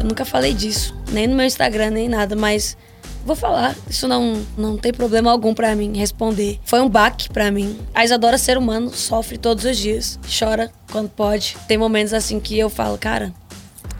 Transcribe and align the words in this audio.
Eu 0.00 0.06
nunca 0.06 0.24
falei 0.24 0.54
disso, 0.54 0.96
nem 1.12 1.26
no 1.26 1.36
meu 1.36 1.44
Instagram, 1.44 1.90
nem 1.90 2.08
nada, 2.08 2.34
mas 2.34 2.74
vou 3.22 3.36
falar. 3.36 3.76
Isso 3.86 4.08
não, 4.08 4.40
não 4.56 4.78
tem 4.78 4.94
problema 4.94 5.30
algum 5.30 5.52
para 5.52 5.76
mim 5.76 5.94
responder. 5.94 6.58
Foi 6.64 6.80
um 6.80 6.88
baque 6.88 7.28
para 7.28 7.50
mim. 7.50 7.78
A 7.94 8.02
Isadora, 8.02 8.38
ser 8.38 8.56
humano, 8.56 8.90
sofre 8.94 9.36
todos 9.36 9.62
os 9.66 9.76
dias. 9.76 10.18
Chora 10.26 10.72
quando 10.90 11.10
pode. 11.10 11.54
Tem 11.68 11.76
momentos 11.76 12.14
assim 12.14 12.40
que 12.40 12.58
eu 12.58 12.70
falo, 12.70 12.96
cara, 12.96 13.30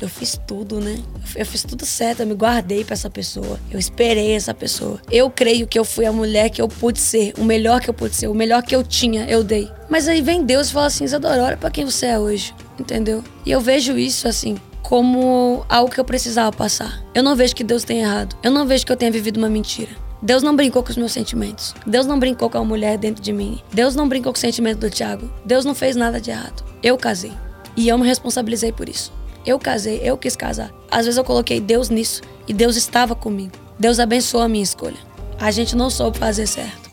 eu 0.01 0.09
fiz 0.09 0.41
tudo, 0.47 0.81
né? 0.81 0.99
Eu 1.37 1.45
fiz 1.45 1.65
tudo 1.65 1.85
certo, 1.85 2.21
eu 2.21 2.27
me 2.27 2.35
guardei 2.35 2.83
para 2.83 2.95
essa 2.95 3.11
pessoa. 3.11 3.61
Eu 3.71 3.79
esperei 3.79 4.33
essa 4.33 4.55
pessoa. 4.55 5.03
Eu 5.11 5.29
creio 5.29 5.67
que 5.67 5.79
eu 5.79 5.85
fui 5.85 6.07
a 6.07 6.13
mulher 6.13 6.49
que 6.49 6.63
eu 6.63 6.67
pude 6.69 6.99
ser, 6.99 7.35
o 7.37 7.45
melhor 7.45 7.79
que 7.83 7.91
eu 7.91 7.95
pude 7.95 8.17
ser, 8.17 8.29
o 8.29 8.35
melhor 8.35 8.63
que 8.63 8.75
eu 8.75 8.83
tinha, 8.83 9.27
eu 9.27 9.45
dei. 9.45 9.71
Mas 9.91 10.09
aí 10.09 10.23
vem 10.23 10.47
Deus 10.47 10.71
e 10.71 10.73
fala 10.73 10.87
assim: 10.87 11.05
Isadora, 11.05 11.45
olha 11.45 11.57
pra 11.59 11.71
quem 11.71 11.85
você 11.85 12.07
é 12.07 12.19
hoje, 12.19 12.55
entendeu? 12.79 13.23
E 13.45 13.51
eu 13.51 13.61
vejo 13.61 13.99
isso 13.99 14.27
assim 14.27 14.57
como 14.83 15.65
algo 15.69 15.91
que 15.91 16.01
eu 16.01 16.05
precisava 16.05 16.51
passar. 16.55 17.03
Eu 17.15 17.23
não 17.23 17.37
vejo 17.37 17.55
que 17.55 17.65
Deus 17.65 17.85
tenha 17.85 18.03
errado. 18.03 18.37
Eu 18.43 18.51
não 18.51 18.67
vejo 18.67 18.85
que 18.85 18.93
eu 18.93 18.97
tenha 18.97 19.11
vivido 19.11 19.37
uma 19.37 19.49
mentira. 19.49 19.91
Deus 20.23 20.43
não 20.43 20.55
brincou 20.55 20.83
com 20.83 20.91
os 20.91 20.97
meus 20.97 21.13
sentimentos. 21.13 21.75
Deus 21.87 22.07
não 22.07 22.19
brincou 22.19 22.51
com 22.51 22.59
a 22.59 22.65
mulher 22.65 22.99
dentro 22.99 23.23
de 23.23 23.33
mim. 23.33 23.61
Deus 23.73 23.95
não 23.95 24.09
brincou 24.09 24.33
com 24.33 24.37
o 24.37 24.41
sentimento 24.41 24.81
do 24.81 24.91
Tiago. 24.91 25.31
Deus 25.45 25.65
não 25.65 25.75
fez 25.75 25.97
nada 25.97 26.21
de 26.21 26.31
errado. 26.31 26.63
Eu 26.83 26.99
casei. 26.99 27.33
E 27.77 27.89
eu 27.89 27.97
me 27.97 28.07
responsabilizei 28.07 28.73
por 28.73 28.89
isso. 28.89 29.13
Eu 29.47 29.59
casei, 29.59 30.01
eu 30.03 30.19
quis 30.19 30.37
casar. 30.37 30.71
Às 30.91 31.07
vezes 31.07 31.17
eu 31.17 31.25
coloquei 31.25 31.61
Deus 31.61 31.89
nisso 31.89 32.21
e 32.47 32.53
Deus 32.53 32.77
estava 32.77 33.15
comigo. 33.15 33.53
Deus 33.79 33.99
abençoou 33.99 34.45
a 34.45 34.49
minha 34.49 34.63
escolha. 34.63 34.99
A 35.39 35.51
gente 35.51 35.75
não 35.75 35.89
soube 35.89 36.19
fazer 36.19 36.47
certo. 36.47 36.91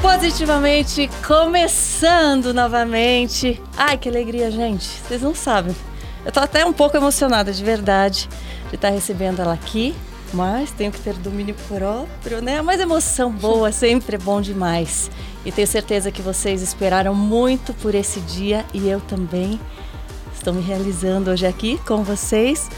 Positivamente 0.00 1.10
começando 1.26 2.54
novamente. 2.54 3.60
Ai, 3.76 3.98
que 3.98 4.08
alegria, 4.08 4.50
gente. 4.50 4.86
Vocês 4.86 5.20
não 5.20 5.34
sabem. 5.34 5.74
Eu 6.24 6.30
tô 6.30 6.40
até 6.40 6.64
um 6.64 6.72
pouco 6.72 6.96
emocionada 6.96 7.52
de 7.52 7.64
verdade 7.64 8.28
de 8.68 8.74
estar 8.74 8.90
recebendo 8.90 9.40
ela 9.40 9.54
aqui, 9.54 9.94
mas 10.32 10.70
tenho 10.70 10.92
que 10.92 11.00
ter 11.00 11.14
domínio 11.14 11.54
próprio, 11.66 12.40
né? 12.40 12.62
Mas 12.62 12.80
emoção 12.80 13.32
boa 13.32 13.72
sempre 13.72 14.16
é 14.16 14.18
bom 14.18 14.40
demais. 14.40 15.10
E 15.44 15.50
tenho 15.50 15.66
certeza 15.66 16.10
que 16.10 16.20
vocês 16.20 16.62
esperaram 16.62 17.14
muito 17.14 17.72
por 17.74 17.94
esse 17.94 18.20
dia 18.20 18.64
e 18.74 18.88
eu 18.88 19.00
também. 19.00 19.58
Estou 20.34 20.54
me 20.54 20.62
realizando 20.62 21.30
hoje 21.30 21.46
aqui 21.46 21.78
com 21.86 22.02
vocês. 22.02 22.70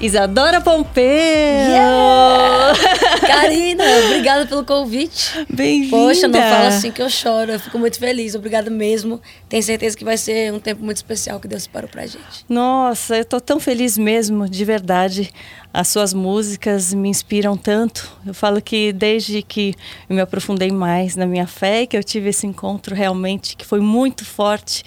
Isadora 0.00 0.62
Pompeu! 0.62 1.04
Yeah! 1.04 2.72
Karina, 3.20 3.84
obrigada 4.06 4.46
pelo 4.46 4.64
convite. 4.64 5.46
Bem-vinda! 5.52 5.94
Poxa, 5.94 6.26
não 6.26 6.40
fala 6.40 6.68
assim 6.68 6.90
que 6.90 7.02
eu 7.02 7.10
choro. 7.10 7.52
Eu 7.52 7.60
fico 7.60 7.78
muito 7.78 7.98
feliz. 7.98 8.34
Obrigada 8.34 8.70
mesmo. 8.70 9.20
Tenho 9.46 9.62
certeza 9.62 9.94
que 9.94 10.02
vai 10.02 10.16
ser 10.16 10.54
um 10.54 10.58
tempo 10.58 10.82
muito 10.82 10.96
especial 10.96 11.38
que 11.38 11.46
Deus 11.46 11.66
parou 11.66 11.88
pra 11.88 12.06
gente. 12.06 12.46
Nossa, 12.48 13.18
eu 13.18 13.24
tô 13.26 13.38
tão 13.42 13.60
feliz 13.60 13.98
mesmo, 13.98 14.48
de 14.48 14.64
verdade. 14.64 15.30
As 15.72 15.88
suas 15.88 16.14
músicas 16.14 16.94
me 16.94 17.10
inspiram 17.10 17.54
tanto. 17.54 18.10
Eu 18.26 18.32
falo 18.32 18.62
que 18.62 18.94
desde 18.94 19.42
que 19.42 19.74
eu 20.08 20.16
me 20.16 20.22
aprofundei 20.22 20.70
mais 20.70 21.14
na 21.14 21.26
minha 21.26 21.46
fé, 21.46 21.84
que 21.84 21.94
eu 21.94 22.02
tive 22.02 22.30
esse 22.30 22.46
encontro 22.46 22.94
realmente 22.94 23.54
que 23.54 23.66
foi 23.66 23.80
muito 23.80 24.24
forte 24.24 24.82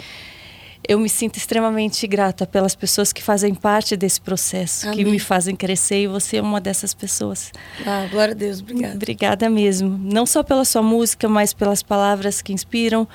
eu 0.87 0.99
me 0.99 1.09
sinto 1.09 1.37
extremamente 1.37 2.05
grata 2.07 2.45
pelas 2.45 2.75
pessoas 2.75 3.13
que 3.13 3.23
fazem 3.23 3.53
parte 3.55 3.95
desse 3.95 4.19
processo, 4.19 4.87
Amém. 4.87 4.97
que 4.97 5.05
me 5.05 5.19
fazem 5.19 5.55
crescer 5.55 6.03
e 6.03 6.07
você 6.07 6.37
é 6.37 6.41
uma 6.41 6.59
dessas 6.59 6.93
pessoas. 6.93 7.51
Ah, 7.85 8.07
glória 8.09 8.33
a 8.33 8.37
Deus, 8.37 8.59
obrigada. 8.59 8.95
Obrigada 8.95 9.49
mesmo. 9.49 9.97
Não 9.97 10.25
só 10.25 10.43
pela 10.43 10.65
sua 10.65 10.83
música, 10.83 11.29
mas 11.29 11.53
pelas 11.53 11.81
palavras 11.81 12.41
que 12.41 12.51
inspiram, 12.51 13.07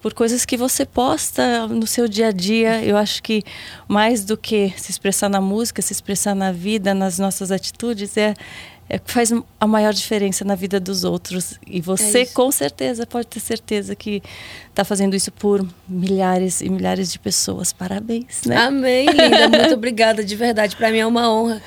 por 0.00 0.14
coisas 0.14 0.44
que 0.44 0.56
você 0.56 0.86
posta 0.86 1.66
no 1.66 1.84
seu 1.84 2.06
dia 2.06 2.28
a 2.28 2.30
dia. 2.30 2.84
Eu 2.84 2.96
acho 2.96 3.20
que 3.22 3.42
mais 3.88 4.24
do 4.24 4.36
que 4.36 4.72
se 4.76 4.90
expressar 4.90 5.28
na 5.28 5.40
música, 5.40 5.82
se 5.82 5.92
expressar 5.92 6.34
na 6.34 6.52
vida, 6.52 6.94
nas 6.94 7.18
nossas 7.18 7.50
atitudes, 7.50 8.16
é 8.16 8.34
é 8.88 8.98
que 8.98 9.10
faz 9.10 9.32
a 9.58 9.66
maior 9.66 9.92
diferença 9.92 10.44
na 10.44 10.54
vida 10.54 10.78
dos 10.78 11.02
outros. 11.02 11.58
E 11.66 11.80
você, 11.80 12.20
é 12.20 12.26
com 12.26 12.50
certeza, 12.52 13.06
pode 13.06 13.26
ter 13.26 13.40
certeza 13.40 13.96
que 13.96 14.22
está 14.68 14.84
fazendo 14.84 15.16
isso 15.16 15.32
por 15.32 15.66
milhares 15.88 16.60
e 16.60 16.68
milhares 16.68 17.10
de 17.10 17.18
pessoas. 17.18 17.72
Parabéns, 17.72 18.42
né? 18.46 18.56
Amém, 18.56 19.06
linda. 19.06 19.48
Muito 19.48 19.74
obrigada, 19.74 20.24
de 20.24 20.36
verdade. 20.36 20.76
Para 20.76 20.90
mim 20.90 20.98
é 20.98 21.06
uma 21.06 21.28
honra. 21.32 21.60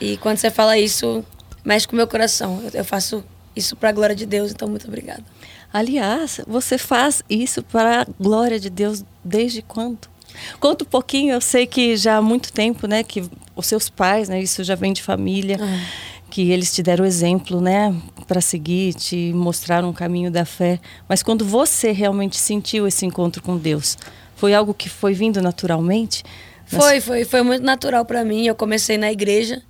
E 0.00 0.16
quando 0.16 0.38
você 0.38 0.50
fala 0.50 0.78
isso, 0.78 1.22
mexe 1.62 1.86
com 1.86 1.92
o 1.92 1.96
meu 1.96 2.06
coração. 2.06 2.62
Eu 2.72 2.84
faço 2.84 3.22
isso 3.54 3.76
para 3.76 3.90
a 3.90 3.92
glória 3.92 4.16
de 4.16 4.24
Deus, 4.24 4.50
então 4.50 4.66
muito 4.66 4.88
obrigada. 4.88 5.22
Aliás, 5.70 6.40
você 6.46 6.78
faz 6.78 7.22
isso 7.28 7.62
para 7.62 8.02
a 8.02 8.06
glória 8.18 8.58
de 8.58 8.70
Deus 8.70 9.04
desde 9.22 9.60
quando? 9.60 10.10
Conta 10.58 10.84
um 10.84 10.88
pouquinho, 10.88 11.34
eu 11.34 11.40
sei 11.42 11.66
que 11.66 11.94
já 11.96 12.16
há 12.16 12.22
muito 12.22 12.50
tempo, 12.52 12.86
né, 12.86 13.02
que 13.02 13.22
os 13.54 13.66
seus 13.66 13.90
pais, 13.90 14.30
né, 14.30 14.40
isso 14.40 14.64
já 14.64 14.74
vem 14.74 14.94
de 14.94 15.02
família. 15.02 15.58
Ah 15.60 16.11
que 16.32 16.50
eles 16.50 16.72
te 16.72 16.82
deram 16.82 17.04
exemplo, 17.04 17.60
né, 17.60 17.94
para 18.26 18.40
seguir, 18.40 18.94
te 18.94 19.34
mostraram 19.34 19.90
um 19.90 19.92
caminho 19.92 20.30
da 20.30 20.46
fé. 20.46 20.80
Mas 21.06 21.22
quando 21.22 21.44
você 21.44 21.92
realmente 21.92 22.38
sentiu 22.38 22.86
esse 22.86 23.04
encontro 23.04 23.42
com 23.42 23.58
Deus, 23.58 23.98
foi 24.34 24.54
algo 24.54 24.72
que 24.72 24.88
foi 24.88 25.12
vindo 25.12 25.42
naturalmente? 25.42 26.24
Foi, 26.64 27.02
foi, 27.02 27.26
foi 27.26 27.42
muito 27.42 27.62
natural 27.62 28.06
para 28.06 28.24
mim. 28.24 28.46
Eu 28.46 28.54
comecei 28.54 28.96
na 28.96 29.12
igreja 29.12 29.60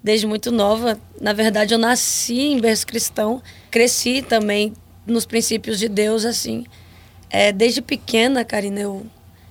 desde 0.00 0.24
muito 0.24 0.52
nova. 0.52 0.96
Na 1.20 1.32
verdade, 1.32 1.74
eu 1.74 1.78
nasci 1.78 2.52
em 2.52 2.60
berço 2.60 2.86
cristão, 2.86 3.42
cresci 3.68 4.22
também 4.22 4.74
nos 5.04 5.26
princípios 5.26 5.76
de 5.76 5.88
Deus, 5.88 6.24
assim. 6.24 6.64
É, 7.30 7.50
desde 7.50 7.82
pequena, 7.82 8.44
Karina, 8.44 8.78
eu 8.78 9.04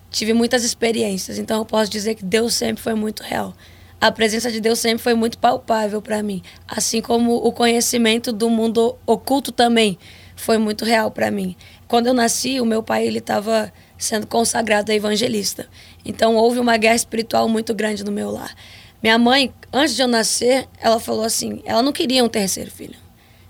tive 0.10 0.31
muitas 0.31 0.64
experiências. 0.64 1.38
Então, 1.38 1.58
eu 1.58 1.66
posso 1.66 1.92
dizer 1.92 2.16
que 2.16 2.24
Deus 2.24 2.54
sempre 2.54 2.81
foi 2.81 2.94
muito 2.94 3.24
real 3.24 3.54
a 4.01 4.12
presença 4.12 4.51
de 4.51 4.59
Deus 4.59 4.79
sempre 4.79 4.97
foi 4.97 5.13
muito 5.13 5.38
palpável 5.38 6.01
para 6.01 6.23
mim, 6.23 6.41
assim 6.67 7.01
como 7.01 7.35
o 7.35 7.51
conhecimento 7.51 8.34
do 8.34 8.50
mundo 8.50 8.97
oculto 9.06 9.51
também 9.51 9.95
foi 10.35 10.57
muito 10.57 10.84
real 10.84 11.12
para 11.12 11.29
mim. 11.29 11.56
Quando 11.88 12.07
eu 12.07 12.13
nasci, 12.13 12.59
o 12.59 12.66
meu 12.66 12.81
pai 12.81 13.06
ele 13.06 13.19
estava 13.19 13.72
sendo 14.00 14.25
consagrado 14.25 14.91
a 14.91 14.95
evangelista. 14.95 15.67
Então 16.03 16.35
houve 16.35 16.59
uma 16.59 16.78
guerra 16.78 16.95
espiritual 16.95 17.47
muito 17.47 17.75
grande 17.75 18.03
no 18.03 18.12
meu 18.12 18.31
lar. 18.31 18.56
Minha 19.03 19.19
mãe, 19.19 19.53
antes 19.72 19.95
de 19.95 20.01
eu 20.01 20.07
nascer, 20.07 20.68
ela 20.79 21.00
falou 21.00 21.23
assim, 21.23 21.62
ela 21.63 21.83
não 21.83 21.91
queria 21.91 22.23
um 22.23 22.29
terceiro 22.29 22.72
filho. 22.72 22.95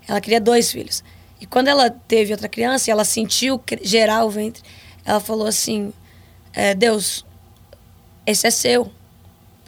Ela 0.06 0.20
queria 0.20 0.40
dois 0.40 0.70
filhos. 0.70 1.02
E 1.40 1.46
quando 1.46 1.68
ela 1.68 1.88
teve 1.88 2.30
outra 2.30 2.48
criança, 2.48 2.90
ela 2.90 3.04
sentiu 3.06 3.58
gerar 3.80 4.22
o 4.24 4.30
ventre, 4.30 4.62
ela 5.02 5.18
falou 5.18 5.46
assim: 5.46 5.92
é, 6.52 6.74
Deus, 6.74 7.24
esse 8.26 8.46
é 8.46 8.50
seu 8.50 8.92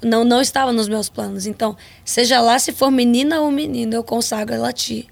não, 0.05 0.25
não 0.25 0.41
estava 0.41 0.73
nos 0.73 0.89
meus 0.89 1.09
planos. 1.09 1.47
Então, 1.47 1.77
seja 2.05 2.41
lá 2.41 2.59
se 2.59 2.73
for 2.73 2.91
menina 2.91 3.41
ou 3.41 3.51
menino, 3.51 3.95
eu 3.95 4.05
consagro 4.05 4.55
ela 4.55 4.69
a 4.69 4.73
ti. 4.73 5.09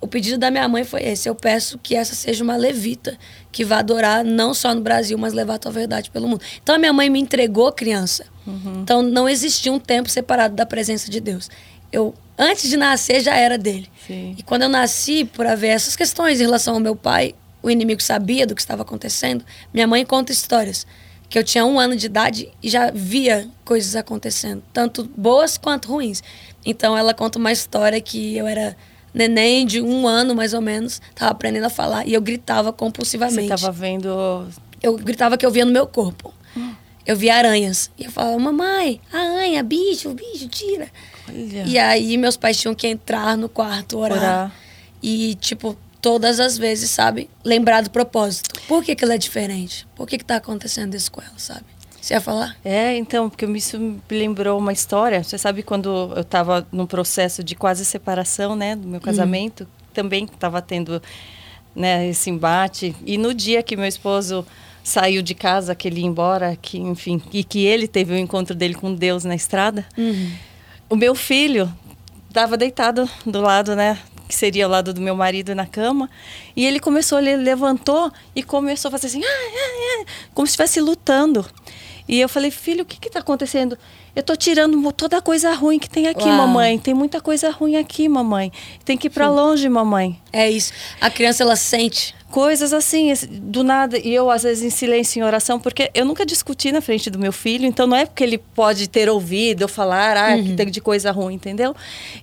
O 0.00 0.08
pedido 0.08 0.36
da 0.36 0.50
minha 0.50 0.68
mãe 0.68 0.82
foi 0.82 1.04
esse. 1.04 1.28
Eu 1.28 1.34
peço 1.34 1.78
que 1.78 1.94
essa 1.94 2.12
seja 2.12 2.42
uma 2.42 2.56
levita 2.56 3.16
que 3.52 3.64
vá 3.64 3.78
adorar 3.78 4.24
não 4.24 4.52
só 4.52 4.74
no 4.74 4.80
Brasil, 4.80 5.16
mas 5.16 5.32
levar 5.32 5.54
a 5.54 5.58
tua 5.58 5.70
verdade 5.70 6.10
pelo 6.10 6.26
mundo. 6.26 6.42
Então 6.60 6.74
a 6.74 6.78
minha 6.78 6.92
mãe 6.92 7.08
me 7.08 7.20
entregou 7.20 7.70
criança. 7.70 8.26
Uhum. 8.44 8.80
Então 8.82 9.00
não 9.00 9.28
existia 9.28 9.72
um 9.72 9.78
tempo 9.78 10.10
separado 10.10 10.56
da 10.56 10.66
presença 10.66 11.08
de 11.08 11.20
Deus. 11.20 11.48
Eu 11.92 12.12
antes 12.36 12.68
de 12.68 12.76
nascer 12.76 13.20
já 13.20 13.36
era 13.36 13.56
dele. 13.56 13.88
Sim. 14.04 14.34
E 14.36 14.42
quando 14.42 14.62
eu 14.62 14.68
nasci, 14.68 15.24
por 15.24 15.46
haver 15.46 15.68
essas 15.68 15.94
questões 15.94 16.40
em 16.40 16.44
relação 16.44 16.74
ao 16.74 16.80
meu 16.80 16.96
pai, 16.96 17.36
o 17.62 17.70
inimigo 17.70 18.02
sabia 18.02 18.44
do 18.44 18.56
que 18.56 18.60
estava 18.60 18.82
acontecendo. 18.82 19.44
Minha 19.72 19.86
mãe 19.86 20.04
conta 20.04 20.32
histórias 20.32 20.84
que 21.32 21.38
eu 21.38 21.42
tinha 21.42 21.64
um 21.64 21.80
ano 21.80 21.96
de 21.96 22.04
idade 22.04 22.50
e 22.62 22.68
já 22.68 22.90
via 22.90 23.48
coisas 23.64 23.96
acontecendo, 23.96 24.62
tanto 24.70 25.10
boas 25.16 25.56
quanto 25.56 25.88
ruins. 25.88 26.22
Então 26.62 26.94
ela 26.94 27.14
conta 27.14 27.38
uma 27.38 27.50
história 27.50 27.98
que 28.02 28.36
eu 28.36 28.46
era 28.46 28.76
neném 29.14 29.64
de 29.64 29.80
um 29.80 30.06
ano 30.06 30.34
mais 30.34 30.52
ou 30.52 30.60
menos, 30.60 31.00
estava 31.08 31.30
aprendendo 31.30 31.64
a 31.64 31.70
falar 31.70 32.06
e 32.06 32.12
eu 32.12 32.20
gritava 32.20 32.70
compulsivamente. 32.70 33.48
Você 33.48 33.54
estava 33.54 33.72
vendo? 33.72 34.46
Eu 34.82 34.94
gritava 34.98 35.38
que 35.38 35.46
eu 35.46 35.50
via 35.50 35.64
no 35.64 35.72
meu 35.72 35.86
corpo. 35.86 36.34
Hum. 36.54 36.74
Eu 37.06 37.16
via 37.16 37.34
aranhas 37.34 37.90
e 37.98 38.04
eu 38.04 38.10
falava 38.10 38.38
mamãe, 38.38 39.00
aranha, 39.10 39.62
bicho, 39.62 40.12
bicho, 40.12 40.48
tira. 40.48 40.90
Olha. 41.26 41.64
E 41.66 41.78
aí 41.78 42.18
meus 42.18 42.36
pais 42.36 42.60
tinham 42.60 42.74
que 42.74 42.86
entrar 42.86 43.38
no 43.38 43.48
quarto 43.48 43.96
orar. 43.96 44.18
orar. 44.18 44.52
E 45.02 45.34
tipo 45.36 45.78
todas 46.02 46.40
as 46.40 46.58
vezes, 46.58 46.90
sabe? 46.90 47.30
Lembrar 47.44 47.82
do 47.82 47.90
propósito. 47.90 48.50
Por 48.66 48.84
que, 48.84 48.94
que 48.96 49.04
ela 49.04 49.14
é 49.14 49.18
diferente? 49.18 49.86
Por 49.94 50.06
que, 50.06 50.18
que 50.18 50.24
tá 50.24 50.36
acontecendo 50.36 50.94
isso 50.94 51.10
com 51.10 51.22
ela, 51.22 51.38
sabe? 51.38 51.64
Você 52.00 52.14
ia 52.14 52.20
falar? 52.20 52.56
É, 52.64 52.96
então, 52.96 53.30
porque 53.30 53.46
isso 53.46 53.78
me 53.78 54.00
lembrou 54.10 54.58
uma 54.58 54.72
história. 54.72 55.22
Você 55.22 55.38
sabe 55.38 55.62
quando 55.62 56.12
eu 56.16 56.22
estava 56.22 56.66
num 56.72 56.84
processo 56.84 57.44
de 57.44 57.54
quase 57.54 57.84
separação, 57.84 58.56
né, 58.56 58.74
do 58.74 58.88
meu 58.88 58.94
uhum. 58.94 59.00
casamento, 59.00 59.60
uhum. 59.60 59.68
também 59.94 60.24
estava 60.24 60.60
tendo, 60.60 61.00
né, 61.76 62.08
esse 62.08 62.28
embate. 62.28 62.96
E 63.06 63.16
no 63.16 63.32
dia 63.32 63.62
que 63.62 63.76
meu 63.76 63.86
esposo 63.86 64.44
saiu 64.82 65.22
de 65.22 65.32
casa, 65.32 65.76
que 65.76 65.86
ele 65.86 66.00
ia 66.00 66.06
embora, 66.06 66.58
que 66.60 66.76
enfim, 66.76 67.22
e 67.32 67.44
que 67.44 67.64
ele 67.64 67.86
teve 67.86 68.12
o 68.12 68.16
um 68.16 68.18
encontro 68.18 68.52
dele 68.52 68.74
com 68.74 68.92
Deus 68.92 69.22
na 69.22 69.36
estrada, 69.36 69.86
uhum. 69.96 70.32
o 70.90 70.96
meu 70.96 71.14
filho 71.14 71.72
estava 72.32 72.56
deitado 72.56 73.08
do 73.26 73.42
lado, 73.42 73.76
né, 73.76 73.98
que 74.26 74.34
seria 74.34 74.64
ao 74.64 74.70
lado 74.70 74.94
do 74.94 75.00
meu 75.02 75.14
marido 75.14 75.54
na 75.54 75.66
cama. 75.66 76.10
E 76.56 76.64
ele 76.64 76.80
começou, 76.80 77.18
ele 77.18 77.36
levantou 77.36 78.10
e 78.34 78.42
começou 78.42 78.88
a 78.88 78.92
fazer 78.92 79.08
assim, 79.08 79.22
ah, 79.22 79.28
ah, 79.28 80.02
ah, 80.02 80.06
como 80.32 80.46
se 80.46 80.52
estivesse 80.52 80.80
lutando. 80.80 81.46
E 82.08 82.18
eu 82.18 82.28
falei, 82.28 82.50
filho, 82.50 82.82
o 82.82 82.86
que 82.86 83.06
está 83.06 83.20
acontecendo? 83.20 83.78
Eu 84.14 84.22
tô 84.22 84.36
tirando 84.36 84.92
toda 84.92 85.16
a 85.16 85.22
coisa 85.22 85.54
ruim 85.54 85.78
que 85.78 85.88
tem 85.88 86.06
aqui, 86.06 86.28
Uau. 86.28 86.36
mamãe. 86.36 86.78
Tem 86.78 86.92
muita 86.92 87.18
coisa 87.20 87.50
ruim 87.50 87.76
aqui, 87.76 88.08
mamãe. 88.08 88.52
Tem 88.84 88.96
que 88.96 89.06
ir 89.06 89.10
para 89.10 89.28
longe, 89.30 89.66
mamãe. 89.68 90.20
É 90.30 90.50
isso. 90.50 90.72
A 91.00 91.08
criança, 91.08 91.42
ela 91.42 91.56
sente. 91.56 92.14
Coisas 92.30 92.74
assim, 92.74 93.12
do 93.30 93.64
nada. 93.64 93.98
E 93.98 94.14
eu, 94.14 94.30
às 94.30 94.42
vezes, 94.42 94.62
em 94.62 94.70
silêncio, 94.70 95.18
em 95.18 95.22
oração, 95.22 95.58
porque 95.58 95.90
eu 95.94 96.04
nunca 96.04 96.26
discuti 96.26 96.70
na 96.70 96.82
frente 96.82 97.08
do 97.08 97.18
meu 97.18 97.32
filho. 97.32 97.64
Então, 97.64 97.86
não 97.86 97.96
é 97.96 98.04
porque 98.04 98.22
ele 98.22 98.36
pode 98.36 98.86
ter 98.86 99.08
ouvido 99.08 99.62
eu 99.62 99.68
falar, 99.68 100.16
ah, 100.16 100.36
que 100.36 100.54
tem 100.54 100.70
de 100.70 100.80
coisa 100.80 101.10
ruim, 101.10 101.34
entendeu? 101.34 101.74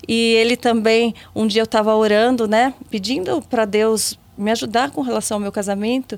E 0.08 0.34
ele 0.34 0.56
também, 0.56 1.16
um 1.36 1.48
dia 1.48 1.62
eu 1.62 1.66
estava 1.66 1.96
orando, 1.96 2.48
né? 2.48 2.72
Pedindo 2.92 3.42
para 3.42 3.66
Deus 3.66 4.18
me 4.38 4.52
ajudar 4.52 4.92
com 4.92 5.02
relação 5.02 5.38
ao 5.38 5.42
meu 5.42 5.52
casamento. 5.52 6.18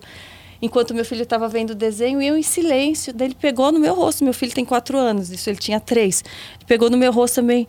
Enquanto 0.62 0.94
meu 0.94 1.04
filho 1.04 1.24
estava 1.24 1.48
vendo 1.48 1.72
o 1.72 1.76
desenho, 1.76 2.22
e 2.22 2.28
eu 2.28 2.38
em 2.38 2.44
silêncio. 2.44 3.14
Daí 3.14 3.30
ele 3.30 3.36
pegou 3.36 3.72
no 3.72 3.80
meu 3.80 3.96
rosto. 3.96 4.24
Meu 4.24 4.34
filho 4.34 4.54
tem 4.54 4.64
quatro 4.64 4.98
anos, 4.98 5.32
isso 5.32 5.50
ele 5.50 5.58
tinha 5.58 5.80
três. 5.80 6.24
Ele 6.58 6.66
pegou 6.68 6.90
no 6.90 6.98
meu 6.98 7.12
rosto 7.12 7.36
também. 7.36 7.68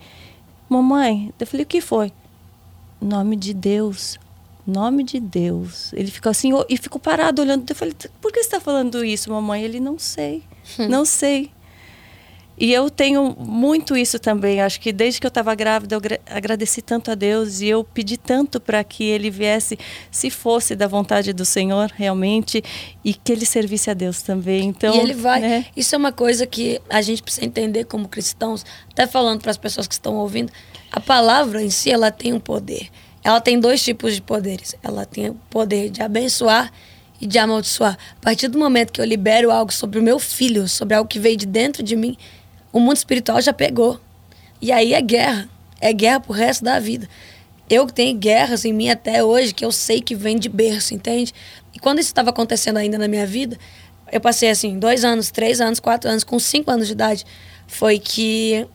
Mamãe, 0.68 1.32
eu 1.38 1.46
falei, 1.46 1.64
o 1.64 1.66
que 1.66 1.80
foi? 1.80 2.12
Nome 3.00 3.36
de 3.36 3.54
Deus. 3.54 4.18
Nome 4.66 5.02
de 5.02 5.18
Deus. 5.18 5.92
Ele 5.92 6.10
ficou 6.10 6.30
assim 6.30 6.50
e 6.68 6.76
ficou 6.76 7.00
parado 7.00 7.42
olhando. 7.42 7.68
Eu 7.68 7.74
falei, 7.74 7.94
por 8.20 8.30
que 8.30 8.40
você 8.42 8.46
está 8.46 8.60
falando 8.60 9.04
isso, 9.04 9.30
mamãe? 9.30 9.62
Ele, 9.62 9.80
não 9.80 9.98
sei. 9.98 10.42
Não 10.88 11.04
sei. 11.04 11.50
E 12.62 12.72
eu 12.72 12.88
tenho 12.88 13.34
muito 13.40 13.96
isso 13.96 14.20
também. 14.20 14.60
Acho 14.60 14.80
que 14.80 14.92
desde 14.92 15.18
que 15.20 15.26
eu 15.26 15.30
estava 15.30 15.52
grávida, 15.52 15.96
eu 15.96 16.00
gra- 16.00 16.20
agradeci 16.30 16.80
tanto 16.80 17.10
a 17.10 17.16
Deus 17.16 17.60
e 17.60 17.66
eu 17.66 17.82
pedi 17.82 18.16
tanto 18.16 18.60
para 18.60 18.84
que 18.84 19.02
ele 19.02 19.30
viesse, 19.30 19.76
se 20.12 20.30
fosse 20.30 20.76
da 20.76 20.86
vontade 20.86 21.32
do 21.32 21.44
Senhor, 21.44 21.90
realmente, 21.92 22.62
e 23.04 23.14
que 23.14 23.32
ele 23.32 23.44
servisse 23.44 23.90
a 23.90 23.94
Deus 23.94 24.22
também. 24.22 24.66
Então, 24.68 24.94
e 24.94 24.98
ele 25.00 25.12
vai. 25.14 25.40
né? 25.40 25.66
Isso 25.76 25.92
é 25.96 25.98
uma 25.98 26.12
coisa 26.12 26.46
que 26.46 26.80
a 26.88 27.02
gente 27.02 27.20
precisa 27.20 27.44
entender 27.44 27.82
como 27.86 28.06
cristãos, 28.06 28.64
até 28.92 29.08
falando 29.08 29.40
para 29.40 29.50
as 29.50 29.58
pessoas 29.58 29.88
que 29.88 29.94
estão 29.94 30.14
ouvindo, 30.14 30.52
a 30.92 31.00
palavra 31.00 31.60
em 31.60 31.70
si 31.70 31.90
ela 31.90 32.12
tem 32.12 32.32
um 32.32 32.38
poder. 32.38 32.88
Ela 33.24 33.40
tem 33.40 33.58
dois 33.58 33.82
tipos 33.82 34.14
de 34.14 34.22
poderes. 34.22 34.76
Ela 34.84 35.04
tem 35.04 35.30
o 35.30 35.34
poder 35.50 35.90
de 35.90 36.00
abençoar 36.00 36.72
e 37.20 37.26
de 37.26 37.38
amaldiçoar. 37.38 37.98
A 38.18 38.20
partir 38.20 38.46
do 38.46 38.56
momento 38.56 38.92
que 38.92 39.00
eu 39.00 39.04
libero 39.04 39.50
algo 39.50 39.72
sobre 39.72 39.98
o 39.98 40.02
meu 40.02 40.20
filho, 40.20 40.68
sobre 40.68 40.94
algo 40.94 41.08
que 41.08 41.18
veio 41.18 41.36
de 41.36 41.46
dentro 41.46 41.82
de 41.82 41.96
mim, 41.96 42.16
o 42.72 42.80
mundo 42.80 42.96
espiritual 42.96 43.40
já 43.40 43.52
pegou. 43.52 44.00
E 44.60 44.72
aí 44.72 44.94
é 44.94 45.00
guerra. 45.00 45.48
É 45.80 45.92
guerra 45.92 46.20
pro 46.20 46.32
resto 46.32 46.64
da 46.64 46.78
vida. 46.78 47.08
Eu 47.68 47.86
tenho 47.86 48.16
guerras 48.16 48.64
em 48.64 48.72
mim 48.72 48.88
até 48.88 49.22
hoje 49.22 49.52
que 49.52 49.64
eu 49.64 49.72
sei 49.72 50.00
que 50.00 50.14
vem 50.14 50.38
de 50.38 50.48
berço, 50.48 50.94
entende? 50.94 51.32
E 51.74 51.78
quando 51.78 51.98
isso 51.98 52.08
estava 52.08 52.30
acontecendo 52.30 52.76
ainda 52.76 52.98
na 52.98 53.08
minha 53.08 53.26
vida, 53.26 53.58
eu 54.10 54.20
passei 54.20 54.50
assim, 54.50 54.78
dois 54.78 55.04
anos, 55.04 55.30
três 55.30 55.60
anos, 55.60 55.80
quatro 55.80 56.10
anos, 56.10 56.22
com 56.22 56.38
cinco 56.38 56.70
anos 56.70 56.86
de 56.86 56.92
idade, 56.92 57.24
foi 57.66 57.98
que 57.98 58.66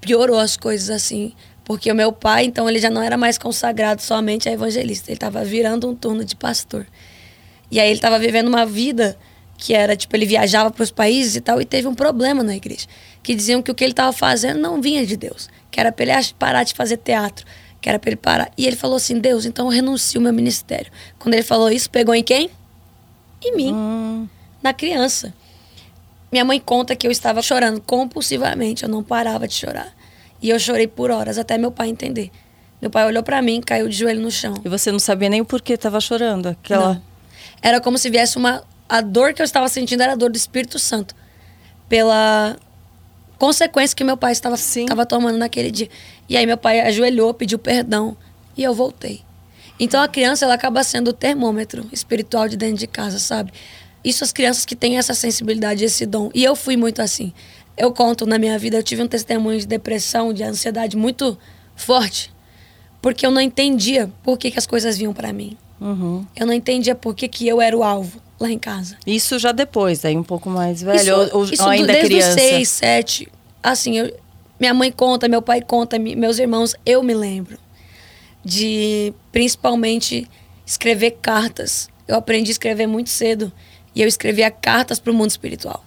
piorou 0.00 0.38
as 0.38 0.56
coisas 0.56 0.90
assim. 0.90 1.32
Porque 1.64 1.90
o 1.90 1.94
meu 1.94 2.12
pai, 2.12 2.44
então, 2.44 2.68
ele 2.68 2.78
já 2.78 2.88
não 2.88 3.02
era 3.02 3.16
mais 3.16 3.36
consagrado 3.36 4.00
somente 4.00 4.48
a 4.48 4.52
evangelista. 4.52 5.10
Ele 5.10 5.16
estava 5.16 5.44
virando 5.44 5.88
um 5.88 5.94
turno 5.94 6.24
de 6.24 6.36
pastor. 6.36 6.86
E 7.70 7.80
aí 7.80 7.88
ele 7.88 7.96
estava 7.96 8.18
vivendo 8.18 8.46
uma 8.46 8.64
vida 8.64 9.18
que 9.56 9.74
era, 9.74 9.96
tipo, 9.96 10.14
ele 10.14 10.26
viajava 10.26 10.70
para 10.70 10.82
os 10.82 10.90
países 10.90 11.36
e 11.36 11.40
tal, 11.40 11.60
e 11.60 11.64
teve 11.64 11.88
um 11.88 11.94
problema 11.94 12.42
na 12.42 12.54
igreja. 12.56 12.86
Que 13.22 13.34
diziam 13.34 13.62
que 13.62 13.70
o 13.70 13.74
que 13.74 13.82
ele 13.82 13.92
estava 13.92 14.12
fazendo 14.12 14.60
não 14.60 14.80
vinha 14.80 15.04
de 15.06 15.16
Deus. 15.16 15.48
Que 15.70 15.80
era 15.80 15.90
para 15.90 16.04
ele 16.04 16.12
parar 16.38 16.62
de 16.64 16.74
fazer 16.74 16.96
teatro. 16.98 17.44
Que 17.80 17.88
era 17.88 17.98
para 17.98 18.10
ele 18.10 18.16
parar. 18.16 18.50
E 18.56 18.66
ele 18.66 18.76
falou 18.76 18.96
assim: 18.96 19.18
Deus, 19.18 19.44
então 19.44 19.66
eu 19.66 19.70
renuncio 19.70 20.18
ao 20.18 20.22
meu 20.22 20.32
ministério. 20.32 20.90
Quando 21.18 21.34
ele 21.34 21.42
falou 21.42 21.70
isso, 21.70 21.90
pegou 21.90 22.14
em 22.14 22.22
quem? 22.22 22.50
Em 23.44 23.56
mim, 23.56 23.72
Hum, 23.72 24.28
na 24.62 24.72
criança. 24.72 25.34
Minha 26.32 26.44
mãe 26.44 26.60
conta 26.60 26.96
que 26.96 27.06
eu 27.06 27.10
estava 27.10 27.40
chorando 27.42 27.80
compulsivamente, 27.80 28.82
eu 28.82 28.88
não 28.88 29.02
parava 29.02 29.46
de 29.46 29.54
chorar. 29.54 29.94
E 30.42 30.50
eu 30.50 30.58
chorei 30.58 30.86
por 30.86 31.10
horas, 31.10 31.38
até 31.38 31.56
meu 31.56 31.70
pai 31.70 31.88
entender. 31.88 32.30
Meu 32.80 32.90
pai 32.90 33.06
olhou 33.06 33.22
para 33.22 33.40
mim, 33.40 33.60
caiu 33.60 33.88
de 33.88 33.96
joelho 33.96 34.20
no 34.20 34.30
chão. 34.30 34.54
e 34.64 34.68
você 34.68 34.92
não 34.92 34.98
sabia 34.98 35.28
nem 35.28 35.40
o 35.40 35.44
porquê 35.44 35.74
estava 35.74 36.00
chorando. 36.00 36.48
Aquela... 36.48 36.94
Não. 36.94 37.02
Era 37.62 37.80
como 37.80 37.96
se 37.98 38.10
viesse 38.10 38.36
uma. 38.36 38.62
A 38.88 39.00
dor 39.00 39.34
que 39.34 39.42
eu 39.42 39.44
estava 39.44 39.68
sentindo 39.68 40.02
era 40.02 40.12
a 40.12 40.16
dor 40.16 40.30
do 40.30 40.36
Espírito 40.36 40.78
Santo. 40.78 41.14
Pela 41.88 42.56
consequência 43.38 43.96
que 43.96 44.04
meu 44.04 44.16
pai 44.16 44.32
estava, 44.32 44.54
estava 44.54 45.04
tomando 45.04 45.38
naquele 45.38 45.70
dia. 45.70 45.88
E 46.28 46.36
aí 46.36 46.46
meu 46.46 46.56
pai 46.56 46.80
ajoelhou, 46.80 47.34
pediu 47.34 47.58
perdão. 47.58 48.16
E 48.56 48.62
eu 48.62 48.74
voltei. 48.74 49.22
Então 49.78 50.00
a 50.00 50.08
criança 50.08 50.44
ela 50.44 50.54
acaba 50.54 50.82
sendo 50.82 51.08
o 51.08 51.12
termômetro 51.12 51.86
espiritual 51.92 52.48
de 52.48 52.56
dentro 52.56 52.78
de 52.78 52.86
casa, 52.86 53.18
sabe? 53.18 53.52
Isso 54.04 54.22
as 54.22 54.32
crianças 54.32 54.64
que 54.64 54.76
têm 54.76 54.98
essa 54.98 55.14
sensibilidade, 55.14 55.84
esse 55.84 56.06
dom. 56.06 56.30
E 56.32 56.44
eu 56.44 56.54
fui 56.54 56.76
muito 56.76 57.02
assim. 57.02 57.32
Eu 57.76 57.92
conto 57.92 58.24
na 58.24 58.38
minha 58.38 58.58
vida, 58.58 58.78
eu 58.78 58.82
tive 58.82 59.02
um 59.02 59.08
testemunho 59.08 59.58
de 59.58 59.66
depressão, 59.66 60.32
de 60.32 60.42
ansiedade 60.42 60.96
muito 60.96 61.36
forte. 61.74 62.32
Porque 63.02 63.26
eu 63.26 63.30
não 63.30 63.40
entendia 63.40 64.10
por 64.22 64.38
que, 64.38 64.50
que 64.50 64.58
as 64.58 64.66
coisas 64.66 64.96
vinham 64.96 65.12
para 65.12 65.32
mim. 65.32 65.58
Uhum. 65.78 66.24
Eu 66.34 66.46
não 66.46 66.54
entendia 66.54 66.94
por 66.94 67.14
que, 67.14 67.28
que 67.28 67.46
eu 67.46 67.60
era 67.60 67.76
o 67.76 67.82
alvo 67.82 68.25
lá 68.38 68.50
em 68.50 68.58
casa. 68.58 68.96
Isso 69.06 69.38
já 69.38 69.52
depois, 69.52 70.04
aí 70.04 70.16
um 70.16 70.22
pouco 70.22 70.48
mais 70.50 70.82
velho, 70.82 71.00
isso, 71.00 71.34
ou, 71.34 71.40
ou 71.40 71.44
isso 71.44 71.62
ainda 71.68 71.86
do, 71.86 71.92
desde 71.92 72.08
criança. 72.08 72.28
os 72.28 72.34
seis, 72.34 72.68
sete. 72.68 73.28
Assim, 73.62 73.98
eu- 73.98 74.14
minha 74.60 74.72
mãe 74.74 74.90
conta, 74.92 75.28
meu 75.28 75.42
pai 75.42 75.60
conta, 75.60 75.98
meus 75.98 76.38
irmãos, 76.38 76.74
eu 76.84 77.02
me 77.02 77.14
lembro 77.14 77.58
de 78.44 79.12
principalmente 79.32 80.28
escrever 80.64 81.12
cartas. 81.22 81.88
Eu 82.06 82.16
aprendi 82.16 82.50
a 82.50 82.52
escrever 82.52 82.86
muito 82.86 83.10
cedo 83.10 83.52
e 83.94 84.02
eu 84.02 84.08
escrevia 84.08 84.50
cartas 84.50 84.98
para 84.98 85.10
o 85.12 85.14
mundo 85.14 85.30
espiritual. 85.30 85.84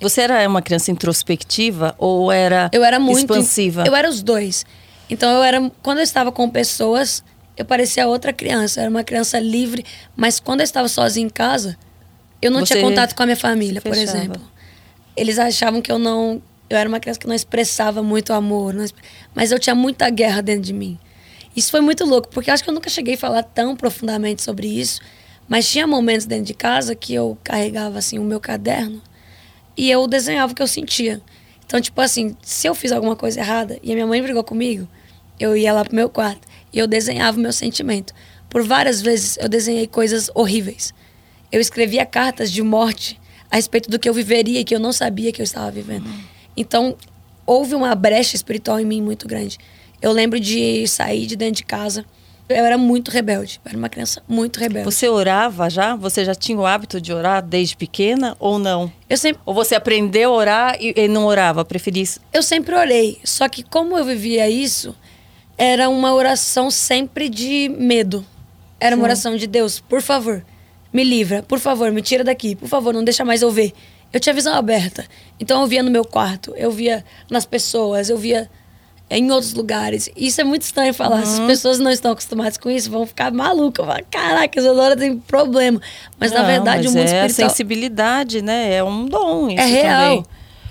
Você 0.00 0.20
era 0.20 0.46
uma 0.48 0.62
criança 0.62 0.90
introspectiva 0.92 1.94
ou 1.98 2.30
era 2.30 2.70
Eu 2.72 2.84
era 2.84 3.00
muito 3.00 3.18
expansiva? 3.20 3.84
Eu 3.86 3.96
era 3.96 4.08
os 4.08 4.22
dois. 4.22 4.64
Então 5.10 5.30
eu 5.30 5.42
era 5.42 5.72
quando 5.82 5.98
eu 5.98 6.04
estava 6.04 6.30
com 6.30 6.48
pessoas, 6.48 7.24
eu 7.58 7.64
parecia 7.64 8.06
outra 8.06 8.32
criança, 8.32 8.78
eu 8.78 8.82
era 8.82 8.90
uma 8.90 9.02
criança 9.02 9.40
livre, 9.40 9.84
mas 10.14 10.38
quando 10.38 10.60
eu 10.60 10.64
estava 10.64 10.86
sozinha 10.86 11.26
em 11.26 11.28
casa, 11.28 11.76
eu 12.40 12.52
não 12.52 12.60
Você 12.60 12.74
tinha 12.74 12.84
contato 12.84 13.16
com 13.16 13.22
a 13.24 13.26
minha 13.26 13.36
família, 13.36 13.82
por 13.82 13.96
exemplo. 13.96 14.40
Eles 15.16 15.40
achavam 15.40 15.82
que 15.82 15.90
eu 15.90 15.98
não, 15.98 16.40
eu 16.70 16.78
era 16.78 16.88
uma 16.88 17.00
criança 17.00 17.18
que 17.18 17.26
não 17.26 17.34
expressava 17.34 18.00
muito 18.00 18.32
amor, 18.32 18.72
não 18.72 18.86
mas 19.34 19.50
eu 19.50 19.58
tinha 19.58 19.74
muita 19.74 20.08
guerra 20.08 20.40
dentro 20.40 20.62
de 20.62 20.72
mim. 20.72 20.96
Isso 21.56 21.72
foi 21.72 21.80
muito 21.80 22.04
louco, 22.04 22.28
porque 22.28 22.48
eu 22.48 22.54
acho 22.54 22.62
que 22.62 22.70
eu 22.70 22.74
nunca 22.74 22.88
cheguei 22.88 23.14
a 23.14 23.18
falar 23.18 23.42
tão 23.42 23.74
profundamente 23.74 24.40
sobre 24.40 24.68
isso, 24.68 25.00
mas 25.48 25.68
tinha 25.68 25.84
momentos 25.84 26.26
dentro 26.26 26.44
de 26.44 26.54
casa 26.54 26.94
que 26.94 27.12
eu 27.12 27.36
carregava 27.42 27.98
assim 27.98 28.20
o 28.20 28.24
meu 28.24 28.38
caderno 28.38 29.02
e 29.76 29.90
eu 29.90 30.06
desenhava 30.06 30.52
o 30.52 30.54
que 30.54 30.62
eu 30.62 30.68
sentia. 30.68 31.20
Então, 31.66 31.80
tipo 31.80 32.00
assim, 32.00 32.36
se 32.40 32.68
eu 32.68 32.74
fiz 32.74 32.92
alguma 32.92 33.16
coisa 33.16 33.40
errada 33.40 33.80
e 33.82 33.90
a 33.90 33.94
minha 33.94 34.06
mãe 34.06 34.22
brigou 34.22 34.44
comigo, 34.44 34.88
eu 35.40 35.56
ia 35.56 35.72
lá 35.72 35.84
pro 35.84 35.96
meu 35.96 36.08
quarto 36.08 36.47
e 36.72 36.78
eu 36.78 36.86
desenhava 36.86 37.38
o 37.38 37.40
meu 37.40 37.52
sentimento. 37.52 38.14
Por 38.48 38.62
várias 38.62 39.00
vezes 39.00 39.36
eu 39.40 39.48
desenhei 39.48 39.86
coisas 39.86 40.30
horríveis. 40.34 40.94
Eu 41.50 41.60
escrevia 41.60 42.04
cartas 42.04 42.50
de 42.50 42.62
morte 42.62 43.18
a 43.50 43.56
respeito 43.56 43.90
do 43.90 43.98
que 43.98 44.08
eu 44.08 44.14
viveria 44.14 44.60
e 44.60 44.64
que 44.64 44.74
eu 44.74 44.80
não 44.80 44.92
sabia 44.92 45.32
que 45.32 45.40
eu 45.40 45.44
estava 45.44 45.70
vivendo. 45.70 46.08
Então, 46.56 46.96
houve 47.46 47.74
uma 47.74 47.94
brecha 47.94 48.36
espiritual 48.36 48.78
em 48.78 48.84
mim 48.84 49.00
muito 49.00 49.26
grande. 49.26 49.58
Eu 50.00 50.12
lembro 50.12 50.38
de 50.38 50.86
sair 50.86 51.26
de 51.26 51.36
dentro 51.36 51.56
de 51.56 51.64
casa. 51.64 52.04
Eu 52.48 52.64
era 52.64 52.78
muito 52.78 53.10
rebelde. 53.10 53.60
Eu 53.64 53.70
era 53.70 53.78
uma 53.78 53.88
criança 53.88 54.22
muito 54.26 54.58
rebelde. 54.58 54.84
Você 54.84 55.08
orava 55.08 55.68
já? 55.68 55.96
Você 55.96 56.24
já 56.24 56.34
tinha 56.34 56.58
o 56.58 56.64
hábito 56.64 57.00
de 57.00 57.12
orar 57.12 57.42
desde 57.42 57.76
pequena 57.76 58.36
ou 58.38 58.58
não? 58.58 58.90
Eu 59.08 59.16
sempre 59.16 59.42
Ou 59.44 59.52
você 59.52 59.74
aprendeu 59.74 60.32
a 60.32 60.36
orar 60.36 60.76
e, 60.80 60.94
e 60.96 61.08
não 61.08 61.26
orava? 61.26 61.64
Preferia 61.64 62.02
isso? 62.02 62.20
Eu 62.32 62.42
sempre 62.42 62.74
orei, 62.74 63.18
só 63.22 63.48
que 63.48 63.62
como 63.62 63.98
eu 63.98 64.04
vivia 64.04 64.48
isso, 64.48 64.94
era 65.58 65.88
uma 65.90 66.14
oração 66.14 66.70
sempre 66.70 67.28
de 67.28 67.68
medo. 67.68 68.24
Era 68.80 68.94
uma 68.94 69.04
oração 69.04 69.36
de 69.36 69.46
Deus, 69.48 69.80
por 69.80 70.00
favor, 70.00 70.44
me 70.92 71.02
livra, 71.02 71.42
por 71.42 71.58
favor, 71.58 71.90
me 71.90 72.00
tira 72.00 72.22
daqui, 72.22 72.54
por 72.54 72.68
favor, 72.68 72.94
não 72.94 73.02
deixa 73.02 73.24
mais 73.24 73.42
eu 73.42 73.50
ver. 73.50 73.72
Eu 74.12 74.20
tinha 74.20 74.32
visão 74.32 74.54
aberta, 74.54 75.04
então 75.38 75.60
eu 75.60 75.66
via 75.66 75.82
no 75.82 75.90
meu 75.90 76.04
quarto, 76.04 76.54
eu 76.56 76.70
via 76.70 77.04
nas 77.28 77.44
pessoas, 77.44 78.08
eu 78.08 78.16
via 78.16 78.48
em 79.10 79.30
outros 79.32 79.52
lugares. 79.52 80.08
Isso 80.16 80.40
é 80.40 80.44
muito 80.44 80.62
estranho 80.62 80.94
falar. 80.94 81.26
Se 81.26 81.40
as 81.40 81.46
pessoas 81.46 81.78
não 81.78 81.90
estão 81.90 82.12
acostumadas 82.12 82.56
com 82.56 82.70
isso, 82.70 82.90
vão 82.90 83.04
ficar 83.06 83.32
malucas. 83.32 83.84
Vão 83.84 83.94
falar, 83.94 84.04
Caraca, 84.10 84.58
Isadora 84.60 84.96
tem 84.96 85.18
problema. 85.18 85.80
Mas 86.18 86.30
na 86.30 86.40
Não, 86.40 86.46
verdade 86.46 86.84
mas 86.84 86.94
o 86.94 86.98
mundo 86.98 87.08
é 87.08 87.26
espiritual 87.26 87.50
sensibilidade, 87.50 88.42
né? 88.42 88.74
É 88.74 88.84
um 88.84 89.06
dom 89.06 89.48
isso 89.50 89.60
é 89.60 89.66
real. 89.66 90.16
também. 90.18 90.26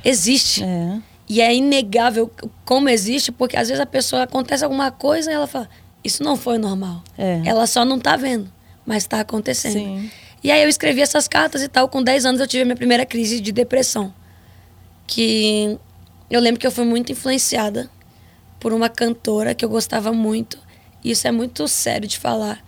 Existe. 0.05 0.63
É. 0.63 0.97
E 1.29 1.41
é 1.41 1.53
inegável 1.53 2.31
como 2.63 2.87
existe, 2.89 3.31
porque 3.31 3.57
às 3.57 3.67
vezes 3.67 3.81
a 3.81 3.85
pessoa 3.85 4.23
acontece 4.23 4.63
alguma 4.63 4.91
coisa 4.91 5.29
e 5.29 5.33
ela 5.33 5.47
fala: 5.47 5.69
Isso 6.03 6.23
não 6.23 6.37
foi 6.37 6.57
normal. 6.57 7.03
É. 7.17 7.41
Ela 7.45 7.67
só 7.67 7.83
não 7.83 7.99
tá 7.99 8.15
vendo, 8.15 8.51
mas 8.85 9.05
tá 9.05 9.19
acontecendo. 9.19 9.73
Sim. 9.73 10.11
E 10.43 10.51
aí 10.51 10.61
eu 10.63 10.69
escrevi 10.69 11.01
essas 11.01 11.27
cartas 11.27 11.61
e 11.61 11.67
tal. 11.67 11.89
Com 11.89 12.01
10 12.01 12.25
anos 12.25 12.39
eu 12.39 12.47
tive 12.47 12.61
a 12.61 12.65
minha 12.65 12.75
primeira 12.77 13.05
crise 13.05 13.39
de 13.41 13.51
depressão. 13.51 14.13
Que 15.05 15.77
eu 16.29 16.39
lembro 16.39 16.59
que 16.59 16.67
eu 16.67 16.71
fui 16.71 16.85
muito 16.85 17.11
influenciada 17.11 17.89
por 18.59 18.73
uma 18.73 18.89
cantora 18.89 19.53
que 19.53 19.63
eu 19.63 19.69
gostava 19.69 20.11
muito. 20.11 20.57
E 21.03 21.11
isso 21.11 21.27
é 21.27 21.31
muito 21.31 21.67
sério 21.67 22.07
de 22.07 22.17
falar. 22.17 22.63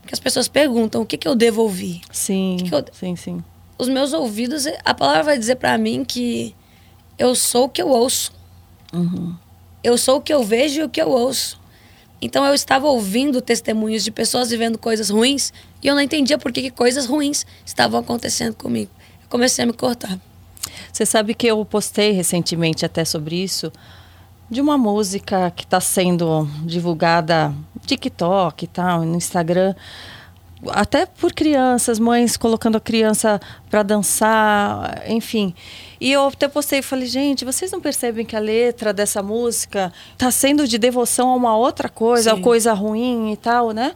Porque 0.00 0.14
as 0.14 0.20
pessoas 0.20 0.48
perguntam: 0.48 1.02
o 1.02 1.06
que, 1.06 1.16
que 1.16 1.26
eu 1.28 1.34
devo 1.34 1.62
ouvir? 1.62 2.00
Sim, 2.12 2.56
Que 2.60 2.68
que 2.68 2.74
eu- 2.74 2.84
sim, 2.92 3.16
sim. 3.16 3.44
os 3.78 3.88
meus 3.88 4.12
ouvidos, 4.12 4.66
a 4.84 4.94
palavra 4.94 5.22
vai 5.22 5.38
dizer 5.38 5.56
para 5.56 5.76
mim 5.78 6.04
que 6.04 6.54
eu 7.18 7.34
sou 7.34 7.64
o 7.64 7.68
que 7.68 7.82
eu 7.82 7.88
ouço. 7.88 8.32
Uhum. 8.92 9.34
Eu 9.82 9.98
sou 9.98 10.18
o 10.18 10.20
que 10.20 10.32
eu 10.32 10.42
vejo 10.42 10.80
e 10.80 10.84
o 10.84 10.88
que 10.88 11.00
eu 11.00 11.08
ouço. 11.08 11.60
Então 12.20 12.44
eu 12.44 12.54
estava 12.54 12.86
ouvindo 12.86 13.42
testemunhos 13.42 14.02
de 14.02 14.10
pessoas 14.10 14.50
vivendo 14.50 14.78
coisas 14.78 15.10
ruins 15.10 15.52
e 15.82 15.88
eu 15.88 15.94
não 15.94 16.00
entendia 16.00 16.38
por 16.38 16.50
que, 16.52 16.62
que 16.62 16.70
coisas 16.70 17.06
ruins 17.06 17.44
estavam 17.66 18.00
acontecendo 18.00 18.54
comigo. 18.54 18.90
Eu 19.22 19.28
comecei 19.28 19.62
a 19.62 19.66
me 19.66 19.74
cortar. 19.74 20.18
Você 20.92 21.04
sabe 21.04 21.34
que 21.34 21.46
eu 21.46 21.62
postei 21.64 22.12
recentemente 22.12 22.86
até 22.86 23.04
sobre 23.04 23.36
isso, 23.36 23.70
de 24.50 24.60
uma 24.60 24.78
música 24.78 25.50
que 25.50 25.64
está 25.64 25.80
sendo 25.80 26.48
divulgada 26.64 27.48
no 27.48 27.80
TikTok 27.84 28.64
e 28.64 28.68
tal, 28.68 29.02
no 29.02 29.16
Instagram, 29.16 29.74
até 30.70 31.06
por 31.06 31.32
crianças, 31.32 31.98
mães 31.98 32.36
colocando 32.36 32.76
a 32.76 32.80
criança 32.80 33.40
para 33.68 33.82
dançar, 33.82 35.02
enfim. 35.08 35.54
E 36.04 36.12
eu 36.12 36.26
até 36.26 36.46
postei 36.48 36.80
e 36.80 36.82
falei, 36.82 37.06
gente, 37.06 37.46
vocês 37.46 37.72
não 37.72 37.80
percebem 37.80 38.26
que 38.26 38.36
a 38.36 38.38
letra 38.38 38.92
dessa 38.92 39.22
música 39.22 39.90
está 40.12 40.30
sendo 40.30 40.68
de 40.68 40.76
devoção 40.76 41.30
a 41.30 41.34
uma 41.34 41.56
outra 41.56 41.88
coisa, 41.88 42.34
a 42.34 42.38
coisa 42.38 42.74
ruim 42.74 43.32
e 43.32 43.36
tal, 43.38 43.70
né? 43.70 43.94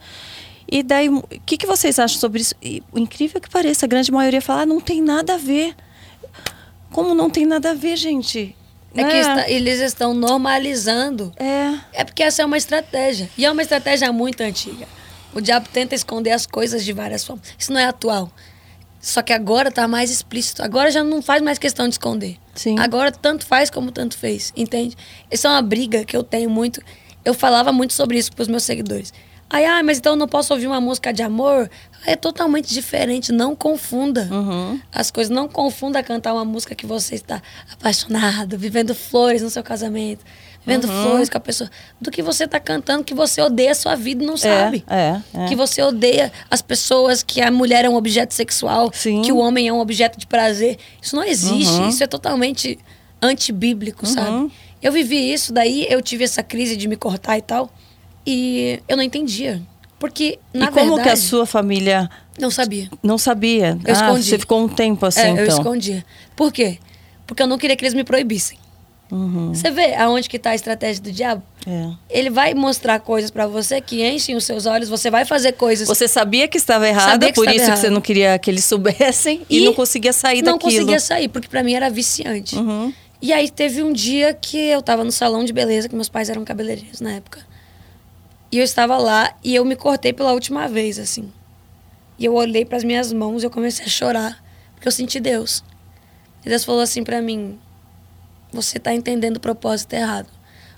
E 0.66 0.82
daí, 0.82 1.10
o 1.10 1.22
que, 1.44 1.58
que 1.58 1.66
vocês 1.66 1.98
acham 1.98 2.18
sobre 2.18 2.40
isso? 2.40 2.54
E, 2.62 2.82
o 2.90 2.98
incrível 2.98 3.38
que 3.38 3.50
pareça, 3.50 3.84
a 3.84 3.86
grande 3.86 4.10
maioria 4.10 4.40
fala, 4.40 4.62
ah, 4.62 4.66
não 4.66 4.80
tem 4.80 5.02
nada 5.02 5.34
a 5.34 5.36
ver. 5.36 5.76
Como 6.92 7.14
não 7.14 7.28
tem 7.28 7.44
nada 7.44 7.72
a 7.72 7.74
ver, 7.74 7.94
gente? 7.96 8.56
É 8.94 9.04
que 9.04 9.16
está, 9.16 9.50
eles 9.50 9.78
estão 9.78 10.14
normalizando. 10.14 11.30
É. 11.36 11.78
É 11.92 12.04
porque 12.04 12.22
essa 12.22 12.40
é 12.40 12.44
uma 12.46 12.56
estratégia. 12.56 13.28
E 13.36 13.44
é 13.44 13.52
uma 13.52 13.60
estratégia 13.60 14.10
muito 14.14 14.40
antiga. 14.40 14.88
O 15.34 15.42
diabo 15.42 15.68
tenta 15.70 15.94
esconder 15.94 16.30
as 16.30 16.46
coisas 16.46 16.82
de 16.86 16.92
várias 16.94 17.22
formas. 17.22 17.46
Isso 17.58 17.70
não 17.70 17.78
é 17.78 17.84
atual. 17.84 18.32
Só 19.00 19.23
que 19.23 19.33
agora 19.33 19.71
tá 19.71 19.87
mais 19.87 20.11
explícito. 20.11 20.62
Agora 20.62 20.90
já 20.90 21.05
não 21.05 21.23
faz 21.23 21.40
mais 21.40 21.59
questão 21.59 21.87
de 21.87 21.95
esconder. 21.95 22.37
Sim. 22.55 22.78
Agora 22.78 23.12
tanto 23.12 23.47
faz 23.47 23.71
como 23.71 23.93
tanto 23.93 24.19
fez, 24.19 24.52
entende? 24.57 24.97
Isso 25.31 25.47
é 25.47 25.50
uma 25.50 25.62
briga 25.62 26.05
que 26.05 26.17
eu 26.17 26.23
tenho 26.23 26.50
muito. 26.50 26.83
Eu 27.25 27.35
falava 27.35 27.73
muito 27.73 27.93
sobre 27.93 28.19
isso 28.19 28.33
pros 28.33 28.49
meus 28.49 28.64
seguidores. 28.64 29.12
Aí, 29.50 29.64
ah, 29.64 29.83
mas 29.83 29.99
então 29.99 30.12
eu 30.12 30.17
não 30.17 30.28
posso 30.28 30.52
ouvir 30.52 30.67
uma 30.67 30.81
música 30.81 31.12
de 31.12 31.23
amor? 31.23 31.71
É 32.05 32.14
totalmente 32.14 32.69
diferente. 32.69 33.33
Não 33.33 33.57
confunda 33.57 34.28
uhum. 34.31 34.78
as 34.93 35.11
coisas. 35.11 35.35
Não 35.35 35.49
confunda 35.49 36.02
cantar 36.02 36.35
uma 36.35 36.45
música 36.45 36.75
que 36.75 36.85
você 36.85 37.14
está 37.14 37.40
apaixonado, 37.73 38.59
vivendo 38.59 38.95
flores 38.95 39.40
no 39.40 39.49
seu 39.49 39.62
casamento, 39.62 40.23
vivendo 40.68 40.84
uhum. 40.84 41.02
flores 41.02 41.30
com 41.30 41.38
a 41.38 41.40
pessoa, 41.40 41.70
do 41.98 42.10
que 42.10 42.22
você 42.22 42.44
está 42.44 42.60
cantando 42.60 43.02
que 43.02 43.14
você 43.14 43.40
odeia 43.40 43.72
a 43.72 43.75
sua 43.75 43.94
vida 43.94 44.22
e 44.22 44.26
não 44.26 44.37
sabe. 44.37 44.84
É, 44.87 45.20
é, 45.34 45.46
Que 45.48 45.56
você 45.56 45.82
odeia 45.82 46.30
as 46.50 46.60
pessoas, 46.60 47.22
que 47.22 47.40
a 47.40 47.50
mulher 47.50 47.87
é 47.87 47.88
um 47.88 47.96
objeto 47.96 48.34
sexual, 48.34 48.90
Sim. 48.92 49.22
que 49.22 49.32
o 49.32 49.38
homem 49.38 49.66
é 49.66 49.72
um 49.72 49.80
objeto 49.80 50.18
de 50.18 50.26
prazer. 50.26 50.76
Isso 51.00 51.16
não 51.16 51.25
existe. 51.25 51.72
Uhum. 51.72 51.88
Isso 51.88 52.04
é 52.04 52.06
totalmente 52.06 52.78
antibíblico, 53.20 54.06
Uhum. 54.06 54.12
sabe? 54.12 54.52
Eu 54.82 54.92
vivi 54.92 55.32
isso, 55.32 55.52
daí 55.52 55.87
eu 55.88 56.00
tive 56.02 56.22
essa 56.25 56.42
crise 56.42 56.76
de 56.76 56.87
me 56.87 56.96
cortar 56.96 57.38
e 57.38 57.42
tal. 57.42 57.72
E 58.26 58.80
eu 58.87 58.96
não 58.96 59.02
entendia. 59.02 59.60
Porque, 59.98 60.38
na 60.52 60.66
e 60.66 60.68
como 60.68 60.96
verdade, 60.96 61.02
que 61.02 61.08
a 61.08 61.16
sua 61.16 61.46
família 61.46 62.08
não 62.38 62.50
sabia. 62.50 62.88
não 63.02 63.18
sabia? 63.18 63.76
Eu 63.84 63.94
ah, 63.94 63.98
escondi. 63.98 64.22
você 64.28 64.38
ficou 64.38 64.62
um 64.62 64.68
tempo 64.68 65.04
assim, 65.06 65.20
é, 65.20 65.28
então. 65.30 65.44
eu 65.44 65.48
escondia. 65.48 66.04
Por 66.37 66.52
quê? 66.52 66.78
Porque 67.26 67.42
eu 67.42 67.48
não 67.48 67.58
queria 67.58 67.75
que 67.75 67.84
eles 67.84 67.94
me 67.94 68.04
proibissem. 68.04 68.56
Uhum. 69.10 69.54
Você 69.54 69.70
vê 69.70 69.94
aonde 69.94 70.28
que 70.28 70.38
tá 70.38 70.50
a 70.50 70.54
estratégia 70.54 71.02
do 71.02 71.10
diabo? 71.10 71.42
É. 71.66 71.90
Ele 72.10 72.28
vai 72.28 72.52
mostrar 72.52 73.00
coisas 73.00 73.30
pra 73.30 73.46
você 73.46 73.80
que 73.80 74.06
enchem 74.06 74.36
os 74.36 74.44
seus 74.44 74.66
olhos, 74.66 74.88
você 74.88 75.10
vai 75.10 75.24
fazer 75.24 75.52
coisas. 75.52 75.88
Você 75.88 76.06
sabia 76.06 76.46
que 76.46 76.58
estava 76.58 76.86
errada, 76.86 77.26
que 77.26 77.32
por 77.32 77.42
estava 77.44 77.56
isso 77.56 77.64
que 77.64 77.70
errada. 77.70 77.80
você 77.80 77.90
não 77.90 78.00
queria 78.00 78.38
que 78.38 78.50
eles 78.50 78.64
soubessem 78.64 79.42
e, 79.48 79.58
E 79.60 79.64
não 79.64 79.72
conseguia 79.72 80.12
sair 80.12 80.42
não 80.42 80.54
daquilo. 80.58 80.72
conseguia 80.72 81.00
sair, 81.00 81.28
porque 81.28 81.48
pra 81.48 81.62
mim 81.62 81.72
era 81.74 81.88
viciante. 81.88 82.54
Uhum. 82.56 82.92
E 83.20 83.32
aí 83.32 83.50
teve 83.50 83.82
um 83.82 83.92
dia 83.92 84.32
que 84.34 84.56
eu 84.58 84.80
tava 84.82 85.02
no 85.04 85.10
salão 85.10 85.44
de 85.44 85.52
beleza, 85.52 85.88
que 85.88 85.94
meus 85.94 86.08
pais 86.08 86.28
eram 86.30 86.44
cabeleireiros 86.44 87.00
na 87.00 87.12
época. 87.12 87.40
E 88.52 88.58
eu 88.58 88.64
estava 88.64 88.96
lá 88.98 89.34
e 89.42 89.54
eu 89.54 89.64
me 89.64 89.74
cortei 89.74 90.12
pela 90.12 90.32
última 90.32 90.68
vez, 90.68 90.98
assim. 90.98 91.30
E 92.18 92.24
eu 92.24 92.34
olhei 92.34 92.64
para 92.64 92.76
as 92.76 92.84
minhas 92.84 93.12
mãos 93.12 93.42
e 93.42 93.46
eu 93.46 93.50
comecei 93.50 93.84
a 93.86 93.88
chorar, 93.88 94.42
porque 94.74 94.86
eu 94.88 94.92
senti 94.92 95.18
Deus. 95.18 95.64
E 96.44 96.48
Deus 96.48 96.64
falou 96.64 96.80
assim 96.80 97.02
para 97.04 97.20
mim: 97.20 97.58
Você 98.52 98.78
tá 98.78 98.95
entendendo 98.95 99.37
o 99.37 99.40
propósito 99.40 99.93
errado. 99.95 100.28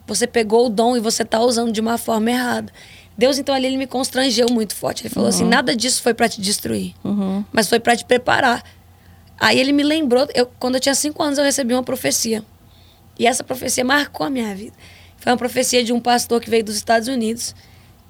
Você 0.06 0.26
pegou 0.26 0.66
o 0.66 0.68
dom 0.68 0.96
e 0.96 1.00
você 1.00 1.24
tá 1.24 1.40
usando 1.40 1.72
de 1.72 1.80
uma 1.80 1.96
forma 1.96 2.30
errada. 2.30 2.72
Deus 3.16 3.38
então 3.38 3.54
ali 3.54 3.66
ele 3.66 3.76
me 3.76 3.86
constrangeu 3.86 4.48
muito 4.50 4.74
forte. 4.74 5.02
Ele 5.02 5.14
falou 5.14 5.28
assim: 5.28 5.44
"Nada 5.44 5.76
disso 5.76 6.02
foi 6.02 6.14
para 6.14 6.28
te 6.28 6.40
destruir, 6.40 6.94
Uhum. 7.04 7.44
mas 7.52 7.68
foi 7.68 7.78
para 7.78 7.94
te 7.96 8.04
preparar". 8.04 8.62
Aí 9.38 9.58
ele 9.58 9.72
me 9.72 9.82
lembrou, 9.82 10.26
eu, 10.34 10.46
quando 10.58 10.74
eu 10.74 10.80
tinha 10.80 10.94
cinco 10.94 11.22
anos 11.22 11.38
eu 11.38 11.44
recebi 11.44 11.72
uma 11.74 11.82
profecia. 11.82 12.42
E 13.18 13.26
essa 13.26 13.44
profecia 13.44 13.84
marcou 13.84 14.26
a 14.26 14.30
minha 14.30 14.54
vida. 14.54 14.74
Foi 15.18 15.30
uma 15.32 15.38
profecia 15.38 15.84
de 15.84 15.92
um 15.92 16.00
pastor 16.00 16.40
que 16.40 16.48
veio 16.50 16.64
dos 16.64 16.76
Estados 16.76 17.06
Unidos. 17.08 17.54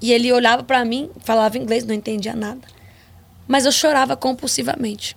E 0.00 0.12
ele 0.12 0.32
olhava 0.32 0.62
para 0.62 0.84
mim, 0.84 1.10
falava 1.20 1.58
inglês, 1.58 1.84
não 1.84 1.94
entendia 1.94 2.34
nada. 2.34 2.60
Mas 3.46 3.66
eu 3.66 3.72
chorava 3.72 4.16
compulsivamente. 4.16 5.16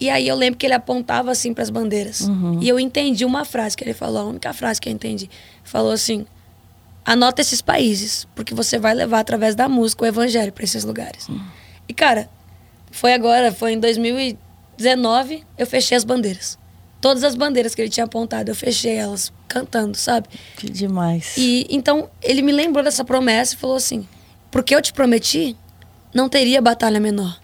E 0.00 0.08
aí 0.08 0.26
eu 0.26 0.34
lembro 0.34 0.58
que 0.58 0.66
ele 0.66 0.72
apontava 0.72 1.30
assim 1.30 1.52
para 1.52 1.62
as 1.62 1.68
bandeiras. 1.70 2.26
E 2.60 2.68
eu 2.68 2.80
entendi 2.80 3.24
uma 3.24 3.44
frase 3.44 3.76
que 3.76 3.84
ele 3.84 3.92
falou, 3.92 4.22
a 4.22 4.24
única 4.24 4.52
frase 4.54 4.80
que 4.80 4.88
eu 4.88 4.92
entendi. 4.92 5.28
Falou 5.62 5.92
assim: 5.92 6.26
anota 7.04 7.40
esses 7.42 7.60
países, 7.60 8.26
porque 8.34 8.54
você 8.54 8.78
vai 8.78 8.94
levar 8.94 9.20
através 9.20 9.54
da 9.54 9.68
música 9.68 10.04
o 10.04 10.06
evangelho 10.06 10.52
para 10.52 10.64
esses 10.64 10.84
lugares. 10.84 11.28
E 11.88 11.92
cara, 11.92 12.30
foi 12.90 13.12
agora, 13.12 13.52
foi 13.52 13.72
em 13.72 13.78
2019, 13.80 15.44
eu 15.58 15.66
fechei 15.66 15.96
as 15.96 16.04
bandeiras. 16.04 16.58
Todas 17.00 17.24
as 17.24 17.34
bandeiras 17.34 17.74
que 17.74 17.80
ele 17.80 17.88
tinha 17.88 18.04
apontado, 18.04 18.50
eu 18.50 18.54
fechei 18.54 18.94
elas 18.96 19.32
cantando, 19.48 19.96
sabe? 19.96 20.28
Que 20.56 20.68
demais. 20.70 21.34
E 21.36 21.66
então 21.70 22.10
ele 22.22 22.42
me 22.42 22.52
lembrou 22.52 22.84
dessa 22.84 23.04
promessa 23.04 23.54
e 23.54 23.58
falou 23.58 23.76
assim: 23.76 24.06
porque 24.50 24.74
eu 24.74 24.82
te 24.82 24.92
prometi, 24.92 25.56
não 26.14 26.28
teria 26.28 26.60
batalha 26.60 27.00
menor. 27.00 27.39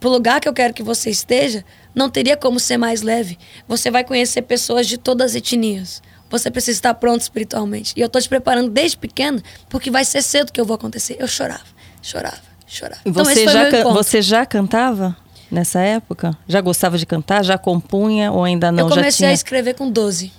Pro 0.00 0.08
lugar 0.08 0.40
que 0.40 0.48
eu 0.48 0.52
quero 0.54 0.72
que 0.72 0.82
você 0.82 1.10
esteja, 1.10 1.62
não 1.94 2.08
teria 2.08 2.36
como 2.36 2.58
ser 2.58 2.78
mais 2.78 3.02
leve. 3.02 3.38
Você 3.68 3.90
vai 3.90 4.02
conhecer 4.02 4.42
pessoas 4.42 4.86
de 4.88 4.96
todas 4.96 5.32
as 5.32 5.36
etnias. 5.36 6.02
Você 6.30 6.50
precisa 6.50 6.78
estar 6.78 6.94
pronto 6.94 7.20
espiritualmente. 7.20 7.92
E 7.96 8.00
eu 8.00 8.08
tô 8.08 8.18
te 8.20 8.28
preparando 8.28 8.70
desde 8.70 8.96
pequeno, 8.96 9.42
porque 9.68 9.90
vai 9.90 10.04
ser 10.04 10.22
cedo 10.22 10.52
que 10.52 10.60
eu 10.60 10.64
vou 10.64 10.74
acontecer. 10.76 11.16
Eu 11.18 11.28
chorava, 11.28 11.64
chorava, 12.00 12.40
chorava. 12.66 13.02
E 13.04 13.10
Então, 13.10 13.24
você, 13.24 13.46
já, 13.46 13.70
can- 13.70 13.92
você 13.92 14.22
já 14.22 14.46
cantava 14.46 15.16
nessa 15.50 15.80
época? 15.80 16.36
Já 16.48 16.60
gostava 16.60 16.96
de 16.96 17.04
cantar? 17.04 17.44
Já 17.44 17.58
compunha 17.58 18.32
ou 18.32 18.44
ainda 18.44 18.72
não? 18.72 18.84
eu 18.84 18.88
já 18.88 18.94
comecei 18.94 19.18
tinha... 19.18 19.30
a 19.30 19.32
escrever 19.34 19.74
com 19.74 19.90
12. 19.90 20.32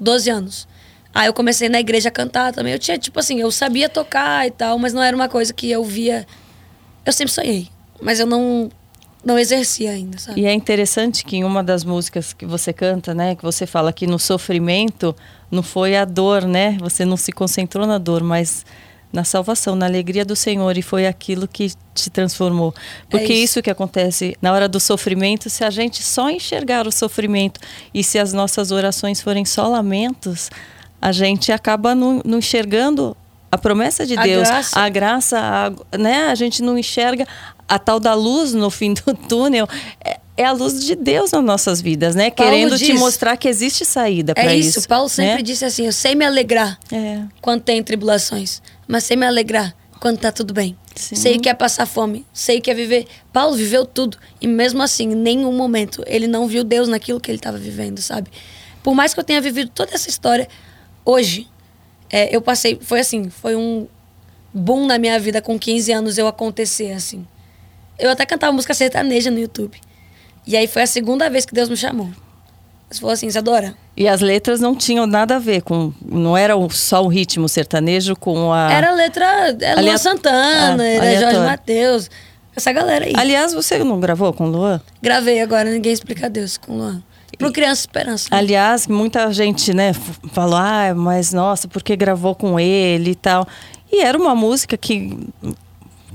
12 0.00 0.30
anos. 0.30 0.68
Aí 1.12 1.26
eu 1.26 1.32
comecei 1.34 1.68
na 1.68 1.78
igreja 1.80 2.08
a 2.08 2.12
cantar 2.12 2.52
também. 2.52 2.72
Eu 2.72 2.78
tinha, 2.78 2.98
tipo 2.98 3.18
assim, 3.20 3.40
eu 3.40 3.50
sabia 3.50 3.88
tocar 3.88 4.46
e 4.46 4.50
tal, 4.50 4.78
mas 4.78 4.92
não 4.92 5.02
era 5.02 5.14
uma 5.14 5.28
coisa 5.28 5.52
que 5.52 5.70
eu 5.70 5.84
via. 5.84 6.26
Eu 7.04 7.12
sempre 7.12 7.32
sonhei, 7.32 7.68
mas 8.00 8.20
eu 8.20 8.26
não, 8.26 8.70
não 9.24 9.38
exercia 9.38 9.90
ainda, 9.92 10.18
sabe? 10.18 10.40
E 10.40 10.46
é 10.46 10.52
interessante 10.52 11.24
que 11.24 11.36
em 11.36 11.44
uma 11.44 11.62
das 11.62 11.84
músicas 11.84 12.32
que 12.32 12.44
você 12.46 12.72
canta, 12.72 13.14
né, 13.14 13.34
que 13.34 13.42
você 13.42 13.66
fala 13.66 13.92
que 13.92 14.06
no 14.06 14.18
sofrimento 14.18 15.14
não 15.50 15.62
foi 15.62 15.96
a 15.96 16.04
dor, 16.04 16.42
né? 16.46 16.76
Você 16.80 17.04
não 17.04 17.16
se 17.16 17.32
concentrou 17.32 17.86
na 17.86 17.98
dor, 17.98 18.22
mas 18.22 18.64
na 19.12 19.22
salvação, 19.22 19.76
na 19.76 19.86
alegria 19.86 20.24
do 20.24 20.34
Senhor 20.34 20.76
e 20.76 20.82
foi 20.82 21.06
aquilo 21.06 21.46
que 21.46 21.72
te 21.94 22.10
transformou. 22.10 22.74
Porque 23.08 23.32
É 23.32 23.36
isso. 23.36 23.44
isso 23.44 23.62
que 23.62 23.70
acontece 23.70 24.36
na 24.42 24.52
hora 24.52 24.68
do 24.68 24.80
sofrimento, 24.80 25.48
se 25.48 25.62
a 25.62 25.70
gente 25.70 26.02
só 26.02 26.28
enxergar 26.28 26.84
o 26.86 26.90
sofrimento 26.90 27.60
e 27.94 28.02
se 28.02 28.18
as 28.18 28.32
nossas 28.32 28.72
orações 28.72 29.20
forem 29.20 29.44
só 29.44 29.68
lamentos, 29.68 30.50
a 31.00 31.12
gente 31.12 31.52
acaba 31.52 31.94
não, 31.94 32.20
não 32.24 32.38
enxergando 32.38 33.16
a 33.52 33.56
promessa 33.56 34.04
de 34.04 34.18
A 34.18 34.22
Deus, 34.24 34.48
graça. 34.48 34.80
a 34.80 34.88
graça, 34.88 35.38
a, 35.92 35.96
né? 35.96 36.26
A 36.26 36.34
gente 36.34 36.60
não 36.60 36.76
enxerga 36.76 37.24
a 37.68 37.78
tal 37.78 37.98
da 38.00 38.14
luz 38.14 38.52
no 38.54 38.70
fim 38.70 38.94
do 38.94 39.14
túnel. 39.28 39.66
É, 40.04 40.18
é 40.36 40.44
a 40.44 40.52
luz 40.52 40.84
de 40.84 40.96
Deus 40.96 41.30
nas 41.32 41.44
nossas 41.44 41.80
vidas, 41.80 42.14
né? 42.14 42.30
Paulo 42.30 42.50
Querendo 42.52 42.76
te 42.78 42.86
diz- 42.86 42.98
mostrar 42.98 43.36
que 43.36 43.48
existe 43.48 43.84
saída 43.84 44.34
para 44.34 44.52
É 44.52 44.56
isso. 44.56 44.78
isso, 44.80 44.88
Paulo 44.88 45.08
sempre 45.08 45.36
né? 45.36 45.42
disse 45.42 45.64
assim: 45.64 45.86
eu 45.86 45.92
sei 45.92 46.14
me 46.14 46.24
alegrar 46.24 46.78
É. 46.92 47.22
quando 47.40 47.62
tem 47.62 47.82
tribulações, 47.82 48.60
mas 48.88 49.04
sei 49.04 49.16
me 49.16 49.24
alegrar 49.26 49.74
quando 50.00 50.18
tá 50.18 50.32
tudo 50.32 50.52
bem. 50.52 50.76
Sim. 50.96 51.14
Sei 51.16 51.38
que 51.38 51.48
é 51.48 51.54
passar 51.54 51.86
fome, 51.86 52.24
sei 52.32 52.60
que 52.60 52.70
é 52.70 52.74
viver. 52.74 53.06
Paulo 53.32 53.56
viveu 53.56 53.84
tudo 53.86 54.16
e 54.40 54.46
mesmo 54.46 54.82
assim, 54.82 55.10
em 55.10 55.14
nenhum 55.14 55.52
momento 55.52 56.02
ele 56.06 56.26
não 56.28 56.46
viu 56.46 56.62
Deus 56.62 56.86
naquilo 56.88 57.20
que 57.20 57.30
ele 57.30 57.38
estava 57.38 57.58
vivendo, 57.58 58.00
sabe? 58.00 58.30
Por 58.82 58.94
mais 58.94 59.14
que 59.14 59.18
eu 59.20 59.24
tenha 59.24 59.40
vivido 59.40 59.70
toda 59.74 59.92
essa 59.94 60.08
história, 60.10 60.46
hoje 61.04 61.48
é, 62.10 62.34
eu 62.34 62.40
passei, 62.40 62.78
foi 62.80 63.00
assim, 63.00 63.28
foi 63.30 63.56
um 63.56 63.86
boom 64.52 64.86
na 64.86 64.98
minha 64.98 65.18
vida 65.18 65.40
com 65.40 65.58
15 65.58 65.90
anos 65.92 66.18
eu 66.18 66.26
acontecer 66.28 66.92
assim. 66.92 67.26
Eu 67.98 68.10
até 68.10 68.26
cantava 68.26 68.52
música 68.52 68.74
sertaneja 68.74 69.30
no 69.30 69.38
YouTube. 69.38 69.80
E 70.46 70.56
aí 70.56 70.66
foi 70.66 70.82
a 70.82 70.86
segunda 70.86 71.30
vez 71.30 71.46
que 71.46 71.54
Deus 71.54 71.68
me 71.68 71.76
chamou. 71.76 72.08
Ele 72.90 73.00
falou 73.00 73.12
assim, 73.12 73.26
Isadora, 73.26 73.74
E 73.96 74.06
as 74.06 74.20
letras 74.20 74.60
não 74.60 74.74
tinham 74.74 75.06
nada 75.06 75.36
a 75.36 75.38
ver 75.38 75.62
com. 75.62 75.92
Não 76.04 76.36
era 76.36 76.54
só 76.70 77.02
o 77.02 77.08
ritmo 77.08 77.48
sertanejo 77.48 78.14
com 78.14 78.52
a. 78.52 78.70
Era 78.70 78.92
letra. 78.92 79.56
Era 79.60 79.80
Luan 79.80 79.96
Santana, 79.96 80.82
Ah, 80.82 80.86
era. 80.86 81.20
Jorge 81.20 81.38
Matheus. 81.38 82.10
Essa 82.54 82.72
galera 82.72 83.06
aí. 83.06 83.12
Aliás, 83.16 83.52
você 83.52 83.82
não 83.82 83.98
gravou 83.98 84.32
com 84.32 84.44
o 84.44 84.48
Luan? 84.50 84.80
Gravei 85.02 85.40
agora, 85.40 85.70
ninguém 85.70 85.92
explica 85.92 86.30
Deus 86.30 86.56
com 86.56 86.72
o 86.72 86.76
Luan. 86.76 87.02
Pro 87.36 87.50
Criança 87.52 87.80
Esperança. 87.80 88.28
Né? 88.30 88.36
Aliás, 88.38 88.86
muita 88.86 89.32
gente, 89.32 89.74
né, 89.74 89.92
falou, 90.32 90.56
ah, 90.56 90.94
mas 90.94 91.32
nossa, 91.32 91.66
porque 91.66 91.96
gravou 91.96 92.32
com 92.32 92.60
ele 92.60 93.10
e 93.10 93.14
tal. 93.16 93.44
E 93.90 94.02
era 94.02 94.16
uma 94.16 94.36
música 94.36 94.76
que. 94.76 95.18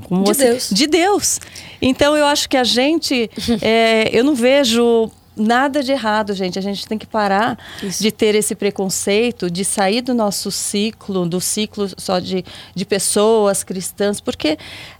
De 0.09 0.19
você, 0.19 0.49
Deus. 0.49 0.69
De 0.71 0.87
Deus. 0.87 1.39
Então 1.81 2.17
eu 2.17 2.25
acho 2.25 2.49
que 2.49 2.57
a 2.57 2.63
gente. 2.63 3.29
é, 3.61 4.09
eu 4.11 4.23
não 4.23 4.35
vejo 4.35 5.11
nada 5.35 5.81
de 5.81 5.91
errado, 5.91 6.33
gente. 6.33 6.59
A 6.59 6.61
gente 6.61 6.85
tem 6.87 6.97
que 6.97 7.07
parar 7.07 7.57
Isso. 7.81 8.03
de 8.03 8.11
ter 8.11 8.35
esse 8.35 8.53
preconceito, 8.53 9.49
de 9.49 9.63
sair 9.63 10.01
do 10.01 10.13
nosso 10.13 10.51
ciclo, 10.51 11.27
do 11.27 11.39
ciclo 11.39 11.87
só 11.97 12.19
de, 12.19 12.43
de 12.75 12.85
pessoas 12.85 13.63
cristãs, 13.63 14.19
porque 14.19 14.57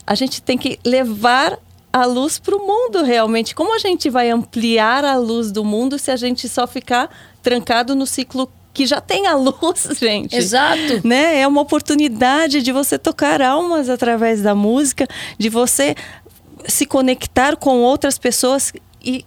a 0.07 0.15
gente 0.15 0.41
tem 0.41 0.57
que 0.57 0.79
levar 0.85 1.59
a 1.91 2.05
luz 2.05 2.39
para 2.39 2.55
o 2.55 2.65
mundo 2.65 3.03
realmente. 3.03 3.53
Como 3.53 3.75
a 3.75 3.79
gente 3.79 4.09
vai 4.09 4.29
ampliar 4.29 5.03
a 5.03 5.17
luz 5.17 5.51
do 5.51 5.65
mundo 5.65 5.99
se 5.99 6.11
a 6.11 6.15
gente 6.15 6.47
só 6.47 6.65
ficar 6.65 7.09
trancado 7.41 7.95
no 7.95 8.05
ciclo 8.05 8.49
que 8.79 8.86
já 8.86 9.01
tem 9.01 9.27
a 9.27 9.36
luz, 9.36 9.89
gente. 10.00 10.33
Exato. 10.33 11.05
Né? 11.05 11.41
É 11.41 11.45
uma 11.45 11.59
oportunidade 11.59 12.62
de 12.62 12.71
você 12.71 12.98
tocar 12.98 13.41
almas 13.41 13.89
através 13.89 14.41
da 14.41 14.55
música, 14.55 15.05
de 15.38 15.50
você 15.50 15.95
se 16.65 16.86
conectar 16.86 17.57
com 17.57 17.81
outras 17.81 18.17
pessoas 18.17 18.71
e 19.03 19.25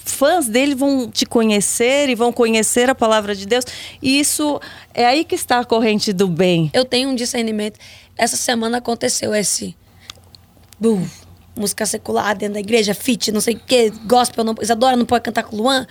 fãs 0.00 0.48
dele 0.48 0.74
vão 0.74 1.10
te 1.10 1.24
conhecer 1.24 2.10
e 2.10 2.14
vão 2.14 2.30
conhecer 2.30 2.90
a 2.90 2.94
palavra 2.94 3.34
de 3.34 3.46
Deus. 3.46 3.64
E 4.02 4.20
isso 4.20 4.60
é 4.92 5.06
aí 5.06 5.24
que 5.24 5.34
está 5.34 5.60
a 5.60 5.64
corrente 5.64 6.12
do 6.12 6.28
bem. 6.28 6.70
Eu 6.74 6.84
tenho 6.84 7.08
um 7.08 7.14
discernimento. 7.14 7.78
Essa 8.18 8.36
semana 8.36 8.78
aconteceu 8.78 9.34
esse. 9.34 9.74
Bum, 10.78 11.06
música 11.56 11.86
secular 11.86 12.36
dentro 12.36 12.54
da 12.54 12.60
igreja, 12.60 12.92
fit, 12.92 13.32
não 13.32 13.40
sei 13.40 13.54
o 13.54 13.60
quê, 13.66 13.90
gospel, 14.04 14.44
não, 14.44 14.54
Isadora 14.60 14.94
não 14.94 15.06
pode 15.06 15.24
cantar 15.24 15.44
com 15.44 15.56
Luan. 15.56 15.86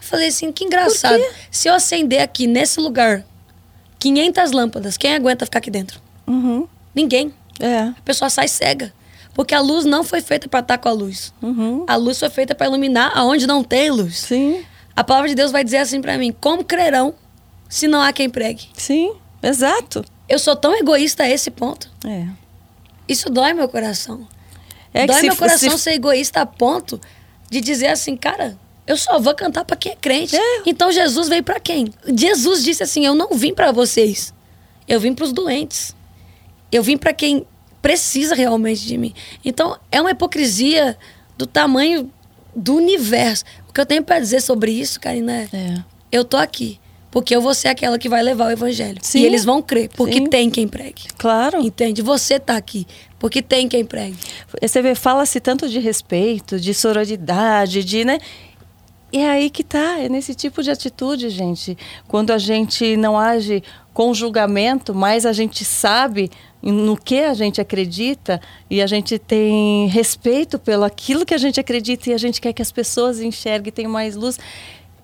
Eu 0.00 0.06
falei 0.06 0.28
assim, 0.28 0.50
que 0.50 0.64
engraçado. 0.64 1.22
Se 1.50 1.68
eu 1.68 1.74
acender 1.74 2.20
aqui 2.20 2.46
nesse 2.46 2.80
lugar 2.80 3.24
500 3.98 4.52
lâmpadas, 4.52 4.96
quem 4.96 5.14
aguenta 5.14 5.44
ficar 5.44 5.58
aqui 5.58 5.70
dentro? 5.70 6.00
Uhum. 6.26 6.66
Ninguém. 6.94 7.34
É. 7.60 7.80
A 7.82 8.02
pessoa 8.04 8.30
sai 8.30 8.48
cega. 8.48 8.92
Porque 9.34 9.54
a 9.54 9.60
luz 9.60 9.84
não 9.84 10.02
foi 10.02 10.20
feita 10.20 10.48
para 10.48 10.60
estar 10.60 10.78
com 10.78 10.88
a 10.88 10.92
luz. 10.92 11.32
Uhum. 11.40 11.84
A 11.86 11.96
luz 11.96 12.18
foi 12.18 12.30
feita 12.30 12.54
para 12.54 12.66
iluminar 12.66 13.12
aonde 13.14 13.46
não 13.46 13.62
tem 13.62 13.90
luz. 13.90 14.18
Sim. 14.18 14.64
A 14.96 15.04
palavra 15.04 15.28
de 15.28 15.34
Deus 15.34 15.52
vai 15.52 15.62
dizer 15.62 15.78
assim 15.78 16.00
para 16.00 16.18
mim: 16.18 16.34
como 16.40 16.64
crerão 16.64 17.14
se 17.68 17.86
não 17.86 18.02
há 18.02 18.12
quem 18.12 18.28
pregue? 18.28 18.68
Sim, 18.74 19.14
exato. 19.42 20.04
Eu 20.28 20.38
sou 20.38 20.56
tão 20.56 20.76
egoísta 20.76 21.22
a 21.22 21.28
esse 21.28 21.50
ponto. 21.50 21.90
É. 22.06 22.26
Isso 23.08 23.30
dói 23.30 23.52
meu 23.52 23.68
coração. 23.68 24.26
É 24.92 25.06
dói 25.06 25.22
meu 25.22 25.36
coração 25.36 25.70
se... 25.70 25.78
ser 25.78 25.92
egoísta 25.92 26.40
a 26.40 26.46
ponto 26.46 27.00
de 27.48 27.60
dizer 27.60 27.88
assim, 27.88 28.16
cara, 28.16 28.58
eu 28.90 28.96
só 28.96 29.18
vou 29.20 29.34
cantar 29.34 29.64
para 29.64 29.76
quem 29.76 29.92
é 29.92 29.96
crente. 29.96 30.36
É. 30.36 30.62
Então 30.66 30.90
Jesus 30.90 31.28
veio 31.28 31.42
para 31.42 31.60
quem? 31.60 31.86
Jesus 32.16 32.64
disse 32.64 32.82
assim: 32.82 33.06
eu 33.06 33.14
não 33.14 33.30
vim 33.34 33.54
para 33.54 33.70
vocês. 33.70 34.34
Eu 34.88 34.98
vim 34.98 35.14
para 35.14 35.24
os 35.24 35.32
doentes. 35.32 35.94
Eu 36.72 36.82
vim 36.82 36.96
para 36.96 37.12
quem 37.12 37.46
precisa 37.80 38.34
realmente 38.34 38.84
de 38.84 38.98
mim. 38.98 39.14
Então, 39.44 39.78
é 39.90 40.00
uma 40.00 40.10
hipocrisia 40.10 40.96
do 41.38 41.46
tamanho 41.46 42.10
do 42.54 42.76
universo. 42.76 43.44
O 43.68 43.72
que 43.72 43.80
eu 43.80 43.86
tenho 43.86 44.02
para 44.02 44.18
dizer 44.18 44.40
sobre 44.40 44.72
isso, 44.72 45.00
Karina, 45.00 45.32
é, 45.32 45.48
é. 45.52 45.84
eu 46.10 46.24
tô 46.24 46.36
aqui. 46.36 46.78
Porque 47.10 47.34
eu 47.34 47.40
vou 47.40 47.54
ser 47.54 47.68
aquela 47.68 47.98
que 47.98 48.08
vai 48.08 48.22
levar 48.22 48.46
o 48.46 48.50
evangelho. 48.50 48.98
Sim. 49.02 49.20
E 49.20 49.26
eles 49.26 49.44
vão 49.44 49.60
crer, 49.60 49.88
porque 49.96 50.18
Sim. 50.18 50.26
tem 50.26 50.48
quem 50.48 50.68
pregue. 50.68 51.02
Claro. 51.18 51.60
Entende? 51.60 52.02
Você 52.02 52.38
tá 52.38 52.56
aqui, 52.56 52.86
porque 53.18 53.42
tem 53.42 53.68
quem 53.68 53.84
pregue. 53.84 54.16
Você 54.62 54.80
vê, 54.80 54.94
fala-se 54.94 55.40
tanto 55.40 55.68
de 55.68 55.80
respeito, 55.80 56.60
de 56.60 56.72
sororidade, 56.72 57.82
de, 57.82 58.04
né? 58.04 58.18
E 59.12 59.18
é 59.18 59.30
aí 59.30 59.50
que 59.50 59.64
tá, 59.64 59.98
é 59.98 60.08
nesse 60.08 60.34
tipo 60.34 60.62
de 60.62 60.70
atitude, 60.70 61.28
gente. 61.30 61.76
Quando 62.06 62.30
a 62.30 62.38
gente 62.38 62.96
não 62.96 63.18
age 63.18 63.62
com 63.92 64.14
julgamento, 64.14 64.94
mas 64.94 65.26
a 65.26 65.32
gente 65.32 65.64
sabe 65.64 66.30
no 66.62 66.96
que 66.96 67.20
a 67.20 67.34
gente 67.34 67.60
acredita 67.60 68.40
e 68.68 68.80
a 68.80 68.86
gente 68.86 69.18
tem 69.18 69.88
respeito 69.88 70.58
pelo 70.58 70.84
aquilo 70.84 71.26
que 71.26 71.34
a 71.34 71.38
gente 71.38 71.58
acredita 71.58 72.10
e 72.10 72.12
a 72.12 72.18
gente 72.18 72.40
quer 72.40 72.52
que 72.52 72.62
as 72.62 72.70
pessoas 72.70 73.20
enxerguem, 73.20 73.72
tenham 73.72 73.90
mais 73.90 74.14
luz, 74.14 74.38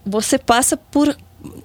você 0.04 0.38
passa 0.38 0.76
por, 0.76 1.16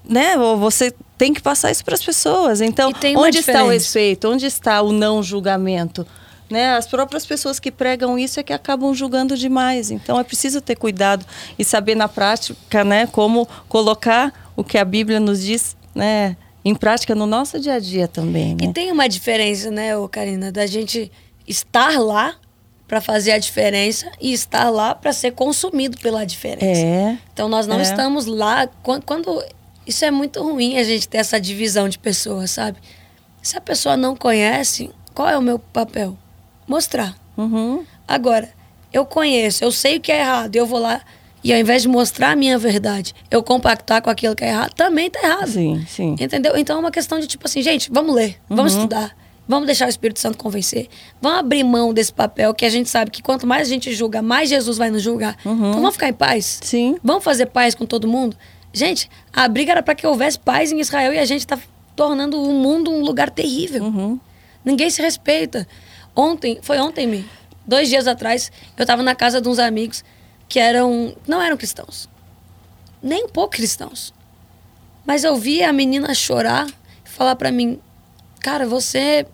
né? 0.07 0.35
Você 0.59 0.93
tem 1.17 1.33
que 1.33 1.41
passar 1.41 1.71
isso 1.71 1.85
para 1.85 1.93
as 1.93 2.03
pessoas. 2.03 2.61
Então, 2.61 2.91
onde 3.17 3.37
está 3.37 3.63
o 3.63 3.69
respeito? 3.69 4.27
Onde 4.27 4.45
está 4.47 4.81
o 4.81 4.91
não 4.91 5.21
julgamento? 5.21 6.07
Né? 6.51 6.75
As 6.75 6.85
próprias 6.85 7.25
pessoas 7.25 7.59
que 7.59 7.71
pregam 7.71 8.19
isso 8.19 8.39
é 8.39 8.43
que 8.43 8.51
acabam 8.51 8.93
julgando 8.93 9.37
demais. 9.37 9.89
Então 9.89 10.19
é 10.19 10.23
preciso 10.23 10.59
ter 10.59 10.75
cuidado 10.75 11.25
e 11.57 11.63
saber 11.63 11.95
na 11.95 12.09
prática, 12.09 12.83
né, 12.83 13.07
como 13.07 13.47
colocar 13.69 14.51
o 14.55 14.63
que 14.63 14.77
a 14.77 14.83
Bíblia 14.83 15.19
nos 15.19 15.41
diz, 15.41 15.77
né, 15.95 16.35
em 16.63 16.75
prática 16.75 17.15
no 17.15 17.25
nosso 17.25 17.59
dia 17.59 17.75
a 17.75 17.79
dia 17.79 18.07
também. 18.07 18.55
Né? 18.55 18.65
E 18.65 18.73
tem 18.73 18.91
uma 18.91 19.07
diferença, 19.07 19.71
né, 19.71 19.91
Karina, 20.11 20.51
da 20.51 20.67
gente 20.67 21.09
estar 21.47 21.97
lá 21.99 22.35
para 22.87 22.99
fazer 22.99 23.31
a 23.31 23.37
diferença 23.37 24.11
e 24.19 24.33
estar 24.33 24.69
lá 24.69 24.93
para 24.93 25.13
ser 25.13 25.31
consumido 25.31 25.97
pela 25.99 26.25
diferença. 26.25 26.81
É. 26.81 27.17
Então 27.33 27.47
nós 27.47 27.65
não 27.65 27.79
é. 27.79 27.83
estamos 27.83 28.25
lá 28.25 28.67
quando, 28.83 29.03
quando 29.03 29.41
isso 29.87 30.03
é 30.03 30.11
muito 30.11 30.43
ruim 30.43 30.77
a 30.77 30.83
gente 30.83 31.07
ter 31.07 31.19
essa 31.19 31.39
divisão 31.39 31.87
de 31.87 31.97
pessoas, 31.97 32.51
sabe? 32.51 32.79
Se 33.41 33.57
a 33.57 33.61
pessoa 33.61 33.95
não 33.95 34.13
conhece, 34.13 34.91
qual 35.13 35.29
é 35.29 35.37
o 35.37 35.41
meu 35.41 35.57
papel? 35.57 36.17
Mostrar. 36.71 37.13
Uhum. 37.35 37.83
Agora, 38.07 38.49
eu 38.93 39.05
conheço, 39.05 39.61
eu 39.61 39.73
sei 39.73 39.97
o 39.97 39.99
que 39.99 40.09
é 40.09 40.21
errado, 40.21 40.55
eu 40.55 40.65
vou 40.65 40.79
lá 40.79 41.01
e 41.43 41.51
ao 41.51 41.59
invés 41.59 41.81
de 41.81 41.89
mostrar 41.89 42.31
a 42.31 42.35
minha 42.35 42.57
verdade, 42.57 43.13
eu 43.29 43.43
compactar 43.43 44.01
com 44.01 44.09
aquilo 44.09 44.33
que 44.33 44.45
é 44.45 44.47
errado, 44.47 44.73
também 44.73 45.09
tá 45.09 45.19
errado. 45.21 45.49
Sim, 45.49 45.85
sim. 45.85 46.15
Entendeu? 46.17 46.55
Então 46.55 46.77
é 46.77 46.79
uma 46.79 46.91
questão 46.91 47.19
de 47.19 47.27
tipo 47.27 47.45
assim, 47.45 47.61
gente, 47.61 47.91
vamos 47.91 48.15
ler, 48.15 48.37
vamos 48.47 48.71
Uhum. 48.71 48.79
estudar, 48.79 49.17
vamos 49.45 49.65
deixar 49.65 49.87
o 49.87 49.89
Espírito 49.89 50.21
Santo 50.21 50.37
convencer, 50.37 50.87
vamos 51.21 51.39
abrir 51.39 51.61
mão 51.65 51.93
desse 51.93 52.13
papel 52.13 52.53
que 52.53 52.63
a 52.63 52.69
gente 52.69 52.89
sabe 52.89 53.11
que 53.11 53.21
quanto 53.21 53.45
mais 53.45 53.67
a 53.67 53.69
gente 53.69 53.93
julga, 53.93 54.21
mais 54.21 54.47
Jesus 54.47 54.77
vai 54.77 54.89
nos 54.89 55.01
julgar. 55.03 55.35
Uhum. 55.43 55.55
Então 55.71 55.81
vamos 55.81 55.95
ficar 55.95 56.07
em 56.07 56.13
paz. 56.13 56.59
Sim. 56.63 56.95
Vamos 57.03 57.21
fazer 57.21 57.47
paz 57.47 57.75
com 57.75 57.85
todo 57.85 58.07
mundo? 58.07 58.37
Gente, 58.71 59.09
a 59.33 59.45
briga 59.49 59.73
era 59.73 59.83
para 59.83 59.93
que 59.93 60.07
houvesse 60.07 60.39
paz 60.39 60.71
em 60.71 60.79
Israel 60.79 61.11
e 61.11 61.19
a 61.19 61.25
gente 61.25 61.45
tá 61.45 61.59
tornando 61.97 62.41
o 62.41 62.53
mundo 62.53 62.89
um 62.89 63.01
lugar 63.01 63.29
terrível. 63.29 63.83
Uhum. 63.83 64.17
Ninguém 64.63 64.89
se 64.89 65.01
respeita. 65.01 65.67
Ontem, 66.15 66.59
foi 66.61 66.79
ontem, 66.79 67.07
me, 67.07 67.25
dois 67.65 67.89
dias 67.89 68.07
atrás, 68.07 68.51
eu 68.77 68.83
estava 68.83 69.01
na 69.01 69.15
casa 69.15 69.39
de 69.39 69.47
uns 69.47 69.59
amigos 69.59 70.03
que 70.47 70.59
eram, 70.59 71.15
não 71.27 71.41
eram 71.41 71.55
cristãos. 71.55 72.09
Nem 73.01 73.25
um 73.25 73.29
pouco 73.29 73.51
cristãos. 73.55 74.13
Mas 75.05 75.23
eu 75.23 75.35
vi 75.37 75.63
a 75.63 75.73
menina 75.73 76.13
chorar 76.13 76.67
e 77.05 77.09
falar 77.09 77.35
para 77.35 77.51
mim: 77.51 77.79
"Cara, 78.39 78.67
você 78.67 79.25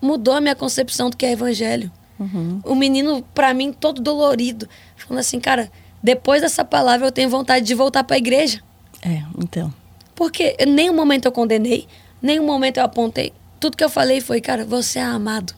mudou 0.00 0.34
a 0.34 0.40
minha 0.40 0.54
concepção 0.54 1.10
do 1.10 1.16
que 1.16 1.26
é 1.26 1.32
evangelho". 1.32 1.90
Uhum. 2.18 2.60
O 2.64 2.74
menino, 2.74 3.22
para 3.34 3.52
mim, 3.52 3.72
todo 3.72 4.00
dolorido, 4.00 4.68
falando 4.96 5.20
assim: 5.20 5.40
"Cara, 5.40 5.70
depois 6.02 6.42
dessa 6.42 6.64
palavra 6.64 7.06
eu 7.06 7.12
tenho 7.12 7.28
vontade 7.28 7.64
de 7.64 7.74
voltar 7.74 8.04
para 8.04 8.16
a 8.16 8.18
igreja". 8.18 8.62
É, 9.02 9.22
então. 9.42 9.72
Porque 10.14 10.56
em 10.58 10.66
nenhum 10.66 10.94
momento 10.94 11.26
eu 11.26 11.32
condenei, 11.32 11.86
nenhum 12.22 12.44
momento 12.44 12.78
eu 12.78 12.84
apontei. 12.84 13.32
Tudo 13.58 13.76
que 13.76 13.84
eu 13.84 13.90
falei 13.90 14.20
foi, 14.20 14.40
cara, 14.40 14.64
você 14.64 14.98
é 14.98 15.02
amado. 15.02 15.54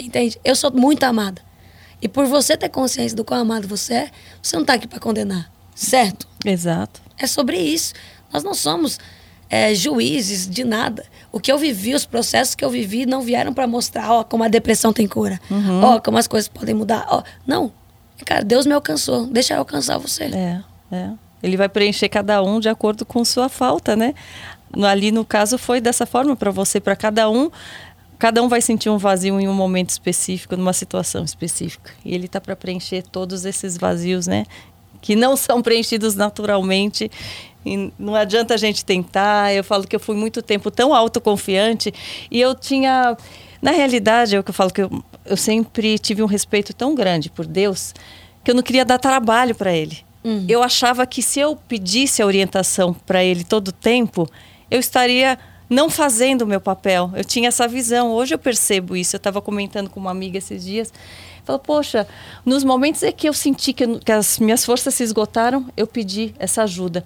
Entende? 0.00 0.40
Eu 0.44 0.56
sou 0.56 0.72
muito 0.72 1.04
amada. 1.04 1.42
E 2.02 2.08
por 2.08 2.26
você 2.26 2.56
ter 2.56 2.68
consciência 2.68 3.16
do 3.16 3.24
quão 3.24 3.40
amado 3.40 3.68
você 3.68 3.94
é, 3.94 4.10
você 4.42 4.56
não 4.56 4.64
tá 4.64 4.74
aqui 4.74 4.86
para 4.86 4.98
condenar. 4.98 5.50
Certo? 5.74 6.26
Exato. 6.44 7.00
É 7.18 7.26
sobre 7.26 7.58
isso. 7.58 7.92
Nós 8.32 8.42
não 8.42 8.54
somos 8.54 8.98
é, 9.48 9.74
juízes 9.74 10.48
de 10.48 10.64
nada. 10.64 11.04
O 11.30 11.38
que 11.38 11.52
eu 11.52 11.58
vivi, 11.58 11.94
os 11.94 12.06
processos 12.06 12.54
que 12.54 12.64
eu 12.64 12.70
vivi, 12.70 13.04
não 13.04 13.20
vieram 13.20 13.52
para 13.52 13.66
mostrar, 13.66 14.10
ó, 14.10 14.24
como 14.24 14.42
a 14.42 14.48
depressão 14.48 14.92
tem 14.92 15.06
cura. 15.06 15.38
Uhum. 15.50 15.82
Ó, 15.82 16.00
como 16.00 16.16
as 16.16 16.26
coisas 16.26 16.48
podem 16.48 16.74
mudar. 16.74 17.06
Ó, 17.08 17.22
não. 17.46 17.72
Cara, 18.24 18.42
Deus 18.42 18.64
me 18.66 18.72
alcançou. 18.72 19.26
Deixa 19.26 19.54
eu 19.54 19.58
alcançar 19.58 19.98
você. 19.98 20.24
É, 20.24 20.60
é. 20.90 21.10
Ele 21.42 21.56
vai 21.56 21.68
preencher 21.68 22.08
cada 22.08 22.42
um 22.42 22.60
de 22.60 22.68
acordo 22.68 23.04
com 23.04 23.24
sua 23.24 23.48
falta, 23.48 23.96
né? 23.96 24.14
Ali 24.82 25.10
no 25.10 25.24
caso 25.24 25.58
foi 25.58 25.80
dessa 25.80 26.06
forma 26.06 26.36
para 26.36 26.50
você, 26.50 26.78
para 26.78 26.94
cada 26.94 27.28
um. 27.28 27.50
Cada 28.20 28.42
um 28.42 28.48
vai 28.48 28.60
sentir 28.60 28.90
um 28.90 28.98
vazio 28.98 29.40
em 29.40 29.48
um 29.48 29.54
momento 29.54 29.88
específico, 29.88 30.54
numa 30.54 30.74
situação 30.74 31.24
específica. 31.24 31.90
E 32.04 32.14
ele 32.14 32.28
tá 32.28 32.38
para 32.38 32.54
preencher 32.54 33.02
todos 33.02 33.46
esses 33.46 33.78
vazios, 33.78 34.26
né? 34.26 34.44
Que 35.00 35.16
não 35.16 35.34
são 35.36 35.62
preenchidos 35.62 36.14
naturalmente. 36.14 37.10
E 37.64 37.90
não 37.98 38.14
adianta 38.14 38.52
a 38.52 38.56
gente 38.58 38.84
tentar. 38.84 39.54
Eu 39.54 39.64
falo 39.64 39.86
que 39.86 39.96
eu 39.96 40.00
fui 40.00 40.14
muito 40.14 40.42
tempo 40.42 40.70
tão 40.70 40.94
autoconfiante 40.94 41.94
e 42.30 42.38
eu 42.38 42.54
tinha. 42.54 43.16
Na 43.62 43.70
realidade, 43.70 44.36
é 44.36 44.38
o 44.38 44.44
que 44.44 44.50
eu 44.50 44.54
falo 44.54 44.70
que 44.70 44.82
eu, 44.82 45.02
eu 45.24 45.36
sempre 45.36 45.98
tive 45.98 46.22
um 46.22 46.26
respeito 46.26 46.74
tão 46.74 46.94
grande 46.94 47.30
por 47.30 47.46
Deus 47.46 47.94
que 48.44 48.50
eu 48.50 48.54
não 48.54 48.62
queria 48.62 48.84
dar 48.84 48.98
trabalho 48.98 49.54
para 49.54 49.72
ele. 49.72 49.98
Hum. 50.22 50.44
Eu 50.46 50.62
achava 50.62 51.06
que 51.06 51.22
se 51.22 51.40
eu 51.40 51.56
pedisse 51.56 52.20
a 52.20 52.26
orientação 52.26 52.92
para 52.92 53.24
ele 53.24 53.44
todo 53.44 53.68
o 53.68 53.72
tempo, 53.72 54.28
eu 54.70 54.78
estaria 54.78 55.38
não 55.70 55.88
fazendo 55.88 56.42
o 56.42 56.46
meu 56.46 56.60
papel. 56.60 57.12
Eu 57.14 57.24
tinha 57.24 57.48
essa 57.48 57.68
visão. 57.68 58.10
Hoje 58.10 58.34
eu 58.34 58.38
percebo 58.38 58.96
isso. 58.96 59.14
Eu 59.14 59.18
estava 59.18 59.40
comentando 59.40 59.88
com 59.88 60.00
uma 60.00 60.10
amiga 60.10 60.36
esses 60.36 60.64
dias. 60.64 60.92
Falou, 61.44 61.60
poxa, 61.60 62.06
nos 62.44 62.64
momentos 62.64 63.04
é 63.04 63.12
que 63.12 63.28
eu 63.28 63.32
senti 63.32 63.72
que, 63.72 63.86
que 64.00 64.12
as 64.12 64.40
minhas 64.40 64.64
forças 64.64 64.92
se 64.94 65.04
esgotaram, 65.04 65.66
eu 65.76 65.86
pedi 65.86 66.34
essa 66.38 66.64
ajuda. 66.64 67.04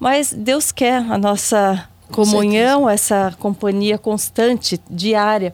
Mas 0.00 0.32
Deus 0.32 0.72
quer 0.72 0.96
a 0.96 1.18
nossa 1.18 1.88
comunhão, 2.10 2.88
essa 2.88 3.34
companhia 3.38 3.98
constante, 3.98 4.80
diária. 4.90 5.52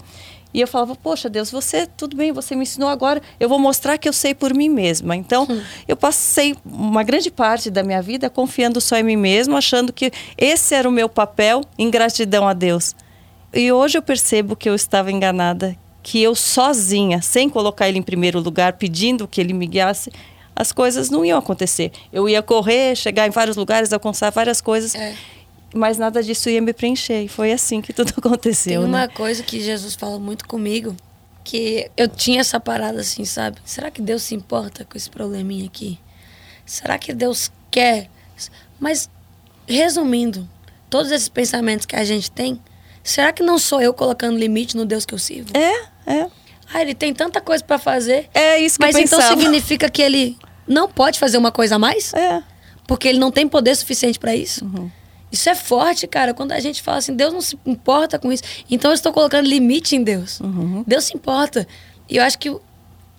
E 0.55 0.61
eu 0.61 0.69
falava, 0.69 0.95
poxa, 0.95 1.29
Deus, 1.29 1.51
você, 1.51 1.85
tudo 1.85 2.17
bem, 2.17 2.31
você 2.31 2.55
me 2.55 2.63
ensinou 2.63 2.89
agora, 2.89 3.21
eu 3.41 3.49
vou 3.49 3.59
mostrar 3.59 3.99
que 3.99 4.09
eu 4.09 4.13
sei 4.13 4.33
por 4.33 4.55
mim 4.55 4.69
mesma. 4.69 5.17
Então, 5.17 5.49
hum. 5.51 5.61
eu 5.89 5.97
passei 5.97 6.55
uma 6.65 7.03
grande 7.03 7.29
parte 7.29 7.73
da 7.73 7.83
minha 7.83 8.01
vida 8.01 8.31
confiando 8.31 8.81
só 8.81 8.97
em 8.97 9.03
mim 9.03 9.17
mesma, 9.17 9.59
achando 9.59 9.93
que 9.93 10.13
esse 10.39 10.73
era 10.73 10.89
o 10.89 10.93
meu 10.93 11.09
papel 11.09 11.63
em 11.77 11.91
gratidão 11.91 12.47
a 12.47 12.53
Deus. 12.53 12.95
E 13.53 13.73
hoje 13.73 13.99
eu 13.99 14.03
percebo 14.03 14.55
que 14.55 14.69
eu 14.69 14.77
estava 14.77 15.11
enganada, 15.11 15.77
que 16.05 16.23
eu 16.23 16.37
sozinha, 16.37 17.21
sem 17.21 17.51
colocar 17.51 17.89
ele 17.89 17.99
em 17.99 18.03
primeiro 18.03 18.39
lugar, 18.39 18.75
pedindo 18.75 19.27
que 19.27 19.41
ele 19.41 19.53
me 19.53 19.67
guiasse, 19.67 20.13
as 20.55 20.71
coisas 20.71 21.11
não 21.11 21.25
iam 21.25 21.37
acontecer. 21.37 21.91
Eu 22.13 22.29
ia 22.29 22.41
correr, 22.41 22.95
chegar 22.95 23.27
em 23.27 23.31
vários 23.31 23.57
lugares, 23.57 23.93
alcançar 23.93 24.31
várias 24.31 24.61
coisas. 24.61 24.95
É 24.95 25.17
mas 25.75 25.99
nada 25.99 26.23
disso 26.23 26.49
ia 26.49 26.63
me 26.63 26.73
preencher. 26.73 27.23
E 27.23 27.29
foi 27.29 27.53
assim 27.53 27.81
que 27.81 27.93
tudo 27.93 28.15
aconteceu. 28.19 28.81
Tem 28.81 28.89
uma 28.89 29.07
né? 29.07 29.09
coisa 29.09 29.43
que 29.43 29.61
Jesus 29.61 29.95
fala 29.95 30.19
muito 30.19 30.47
comigo, 30.47 30.97
que 31.43 31.91
eu 31.97 32.09
tinha 32.09 32.41
essa 32.41 32.59
parada 32.61 33.01
assim, 33.01 33.25
sabe? 33.25 33.59
Será 33.65 33.91
que 33.91 34.01
Deus 34.01 34.23
se 34.23 34.35
importa 34.35 34.85
com 34.85 34.97
esse 34.97 35.11
probleminha 35.11 35.67
aqui? 35.67 35.99
Será 36.65 36.97
que 36.97 37.13
Deus 37.13 37.51
quer? 37.71 38.09
Mas, 38.81 39.11
resumindo, 39.67 40.49
todos 40.89 41.11
esses 41.11 41.29
pensamentos 41.29 41.85
que 41.85 41.97
a 41.97 42.05
gente 42.05 42.31
tem, 42.31 42.59
será 43.03 43.33
que 43.33 43.43
não 43.43 43.59
sou 43.59 43.83
eu 43.83 43.93
colocando 43.93 44.39
limite 44.39 44.77
no 44.77 44.87
Deus 44.87 45.05
que 45.05 45.13
eu 45.13 45.19
sirvo? 45.19 45.51
É, 45.55 45.87
é. 46.07 46.31
Ah, 46.73 46.81
ele 46.81 46.95
tem 46.95 47.13
tanta 47.13 47.41
coisa 47.41 47.63
para 47.63 47.79
fazer. 47.79 48.29
É 48.33 48.59
isso 48.59 48.79
que 48.79 48.85
Mas 48.85 48.97
eu 48.97 49.03
então 49.03 49.21
significa 49.21 49.91
que 49.91 50.01
ele 50.01 50.39
não 50.67 50.89
pode 50.89 51.19
fazer 51.19 51.37
uma 51.37 51.53
coisa 51.53 51.77
a 51.77 51.79
mais? 51.79 52.13
É. 52.15 52.43
Porque 52.87 53.09
ele 53.09 53.19
não 53.19 53.31
tem 53.31 53.47
poder 53.47 53.75
suficiente 53.77 54.19
para 54.19 54.35
isso? 54.35 54.65
Uhum. 54.65 54.91
Isso 55.35 55.51
é 55.51 55.55
forte, 55.57 56.07
cara, 56.07 56.33
quando 56.33 56.53
a 56.53 56.61
gente 56.61 56.81
fala 56.81 56.99
assim, 56.99 57.13
Deus 57.13 57.33
não 57.33 57.41
se 57.41 57.59
importa 57.67 58.21
com 58.21 58.33
isso. 58.33 58.45
Então 58.71 58.93
eu 58.93 58.95
estou 58.95 59.13
colocando 59.13 59.49
limite 59.49 59.97
em 59.97 60.03
Deus. 60.05 60.39
Uhum. 60.39 60.85
Deus 60.87 61.07
se 61.07 61.17
importa. 61.17 61.67
E 62.09 62.19
eu 62.19 62.23
acho 62.23 62.39
que 62.39 62.57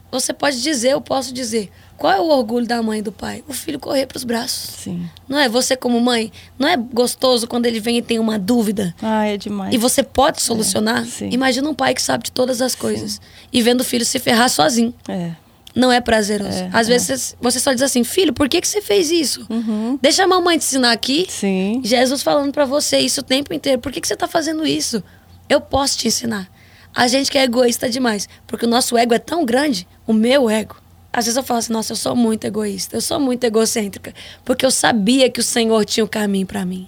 você 0.09 0.31
pode 0.31 0.61
dizer, 0.61 0.91
eu 0.91 1.01
posso 1.01 1.33
dizer, 1.33 1.69
qual 1.97 2.13
é 2.13 2.19
o 2.21 2.29
orgulho 2.29 2.65
da 2.65 2.81
mãe 2.81 2.99
e 2.99 3.01
do 3.01 3.11
pai? 3.11 3.43
O 3.49 3.53
filho 3.53 3.77
correr 3.77 4.05
para 4.05 4.15
os 4.15 4.23
braços. 4.23 4.75
Sim. 4.83 5.09
Não 5.27 5.37
é 5.37 5.49
você 5.49 5.75
como 5.75 5.99
mãe, 5.99 6.31
não 6.57 6.69
é 6.69 6.77
gostoso 6.77 7.47
quando 7.47 7.65
ele 7.65 7.81
vem 7.81 7.97
e 7.97 8.01
tem 8.01 8.17
uma 8.17 8.39
dúvida. 8.39 8.95
Ah, 9.01 9.25
é 9.25 9.35
demais. 9.35 9.73
E 9.73 9.77
você 9.77 10.01
pode 10.01 10.41
solucionar? 10.41 11.05
É, 11.21 11.27
Imagina 11.31 11.69
um 11.69 11.75
pai 11.75 11.93
que 11.93 12.01
sabe 12.01 12.23
de 12.23 12.31
todas 12.31 12.61
as 12.61 12.75
coisas 12.75 13.15
sim. 13.15 13.19
e 13.51 13.61
vendo 13.61 13.81
o 13.81 13.83
filho 13.83 14.05
se 14.05 14.19
ferrar 14.19 14.49
sozinho. 14.49 14.93
É 15.09 15.31
não 15.75 15.91
é 15.91 15.99
prazeroso. 15.99 16.57
É, 16.57 16.69
Às 16.71 16.87
é. 16.87 16.93
vezes 16.93 17.35
você 17.41 17.59
só 17.59 17.73
diz 17.73 17.81
assim, 17.81 18.03
filho, 18.05 18.31
por 18.33 18.47
que, 18.47 18.61
que 18.61 18.67
você 18.67 18.81
fez 18.81 19.11
isso? 19.11 19.45
Uhum. 19.49 19.99
Deixa 20.01 20.23
a 20.23 20.27
mamãe 20.27 20.57
te 20.57 20.63
ensinar 20.63 20.93
aqui. 20.93 21.27
Sim. 21.29 21.81
Jesus 21.83 22.23
falando 22.23 22.53
para 22.53 22.63
você 22.63 22.97
isso 22.97 23.19
o 23.19 23.23
tempo 23.23 23.53
inteiro. 23.53 23.81
Por 23.81 23.91
que, 23.91 23.99
que 23.99 24.07
você 24.07 24.15
tá 24.15 24.27
fazendo 24.27 24.65
isso? 24.65 25.03
Eu 25.49 25.59
posso 25.59 25.97
te 25.97 26.07
ensinar. 26.07 26.49
A 26.95 27.07
gente 27.07 27.29
que 27.29 27.37
é 27.37 27.43
egoísta 27.43 27.89
demais, 27.89 28.29
porque 28.47 28.65
o 28.65 28.69
nosso 28.69 28.97
ego 28.97 29.13
é 29.13 29.19
tão 29.19 29.43
grande, 29.43 29.85
o 30.07 30.13
meu 30.13 30.49
ego. 30.49 30.77
Às 31.11 31.25
vezes 31.25 31.35
eu 31.35 31.43
falo 31.43 31.59
assim, 31.59 31.73
nossa, 31.73 31.91
eu 31.91 31.97
sou 31.97 32.15
muito 32.15 32.45
egoísta, 32.45 32.95
eu 32.95 33.01
sou 33.01 33.19
muito 33.19 33.43
egocêntrica, 33.43 34.13
porque 34.45 34.65
eu 34.65 34.71
sabia 34.71 35.29
que 35.29 35.41
o 35.41 35.43
Senhor 35.43 35.83
tinha 35.83 36.05
o 36.05 36.07
um 36.07 36.09
caminho 36.09 36.47
para 36.47 36.65
mim. 36.65 36.87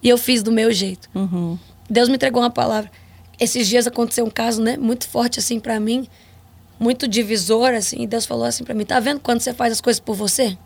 E 0.00 0.08
eu 0.08 0.16
fiz 0.16 0.44
do 0.44 0.52
meu 0.52 0.72
jeito. 0.72 1.08
Uhum. 1.12 1.58
Deus 1.90 2.08
me 2.08 2.14
entregou 2.14 2.40
uma 2.40 2.50
palavra. 2.50 2.90
Esses 3.38 3.66
dias 3.66 3.86
aconteceu 3.86 4.24
um 4.24 4.30
caso, 4.30 4.62
né, 4.62 4.76
muito 4.76 5.08
forte 5.08 5.40
assim 5.40 5.58
para 5.58 5.80
mim 5.80 6.08
muito 6.82 7.06
divisor, 7.06 7.70
assim, 7.74 8.02
e 8.02 8.06
Deus 8.08 8.26
falou 8.26 8.44
assim 8.44 8.64
para 8.64 8.74
mim: 8.74 8.84
tá 8.84 8.98
vendo 8.98 9.20
quando 9.20 9.40
você 9.40 9.54
faz 9.54 9.72
as 9.72 9.80
coisas 9.80 10.00
por 10.00 10.16
você? 10.16 10.58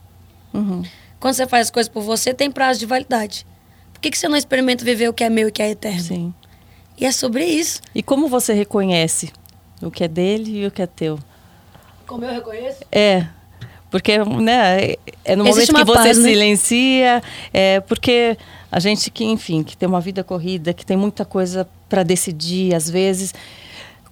Uhum. 0.55 0.83
Quando 1.21 1.35
você 1.35 1.47
faz 1.47 1.67
as 1.67 1.71
coisas 1.71 1.93
por 1.93 2.03
você, 2.03 2.33
tem 2.33 2.51
prazo 2.51 2.81
de 2.81 2.87
validade. 2.87 3.47
Por 3.93 4.01
que, 4.01 4.11
que 4.11 4.19
você 4.19 4.27
não 4.27 4.37
experimenta 4.37 4.85
viver 4.85 5.09
o 5.09 5.13
que 5.13 5.25
é 5.25 5.31
meu 5.31 5.49
e 5.49 5.51
o 5.51 5.53
que 5.53 5.63
é 5.63 5.71
eterno? 5.71 6.01
Sim. 6.01 6.35
E 6.99 7.05
é 7.05 7.13
sobre 7.13 7.45
isso. 7.45 7.81
E 7.95 8.03
como 8.03 8.29
você 8.29 8.55
reconhece 8.55 9.31
o 9.83 9.91
que 9.91 10.05
é 10.05 10.09
dele 10.09 10.63
e 10.63 10.67
o 10.67 10.71
que 10.71 10.81
é 10.81 10.87
teu? 10.87 11.19
Como 12.07 12.25
eu 12.25 12.33
reconheço? 12.33 12.81
É. 12.91 13.27
Porque 13.91 14.19
né, 14.19 14.95
é 15.25 15.37
no 15.37 15.47
Existe 15.47 15.73
momento 15.73 15.87
que 15.87 15.93
você 15.93 16.09
paz, 16.09 16.19
né? 16.19 16.29
silencia, 16.29 17.23
é 17.53 17.81
porque 17.81 18.37
a 18.71 18.79
gente 18.79 19.11
que, 19.11 19.25
enfim, 19.25 19.63
que 19.63 19.77
tem 19.77 19.89
uma 19.89 20.01
vida 20.01 20.25
corrida, 20.25 20.73
que 20.73 20.85
tem 20.85 20.97
muita 20.97 21.25
coisa 21.25 21.69
para 21.89 22.03
decidir, 22.03 22.75
às 22.75 22.91
vezes, 22.91 23.33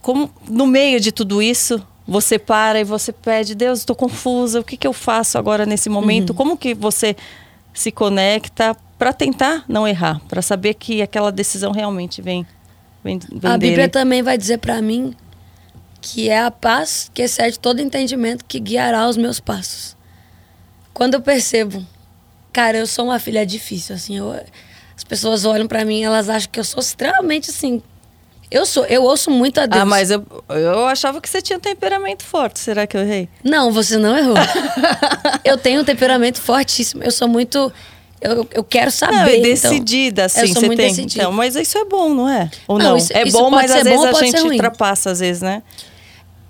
como 0.00 0.30
no 0.48 0.66
meio 0.66 1.00
de 1.00 1.10
tudo 1.10 1.42
isso, 1.42 1.84
você 2.06 2.38
para 2.38 2.80
e 2.80 2.84
você 2.84 3.12
pede, 3.12 3.54
Deus, 3.54 3.80
estou 3.80 3.96
confusa, 3.96 4.60
o 4.60 4.64
que, 4.64 4.76
que 4.76 4.86
eu 4.86 4.92
faço 4.92 5.38
agora 5.38 5.64
nesse 5.64 5.88
momento? 5.88 6.30
Uhum. 6.30 6.36
Como 6.36 6.56
que 6.56 6.74
você 6.74 7.16
se 7.72 7.90
conecta 7.90 8.76
para 8.98 9.12
tentar 9.12 9.64
não 9.68 9.88
errar, 9.88 10.20
para 10.28 10.42
saber 10.42 10.74
que 10.74 11.02
aquela 11.02 11.32
decisão 11.32 11.72
realmente 11.72 12.22
vem, 12.22 12.46
vem, 13.02 13.18
vem 13.18 13.50
A 13.50 13.56
dele. 13.56 13.72
Bíblia 13.72 13.88
também 13.88 14.22
vai 14.22 14.38
dizer 14.38 14.58
para 14.58 14.80
mim 14.80 15.14
que 16.00 16.28
é 16.28 16.40
a 16.40 16.50
paz 16.50 17.10
que 17.12 17.22
excede 17.22 17.58
todo 17.58 17.80
entendimento 17.80 18.44
que 18.44 18.60
guiará 18.60 19.08
os 19.08 19.16
meus 19.16 19.40
passos. 19.40 19.96
Quando 20.92 21.14
eu 21.14 21.20
percebo, 21.20 21.84
cara, 22.52 22.76
eu 22.76 22.86
sou 22.86 23.06
uma 23.06 23.18
filha 23.18 23.44
difícil, 23.44 23.94
assim, 23.94 24.18
eu, 24.18 24.30
as 24.94 25.02
pessoas 25.02 25.44
olham 25.46 25.66
para 25.66 25.84
mim, 25.84 26.02
elas 26.02 26.28
acham 26.28 26.50
que 26.52 26.60
eu 26.60 26.64
sou 26.64 26.80
extremamente 26.80 27.50
assim 27.50 27.82
eu 28.50 28.66
sou, 28.66 28.85
eu 28.87 29.02
ouço 29.02 29.30
muito 29.30 29.59
a 29.59 29.66
Deus. 29.66 29.83
Ah, 29.83 29.85
mas 29.85 30.11
eu, 30.11 30.24
eu 30.48 30.87
achava 30.87 31.20
que 31.20 31.28
você 31.28 31.40
tinha 31.40 31.57
um 31.57 31.61
temperamento 31.61 32.22
forte. 32.24 32.61
Será 32.61 32.87
que 32.87 32.96
eu 32.96 33.00
errei? 33.00 33.28
Não, 33.42 33.72
você 33.72 33.96
não 33.96 34.16
errou. 34.16 34.37
eu 35.44 35.57
tenho 35.59 35.80
um 35.80 35.85
temperamento 35.85 36.40
fortíssimo. 36.40 37.02
Eu 37.02 37.11
sou 37.11 37.26
muito. 37.26 37.72
Eu, 38.20 38.48
eu 38.52 38.64
quero 38.64 38.90
saber. 38.90 39.16
Não, 39.16 39.22
é 39.26 39.40
decidida, 39.40 40.26
então, 40.26 40.42
assim, 40.42 40.54
você 40.54 40.68
tem. 40.68 40.76
Decidida. 40.76 41.22
Então, 41.22 41.33
mas 41.33 41.57
isso 41.57 41.76
é 41.76 41.85
bom, 41.85 42.14
não 42.14 42.28
é? 42.28 42.50
Ou 42.66 42.78
não? 42.78 42.90
não? 42.90 42.96
Isso, 42.96 43.12
é 43.12 43.24
isso 43.24 43.37
bom, 43.37 43.50
mas 43.50 43.70
às 43.70 43.83
vezes 43.83 44.00
bom, 44.00 44.07
a 44.07 44.24
gente 44.24 44.40
ultrapassa, 44.40 45.11
às 45.11 45.20
vezes, 45.20 45.42
né? 45.42 45.62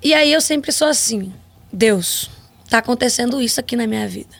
E 0.02 0.12
aí 0.12 0.32
eu 0.32 0.40
sempre 0.40 0.70
sou 0.72 0.88
assim. 0.88 1.32
Deus, 1.72 2.30
tá 2.68 2.78
acontecendo 2.78 3.40
isso 3.40 3.58
aqui 3.58 3.76
na 3.76 3.86
minha 3.86 4.06
vida. 4.06 4.36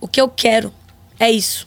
O 0.00 0.08
que 0.08 0.20
eu 0.20 0.28
quero 0.28 0.72
é 1.18 1.30
isso. 1.30 1.66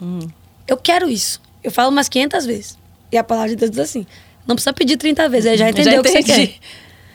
Hum. 0.00 0.26
Eu 0.66 0.76
quero 0.76 1.08
isso. 1.08 1.40
Eu 1.62 1.70
falo 1.70 1.90
umas 1.90 2.08
500 2.08 2.46
vezes. 2.46 2.78
E 3.12 3.16
a 3.16 3.22
palavra 3.22 3.50
de 3.50 3.56
Deus 3.56 3.70
diz 3.70 3.80
assim: 3.80 4.06
não 4.46 4.54
precisa 4.54 4.72
pedir 4.72 4.96
30 4.96 5.28
vezes, 5.28 5.46
ele 5.46 5.56
já 5.56 5.70
entendeu 5.70 5.94
já 5.94 6.00
o 6.00 6.02
que 6.02 6.10
você 6.10 6.22
quer. 6.22 6.54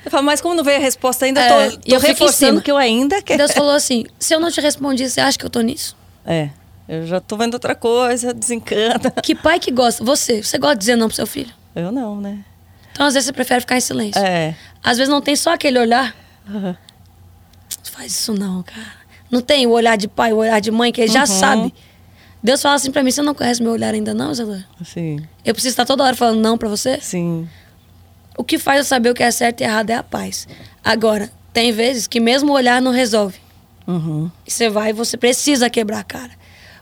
Eu 0.04 0.10
falo, 0.10 0.26
mas 0.26 0.41
como 0.41 0.56
não 0.56 0.63
veio 0.63 0.78
a 0.78 0.82
resposta 0.82 1.26
ainda, 1.26 1.41
é, 1.41 1.67
eu 1.67 1.72
tô, 1.72 1.78
tô 1.78 1.96
eu 1.96 2.00
reforçando 2.00 2.62
que 2.62 2.72
eu 2.72 2.78
ainda 2.78 3.22
quero. 3.22 3.38
Deus 3.38 3.52
falou 3.52 3.72
assim, 3.72 4.06
se 4.17 4.34
eu 4.34 4.39
não 4.39 4.50
te 4.50 4.60
respondi, 4.60 5.08
você 5.08 5.22
acha 5.22 5.38
que 5.38 5.46
eu 5.46 5.50
tô 5.50 5.62
nisso? 5.62 5.96
É, 6.26 6.50
eu 6.88 7.06
já 7.06 7.20
tô 7.20 7.38
vendo 7.38 7.54
outra 7.54 7.76
coisa, 7.76 8.34
desencanta. 8.34 9.12
Que 9.22 9.36
pai 9.36 9.60
que 9.60 9.72
gosta? 9.72 10.04
Você, 10.04 10.44
você 10.44 10.58
gosta 10.58 10.76
de 10.76 10.80
dizer 10.80 10.96
não 10.96 11.08
pro 11.08 11.15
seu 11.15 11.28
filho? 11.28 11.54
Eu 11.76 11.91
não, 11.91 12.20
né? 12.20 12.39
Então, 12.91 13.06
às 13.06 13.13
vezes, 13.13 13.28
você 13.28 13.34
prefere 13.34 13.62
ficar 13.62 13.78
em 13.78 13.82
silêncio. 13.82 14.22
É. 14.22 14.56
Às 14.84 14.98
vezes 14.98 15.10
não 15.10 15.22
tem 15.22 15.36
só 15.36 15.54
aquele 15.54 15.80
olhar. 15.80 16.15
Uhum. 16.50 16.76
Faz 17.84 18.12
isso 18.12 18.34
não, 18.34 18.63
cara. 18.63 19.02
Não 19.30 19.41
tem 19.41 19.65
o 19.65 19.70
olhar 19.70 19.96
de 19.96 20.08
pai, 20.08 20.34
o 20.34 20.38
olhar 20.38 20.60
de 20.60 20.72
mãe, 20.72 20.91
que 20.91 21.00
ele 21.00 21.08
uhum. 21.08 21.13
já 21.13 21.26
sabe. 21.26 21.74
Deus 22.43 22.62
fala 22.62 22.75
assim 22.75 22.91
pra 22.91 23.04
mim, 23.04 23.12
você 23.12 23.21
não 23.21 23.36
conhece 23.36 23.62
meu 23.62 23.71
olhar 23.71 23.93
ainda 23.93 24.13
não, 24.13 24.32
Isadora? 24.32 24.65
Sim. 24.84 25.19
Eu 25.45 25.54
preciso 25.54 25.73
estar 25.73 25.86
toda 25.86 26.04
hora 26.04 26.15
falando 26.15 26.39
não 26.41 26.58
pra 26.58 26.67
você? 26.67 26.99
Sim. 26.99 27.47
O 28.38 28.43
que 28.43 28.58
faz 28.58 28.80
eu 28.80 28.84
saber 28.84 29.10
o 29.10 29.13
que 29.13 29.21
é 29.21 29.30
certo 29.30 29.62
e 29.62 29.63
errado 29.63 29.89
é 29.91 29.95
a 29.95 30.04
paz. 30.04 30.47
Agora, 30.84 31.32
tem 31.54 31.71
vezes 31.71 32.08
que 32.08 32.19
mesmo 32.19 32.51
o 32.51 32.56
olhar 32.56 32.82
não 32.82 32.91
resolve. 32.91 33.38
Uhum. 33.88 34.32
E 34.47 34.51
você 34.51 34.69
vai 34.69 34.89
e 34.89 34.93
você 34.93 35.17
precisa 35.17 35.69
quebrar 35.69 35.99
a 35.99 36.04
cara. 36.04 36.32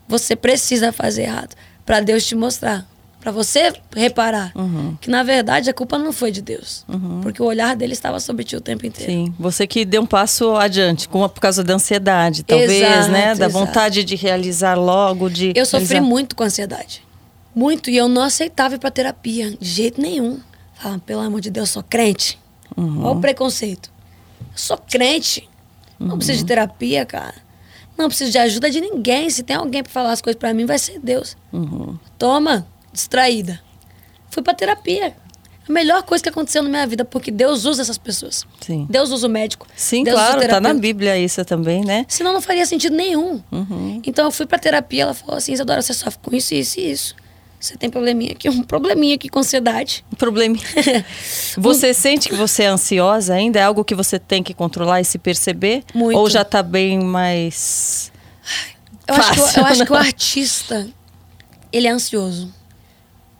Você 0.07 0.35
precisa 0.35 0.91
fazer 0.91 1.23
errado 1.23 1.55
para 1.85 1.99
Deus 1.99 2.25
te 2.25 2.35
mostrar 2.35 2.87
para 3.19 3.31
você 3.31 3.73
reparar 3.95 4.51
uhum. 4.55 4.95
que 5.01 5.09
na 5.09 5.23
verdade 5.23 5.69
a 5.69 5.73
culpa 5.73 5.97
não 5.97 6.13
foi 6.13 6.31
de 6.31 6.41
Deus, 6.41 6.85
uhum. 6.87 7.19
porque 7.21 7.41
o 7.41 7.45
olhar 7.45 7.75
dele 7.75 7.93
estava 7.93 8.19
sobre 8.19 8.45
ti 8.45 8.55
o 8.55 8.61
tempo 8.61 8.85
inteiro. 8.85 9.11
Sim, 9.11 9.33
você 9.37 9.67
que 9.67 9.83
deu 9.83 10.01
um 10.01 10.05
passo 10.05 10.55
adiante, 10.55 11.07
com 11.09 11.27
por 11.27 11.39
causa 11.41 11.63
da 11.63 11.73
ansiedade, 11.73 12.43
talvez, 12.43 12.71
exato, 12.71 13.11
né, 13.11 13.35
da 13.35 13.47
exato. 13.47 13.51
vontade 13.51 14.03
de 14.03 14.15
realizar 14.15 14.75
logo, 14.75 15.29
de 15.29 15.51
Eu 15.55 15.65
sofri 15.65 15.87
realizar... 15.87 16.09
muito 16.09 16.35
com 16.35 16.43
ansiedade, 16.43 17.03
muito 17.53 17.89
e 17.89 17.97
eu 17.97 18.07
não 18.07 18.23
aceitava 18.23 18.75
ir 18.75 18.79
para 18.79 18.91
terapia 18.91 19.51
de 19.59 19.67
jeito 19.67 20.01
nenhum. 20.01 20.39
Falava, 20.75 21.01
pelo 21.05 21.19
amor 21.19 21.41
de 21.41 21.51
Deus, 21.51 21.69
sou 21.71 21.83
crente. 21.83 22.39
Uhum. 22.77 23.03
Olha 23.03 23.17
o 23.17 23.19
preconceito. 23.19 23.91
Eu 24.39 24.45
sou 24.57 24.77
crente. 24.77 25.49
Não 25.99 26.15
preciso 26.15 26.37
de 26.37 26.45
terapia, 26.45 27.05
cara. 27.05 27.35
Não 27.97 28.07
preciso 28.07 28.31
de 28.31 28.37
ajuda 28.37 28.69
de 28.69 28.79
ninguém. 28.79 29.29
Se 29.29 29.43
tem 29.43 29.57
alguém 29.57 29.83
para 29.83 29.91
falar 29.91 30.13
as 30.13 30.21
coisas 30.21 30.39
para 30.39 30.53
mim, 30.53 30.65
vai 30.65 30.79
ser 30.79 30.97
Deus. 30.99 31.35
Uhum. 31.51 31.97
Toma 32.17 32.65
distraída. 32.99 33.59
Fui 34.29 34.43
pra 34.43 34.53
terapia. 34.53 35.15
A 35.67 35.71
melhor 35.71 36.01
coisa 36.03 36.23
que 36.23 36.29
aconteceu 36.29 36.63
na 36.63 36.69
minha 36.69 36.87
vida, 36.87 37.05
porque 37.05 37.29
Deus 37.29 37.63
usa 37.65 37.81
essas 37.83 37.97
pessoas. 37.97 38.43
Sim. 38.59 38.87
Deus 38.89 39.11
usa 39.11 39.27
o 39.27 39.29
médico. 39.29 39.67
Sim, 39.75 40.03
Deus 40.03 40.15
claro, 40.15 40.47
tá 40.47 40.59
na 40.59 40.73
Bíblia 40.73 41.15
isso 41.17 41.43
também, 41.45 41.83
né? 41.85 42.05
Senão 42.07 42.33
não 42.33 42.41
faria 42.41 42.65
sentido 42.65 42.95
nenhum. 42.95 43.41
Uhum. 43.51 44.01
Então 44.03 44.25
eu 44.25 44.31
fui 44.31 44.47
pra 44.47 44.57
terapia, 44.57 45.03
ela 45.03 45.13
falou 45.13 45.35
assim, 45.37 45.53
Isadora, 45.53 45.81
você 45.81 45.93
sofre 45.93 46.19
com 46.23 46.35
isso, 46.35 46.55
isso 46.55 46.79
e 46.79 46.91
isso. 46.91 47.15
você 47.59 47.77
tem 47.77 47.87
probleminha 47.87 48.31
aqui, 48.31 48.49
um 48.49 48.63
probleminha 48.63 49.13
aqui 49.13 49.29
com 49.29 49.39
ansiedade. 49.39 50.03
Um 50.11 50.15
probleminha. 50.15 50.63
você 51.55 51.93
sente 51.93 52.29
que 52.29 52.35
você 52.35 52.63
é 52.63 52.67
ansiosa 52.67 53.35
ainda? 53.35 53.59
É 53.59 53.63
algo 53.63 53.83
que 53.85 53.93
você 53.93 54.17
tem 54.17 54.41
que 54.41 54.55
controlar 54.55 55.01
e 55.01 55.05
se 55.05 55.19
perceber? 55.19 55.83
Muito. 55.93 56.17
Ou 56.17 56.27
já 56.31 56.43
tá 56.43 56.63
bem 56.63 56.99
mais. 56.99 58.11
Eu 59.07 59.13
acho, 59.15 59.33
que, 59.33 59.39
o- 59.39 59.43
Fácil, 59.43 59.59
eu 59.61 59.65
acho 59.67 59.85
que 59.85 59.91
o 59.91 59.95
artista, 59.97 60.87
ele 61.71 61.85
é 61.87 61.91
ansioso. 61.91 62.57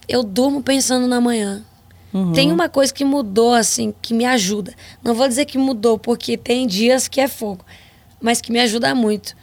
Eu 0.10 0.24
durmo 0.24 0.64
pensando 0.64 1.08
na 1.08 1.22
manhã. 1.22 1.64
Uhum. 2.12 2.34
Tem 2.34 2.52
uma 2.52 2.68
coisa 2.68 2.92
que 2.92 3.06
mudou, 3.06 3.54
assim, 3.54 3.94
que 4.02 4.12
me 4.14 4.26
ajuda. 4.26 4.74
Não 5.04 5.14
vou 5.14 5.28
dizer 5.28 5.46
que 5.46 5.58
mudou, 5.60 6.00
porque 6.00 6.36
tem 6.36 6.66
dias 6.66 7.08
que 7.08 7.22
é 7.22 7.28
fogo, 7.28 7.64
mas 8.20 8.42
que 8.42 8.52
me 8.52 8.60
ajuda 8.60 8.96
muito. 8.96 9.36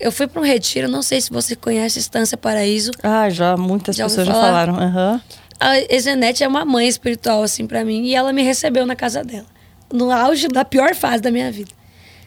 Eu 0.00 0.10
fui 0.10 0.26
para 0.26 0.40
um 0.40 0.44
retiro, 0.44 0.88
não 0.88 1.02
sei 1.02 1.20
se 1.20 1.30
você 1.30 1.54
conhece 1.54 2.00
Estância 2.00 2.36
Paraíso. 2.36 2.90
Ah, 3.02 3.30
já 3.30 3.56
muitas 3.56 3.94
Já 3.94 4.04
pessoas 4.04 4.26
já 4.26 4.32
falar? 4.32 4.46
falaram. 4.46 4.74
Aham. 4.76 5.22
A 5.60 5.78
Ezenete 5.92 6.42
é 6.42 6.48
uma 6.48 6.64
mãe 6.64 6.88
espiritual, 6.88 7.42
assim, 7.42 7.66
para 7.66 7.84
mim, 7.84 8.04
e 8.04 8.14
ela 8.14 8.32
me 8.32 8.42
recebeu 8.42 8.84
na 8.86 8.94
casa 8.96 9.22
dela, 9.24 9.46
no 9.92 10.10
auge 10.10 10.46
da 10.48 10.64
pior 10.64 10.94
fase 10.94 11.22
da 11.22 11.30
minha 11.30 11.50
vida. 11.50 11.70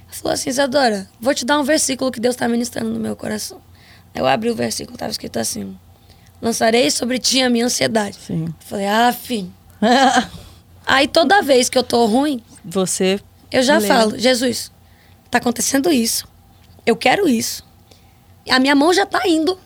Ela 0.06 0.14
falou 0.14 0.34
assim: 0.34 0.50
Isadora, 0.50 1.08
vou 1.20 1.34
te 1.34 1.46
dar 1.46 1.60
um 1.60 1.64
versículo 1.64 2.12
que 2.12 2.20
Deus 2.20 2.36
está 2.36 2.48
ministrando 2.48 2.90
no 2.90 3.00
meu 3.00 3.16
coração. 3.16 3.62
Eu 4.14 4.28
abri 4.28 4.50
o 4.50 4.56
versículo, 4.56 4.96
estava 4.96 5.12
escrito 5.12 5.40
assim: 5.40 5.78
Lançarei 6.42 6.90
sobre 6.90 7.20
ti 7.20 7.42
a 7.42 7.50
minha 7.50 7.66
ansiedade. 7.66 8.18
Sim. 8.26 8.54
Falei, 8.60 8.88
ah. 8.88 9.16
Aí 10.86 11.08
toda 11.08 11.42
vez 11.42 11.70
que 11.70 11.78
eu 11.78 11.84
tô 11.84 12.06
ruim, 12.06 12.42
você. 12.66 13.20
eu 13.52 13.62
já 13.62 13.78
lê. 13.78 13.88
falo, 13.88 14.18
Jesus, 14.18 14.72
tá 15.30 15.38
acontecendo 15.38 15.92
isso. 15.92 16.28
Eu 16.86 16.96
quero 16.96 17.30
isso. 17.30 17.64
A 18.50 18.60
minha 18.60 18.76
mão 18.76 18.94
já 18.94 19.06
tá 19.06 19.28
indo. 19.28 19.58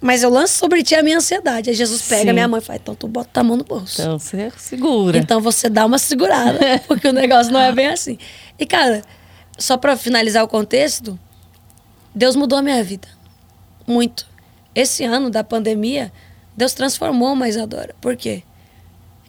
Mas 0.00 0.22
eu 0.22 0.28
lanço 0.28 0.58
sobre 0.58 0.82
ti 0.82 0.94
a 0.94 1.02
minha 1.02 1.16
ansiedade. 1.16 1.70
Aí 1.70 1.76
Jesus 1.76 2.02
pega 2.02 2.26
Sim. 2.26 2.32
minha 2.34 2.46
mão 2.46 2.58
e 2.58 2.62
fala, 2.62 2.78
então 2.82 2.94
tu 2.94 3.08
bota 3.08 3.40
a 3.40 3.42
mão 3.42 3.56
no 3.56 3.64
bolso. 3.64 4.02
Então 4.02 4.18
você 4.18 4.52
segura. 4.58 5.16
Então 5.16 5.40
você 5.40 5.70
dá 5.70 5.86
uma 5.86 5.96
segurada, 5.98 6.58
porque 6.86 7.08
o 7.08 7.12
negócio 7.12 7.50
não 7.50 7.60
é 7.60 7.72
bem 7.72 7.86
assim. 7.86 8.18
E, 8.58 8.66
cara, 8.66 9.02
só 9.56 9.78
pra 9.78 9.96
finalizar 9.96 10.44
o 10.44 10.48
contexto, 10.48 11.18
Deus 12.14 12.36
mudou 12.36 12.58
a 12.58 12.62
minha 12.62 12.84
vida. 12.84 13.08
Muito. 13.86 14.26
Esse 14.74 15.04
ano 15.04 15.30
da 15.30 15.42
pandemia, 15.42 16.12
Deus 16.56 16.72
transformou 16.74 17.32
uma 17.32 17.48
Isadora. 17.48 17.94
Por 18.00 18.16
quê? 18.16 18.42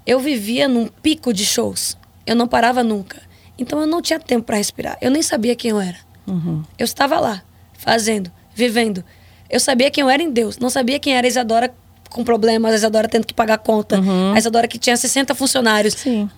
Eu 0.06 0.20
vivia 0.20 0.68
num 0.68 0.88
pico 0.88 1.34
de 1.34 1.46
shows. 1.46 1.98
Eu 2.26 2.36
não 2.36 2.48
parava 2.48 2.84
nunca. 2.84 3.22
Então 3.58 3.80
eu 3.80 3.88
não 3.88 4.02
tinha 4.02 4.20
tempo 4.20 4.46
pra 4.46 4.58
respirar. 4.58 4.98
Eu 5.02 5.10
nem 5.10 5.22
sabia 5.22 5.56
quem 5.56 5.72
eu 5.72 5.80
era. 5.80 5.98
Uhum. 6.28 6.64
Eu 6.78 6.86
estava 6.86 7.20
lá, 7.20 7.44
fazendo, 7.74 8.32
vivendo. 8.54 9.04
Eu 9.50 9.60
sabia 9.60 9.90
quem 9.90 10.02
eu 10.02 10.10
era 10.10 10.22
em 10.22 10.32
Deus. 10.32 10.58
Não 10.58 10.70
sabia 10.70 11.00
quem 11.00 11.16
era 11.16 11.26
a 11.26 11.30
Isadora 11.30 11.74
com 12.10 12.24
problemas, 12.24 12.72
a 12.74 12.76
Isadora 12.76 13.08
tendo 13.08 13.26
que 13.26 13.34
pagar 13.34 13.58
conta, 13.58 14.00
a 14.34 14.38
Isadora 14.38 14.68
que 14.68 14.78
tinha 14.78 14.96
60 14.96 15.36
funcionários. 15.36 15.94
Sim. 15.96 16.30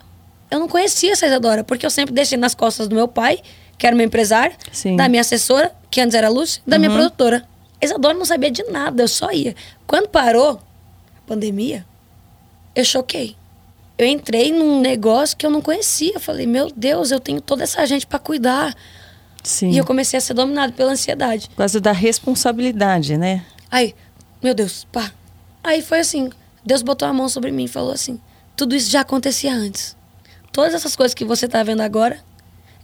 Eu 0.50 0.60
não 0.60 0.68
conhecia 0.68 1.12
essa 1.12 1.26
Isadora, 1.28 1.64
porque 1.64 1.86
eu 1.86 1.90
sempre 1.90 2.14
deixei 2.14 2.38
nas 2.38 2.56
costas 2.56 2.88
do 2.88 2.96
meu 2.96 3.08
pai, 3.08 3.40
que 3.78 3.86
era 3.86 3.96
meu 3.96 4.06
empresário, 4.06 4.56
Sim. 4.72 4.96
da 4.96 5.08
minha 5.10 5.22
assessora, 5.22 5.72
que 5.92 6.02
antes 6.02 6.16
era 6.16 6.30
Lúcia, 6.30 6.62
da 6.66 6.80
minha 6.80 6.90
produtora. 6.90 7.44
A 7.82 7.86
Isadora 7.86 8.14
não 8.14 8.26
sabia 8.26 8.50
de 8.50 8.64
nada, 8.64 9.04
eu 9.04 9.08
só 9.08 9.32
ia. 9.32 9.56
Quando 9.86 10.08
parou 10.08 10.60
pandemia, 11.28 11.86
eu 12.74 12.84
choquei. 12.84 13.36
Eu 13.98 14.08
entrei 14.08 14.52
num 14.52 14.80
negócio 14.80 15.36
que 15.36 15.46
eu 15.46 15.50
não 15.50 15.62
conhecia. 15.62 16.14
Eu 16.16 16.20
falei, 16.20 16.46
meu 16.46 16.72
Deus, 16.76 17.12
eu 17.12 17.20
tenho 17.20 17.42
toda 17.42 17.64
essa 17.64 17.86
gente 17.86 18.08
para 18.08 18.20
cuidar. 18.20 18.76
Sim. 19.44 19.72
E 19.72 19.78
eu 19.78 19.86
comecei 19.86 20.18
a 20.18 20.22
ser 20.22 20.34
dominado 20.34 20.74
pela 20.74 20.92
ansiedade. 20.92 21.50
Por 21.50 21.58
causa 21.58 21.82
da 21.82 21.92
responsabilidade, 21.92 23.18
né? 23.18 23.46
Aí, 23.70 23.94
meu 24.42 24.54
Deus, 24.54 24.86
pá. 24.92 25.12
Aí 25.64 25.82
foi 25.82 26.00
assim, 26.00 26.30
Deus 26.64 26.82
botou 26.82 27.08
a 27.08 27.14
mão 27.14 27.28
sobre 27.28 27.52
mim 27.52 27.66
e 27.66 27.68
falou 27.68 27.92
assim: 27.92 28.20
tudo 28.56 28.76
isso 28.76 28.90
já 28.90 29.02
acontecia 29.02 29.54
antes. 29.54 29.96
Todas 30.52 30.74
essas 30.74 30.96
coisas 30.96 31.14
que 31.14 31.26
você 31.26 31.48
tá 31.48 31.62
vendo 31.64 31.82
agora 31.82 32.20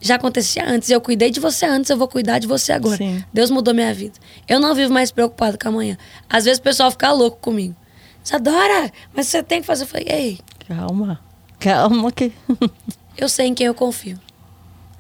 já 0.02 0.16
acontecia 0.16 0.68
antes. 0.68 0.90
Eu 0.90 1.00
cuidei 1.00 1.32
de 1.32 1.40
você 1.40 1.66
antes, 1.66 1.90
eu 1.90 1.98
vou 1.98 2.08
cuidar 2.08 2.40
de 2.40 2.48
você 2.48 2.74
agora. 2.74 2.98
Sim. 2.98 3.24
Deus 3.32 3.50
mudou 3.50 3.74
minha 3.74 3.94
vida. 3.94 4.20
Eu 4.48 4.60
não 4.60 4.76
vivo 4.76 4.94
mais 4.94 5.12
preocupado 5.12 5.58
com 5.58 5.70
amanhã. 5.70 5.98
Às 6.30 6.46
vezes 6.46 6.60
o 6.60 6.62
pessoal 6.64 6.92
fica 6.92 7.12
louco 7.12 7.38
comigo. 7.38 7.76
Isadora, 8.24 8.92
mas 9.14 9.28
você 9.28 9.44
tem 9.44 9.62
que 9.62 9.68
fazer. 9.68 9.84
Eu 9.84 9.88
falei, 9.88 10.08
ei, 10.10 10.40
Calma. 10.68 11.20
Calma 11.60 12.12
que. 12.12 12.32
eu 13.18 13.28
sei 13.30 13.48
em 13.48 13.54
quem 13.54 13.68
eu 13.68 13.74
confio. 13.76 14.18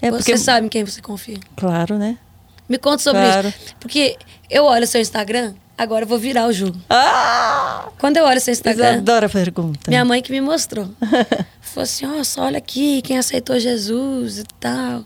É 0.01 0.09
você 0.11 0.17
porque. 0.31 0.37
sabe 0.37 0.65
em 0.65 0.69
quem 0.69 0.83
você 0.83 1.01
confia. 1.01 1.37
Claro, 1.55 1.97
né? 1.97 2.17
Me 2.67 2.77
conta 2.77 2.99
sobre 3.03 3.21
Claro. 3.21 3.47
isso. 3.49 3.75
Porque 3.79 4.17
eu 4.49 4.65
olho 4.65 4.85
seu 4.87 4.99
Instagram, 5.01 5.53
agora 5.77 6.03
eu 6.03 6.07
vou 6.07 6.17
virar 6.19 6.47
o 6.47 6.53
jogo. 6.53 6.77
Ah! 6.89 7.87
Quando 7.99 8.17
eu 8.17 8.25
olho 8.25 8.39
seu 8.41 8.51
Instagram. 8.51 8.97
Adoro 8.97 9.25
a 9.25 9.29
pergunta. 9.29 9.89
Minha 9.89 10.03
mãe 10.03 10.21
que 10.21 10.31
me 10.31 10.41
mostrou. 10.41 10.89
Falou 11.61 11.83
assim, 11.83 12.05
ó, 12.05 12.23
só 12.23 12.43
olha 12.43 12.57
aqui, 12.57 13.01
quem 13.01 13.17
aceitou 13.17 13.59
Jesus 13.59 14.39
e 14.39 14.43
tal. 14.59 15.05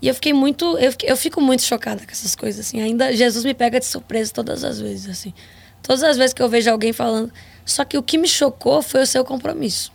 E 0.00 0.08
eu 0.08 0.14
fiquei 0.14 0.32
muito, 0.34 0.76
eu, 0.78 0.90
fiquei- 0.92 1.10
eu 1.10 1.16
fico 1.16 1.40
muito 1.40 1.62
chocada 1.62 2.04
com 2.04 2.10
essas 2.12 2.34
coisas, 2.34 2.66
assim. 2.66 2.80
Ainda 2.82 3.14
Jesus 3.16 3.44
me 3.44 3.54
pega 3.54 3.78
de 3.80 3.86
surpresa 3.86 4.30
todas 4.32 4.62
as 4.64 4.78
vezes, 4.80 5.08
assim. 5.08 5.32
Todas 5.84 6.02
as 6.02 6.16
vezes 6.16 6.32
que 6.32 6.42
eu 6.42 6.48
vejo 6.48 6.70
alguém 6.70 6.92
falando. 6.92 7.30
Só 7.64 7.84
que 7.84 7.96
o 7.96 8.02
que 8.02 8.16
me 8.16 8.26
chocou 8.26 8.82
foi 8.82 9.02
o 9.02 9.06
seu 9.06 9.22
compromisso. 9.24 9.92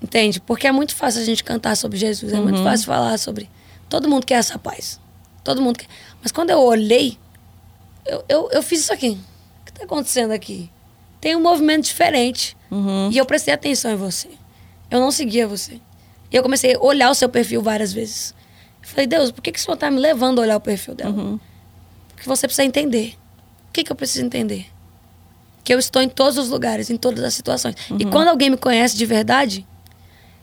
Entende? 0.00 0.40
Porque 0.40 0.66
é 0.66 0.72
muito 0.72 0.94
fácil 0.94 1.20
a 1.20 1.24
gente 1.24 1.44
cantar 1.44 1.76
sobre 1.76 1.98
Jesus, 1.98 2.32
é 2.32 2.40
muito 2.40 2.62
fácil 2.62 2.86
falar 2.86 3.18
sobre. 3.18 3.50
Todo 3.88 4.08
mundo 4.08 4.24
quer 4.24 4.36
essa 4.36 4.58
paz. 4.58 5.00
Todo 5.42 5.60
mundo 5.60 5.78
quer. 5.78 5.88
Mas 6.22 6.30
quando 6.30 6.50
eu 6.50 6.60
olhei, 6.60 7.18
eu, 8.06 8.24
eu, 8.28 8.48
eu 8.52 8.62
fiz 8.62 8.80
isso 8.80 8.92
aqui. 8.92 9.18
O 9.60 9.64
que 9.64 9.72
está 9.72 9.84
acontecendo 9.84 10.30
aqui? 10.30 10.70
Tem 11.20 11.34
um 11.34 11.42
movimento 11.42 11.84
diferente. 11.84 12.56
Uhum. 12.70 13.10
E 13.10 13.18
eu 13.18 13.26
prestei 13.26 13.52
atenção 13.52 13.90
em 13.90 13.96
você. 13.96 14.28
Eu 14.90 15.00
não 15.00 15.10
seguia 15.10 15.46
você. 15.46 15.80
E 16.30 16.36
eu 16.36 16.42
comecei 16.42 16.76
a 16.76 16.78
olhar 16.78 17.10
o 17.10 17.14
seu 17.14 17.28
perfil 17.28 17.60
várias 17.60 17.92
vezes. 17.92 18.34
Eu 18.80 18.88
falei, 18.88 19.06
Deus, 19.08 19.32
por 19.32 19.42
que, 19.42 19.50
que 19.50 19.58
o 19.58 19.62
senhor 19.62 19.74
está 19.74 19.90
me 19.90 19.98
levando 19.98 20.38
a 20.38 20.42
olhar 20.42 20.56
o 20.56 20.60
perfil 20.60 20.94
dela? 20.94 21.10
Uhum. 21.10 21.40
Porque 22.14 22.28
você 22.28 22.46
precisa 22.46 22.64
entender. 22.64 23.18
O 23.68 23.72
que, 23.72 23.82
que 23.82 23.90
eu 23.90 23.96
preciso 23.96 24.24
entender? 24.24 24.66
Que 25.70 25.74
eu 25.74 25.78
estou 25.78 26.02
em 26.02 26.08
todos 26.08 26.36
os 26.36 26.48
lugares, 26.48 26.90
em 26.90 26.96
todas 26.96 27.22
as 27.22 27.32
situações. 27.32 27.76
E 27.96 28.04
Uhum. 28.04 28.10
quando 28.10 28.26
alguém 28.26 28.50
me 28.50 28.56
conhece 28.56 28.96
de 28.96 29.06
verdade, 29.06 29.64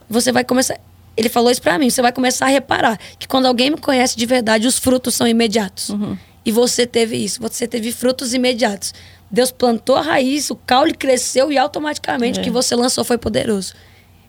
você 0.10 0.32
vai 0.32 0.46
começar. 0.46 0.80
Ele 1.18 1.28
falou 1.28 1.52
isso 1.52 1.62
pra 1.62 1.78
mim. 1.78 1.90
Você 1.90 2.02
vai 2.02 2.14
começar 2.14 2.46
a 2.46 2.48
reparar 2.50 2.98
que 3.20 3.28
quando 3.28 3.46
alguém 3.46 3.70
me 3.72 3.76
conhece 3.76 4.16
de 4.16 4.26
verdade, 4.26 4.66
os 4.68 4.80
frutos 4.80 5.16
são 5.16 5.28
imediatos. 5.28 5.90
Uhum. 5.90 6.18
E 6.46 6.52
você 6.54 6.88
teve 6.88 7.18
isso. 7.18 7.42
Você 7.42 7.68
teve 7.68 7.92
frutos 7.92 8.34
imediatos. 8.34 8.94
Deus 9.30 9.52
plantou 9.52 9.98
a 9.98 10.02
raiz, 10.02 10.50
o 10.50 10.56
caule 10.56 10.94
cresceu 10.94 11.52
e 11.52 11.58
automaticamente 11.58 12.40
É. 12.40 12.42
o 12.42 12.44
que 12.46 12.50
você 12.50 12.74
lançou 12.74 13.04
foi 13.04 13.18
poderoso. 13.18 13.74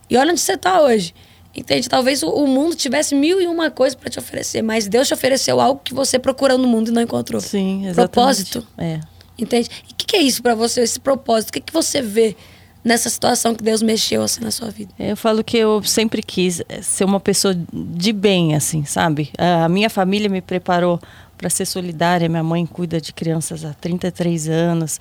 E 0.09 0.17
olha 0.17 0.33
onde 0.33 0.41
você 0.41 0.55
está 0.55 0.81
hoje. 0.81 1.15
Entende? 1.55 1.87
Talvez 1.87 2.23
o, 2.23 2.45
mundo 2.45 2.75
tivesse 2.75 3.15
mil 3.15 3.39
e 3.41 3.47
uma 3.47 3.71
coisas 3.71 3.95
para 3.95 4.09
te 4.09 4.19
oferecer, 4.19 4.61
mas 4.61 4.85
Deus 4.89 5.07
te 5.07 5.13
ofereceu 5.13 5.61
algo 5.61 5.79
que 5.81 5.93
você 5.93 6.19
procurou 6.19 6.57
no 6.57 6.67
mundo 6.67 6.89
e 6.89 6.91
não 6.91 7.01
encontrou. 7.01 7.39
Sim, 7.39 7.85
exatamente. 7.87 7.95
Propósito. 7.95 8.67
É. 8.77 8.99
Entende? 9.39 9.69
E 9.87 9.93
o 9.93 9.95
que, 9.95 10.05
que 10.05 10.15
é 10.15 10.21
isso 10.21 10.41
para 10.41 10.55
você, 10.55 10.81
esse 10.81 10.99
propósito? 10.99 11.49
O 11.49 11.53
que, 11.53 11.61
que 11.61 11.73
você 11.73 12.01
vê 12.01 12.35
nessa 12.83 13.09
situação 13.09 13.53
que 13.53 13.63
Deus 13.63 13.81
mexeu 13.81 14.23
assim 14.23 14.41
na 14.41 14.51
sua 14.51 14.69
vida? 14.69 14.91
Eu 14.97 15.17
falo 15.17 15.43
que 15.43 15.57
eu 15.57 15.83
sempre 15.83 16.21
quis 16.21 16.61
eh, 16.67 16.81
ser 16.81 17.03
uma 17.03 17.19
pessoa 17.19 17.55
de 17.73 18.11
bem, 18.13 18.55
assim, 18.55 18.85
sabe? 18.85 19.31
A 19.37 19.69
minha 19.69 19.89
família 19.89 20.29
me 20.29 20.41
preparou 20.41 20.99
para 21.37 21.49
ser 21.49 21.65
solidária. 21.65 22.27
Minha 22.27 22.43
mãe 22.43 22.65
cuida 22.65 22.99
de 22.99 23.13
crianças 23.13 23.63
há 23.63 23.73
33 23.73 24.49
anos. 24.49 24.99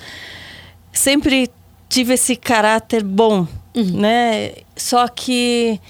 Sempre 0.93 1.51
tive 1.89 2.15
esse 2.15 2.37
caráter 2.37 3.03
bom, 3.03 3.47
né? 3.75 4.53
Só 4.77 5.09
que 5.09 5.81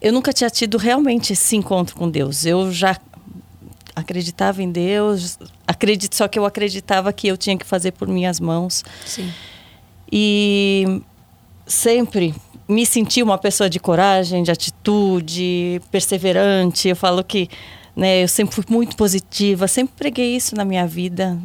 eu 0.00 0.12
nunca 0.12 0.32
tinha 0.32 0.50
tido 0.50 0.76
realmente 0.76 1.32
esse 1.32 1.56
encontro 1.56 1.96
com 1.96 2.10
Deus. 2.10 2.44
Eu 2.44 2.70
já 2.72 2.96
acreditava 3.94 4.62
em 4.62 4.70
Deus, 4.70 5.38
acredito, 5.66 6.14
só 6.16 6.28
que 6.28 6.38
eu 6.38 6.44
acreditava 6.44 7.12
que 7.12 7.28
eu 7.28 7.36
tinha 7.36 7.56
que 7.56 7.66
fazer 7.66 7.92
por 7.92 8.08
minhas 8.08 8.40
mãos. 8.40 8.84
Sim. 9.04 9.32
E 10.10 11.02
sempre 11.66 12.34
me 12.68 12.86
senti 12.86 13.22
uma 13.22 13.36
pessoa 13.36 13.68
de 13.68 13.80
coragem, 13.80 14.42
de 14.42 14.50
atitude, 14.50 15.80
perseverante. 15.90 16.88
Eu 16.88 16.96
falo 16.96 17.24
que 17.24 17.48
né, 17.94 18.22
eu 18.22 18.28
sempre 18.28 18.54
fui 18.54 18.64
muito 18.68 18.96
positiva, 18.96 19.66
sempre 19.66 19.94
preguei 19.96 20.36
isso 20.36 20.54
na 20.54 20.64
minha 20.64 20.86
vida, 20.86 21.38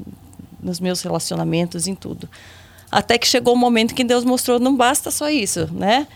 nos 0.61 0.79
meus 0.79 1.01
relacionamentos, 1.01 1.87
em 1.87 1.95
tudo. 1.95 2.29
Até 2.91 3.17
que 3.17 3.27
chegou 3.27 3.53
o 3.53 3.57
momento 3.57 3.95
que 3.95 4.03
Deus 4.03 4.23
mostrou, 4.23 4.59
não 4.59 4.75
basta 4.75 5.11
só 5.11 5.29
isso, 5.29 5.69
né? 5.73 6.07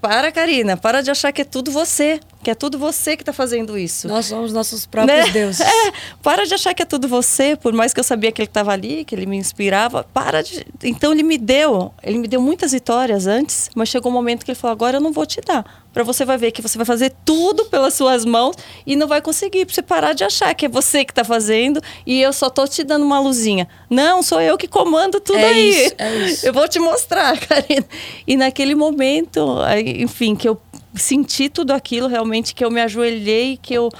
Para, 0.00 0.32
Karina, 0.32 0.76
para 0.76 1.02
de 1.02 1.10
achar 1.10 1.32
que 1.32 1.42
é 1.42 1.44
tudo 1.44 1.70
você, 1.70 2.20
que 2.48 2.52
é 2.52 2.54
tudo 2.54 2.78
você 2.78 3.14
que 3.14 3.20
está 3.20 3.32
fazendo 3.32 3.76
isso. 3.76 4.08
Nós 4.08 4.24
somos 4.24 4.54
nossos 4.54 4.86
próprios 4.86 5.26
Né? 5.26 5.30
deuses. 5.30 5.60
É, 5.68 5.92
para 6.22 6.46
de 6.46 6.54
achar 6.54 6.72
que 6.72 6.80
é 6.82 6.86
tudo 6.86 7.06
você, 7.06 7.54
por 7.56 7.74
mais 7.74 7.92
que 7.92 8.00
eu 8.00 8.04
sabia 8.04 8.32
que 8.32 8.40
ele 8.40 8.46
estava 8.48 8.72
ali, 8.72 9.04
que 9.04 9.14
ele 9.14 9.26
me 9.26 9.36
inspirava. 9.36 10.02
Para 10.14 10.42
de. 10.42 10.64
Então 10.82 11.12
ele 11.12 11.22
me 11.22 11.36
deu, 11.36 11.92
ele 12.02 12.16
me 12.16 12.26
deu 12.26 12.40
muitas 12.40 12.72
vitórias 12.72 13.26
antes, 13.26 13.68
mas 13.74 13.90
chegou 13.90 14.10
um 14.10 14.14
momento 14.14 14.46
que 14.46 14.50
ele 14.50 14.58
falou: 14.58 14.72
agora 14.72 14.96
eu 14.96 15.00
não 15.00 15.12
vou 15.12 15.26
te 15.26 15.42
dar. 15.42 15.84
Para 15.92 16.04
você 16.04 16.24
vai 16.24 16.38
ver 16.38 16.52
que 16.52 16.62
você 16.62 16.78
vai 16.78 16.84
fazer 16.86 17.12
tudo 17.24 17.64
pelas 17.66 17.92
suas 17.94 18.24
mãos 18.24 18.54
e 18.86 18.94
não 18.96 19.06
vai 19.06 19.20
conseguir. 19.20 19.66
Para 19.66 19.74
você 19.74 19.82
parar 19.82 20.12
de 20.14 20.24
achar 20.24 20.54
que 20.54 20.66
é 20.66 20.68
você 20.68 21.04
que 21.04 21.12
está 21.12 21.24
fazendo 21.24 21.82
e 22.06 22.20
eu 22.22 22.32
só 22.32 22.48
tô 22.48 22.66
te 22.66 22.82
dando 22.84 23.04
uma 23.04 23.18
luzinha. 23.20 23.68
Não, 23.90 24.22
sou 24.22 24.40
eu 24.40 24.56
que 24.56 24.68
comando 24.68 25.20
tudo 25.20 25.38
É 25.38 25.44
aí. 25.44 25.84
isso, 25.86 25.94
é 25.98 26.16
isso. 26.26 26.46
Eu 26.48 26.52
vou 26.54 26.66
te 26.68 26.78
mostrar, 26.78 27.36
Karina. 27.46 27.84
E 28.26 28.36
naquele 28.36 28.74
momento, 28.74 29.58
enfim, 29.98 30.34
que 30.36 30.48
eu 30.48 30.56
senti 30.94 31.48
tudo 31.48 31.72
aquilo 31.72 32.08
realmente, 32.08 32.54
que 32.54 32.64
eu 32.64 32.70
me 32.70 32.80
ajoelhei, 32.80 33.56
que 33.60 33.74
eu 33.74 33.90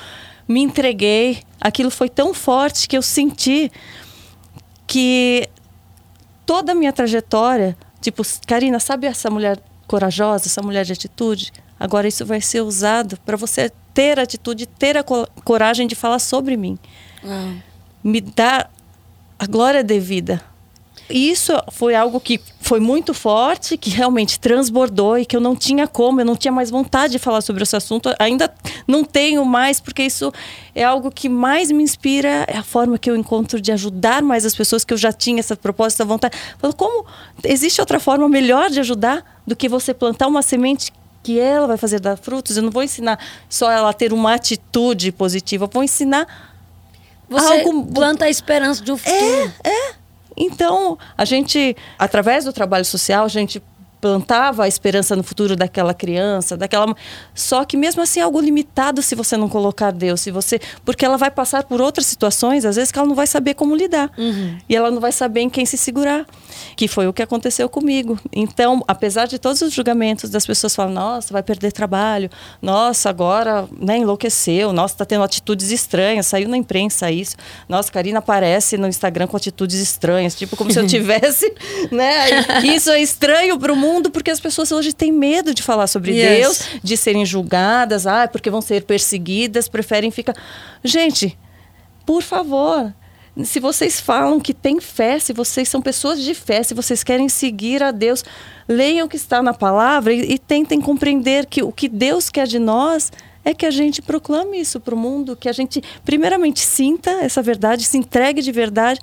me 0.46 0.60
entreguei. 0.60 1.42
Aquilo 1.60 1.90
foi 1.90 2.08
tão 2.08 2.32
forte 2.32 2.88
que 2.88 2.96
eu 2.96 3.02
senti 3.02 3.70
que 4.86 5.48
toda 6.46 6.72
a 6.72 6.74
minha 6.74 6.92
trajetória, 6.92 7.76
tipo, 8.00 8.22
Karina, 8.46 8.80
sabe 8.80 9.06
essa 9.06 9.28
mulher 9.30 9.58
corajosa, 9.86 10.46
essa 10.46 10.62
mulher 10.62 10.84
de 10.84 10.92
atitude? 10.92 11.52
Agora 11.78 12.08
isso 12.08 12.24
vai 12.26 12.40
ser 12.40 12.60
usado 12.62 13.18
para 13.24 13.36
você 13.36 13.70
ter 13.94 14.18
atitude, 14.18 14.66
ter 14.66 14.96
a 14.96 15.02
co- 15.02 15.28
coragem 15.44 15.86
de 15.86 15.94
falar 15.94 16.18
sobre 16.18 16.56
mim 16.56 16.78
Uau. 17.24 17.52
me 18.02 18.20
dar 18.20 18.70
a 19.38 19.46
glória 19.46 19.84
devida. 19.84 20.42
Isso 21.10 21.52
foi 21.72 21.94
algo 21.94 22.20
que 22.20 22.38
foi 22.60 22.80
muito 22.80 23.14
forte, 23.14 23.76
que 23.78 23.88
realmente 23.88 24.38
transbordou 24.38 25.16
e 25.18 25.24
que 25.24 25.34
eu 25.34 25.40
não 25.40 25.56
tinha 25.56 25.86
como, 25.88 26.20
eu 26.20 26.24
não 26.24 26.36
tinha 26.36 26.52
mais 26.52 26.70
vontade 26.70 27.12
de 27.12 27.18
falar 27.18 27.40
sobre 27.40 27.62
esse 27.62 27.74
assunto. 27.74 28.14
Ainda 28.18 28.52
não 28.86 29.02
tenho 29.02 29.44
mais, 29.44 29.80
porque 29.80 30.02
isso 30.02 30.30
é 30.74 30.84
algo 30.84 31.10
que 31.10 31.28
mais 31.28 31.70
me 31.70 31.82
inspira, 31.82 32.44
é 32.46 32.58
a 32.58 32.62
forma 32.62 32.98
que 32.98 33.10
eu 33.10 33.16
encontro 33.16 33.60
de 33.60 33.72
ajudar 33.72 34.22
mais 34.22 34.44
as 34.44 34.54
pessoas, 34.54 34.84
que 34.84 34.92
eu 34.92 34.98
já 34.98 35.12
tinha 35.12 35.40
essa 35.40 35.56
proposta, 35.56 36.02
essa 36.02 36.04
vontade. 36.04 36.36
Falo, 36.58 36.74
como 36.74 37.06
existe 37.42 37.80
outra 37.80 37.98
forma 37.98 38.28
melhor 38.28 38.68
de 38.68 38.80
ajudar 38.80 39.40
do 39.46 39.56
que 39.56 39.68
você 39.68 39.94
plantar 39.94 40.26
uma 40.26 40.42
semente 40.42 40.92
que 41.22 41.38
ela 41.38 41.66
vai 41.66 41.76
fazer 41.78 42.00
dar 42.00 42.16
frutos? 42.18 42.56
Eu 42.56 42.62
não 42.62 42.70
vou 42.70 42.82
ensinar 42.82 43.18
só 43.48 43.70
ela 43.70 43.88
a 43.90 43.92
ter 43.94 44.12
uma 44.12 44.34
atitude 44.34 45.10
positiva, 45.12 45.64
eu 45.64 45.70
vou 45.72 45.82
ensinar 45.82 46.26
Você 47.30 47.60
Algo- 47.60 47.86
planta 47.92 48.24
a 48.26 48.30
esperança 48.30 48.82
de 48.82 48.90
um 48.92 48.96
futuro. 48.96 49.52
Então, 50.38 50.96
a 51.16 51.24
gente, 51.24 51.76
através 51.98 52.44
do 52.44 52.52
trabalho 52.52 52.84
social, 52.84 53.24
a 53.24 53.28
gente 53.28 53.62
plantava 54.00 54.64
a 54.64 54.68
esperança 54.68 55.16
no 55.16 55.22
futuro 55.22 55.56
daquela 55.56 55.92
criança, 55.92 56.56
daquela 56.56 56.94
só 57.34 57.64
que 57.64 57.76
mesmo 57.76 58.00
assim 58.00 58.20
é 58.20 58.22
algo 58.22 58.40
limitado 58.40 59.02
se 59.02 59.14
você 59.14 59.36
não 59.36 59.48
colocar 59.48 59.90
Deus, 59.90 60.20
se 60.20 60.30
você, 60.30 60.60
porque 60.84 61.04
ela 61.04 61.16
vai 61.16 61.30
passar 61.30 61.64
por 61.64 61.80
outras 61.80 62.06
situações, 62.06 62.64
às 62.64 62.76
vezes 62.76 62.92
que 62.92 62.98
ela 62.98 63.08
não 63.08 63.16
vai 63.16 63.26
saber 63.26 63.54
como 63.54 63.74
lidar. 63.74 64.10
E 64.68 64.76
ela 64.76 64.90
não 64.90 65.00
vai 65.00 65.10
saber 65.12 65.40
em 65.40 65.50
quem 65.50 65.66
se 65.66 65.76
segurar, 65.76 66.24
que 66.78 66.86
foi 66.86 67.08
o 67.08 67.12
que 67.12 67.20
aconteceu 67.20 67.68
comigo. 67.68 68.16
Então, 68.32 68.84
apesar 68.86 69.26
de 69.26 69.36
todos 69.36 69.60
os 69.62 69.72
julgamentos 69.72 70.30
das 70.30 70.46
pessoas 70.46 70.76
falam: 70.76 70.94
"Nossa, 70.94 71.32
vai 71.32 71.42
perder 71.42 71.72
trabalho. 71.72 72.30
Nossa, 72.62 73.10
agora, 73.10 73.66
né, 73.80 73.98
enlouqueceu. 73.98 74.72
Nossa, 74.72 74.94
tá 74.94 75.04
tendo 75.04 75.24
atitudes 75.24 75.72
estranhas, 75.72 76.28
saiu 76.28 76.48
na 76.48 76.56
imprensa 76.56 77.10
isso. 77.10 77.34
Nossa, 77.68 77.90
Karina 77.90 78.20
aparece 78.20 78.78
no 78.78 78.86
Instagram 78.86 79.26
com 79.26 79.36
atitudes 79.36 79.80
estranhas, 79.80 80.36
tipo 80.36 80.56
como 80.56 80.70
se 80.70 80.78
eu 80.78 80.86
tivesse, 80.88 81.52
né? 81.90 82.46
Isso 82.62 82.92
é 82.92 83.02
estranho 83.02 83.58
para 83.58 83.72
o 83.72 83.76
mundo 83.76 84.08
porque 84.08 84.30
as 84.30 84.38
pessoas 84.38 84.70
hoje 84.70 84.92
têm 84.92 85.10
medo 85.10 85.52
de 85.52 85.64
falar 85.64 85.88
sobre 85.88 86.12
Yes. 86.12 86.38
Deus, 86.38 86.68
de 86.80 86.96
serem 86.96 87.26
julgadas, 87.26 88.06
ah, 88.06 88.28
porque 88.28 88.50
vão 88.50 88.60
ser 88.60 88.84
perseguidas, 88.84 89.66
preferem 89.66 90.12
ficar. 90.12 90.36
Gente, 90.84 91.36
por 92.06 92.22
favor, 92.22 92.94
se 93.44 93.60
vocês 93.60 94.00
falam 94.00 94.40
que 94.40 94.52
têm 94.52 94.80
fé, 94.80 95.18
se 95.18 95.32
vocês 95.32 95.68
são 95.68 95.80
pessoas 95.80 96.20
de 96.20 96.34
fé, 96.34 96.62
se 96.62 96.74
vocês 96.74 97.04
querem 97.04 97.28
seguir 97.28 97.82
a 97.82 97.90
Deus, 97.90 98.24
leiam 98.66 99.06
o 99.06 99.08
que 99.08 99.16
está 99.16 99.42
na 99.42 99.54
palavra 99.54 100.12
e, 100.12 100.32
e 100.32 100.38
tentem 100.38 100.80
compreender 100.80 101.46
que 101.46 101.62
o 101.62 101.72
que 101.72 101.88
Deus 101.88 102.28
quer 102.30 102.46
de 102.46 102.58
nós 102.58 103.12
é 103.44 103.54
que 103.54 103.64
a 103.64 103.70
gente 103.70 104.02
proclame 104.02 104.60
isso 104.60 104.78
para 104.80 104.94
o 104.94 104.98
mundo, 104.98 105.36
que 105.36 105.48
a 105.48 105.52
gente 105.52 105.82
primeiramente 106.04 106.60
sinta 106.60 107.10
essa 107.22 107.40
verdade, 107.40 107.84
se 107.84 107.96
entregue 107.96 108.42
de 108.42 108.52
verdade. 108.52 109.00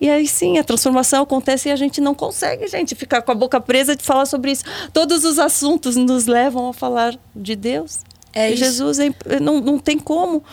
E 0.00 0.08
aí 0.08 0.28
sim, 0.28 0.58
a 0.58 0.64
transformação 0.64 1.22
acontece 1.22 1.68
e 1.68 1.72
a 1.72 1.76
gente 1.76 2.00
não 2.00 2.14
consegue, 2.14 2.68
gente, 2.68 2.94
ficar 2.94 3.22
com 3.22 3.32
a 3.32 3.34
boca 3.34 3.60
presa 3.60 3.96
de 3.96 4.04
falar 4.04 4.26
sobre 4.26 4.52
isso. 4.52 4.64
Todos 4.92 5.24
os 5.24 5.38
assuntos 5.38 5.96
nos 5.96 6.26
levam 6.26 6.68
a 6.68 6.72
falar 6.72 7.16
de 7.34 7.56
Deus. 7.56 8.00
É 8.32 8.50
E. 8.52 8.56
Jesus 8.56 8.98
é 9.00 9.10
não, 9.40 9.60
não 9.60 9.78
tem 9.78 9.98
como. 9.98 10.44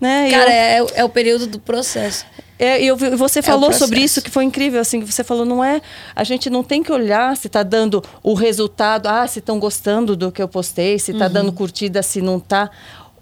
Né? 0.00 0.30
Cara, 0.30 0.50
eu- 0.50 0.86
é, 0.86 1.00
é 1.00 1.04
o 1.04 1.08
período 1.08 1.46
do 1.46 1.58
processo. 1.58 2.26
É, 2.60 2.84
eu, 2.84 2.94
você 2.94 3.40
o 3.40 3.42
falou 3.42 3.72
sobre 3.72 3.96
processo. 3.96 4.04
isso 4.04 4.22
que 4.22 4.30
foi 4.30 4.44
incrível, 4.44 4.82
assim, 4.82 5.00
você 5.00 5.24
falou, 5.24 5.46
não 5.46 5.64
é, 5.64 5.80
a 6.14 6.22
gente 6.24 6.50
não 6.50 6.62
tem 6.62 6.82
que 6.82 6.92
olhar 6.92 7.34
se 7.34 7.46
está 7.46 7.62
dando 7.62 8.04
o 8.22 8.34
resultado, 8.34 9.06
ah, 9.06 9.26
se 9.26 9.38
estão 9.38 9.58
gostando 9.58 10.14
do 10.14 10.30
que 10.30 10.42
eu 10.42 10.46
postei, 10.46 10.98
se 10.98 11.12
está 11.12 11.26
dando 11.26 11.52
curtida, 11.52 12.02
se 12.02 12.20
não 12.20 12.36
está. 12.36 12.70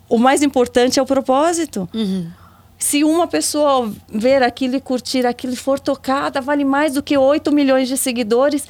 O 0.08 0.18
mais 0.18 0.42
importante 0.42 0.98
é 0.98 1.02
o 1.02 1.06
propósito. 1.06 1.88
Se 2.76 3.04
uma 3.04 3.28
pessoa 3.28 3.92
ver 4.08 4.42
aquilo 4.42 4.74
e 4.74 4.80
curtir 4.80 5.24
aquilo 5.24 5.52
e 5.52 5.56
for 5.56 5.78
tocada, 5.78 6.40
vale 6.40 6.64
mais 6.64 6.94
do 6.94 7.02
que 7.02 7.16
8 7.16 7.52
milhões 7.52 7.86
de 7.86 7.96
seguidores 7.96 8.66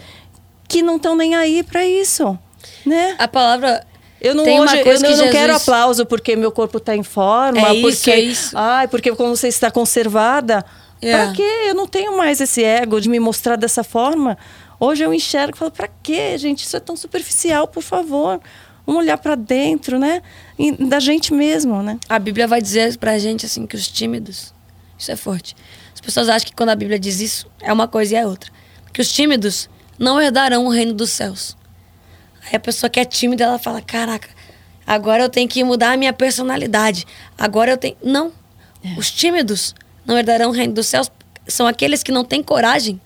que 0.68 0.83
não 0.83 0.96
estão 0.96 1.16
nem 1.16 1.35
aí 1.35 1.62
para 1.62 1.87
isso, 1.87 2.38
né? 2.85 3.16
A 3.18 3.26
palavra. 3.26 3.87
Eu 4.20 4.35
não, 4.35 4.42
hoje, 4.44 4.78
eu, 4.78 4.85
que 4.85 4.98
não- 5.02 5.16
não 5.16 5.31
quero 5.31 5.52
Jesus- 5.52 5.62
aplauso 5.62 6.04
porque 6.07 6.35
meu 6.35 6.50
corpo 6.50 6.78
está 6.78 6.94
em 6.96 7.02
forma, 7.02 7.68
É 7.68 7.74
isso, 7.74 7.96
porque 7.98 8.11
é 8.11 8.20
isso. 8.20 8.57
ai, 8.59 8.88
porque 8.88 9.14
como 9.14 9.37
você 9.37 9.48
está 9.48 9.70
conservada. 9.70 10.64
É. 11.00 11.12
Pra 11.24 11.33
quê? 11.33 11.48
Eu 11.68 11.74
não 11.74 11.87
tenho 11.87 12.16
mais 12.16 12.40
esse 12.40 12.62
ego 12.64 13.00
de 13.00 13.09
me 13.09 13.20
mostrar 13.20 13.54
dessa 13.57 13.85
forma. 13.85 14.37
Hoje 14.81 15.04
eu 15.04 15.14
enxergo 15.14 15.57
e 15.57 15.59
falo, 15.59 15.70
pra 15.70 15.88
quê, 16.02 16.37
gente? 16.38 16.64
Isso 16.64 16.76
é 16.76 16.81
tão 16.81 16.96
superficial, 16.96 17.68
por 17.68 17.83
favor. 17.83 18.40
Vamos 18.85 19.02
olhar 19.02 19.18
pra 19.18 19.35
dentro, 19.35 19.98
né? 19.98 20.22
E 20.59 20.72
da 20.72 20.98
gente 20.98 21.33
mesmo, 21.35 21.83
né? 21.83 21.98
A 22.09 22.18
Bíblia 22.18 22.46
vai 22.48 22.61
dizer 22.61 22.96
pra 22.96 23.18
gente 23.18 23.44
assim 23.46 23.66
que 23.66 23.76
os 23.76 23.87
tímidos, 23.87 24.52
isso 24.98 25.12
é 25.12 25.16
forte. 25.16 25.54
As 25.94 26.00
pessoas 26.00 26.28
acham 26.28 26.48
que 26.48 26.54
quando 26.54 26.70
a 26.70 26.74
Bíblia 26.74 26.98
diz 26.98 27.20
isso, 27.20 27.46
é 27.61 27.72
uma 27.72 27.87
coisa 27.87 28.14
e 28.14 28.16
é 28.16 28.26
outra. 28.26 28.50
Que 28.92 29.00
os 29.02 29.12
tímidos 29.12 29.68
não 29.98 30.20
herdarão 30.20 30.64
o 30.64 30.70
reino 30.70 30.94
dos 30.94 31.11
céus. 31.11 31.57
Aí 32.48 32.56
a 32.56 32.61
pessoa 32.61 32.90
que 32.90 32.98
é 32.98 33.04
tímida, 33.04 33.44
ela 33.44 33.58
fala: 33.58 33.80
"Caraca, 33.80 34.28
agora 34.87 35.22
eu 35.22 35.28
tenho 35.28 35.48
que 35.48 35.62
mudar 35.62 35.92
a 35.92 35.96
minha 35.96 36.12
personalidade. 36.12 37.06
Agora 37.37 37.70
eu 37.70 37.76
tenho". 37.76 37.96
Não. 38.02 38.32
Os 38.96 39.11
tímidos 39.11 39.74
não 40.06 40.16
herdarão 40.16 40.50
o 40.50 40.52
reino 40.52 40.72
dos 40.72 40.87
céus 40.87 41.11
são 41.46 41.66
aqueles 41.66 42.02
que 42.02 42.12
não 42.12 42.24
têm 42.24 42.42
coragem 42.42 43.00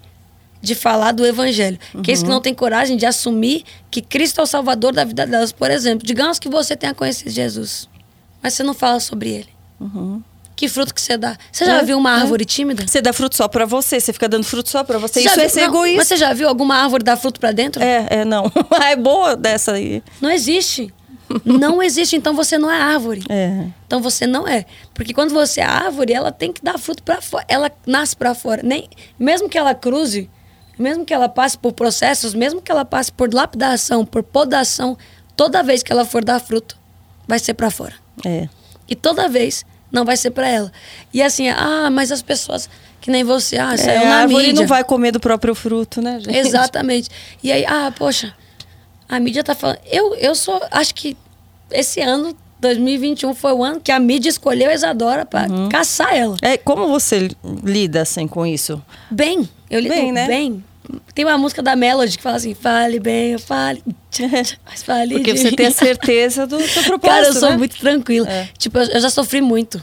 de 0.60 0.74
falar 0.74 1.12
do 1.12 1.26
evangelho. 1.26 1.78
Aqueles 2.00 2.22
que 2.22 2.28
não 2.28 2.40
têm 2.40 2.54
coragem 2.54 2.96
de 2.96 3.04
assumir 3.06 3.64
que 3.90 4.00
Cristo 4.00 4.40
é 4.40 4.44
o 4.44 4.46
salvador 4.46 4.92
da 4.92 5.04
vida 5.04 5.26
delas. 5.26 5.50
Por 5.52 5.70
exemplo, 5.70 6.06
digamos 6.06 6.38
que 6.38 6.48
você 6.48 6.76
tenha 6.76 6.94
conhecido 6.94 7.30
Jesus, 7.30 7.88
mas 8.42 8.54
você 8.54 8.62
não 8.62 8.74
fala 8.74 9.00
sobre 9.00 9.30
ele. 9.30 9.48
Que 10.54 10.68
fruto 10.68 10.94
que 10.94 11.00
você 11.00 11.16
dá? 11.16 11.36
Você 11.50 11.64
já 11.64 11.78
É, 11.78 11.82
viu 11.82 11.98
uma 11.98 12.10
é. 12.10 12.20
árvore 12.20 12.44
tímida? 12.44 12.86
Você 12.86 13.00
dá 13.00 13.12
fruto 13.12 13.36
só 13.36 13.48
pra 13.48 13.64
você, 13.64 13.98
você 13.98 14.12
fica 14.12 14.28
dando 14.28 14.44
fruto 14.44 14.68
só 14.68 14.84
pra 14.84 14.98
você. 14.98 15.20
Isso 15.20 15.40
é 15.40 15.48
ser 15.48 15.62
não, 15.62 15.68
egoísta. 15.68 15.98
Mas 15.98 16.08
você 16.08 16.16
já 16.16 16.32
viu 16.32 16.48
alguma 16.48 16.76
árvore 16.76 17.02
dar 17.02 17.16
fruto 17.16 17.40
pra 17.40 17.52
dentro? 17.52 17.82
É, 17.82 18.06
é, 18.10 18.24
não. 18.24 18.50
é 18.82 18.94
boa 18.96 19.34
dessa 19.36 19.72
aí. 19.72 20.02
Não 20.20 20.30
existe. 20.30 20.92
não 21.44 21.82
existe, 21.82 22.14
então 22.16 22.34
você 22.34 22.58
não 22.58 22.70
é 22.70 22.80
árvore. 22.80 23.22
É. 23.28 23.66
Então 23.86 24.02
você 24.02 24.26
não 24.26 24.46
é. 24.46 24.66
Porque 24.92 25.14
quando 25.14 25.32
você 25.32 25.60
é 25.60 25.64
árvore, 25.64 26.12
ela 26.12 26.30
tem 26.30 26.52
que 26.52 26.62
dar 26.62 26.78
fruto 26.78 27.02
para 27.02 27.22
fora. 27.22 27.44
Ela 27.48 27.70
nasce 27.86 28.14
para 28.14 28.34
fora. 28.34 28.62
Nem, 28.62 28.88
mesmo 29.18 29.48
que 29.48 29.56
ela 29.56 29.74
cruze, 29.74 30.28
mesmo 30.78 31.04
que 31.04 31.14
ela 31.14 31.28
passe 31.28 31.56
por 31.56 31.72
processos, 31.72 32.34
mesmo 32.34 32.60
que 32.60 32.70
ela 32.70 32.84
passe 32.84 33.10
por 33.10 33.32
lapidação, 33.32 34.04
por 34.04 34.22
podação, 34.22 34.98
toda 35.34 35.62
vez 35.62 35.82
que 35.82 35.90
ela 35.90 36.04
for 36.04 36.22
dar 36.22 36.38
fruto, 36.40 36.76
vai 37.26 37.38
ser 37.38 37.54
para 37.54 37.70
fora. 37.70 37.94
É. 38.24 38.48
E 38.88 38.94
toda 38.94 39.28
vez 39.28 39.64
não 39.92 40.04
vai 40.04 40.16
ser 40.16 40.30
para 40.30 40.48
ela. 40.48 40.72
E 41.12 41.22
assim, 41.22 41.48
ah, 41.50 41.88
mas 41.92 42.10
as 42.10 42.22
pessoas 42.22 42.68
que 43.00 43.10
nem 43.10 43.22
você, 43.24 43.58
ah, 43.58 43.76
saiu 43.76 44.00
É, 44.00 44.04
a 44.04 44.08
na 44.08 44.16
árvore 44.22 44.46
mídia. 44.46 44.60
não 44.60 44.66
vai 44.66 44.82
comer 44.84 45.10
do 45.12 45.20
próprio 45.20 45.54
fruto, 45.54 46.00
né, 46.00 46.18
gente? 46.20 46.36
Exatamente. 46.36 47.08
E 47.42 47.50
aí, 47.52 47.64
ah, 47.66 47.92
poxa, 47.96 48.32
a 49.08 49.18
mídia 49.20 49.42
tá 49.44 49.54
falando. 49.54 49.78
Eu, 49.90 50.14
eu 50.14 50.34
sou. 50.34 50.60
Acho 50.70 50.94
que 50.94 51.16
esse 51.70 52.00
ano, 52.00 52.34
2021, 52.60 53.34
foi 53.34 53.52
o 53.52 53.64
ano 53.64 53.80
que 53.80 53.90
a 53.90 53.98
mídia 53.98 54.28
escolheu 54.30 54.70
a 54.70 54.74
Isadora 54.74 55.26
pra 55.26 55.48
Uhum. 55.48 55.68
caçar 55.68 56.14
ela. 56.16 56.36
É, 56.40 56.56
como 56.56 56.86
você 56.86 57.28
lida 57.64 58.02
assim 58.02 58.28
com 58.28 58.46
isso? 58.46 58.80
Bem, 59.10 59.48
eu 59.68 59.80
lido 59.80 59.92
Bem, 59.94 60.12
né? 60.12 60.26
bem. 60.28 60.64
Tem 61.14 61.24
uma 61.24 61.36
música 61.38 61.62
da 61.62 61.74
Melody 61.76 62.16
que 62.16 62.22
fala 62.22 62.36
assim: 62.36 62.54
fale 62.54 62.98
bem, 63.00 63.32
eu 63.32 63.38
fale. 63.38 63.82
Mas 64.64 64.82
fale. 64.82 65.14
Porque 65.14 65.36
você 65.36 65.52
tem 65.52 65.66
a 65.66 65.70
certeza 65.70 66.46
do 66.46 66.60
seu 66.60 66.82
propósito, 66.84 67.00
Cara, 67.08 67.26
eu 67.26 67.32
sou 67.34 67.50
né? 67.50 67.56
muito 67.56 67.76
tranquila. 67.78 68.28
É. 68.28 68.48
Tipo, 68.58 68.78
eu, 68.78 68.84
eu 68.86 69.00
já 69.00 69.10
sofri 69.10 69.40
muito. 69.40 69.82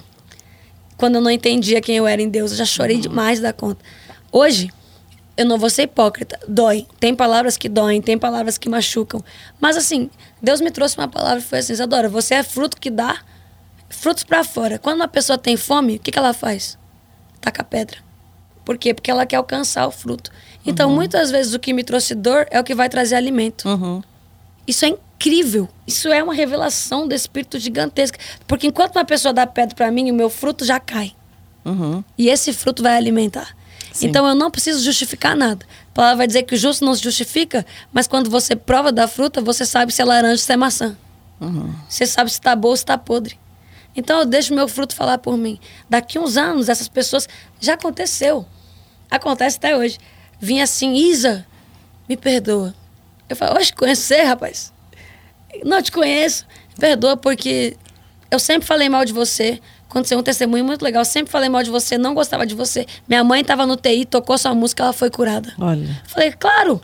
Quando 0.97 1.16
eu 1.16 1.22
não 1.22 1.32
entendia 1.32 1.80
quem 1.82 1.95
eu 1.97 2.05
era 2.07 2.22
em 2.22 2.30
Deus, 2.30 2.51
eu 2.51 2.57
já 2.57 2.66
chorei 2.66 2.97
Uhum. 2.97 3.01
demais 3.03 3.39
da 3.39 3.53
conta. 3.53 3.84
Hoje, 4.32 4.70
eu 5.38 5.45
não 5.45 5.57
vou 5.57 5.70
ser 5.70 5.84
hipócrita. 5.84 6.38
Dói. 6.47 6.86
Tem 6.99 7.16
palavras 7.16 7.55
que 7.57 7.70
doem, 7.70 8.01
tem 8.01 8.18
palavras 8.18 8.57
que 8.57 8.68
machucam. 8.68 9.24
Mas 9.62 9.78
assim, 9.78 10.10
Deus 10.41 10.60
me 10.60 10.70
trouxe 10.72 10.97
uma 10.97 11.07
palavra 11.07 11.39
e 11.39 11.41
foi 11.43 11.60
assim: 11.60 11.74
Isadora, 11.74 12.10
você 12.10 12.36
é 12.36 12.43
fruto 12.43 12.76
que 12.78 12.89
dá 12.89 13.18
frutos 13.89 14.24
para 14.24 14.43
fora. 14.43 14.78
Quando 14.78 14.97
uma 14.97 15.07
pessoa 15.07 15.38
tem 15.38 15.55
fome, 15.57 15.95
o 15.95 15.99
que, 15.99 16.12
que 16.12 16.20
ela 16.20 16.34
faz? 16.34 16.78
Taca 17.41 17.64
pedra. 17.64 17.97
Por 18.66 18.78
quê? 18.78 18.93
Porque 18.93 19.10
ela 19.10 19.26
quer 19.26 19.38
alcançar 19.38 19.88
o 19.88 19.91
fruto. 19.91 20.30
Então, 20.70 20.89
uhum. 20.89 20.95
muitas 20.95 21.32
vezes, 21.32 21.53
o 21.53 21.59
que 21.59 21.74
me 21.74 21.84
trouxe 21.84 22.13
dor 22.15 22.47
é 22.51 22.59
o 22.59 22.63
que 22.63 22.76
vai 22.76 22.89
trazer 22.89 23.15
alimento. 23.15 23.67
Uhum. 23.67 24.01
Isso 24.67 24.86
é 24.86 24.89
incrível. 24.89 25.67
Isso 25.88 26.09
é 26.09 26.24
uma 26.24 26.34
revelação 26.34 27.07
do 27.07 27.15
Espírito 27.15 27.57
gigantesca. 27.57 28.20
Porque 28.47 28.67
enquanto 28.67 28.95
uma 28.95 29.05
pessoa 29.05 29.34
dá 29.34 29.47
pedra 29.47 29.76
para 29.76 29.91
mim, 29.91 30.11
o 30.11 30.13
meu 30.13 30.30
fruto 30.30 30.63
já 30.63 30.80
cai. 30.80 31.13
Uhum. 31.65 32.03
E 32.17 32.30
esse 32.30 32.53
fruto 32.53 32.84
vai 32.84 32.95
alimentar. 32.95 33.55
Sim. 33.91 34.07
Então 34.07 34.28
eu 34.28 34.36
não 34.36 34.51
preciso 34.51 34.84
justificar 34.84 35.36
nada. 35.36 35.65
A 35.91 35.95
palavra 35.95 36.17
vai 36.17 36.28
dizer 36.28 36.43
que 36.43 36.53
o 36.53 36.57
justo 36.57 36.86
não 36.86 36.93
se 36.95 37.03
justifica, 37.03 37.65
mas 37.91 38.07
quando 38.07 38.30
você 38.30 38.55
prova 38.55 38.91
da 38.91 39.07
fruta, 39.07 39.41
você 39.41 39.65
sabe 39.65 39.91
se 39.91 40.01
é 40.01 40.05
laranja 40.05 40.34
ou 40.34 40.38
se 40.38 40.53
é 40.53 40.57
maçã. 40.57 40.95
Uhum. 41.41 41.74
Você 41.88 42.05
sabe 42.05 42.30
se 42.30 42.38
está 42.38 42.55
boa 42.55 42.74
ou 42.74 42.78
se 42.78 42.84
está 42.84 42.97
podre. 42.97 43.38
Então 43.95 44.20
eu 44.20 44.26
deixo 44.26 44.53
meu 44.53 44.67
fruto 44.67 44.95
falar 44.95 45.17
por 45.17 45.38
mim. 45.38 45.59
Daqui 45.89 46.20
uns 46.20 46.38
anos, 46.38 46.70
essas 46.70 46.88
pessoas. 46.88 47.28
Já 47.59 47.74
aconteceu. 47.74 48.45
Acontece 49.09 49.57
até 49.57 49.76
hoje. 49.76 49.97
Vinha 50.40 50.64
assim, 50.64 50.94
Isa, 50.94 51.46
me 52.08 52.16
perdoa. 52.16 52.74
Eu 53.28 53.36
falo, 53.36 53.58
hoje 53.58 53.74
conhecer, 53.74 54.24
rapaz. 54.24 54.74
Não 55.64 55.82
te 55.82 55.92
conheço. 55.92 56.46
Perdoa 56.80 57.18
porque 57.18 57.76
eu 58.32 58.40
sempre 58.40 58.68
falei 58.68 58.90
mal 58.90 59.04
de 59.06 59.14
você. 59.14 59.60
Aconteceu 59.90 60.18
um 60.18 60.24
testemunho 60.24 60.64
muito 60.64 60.82
legal. 60.82 61.02
Eu 61.02 61.06
sempre 61.06 61.32
falei 61.32 61.50
mal 61.50 61.64
de 61.64 61.70
você, 61.70 61.98
não 61.98 62.14
gostava 62.14 62.46
de 62.46 62.56
você. 62.56 62.86
Minha 63.08 63.24
mãe 63.24 63.42
estava 63.42 63.66
no 63.66 63.76
TI, 63.76 64.06
tocou 64.06 64.38
sua 64.38 64.54
música, 64.54 64.84
ela 64.84 64.94
foi 64.94 65.10
curada. 65.10 65.54
Olha. 65.60 66.02
Falei, 66.08 66.32
claro. 66.32 66.80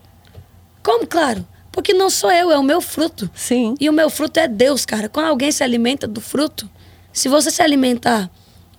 Como 0.83 1.07
claro? 1.07 1.47
Porque 1.71 1.93
não 1.93 2.09
sou 2.09 2.31
eu, 2.31 2.51
é 2.51 2.57
o 2.57 2.63
meu 2.63 2.81
fruto. 2.81 3.29
Sim. 3.33 3.75
E 3.79 3.89
o 3.89 3.93
meu 3.93 4.09
fruto 4.09 4.39
é 4.39 4.47
Deus, 4.47 4.85
cara. 4.85 5.09
Quando 5.09 5.27
alguém 5.27 5.51
se 5.51 5.63
alimenta 5.63 6.07
do 6.07 6.21
fruto, 6.21 6.69
se 7.11 7.29
você 7.29 7.49
se 7.49 7.61
alimentar 7.61 8.29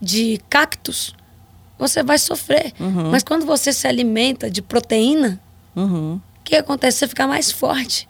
de 0.01 0.41
cactos, 0.49 1.15
você 1.79 2.03
vai 2.03 2.19
sofrer. 2.19 2.73
Uhum. 2.79 3.11
Mas 3.11 3.23
quando 3.23 3.45
você 3.45 3.73
se 3.73 3.87
alimenta 3.87 4.51
de 4.51 4.63
proteína, 4.63 5.41
uhum. 5.75 6.15
o 6.15 6.21
que 6.45 6.57
acontece? 6.57 6.99
Você 6.99 7.09
fica 7.09 7.27
mais 7.27 7.51
forte. 7.51 8.09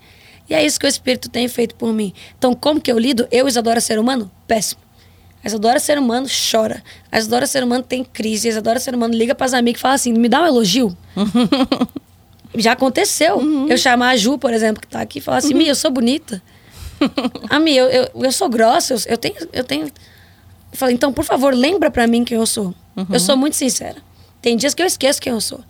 E 0.48 0.54
é 0.54 0.64
isso 0.64 0.78
que 0.78 0.86
o 0.86 0.88
Espírito 0.88 1.28
tem 1.28 1.48
feito 1.48 1.74
por 1.74 1.92
mim. 1.92 2.12
Então, 2.38 2.54
como 2.54 2.80
que 2.80 2.90
eu 2.90 2.98
lido? 2.98 3.26
Eu, 3.30 3.48
Isadora, 3.48 3.80
ser 3.80 3.98
humano? 3.98 4.30
Péssimo. 4.46 4.80
A 5.42 5.48
Isadora, 5.48 5.78
ser 5.78 5.98
humano, 5.98 6.26
chora. 6.50 6.82
A 7.10 7.18
Isadora, 7.18 7.46
ser 7.46 7.64
humano, 7.64 7.82
tem 7.82 8.04
crise. 8.04 8.48
A 8.48 8.50
Isadora, 8.52 8.78
ser 8.78 8.94
humano, 8.94 9.14
liga 9.14 9.34
para 9.34 9.46
as 9.46 9.54
amigas 9.54 9.80
e 9.80 9.82
fala 9.82 9.94
assim, 9.94 10.12
me 10.12 10.28
dá 10.28 10.42
um 10.42 10.46
elogio. 10.46 10.96
Já 12.54 12.72
aconteceu. 12.72 13.38
Uhum. 13.38 13.68
Eu 13.68 13.76
chamar 13.76 14.10
a 14.10 14.16
Ju, 14.16 14.38
por 14.38 14.52
exemplo, 14.52 14.80
que 14.80 14.86
está 14.86 15.00
aqui, 15.00 15.18
e 15.18 15.22
falar 15.22 15.38
assim, 15.38 15.52
uhum. 15.52 15.58
Mia, 15.58 15.70
eu 15.70 15.74
sou 15.74 15.90
bonita. 15.90 16.40
a 17.50 17.58
Mia, 17.58 17.82
eu, 17.82 17.88
eu, 17.88 18.24
eu 18.24 18.32
sou 18.32 18.48
grossa, 18.48 18.94
eu, 18.94 18.98
eu 19.06 19.18
tenho... 19.18 19.34
Eu 19.52 19.64
tenho... 19.64 19.90
Eu 20.76 20.78
falei, 20.78 20.94
então, 20.94 21.10
por 21.10 21.24
favor, 21.24 21.54
lembra 21.54 21.90
para 21.90 22.06
mim 22.06 22.22
quem 22.22 22.36
eu 22.36 22.44
sou. 22.44 22.74
Uhum. 22.94 23.06
Eu 23.10 23.18
sou 23.18 23.34
muito 23.34 23.56
sincera. 23.56 23.96
Tem 24.42 24.54
dias 24.54 24.74
que 24.74 24.82
eu 24.82 24.86
esqueço 24.86 25.18
quem 25.18 25.32
eu 25.32 25.40
sou. 25.40 25.60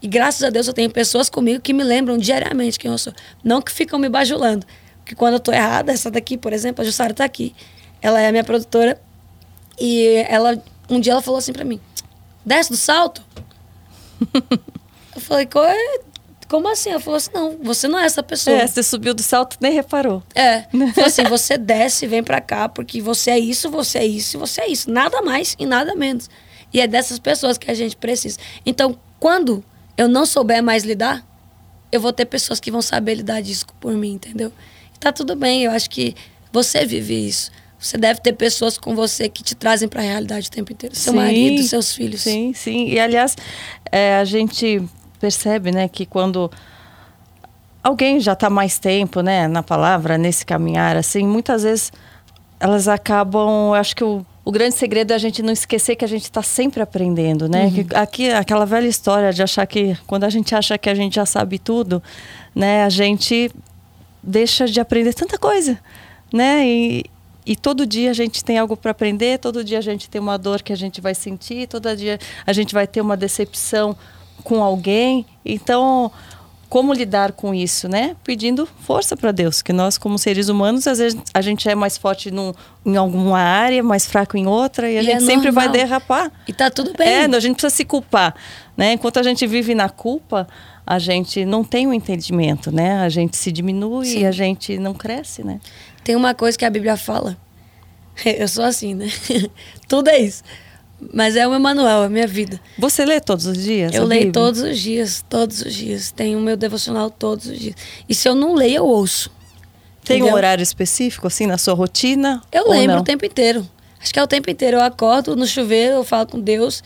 E 0.00 0.08
graças 0.08 0.42
a 0.42 0.48
Deus 0.48 0.66
eu 0.66 0.72
tenho 0.72 0.88
pessoas 0.88 1.28
comigo 1.28 1.60
que 1.60 1.74
me 1.74 1.84
lembram 1.84 2.16
diariamente 2.16 2.78
quem 2.78 2.90
eu 2.90 2.96
sou. 2.96 3.12
Não 3.44 3.60
que 3.60 3.70
ficam 3.70 3.98
me 3.98 4.08
bajulando. 4.08 4.64
Porque 5.00 5.14
quando 5.14 5.34
eu 5.34 5.40
tô 5.40 5.52
errada, 5.52 5.92
essa 5.92 6.10
daqui, 6.10 6.38
por 6.38 6.50
exemplo, 6.50 6.80
a 6.80 6.84
Jussara 6.86 7.12
tá 7.12 7.26
aqui. 7.26 7.54
Ela 8.00 8.22
é 8.22 8.28
a 8.28 8.30
minha 8.32 8.42
produtora. 8.42 8.98
E 9.78 10.24
ela, 10.30 10.58
um 10.88 10.98
dia 10.98 11.12
ela 11.12 11.20
falou 11.20 11.36
assim 11.36 11.52
pra 11.52 11.62
mim: 11.62 11.78
desce 12.42 12.70
do 12.70 12.76
salto? 12.78 13.22
eu 15.14 15.20
falei, 15.20 15.46
como 16.48 16.68
assim? 16.68 16.90
Ela 16.90 17.00
falou 17.00 17.16
assim: 17.16 17.30
não, 17.32 17.58
você 17.62 17.88
não 17.88 17.98
é 17.98 18.04
essa 18.04 18.22
pessoa. 18.22 18.56
É, 18.56 18.66
você 18.66 18.82
subiu 18.82 19.14
do 19.14 19.22
salto 19.22 19.56
nem 19.60 19.72
reparou. 19.72 20.22
É. 20.34 20.62
Falou 20.94 21.06
assim: 21.06 21.24
você 21.24 21.56
desce, 21.56 22.06
vem 22.06 22.22
pra 22.22 22.40
cá, 22.40 22.68
porque 22.68 23.00
você 23.00 23.30
é 23.30 23.38
isso, 23.38 23.70
você 23.70 23.98
é 23.98 24.06
isso 24.06 24.36
e 24.36 24.38
você 24.38 24.60
é 24.62 24.68
isso. 24.68 24.90
Nada 24.90 25.22
mais 25.22 25.54
e 25.58 25.66
nada 25.66 25.94
menos. 25.94 26.28
E 26.72 26.80
é 26.80 26.86
dessas 26.86 27.18
pessoas 27.18 27.56
que 27.56 27.70
a 27.70 27.74
gente 27.74 27.96
precisa. 27.96 28.38
Então, 28.66 28.98
quando 29.20 29.64
eu 29.96 30.08
não 30.08 30.26
souber 30.26 30.62
mais 30.62 30.84
lidar, 30.84 31.24
eu 31.90 32.00
vou 32.00 32.12
ter 32.12 32.24
pessoas 32.24 32.58
que 32.58 32.70
vão 32.70 32.82
saber 32.82 33.14
lidar 33.14 33.40
disso 33.40 33.66
por 33.80 33.92
mim, 33.92 34.14
entendeu? 34.14 34.52
E 34.94 34.98
tá 34.98 35.12
tudo 35.12 35.36
bem, 35.36 35.62
eu 35.64 35.70
acho 35.70 35.88
que 35.88 36.14
você 36.52 36.84
vive 36.84 37.28
isso. 37.28 37.50
Você 37.78 37.98
deve 37.98 38.20
ter 38.20 38.32
pessoas 38.32 38.78
com 38.78 38.94
você 38.94 39.28
que 39.28 39.42
te 39.42 39.54
trazem 39.54 39.88
para 39.88 40.00
a 40.00 40.04
realidade 40.04 40.48
o 40.48 40.50
tempo 40.50 40.72
inteiro. 40.72 40.96
Seu 40.96 41.12
sim, 41.12 41.18
marido, 41.18 41.62
seus 41.62 41.94
filhos. 41.94 42.22
Sim, 42.22 42.52
sim. 42.54 42.88
E 42.88 42.98
aliás, 42.98 43.36
é, 43.92 44.16
a 44.16 44.24
gente 44.24 44.82
percebe, 45.24 45.72
né, 45.72 45.88
que 45.88 46.04
quando 46.04 46.50
alguém 47.82 48.20
já 48.20 48.34
está 48.34 48.50
mais 48.50 48.78
tempo, 48.78 49.22
né, 49.22 49.48
na 49.48 49.62
palavra, 49.62 50.18
nesse 50.18 50.44
caminhar, 50.44 50.96
assim, 50.96 51.26
muitas 51.26 51.62
vezes 51.62 51.90
elas 52.60 52.88
acabam, 52.88 53.72
acho 53.72 53.96
que 53.96 54.04
o 54.04 54.24
o 54.44 54.52
grande 54.52 54.74
segredo 54.74 55.12
é 55.12 55.14
a 55.14 55.18
gente 55.18 55.42
não 55.42 55.52
esquecer 55.52 55.96
que 55.96 56.04
a 56.04 56.08
gente 56.08 56.24
está 56.24 56.42
sempre 56.42 56.82
aprendendo, 56.82 57.48
né? 57.48 57.64
Uhum. 57.64 57.72
Que 57.72 57.94
aqui 57.94 58.30
aquela 58.30 58.66
velha 58.66 58.86
história 58.86 59.32
de 59.32 59.42
achar 59.42 59.66
que 59.66 59.96
quando 60.06 60.24
a 60.24 60.28
gente 60.28 60.54
acha 60.54 60.76
que 60.76 60.90
a 60.90 60.94
gente 60.94 61.14
já 61.14 61.24
sabe 61.24 61.58
tudo, 61.58 62.02
né? 62.54 62.84
A 62.84 62.90
gente 62.90 63.50
deixa 64.22 64.66
de 64.66 64.78
aprender 64.78 65.14
tanta 65.14 65.38
coisa, 65.38 65.78
né? 66.30 66.66
E, 66.66 67.04
e 67.46 67.56
todo 67.56 67.86
dia 67.86 68.10
a 68.10 68.12
gente 68.12 68.44
tem 68.44 68.58
algo 68.58 68.76
para 68.76 68.90
aprender, 68.90 69.38
todo 69.38 69.64
dia 69.64 69.78
a 69.78 69.80
gente 69.80 70.10
tem 70.10 70.20
uma 70.20 70.36
dor 70.36 70.60
que 70.60 70.74
a 70.74 70.76
gente 70.76 71.00
vai 71.00 71.14
sentir, 71.14 71.66
todo 71.66 71.96
dia 71.96 72.18
a 72.46 72.52
gente 72.52 72.74
vai 72.74 72.86
ter 72.86 73.00
uma 73.00 73.16
decepção 73.16 73.96
com 74.42 74.62
alguém. 74.62 75.24
Então, 75.44 76.10
como 76.74 76.92
lidar 76.92 77.30
com 77.30 77.54
isso, 77.54 77.88
né? 77.88 78.16
Pedindo 78.24 78.66
força 78.66 79.16
para 79.16 79.30
Deus, 79.30 79.62
que 79.62 79.72
nós 79.72 79.96
como 79.96 80.18
seres 80.18 80.48
humanos 80.48 80.88
às 80.88 80.98
vezes 80.98 81.20
a 81.32 81.40
gente 81.40 81.68
é 81.68 81.74
mais 81.76 81.96
forte 81.96 82.32
num, 82.32 82.52
em 82.84 82.96
alguma 82.96 83.38
área, 83.38 83.80
mais 83.80 84.06
fraco 84.06 84.36
em 84.36 84.46
outra 84.46 84.90
e 84.90 84.98
a 84.98 85.02
e 85.02 85.04
gente 85.04 85.22
é 85.22 85.26
sempre 85.26 85.52
vai 85.52 85.68
derrapar. 85.68 86.32
E 86.48 86.52
tá 86.52 86.70
tudo 86.70 86.92
bem. 86.92 87.06
É, 87.06 87.24
a 87.26 87.40
gente 87.40 87.54
precisa 87.54 87.70
se 87.70 87.84
culpar, 87.84 88.34
né? 88.76 88.94
Enquanto 88.94 89.20
a 89.20 89.22
gente 89.22 89.46
vive 89.46 89.72
na 89.72 89.88
culpa, 89.88 90.48
a 90.84 90.98
gente 90.98 91.44
não 91.44 91.62
tem 91.62 91.86
o 91.86 91.90
um 91.90 91.94
entendimento, 91.94 92.72
né? 92.72 93.00
A 93.02 93.08
gente 93.08 93.36
se 93.36 93.52
diminui 93.52 94.06
Sim. 94.06 94.20
e 94.22 94.26
a 94.26 94.32
gente 94.32 94.76
não 94.76 94.94
cresce, 94.94 95.44
né? 95.44 95.60
Tem 96.02 96.16
uma 96.16 96.34
coisa 96.34 96.58
que 96.58 96.64
a 96.64 96.70
Bíblia 96.70 96.96
fala. 96.96 97.36
Eu 98.24 98.48
sou 98.48 98.64
assim, 98.64 98.94
né? 98.94 99.06
tudo 99.86 100.08
é 100.08 100.18
isso. 100.18 100.42
Mas 101.12 101.36
é 101.36 101.46
o 101.46 101.54
Emanuel, 101.54 102.02
a 102.02 102.08
minha 102.08 102.26
vida. 102.26 102.60
Você 102.78 103.04
lê 103.04 103.20
todos 103.20 103.46
os 103.46 103.62
dias? 103.62 103.94
Eu 103.94 104.04
leio 104.04 104.32
todos 104.32 104.60
os 104.60 104.78
dias, 104.78 105.24
todos 105.28 105.60
os 105.62 105.74
dias. 105.74 106.10
Tenho 106.10 106.38
o 106.38 106.42
meu 106.42 106.56
devocional 106.56 107.10
todos 107.10 107.46
os 107.46 107.58
dias. 107.58 107.74
E 108.08 108.14
se 108.14 108.28
eu 108.28 108.34
não 108.34 108.54
leio, 108.54 108.76
eu 108.76 108.86
ouço. 108.86 109.30
Tem 110.04 110.16
entendeu? 110.16 110.34
um 110.34 110.36
horário 110.36 110.62
específico, 110.62 111.26
assim, 111.26 111.46
na 111.46 111.58
sua 111.58 111.74
rotina? 111.74 112.42
Eu 112.52 112.68
lembro 112.68 112.96
não? 112.96 113.02
o 113.02 113.04
tempo 113.04 113.24
inteiro. 113.24 113.68
Acho 114.00 114.12
que 114.12 114.18
é 114.18 114.22
o 114.22 114.26
tempo 114.26 114.50
inteiro. 114.50 114.76
Eu 114.76 114.82
acordo 114.82 115.34
no 115.34 115.46
chuveiro, 115.46 115.94
eu 115.94 116.04
falo 116.04 116.26
com 116.26 116.38
Deus. 116.38 116.82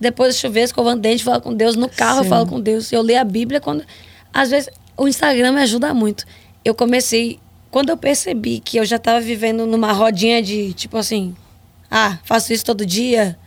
Depois 0.00 0.34
do 0.34 0.38
chuveiro, 0.38 0.66
escovando 0.66 1.00
dente, 1.00 1.22
falo 1.22 1.40
com 1.40 1.52
Deus. 1.52 1.76
No 1.76 1.88
carro, 1.88 2.20
Sim. 2.20 2.24
eu 2.24 2.28
falo 2.30 2.46
com 2.46 2.60
Deus. 2.60 2.92
Eu 2.92 3.02
leio 3.02 3.20
a 3.20 3.24
Bíblia 3.24 3.60
quando. 3.60 3.84
Às 4.32 4.50
vezes, 4.50 4.70
o 4.96 5.06
Instagram 5.06 5.52
me 5.52 5.60
ajuda 5.60 5.92
muito. 5.92 6.24
Eu 6.64 6.74
comecei. 6.74 7.38
Quando 7.70 7.90
eu 7.90 7.96
percebi 7.96 8.58
que 8.60 8.78
eu 8.78 8.84
já 8.84 8.96
estava 8.96 9.20
vivendo 9.20 9.66
numa 9.66 9.92
rodinha 9.92 10.42
de, 10.42 10.72
tipo 10.72 10.96
assim. 10.96 11.34
Ah, 11.90 12.18
faço 12.24 12.52
isso 12.54 12.64
todo 12.64 12.86
dia 12.86 13.38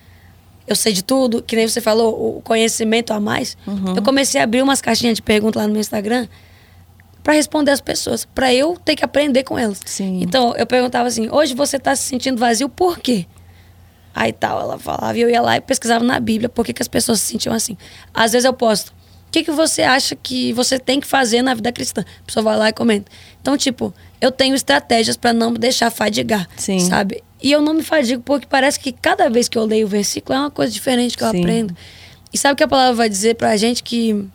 eu 0.67 0.75
sei 0.75 0.93
de 0.93 1.03
tudo, 1.03 1.41
que 1.41 1.55
nem 1.55 1.67
você 1.67 1.79
falou, 1.79 2.37
o 2.37 2.41
conhecimento 2.41 3.13
a 3.13 3.19
mais. 3.19 3.57
Uhum. 3.67 3.95
Eu 3.95 4.01
comecei 4.01 4.41
a 4.41 4.43
abrir 4.43 4.61
umas 4.61 4.81
caixinhas 4.81 5.15
de 5.15 5.21
perguntas 5.21 5.61
lá 5.61 5.67
no 5.67 5.73
meu 5.73 5.81
Instagram 5.81 6.27
para 7.23 7.33
responder 7.33 7.71
as 7.71 7.81
pessoas, 7.81 8.23
para 8.23 8.53
eu 8.53 8.77
ter 8.83 8.95
que 8.95 9.03
aprender 9.03 9.43
com 9.43 9.57
elas. 9.57 9.79
Sim. 9.85 10.19
Então, 10.21 10.55
eu 10.55 10.65
perguntava 10.65 11.07
assim: 11.07 11.27
"Hoje 11.31 11.53
você 11.53 11.77
está 11.77 11.95
se 11.95 12.03
sentindo 12.03 12.37
vazio 12.37 12.69
por 12.69 12.99
quê?" 12.99 13.25
Aí 14.13 14.31
tal, 14.31 14.61
ela 14.61 14.79
falava, 14.79 15.17
e 15.17 15.21
eu 15.21 15.29
ia 15.29 15.41
lá 15.41 15.57
e 15.57 15.61
pesquisava 15.61 16.03
na 16.03 16.19
Bíblia 16.19 16.47
por 16.47 16.65
que, 16.65 16.71
que 16.71 16.81
as 16.81 16.87
pessoas 16.87 17.19
se 17.19 17.27
sentiam 17.31 17.53
assim. 17.53 17.75
Às 18.13 18.31
vezes 18.31 18.45
eu 18.45 18.53
posto: 18.53 18.89
"O 18.89 19.31
que 19.31 19.43
que 19.43 19.51
você 19.51 19.81
acha 19.81 20.15
que 20.15 20.53
você 20.53 20.79
tem 20.79 20.99
que 20.99 21.07
fazer 21.07 21.41
na 21.41 21.53
vida 21.53 21.71
cristã?" 21.71 22.01
A 22.01 22.25
pessoa 22.25 22.43
vai 22.43 22.57
lá 22.57 22.69
e 22.69 22.73
comenta. 22.73 23.11
Então, 23.41 23.57
tipo, 23.57 23.93
eu 24.21 24.31
tenho 24.31 24.55
estratégias 24.55 25.17
para 25.17 25.33
não 25.33 25.51
me 25.51 25.57
deixar 25.57 25.89
fadigar, 25.91 26.47
Sim. 26.55 26.79
sabe? 26.79 27.23
E 27.41 27.51
eu 27.51 27.61
não 27.61 27.73
me 27.73 27.83
fadigo 27.83 28.21
porque 28.23 28.47
parece 28.47 28.79
que 28.79 28.91
cada 28.91 29.29
vez 29.29 29.47
que 29.47 29.57
eu 29.57 29.65
leio 29.65 29.85
o 29.85 29.89
versículo 29.89 30.37
é 30.37 30.41
uma 30.41 30.51
coisa 30.51 30.71
diferente 30.71 31.17
que 31.17 31.23
eu 31.23 31.31
Sim. 31.31 31.39
aprendo. 31.39 31.75
E 32.33 32.37
sabe 32.37 32.53
o 32.53 32.55
que 32.57 32.63
a 32.63 32.67
palavra 32.67 32.93
vai 32.93 33.09
dizer 33.09 33.35
pra 33.35 33.55
gente 33.55 33.83
que 33.83 34.25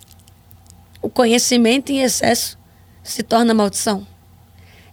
o 1.03 1.09
conhecimento 1.09 1.90
em 1.90 2.01
excesso 2.03 2.59
se 3.03 3.22
torna 3.22 3.55
maldição. 3.55 4.07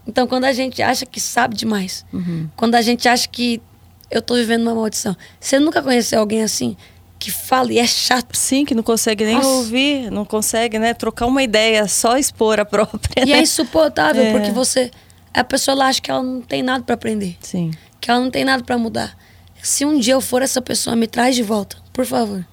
Então, 0.07 0.25
quando 0.25 0.45
a 0.45 0.53
gente 0.53 0.81
acha 0.81 1.05
que 1.05 1.19
sabe 1.19 1.55
demais, 1.55 2.05
uhum. 2.13 2.49
quando 2.55 2.75
a 2.75 2.81
gente 2.81 3.09
acha 3.09 3.27
que 3.27 3.61
eu 4.09 4.21
tô 4.21 4.35
vivendo 4.35 4.61
uma 4.61 4.73
maldição, 4.73 5.15
você 5.39 5.59
nunca 5.59 5.81
conheceu 5.81 6.19
alguém 6.19 6.41
assim? 6.41 6.77
que 7.19 7.31
fala 7.31 7.73
e 7.73 7.79
é 7.79 7.87
chato. 7.87 8.35
Sim, 8.37 8.63
que 8.63 8.75
não 8.75 8.83
consegue 8.83 9.25
nem 9.25 9.35
Nossa. 9.35 9.47
ouvir, 9.47 10.11
não 10.11 10.23
consegue, 10.23 10.77
né, 10.77 10.93
trocar 10.93 11.25
uma 11.25 11.41
ideia, 11.41 11.87
só 11.87 12.17
expor 12.17 12.59
a 12.59 12.65
própria. 12.65 13.23
E 13.23 13.25
né? 13.25 13.39
é 13.39 13.41
insuportável, 13.41 14.23
é. 14.23 14.31
porque 14.31 14.51
você. 14.51 14.91
A 15.33 15.43
pessoa 15.43 15.75
lá 15.75 15.87
acha 15.87 16.01
que 16.01 16.09
ela 16.09 16.23
não 16.23 16.41
tem 16.41 16.63
nada 16.63 16.83
para 16.83 16.95
aprender. 16.95 17.37
Sim. 17.41 17.71
Que 17.99 18.11
ela 18.11 18.19
não 18.19 18.31
tem 18.31 18.45
nada 18.45 18.63
para 18.63 18.77
mudar. 18.77 19.17
Se 19.61 19.85
um 19.85 19.99
dia 19.99 20.13
eu 20.13 20.21
for 20.21 20.41
essa 20.41 20.61
pessoa, 20.61 20.95
me 20.95 21.07
traz 21.07 21.35
de 21.35 21.43
volta, 21.43 21.77
por 21.91 22.05
favor. 22.05 22.45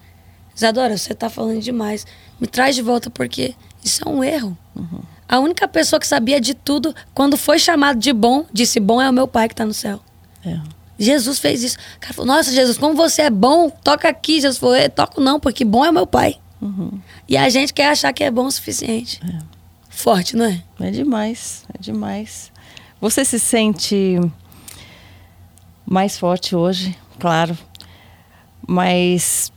Isadora, 0.55 0.97
você 0.97 1.13
tá 1.13 1.29
falando 1.29 1.61
demais. 1.61 2.05
Me 2.39 2.47
traz 2.47 2.75
de 2.75 2.81
volta 2.81 3.09
porque 3.09 3.53
isso 3.83 4.01
é 4.05 4.09
um 4.09 4.23
erro. 4.23 4.57
Uhum. 4.75 5.01
A 5.27 5.39
única 5.39 5.67
pessoa 5.67 5.99
que 5.99 6.07
sabia 6.07 6.39
de 6.39 6.53
tudo, 6.53 6.93
quando 7.13 7.35
foi 7.37 7.59
chamado 7.59 7.99
de 7.99 8.13
bom, 8.13 8.45
disse: 8.53 8.79
Bom 8.79 9.01
é 9.01 9.09
o 9.09 9.13
meu 9.13 9.27
pai 9.27 9.47
que 9.47 9.53
está 9.53 9.65
no 9.65 9.73
céu. 9.73 9.99
É. 10.45 10.59
Jesus 10.97 11.39
fez 11.39 11.63
isso. 11.63 11.77
O 11.97 11.99
cara 11.99 12.13
falou: 12.13 12.35
Nossa, 12.35 12.51
Jesus, 12.51 12.77
como 12.77 12.95
você 12.95 13.23
é 13.23 13.29
bom, 13.29 13.69
toca 13.69 14.07
aqui. 14.07 14.35
Jesus 14.39 14.57
falou: 14.57 14.75
Toco 14.89 15.19
não, 15.19 15.39
porque 15.39 15.65
bom 15.65 15.83
é 15.83 15.89
o 15.89 15.93
meu 15.93 16.07
pai. 16.07 16.37
Uhum. 16.61 16.99
E 17.27 17.35
a 17.35 17.49
gente 17.49 17.73
quer 17.73 17.89
achar 17.89 18.13
que 18.13 18.23
é 18.23 18.31
bom 18.31 18.45
o 18.45 18.51
suficiente. 18.51 19.19
É. 19.27 19.39
Forte, 19.89 20.35
não 20.35 20.45
é? 20.45 20.61
É 20.79 20.91
demais, 20.91 21.65
é 21.73 21.81
demais. 21.81 22.51
Você 23.01 23.25
se 23.25 23.39
sente 23.39 24.19
mais 25.85 26.17
forte 26.17 26.55
hoje, 26.55 26.97
claro. 27.19 27.57
Mas. 28.67 29.51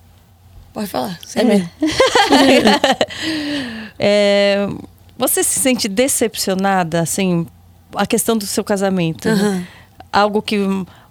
Pode 0.73 0.89
falar, 0.89 1.19
sem 1.25 1.51
é. 1.51 1.71
é, 3.99 4.69
você 5.17 5.43
se 5.43 5.59
sente 5.59 5.89
decepcionada, 5.89 7.01
assim, 7.01 7.47
a 7.95 8.07
questão 8.07 8.37
do 8.37 8.47
seu 8.47 8.63
casamento? 8.63 9.29
Uhum. 9.29 9.37
Né? 9.37 9.67
Algo 10.13 10.43
que. 10.43 10.59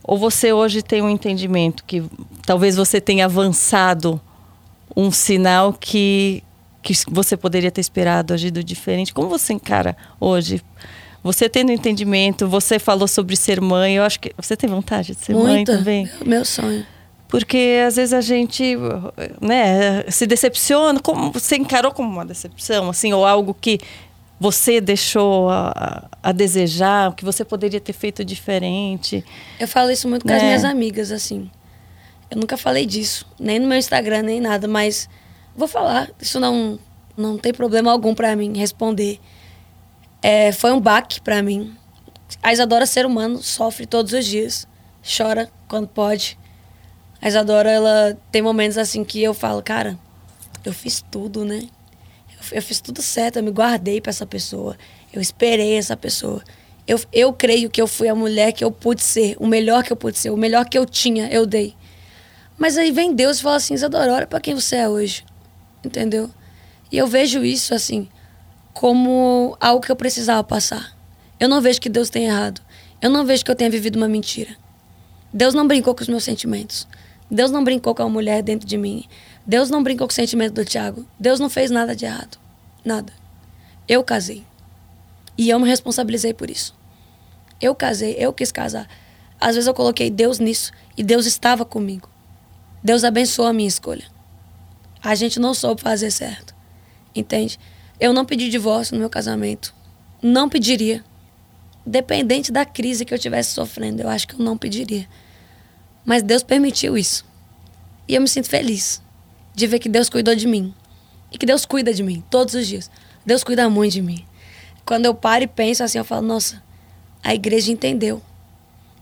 Ou 0.03 0.17
você 0.17 0.53
hoje 0.53 0.81
tem 0.81 1.01
um 1.01 1.09
entendimento 1.09 1.83
que 1.83 2.03
talvez 2.45 2.77
você 2.77 3.01
tenha 3.01 3.25
avançado 3.25 4.21
um 4.95 5.11
sinal 5.11 5.73
que, 5.73 6.41
que 6.81 6.93
você 7.09 7.35
poderia 7.35 7.69
ter 7.69 7.81
esperado, 7.81 8.33
agido 8.33 8.63
diferente. 8.63 9.13
Como 9.13 9.27
você 9.27 9.53
encara 9.53 9.97
hoje? 10.19 10.63
Você 11.23 11.49
tendo 11.49 11.71
entendimento, 11.71 12.47
você 12.47 12.79
falou 12.79 13.07
sobre 13.07 13.35
ser 13.35 13.59
mãe, 13.59 13.95
eu 13.95 14.03
acho 14.03 14.19
que 14.19 14.31
você 14.37 14.55
tem 14.55 14.69
vontade 14.69 15.13
de 15.13 15.25
ser 15.25 15.33
Muito, 15.33 15.47
mãe 15.47 15.63
também. 15.63 16.09
Meu 16.25 16.45
sonho. 16.45 16.85
Porque 17.27 17.83
às 17.85 17.97
vezes 17.97 18.13
a 18.13 18.21
gente 18.21 18.75
né, 19.41 20.03
se 20.09 20.25
decepciona, 20.25 20.99
como 20.99 21.31
você 21.31 21.57
encarou 21.57 21.91
como 21.91 22.09
uma 22.09 22.25
decepção, 22.25 22.89
assim, 22.89 23.11
ou 23.11 23.25
algo 23.25 23.53
que 23.53 23.79
você 24.39 24.79
deixou 24.79 25.49
a, 25.49 26.07
a 26.21 26.31
desejar, 26.31 27.09
o 27.09 27.13
que 27.13 27.25
você 27.25 27.43
poderia 27.43 27.81
ter 27.81 27.93
feito 27.93 28.23
diferente. 28.23 29.25
Eu 29.59 29.67
falo 29.67 29.91
isso 29.91 30.07
muito 30.07 30.25
com 30.25 30.31
as 30.31 30.41
né? 30.41 30.47
minhas 30.47 30.63
amigas, 30.63 31.11
assim. 31.11 31.49
Eu 32.29 32.37
nunca 32.37 32.55
falei 32.55 32.85
disso, 32.85 33.25
nem 33.39 33.59
no 33.59 33.67
meu 33.67 33.77
Instagram, 33.77 34.21
nem 34.21 34.39
nada, 34.39 34.67
mas 34.67 35.09
vou 35.55 35.67
falar. 35.67 36.09
Isso 36.21 36.39
não, 36.39 36.77
não 37.15 37.37
tem 37.37 37.53
problema 37.53 37.91
algum 37.91 38.13
para 38.13 38.35
mim 38.35 38.57
responder. 38.57 39.19
É, 40.21 40.51
foi 40.51 40.71
um 40.71 40.79
baque 40.79 41.21
para 41.21 41.41
mim. 41.43 41.75
A 42.41 42.51
Isadora, 42.51 42.85
ser 42.85 43.05
humano, 43.05 43.41
sofre 43.41 43.85
todos 43.85 44.13
os 44.13 44.25
dias. 44.25 44.67
Chora 45.01 45.49
quando 45.67 45.87
pode. 45.87 46.37
A 47.21 47.27
Isadora, 47.27 47.71
ela 47.71 48.17
tem 48.31 48.41
momentos 48.41 48.77
assim 48.77 49.03
que 49.03 49.21
eu 49.21 49.33
falo, 49.33 49.61
cara, 49.61 49.97
eu 50.65 50.73
fiz 50.73 51.03
tudo, 51.09 51.45
né? 51.45 51.67
Eu, 52.31 52.57
eu 52.57 52.61
fiz 52.61 52.81
tudo 52.81 53.01
certo, 53.01 53.37
eu 53.37 53.43
me 53.43 53.51
guardei 53.51 54.01
para 54.01 54.09
essa 54.09 54.25
pessoa. 54.25 54.77
Eu 55.13 55.21
esperei 55.21 55.77
essa 55.77 55.95
pessoa. 55.95 56.43
Eu, 56.87 56.99
eu 57.11 57.33
creio 57.33 57.69
que 57.69 57.81
eu 57.81 57.87
fui 57.87 58.07
a 58.07 58.15
mulher 58.15 58.51
que 58.53 58.63
eu 58.63 58.71
pude 58.71 59.01
ser, 59.01 59.35
o 59.39 59.47
melhor 59.47 59.83
que 59.83 59.91
eu 59.91 59.97
pude 59.97 60.17
ser, 60.17 60.29
o 60.29 60.37
melhor 60.37 60.65
que 60.65 60.77
eu 60.77 60.85
tinha, 60.85 61.27
eu 61.29 61.45
dei. 61.45 61.75
Mas 62.57 62.77
aí 62.77 62.91
vem 62.91 63.13
Deus 63.13 63.39
e 63.39 63.41
fala 63.41 63.57
assim, 63.57 63.73
Isadora, 63.73 64.13
olha 64.13 64.27
para 64.27 64.39
quem 64.39 64.55
você 64.55 64.77
é 64.77 64.89
hoje. 64.89 65.23
Entendeu? 65.83 66.29
E 66.91 66.97
eu 66.97 67.05
vejo 67.05 67.43
isso, 67.43 67.73
assim, 67.73 68.07
como 68.77 69.57
algo 69.59 69.81
que 69.81 69.91
eu 69.91 69.95
precisava 69.95 70.43
passar. 70.43 70.95
Eu 71.39 71.49
não 71.49 71.59
vejo 71.59 71.81
que 71.81 71.89
Deus 71.89 72.11
tenha 72.11 72.29
errado. 72.29 72.61
Eu 73.01 73.09
não 73.09 73.25
vejo 73.25 73.43
que 73.43 73.49
eu 73.49 73.55
tenha 73.55 73.71
vivido 73.71 73.95
uma 73.95 74.07
mentira. 74.07 74.55
Deus 75.33 75.55
não 75.55 75.67
brincou 75.67 75.95
com 75.95 76.03
os 76.03 76.07
meus 76.07 76.23
sentimentos. 76.23 76.87
Deus 77.29 77.49
não 77.49 77.63
brincou 77.63 77.95
com 77.95 78.03
a 78.03 78.09
mulher 78.09 78.43
dentro 78.43 78.67
de 78.67 78.77
mim. 78.77 79.05
Deus 79.47 79.71
não 79.71 79.81
brincou 79.81 80.05
com 80.05 80.11
o 80.11 80.15
sentimento 80.15 80.53
do 80.53 80.63
Tiago. 80.63 81.07
Deus 81.19 81.39
não 81.39 81.49
fez 81.49 81.71
nada 81.71 81.95
de 81.95 82.05
errado. 82.05 82.37
Nada. 82.85 83.11
Eu 83.87 84.03
casei. 84.03 84.45
E 85.35 85.49
eu 85.49 85.59
me 85.59 85.67
responsabilizei 85.67 86.35
por 86.35 86.47
isso. 86.47 86.75
Eu 87.59 87.73
casei, 87.73 88.15
eu 88.19 88.31
quis 88.31 88.51
casar. 88.51 88.87
Às 89.41 89.55
vezes 89.55 89.67
eu 89.67 89.73
coloquei 89.73 90.11
Deus 90.11 90.37
nisso 90.37 90.71
e 90.95 91.01
Deus 91.01 91.25
estava 91.25 91.65
comigo. 91.65 92.07
Deus 92.83 93.03
abençoou 93.03 93.47
a 93.47 93.53
minha 93.53 93.67
escolha. 93.67 94.05
A 95.03 95.15
gente 95.15 95.39
não 95.39 95.55
soube 95.55 95.81
fazer 95.81 96.11
certo. 96.11 96.53
Entende? 97.15 97.57
Eu 97.99 98.13
não 98.13 98.25
pedi 98.25 98.49
divórcio 98.49 98.93
no 98.93 98.99
meu 98.99 99.09
casamento. 99.09 99.73
Não 100.21 100.47
pediria. 100.47 101.03
Dependente 101.85 102.51
da 102.51 102.65
crise 102.65 103.05
que 103.05 103.13
eu 103.13 103.15
estivesse 103.15 103.51
sofrendo, 103.53 104.01
eu 104.01 104.09
acho 104.09 104.27
que 104.27 104.35
eu 104.35 104.39
não 104.39 104.57
pediria. 104.57 105.07
Mas 106.05 106.21
Deus 106.21 106.43
permitiu 106.43 106.97
isso. 106.97 107.25
E 108.07 108.15
eu 108.15 108.21
me 108.21 108.27
sinto 108.27 108.49
feliz 108.49 109.01
de 109.55 109.67
ver 109.67 109.79
que 109.79 109.89
Deus 109.89 110.09
cuidou 110.09 110.35
de 110.35 110.47
mim. 110.47 110.73
E 111.31 111.37
que 111.37 111.45
Deus 111.45 111.65
cuida 111.65 111.93
de 111.93 112.03
mim 112.03 112.23
todos 112.29 112.53
os 112.53 112.67
dias. 112.67 112.89
Deus 113.25 113.43
cuida 113.43 113.69
muito 113.69 113.93
de 113.93 114.01
mim. 114.01 114.25
Quando 114.85 115.05
eu 115.05 115.13
paro 115.13 115.43
e 115.43 115.47
penso 115.47 115.83
assim, 115.83 115.97
eu 115.97 116.05
falo, 116.05 116.25
nossa, 116.25 116.63
a 117.23 117.33
igreja 117.33 117.71
entendeu. 117.71 118.21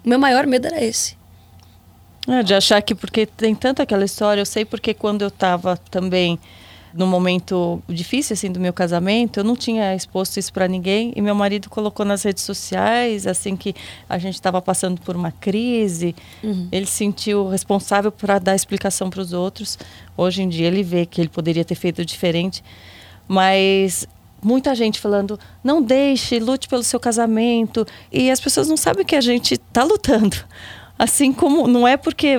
O 0.04 0.10
meu 0.10 0.18
maior 0.18 0.48
medo 0.48 0.68
era 0.68 0.84
esse. 0.84 1.18
É, 2.28 2.42
de 2.42 2.56
achar 2.56 2.82
que 2.82 2.96
porque 2.96 3.26
tem 3.26 3.54
tanta 3.54 3.84
aquela 3.84 4.04
história, 4.04 4.42
eu 4.42 4.46
sei 4.46 4.66
porque 4.66 4.94
quando 4.94 5.22
eu 5.22 5.28
estava 5.28 5.78
também 5.78 6.40
no 6.96 7.06
momento 7.06 7.84
difícil 7.90 8.34
assim 8.34 8.50
do 8.50 8.60
meu 8.60 8.72
casamento, 8.72 9.40
eu 9.40 9.44
não 9.44 9.56
tinha 9.56 9.94
exposto 9.94 10.38
isso 10.38 10.52
para 10.54 10.68
ninguém 10.68 11.12
e 11.16 11.22
meu 11.22 11.36
marido 11.36 11.70
colocou 11.70 12.06
nas 12.06 12.24
redes 12.24 12.44
sociais 12.44 13.28
assim 13.28 13.56
que 13.56 13.76
a 14.08 14.18
gente 14.18 14.36
estava 14.36 14.62
passando 14.62 15.02
por 15.02 15.16
uma 15.16 15.32
crise. 15.32 16.16
Uhum. 16.42 16.70
Ele 16.72 16.86
se 16.86 16.94
sentiu 16.94 17.50
responsável 17.50 18.12
para 18.12 18.40
dar 18.40 18.56
explicação 18.56 19.10
para 19.10 19.20
os 19.20 19.34
outros. 19.34 19.78
Hoje 20.16 20.42
em 20.42 20.50
dia 20.50 20.68
ele 20.68 20.84
vê 20.84 21.06
que 21.06 21.20
ele 21.20 21.30
poderia 21.30 21.66
ter 21.66 21.76
feito 21.76 22.06
diferente, 22.06 22.64
mas 23.28 24.08
muita 24.42 24.74
gente 24.74 25.00
falando 25.00 25.38
não 25.62 25.82
deixe, 25.82 26.40
lute 26.40 26.70
pelo 26.70 26.84
seu 26.84 27.00
casamento 27.00 27.86
e 28.12 28.32
as 28.32 28.40
pessoas 28.40 28.70
não 28.70 28.78
sabem 28.78 29.06
que 29.06 29.16
a 29.16 29.22
gente 29.22 29.56
está 29.56 29.84
lutando. 29.84 30.38
Assim 30.98 31.34
como 31.34 31.68
não 31.68 31.86
é 31.86 31.98
porque 31.98 32.38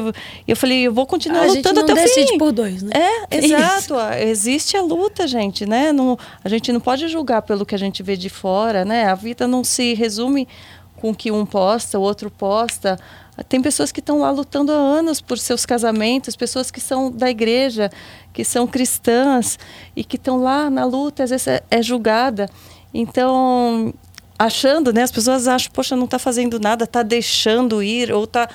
eu 0.49 0.57
falei, 0.57 0.87
eu 0.87 0.93
vou 0.93 1.07
continuar 1.07 1.43
a 1.43 1.47
lutando 1.47 1.81
até 1.81 1.93
o 1.93 1.97
fim. 1.97 2.03
decide 2.03 2.39
por 2.39 2.53
dois, 2.53 2.83
né? 2.83 2.91
É, 2.95 3.37
exato. 3.37 3.95
Existe 4.19 4.77
a 4.79 4.83
luta, 4.83 5.27
gente, 5.27 5.67
né? 5.67 5.93
Não, 5.93 6.19
a 6.43 6.49
gente 6.49 6.73
não 6.73 6.81
pode 6.81 7.07
julgar 7.09 7.43
pelo 7.43 7.67
que 7.67 7.75
a 7.75 7.79
gente 7.79 8.03
vê 8.03 8.17
de 8.17 8.31
fora, 8.31 8.83
né? 8.85 9.05
A 9.05 9.15
vida 9.15 9.47
não 9.47 9.63
se 9.63 9.93
resume 9.93 10.49
com 10.97 11.15
que 11.15 11.31
um 11.31 11.45
posta, 11.45 11.99
o 11.99 12.03
outro 12.03 12.31
posta. 12.31 12.99
Tem 13.47 13.61
pessoas 13.61 13.93
que 13.93 14.01
estão 14.01 14.21
lá 14.21 14.31
lutando 14.31 14.73
há 14.73 14.77
anos 14.77 15.21
por 15.21 15.39
seus 15.39 15.67
casamentos, 15.67 16.35
pessoas 16.35 16.71
que 16.71 16.81
são 16.81 17.11
da 17.11 17.29
igreja, 17.29 17.91
que 18.33 18.43
são 18.43 18.67
cristãs 18.67 19.59
e 19.95 20.03
que 20.03 20.17
estão 20.17 20.39
lá 20.39 20.71
na 20.71 20.87
luta, 20.87 21.25
às 21.25 21.31
vezes 21.31 21.47
é, 21.47 21.63
é 21.71 21.83
julgada. 21.83 22.49
Então, 22.95 23.93
achando, 24.39 24.93
né? 24.93 25.03
As 25.03 25.11
pessoas 25.11 25.49
acham, 25.49 25.71
poxa, 25.73 25.97
não 25.97 26.05
está 26.05 26.19
fazendo 26.19 26.59
nada, 26.61 26.85
está 26.85 27.03
deixando 27.03 27.83
ir 27.83 28.13
ou 28.13 28.25
está 28.25 28.49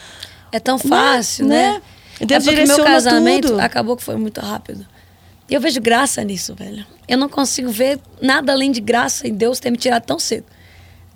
É 0.51 0.59
tão 0.59 0.77
fácil, 0.77 1.47
né? 1.47 1.73
né? 1.73 1.81
Deus 2.25 2.47
é 2.47 2.51
porque 2.51 2.65
meu 2.65 2.83
casamento 2.83 3.47
tudo. 3.47 3.59
acabou 3.59 3.97
que 3.97 4.03
foi 4.03 4.15
muito 4.15 4.39
rápido. 4.39 4.85
E 5.49 5.53
eu 5.53 5.59
vejo 5.59 5.81
graça 5.81 6.23
nisso, 6.23 6.55
velho. 6.55 6.85
Eu 7.07 7.17
não 7.17 7.27
consigo 7.27 7.69
ver 7.69 7.99
nada 8.21 8.51
além 8.51 8.71
de 8.71 8.79
graça 8.79 9.27
em 9.27 9.33
Deus 9.33 9.59
ter 9.59 9.71
me 9.71 9.77
tirado 9.77 10.03
tão 10.03 10.17
cedo. 10.17 10.45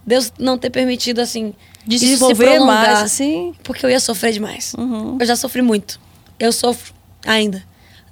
Deus 0.06 0.32
não 0.38 0.58
ter 0.58 0.70
permitido, 0.70 1.20
assim, 1.20 1.54
desenvolver 1.86 2.60
mais, 2.60 3.02
assim. 3.02 3.56
Porque 3.64 3.86
eu 3.86 3.90
ia 3.90 4.00
sofrer 4.00 4.34
demais. 4.34 4.74
Uhum. 4.78 5.18
Eu 5.20 5.26
já 5.26 5.36
sofri 5.36 5.62
muito. 5.62 6.00
Eu 6.40 6.52
sofro 6.52 6.94
ainda. 7.26 7.64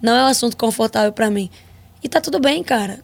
Não 0.02 0.14
é 0.16 0.24
um 0.24 0.28
assunto 0.28 0.56
confortável 0.56 1.12
para 1.12 1.30
mim. 1.30 1.50
E 2.02 2.10
tá 2.10 2.22
tudo 2.22 2.40
bem, 2.40 2.64
cara. 2.64 3.00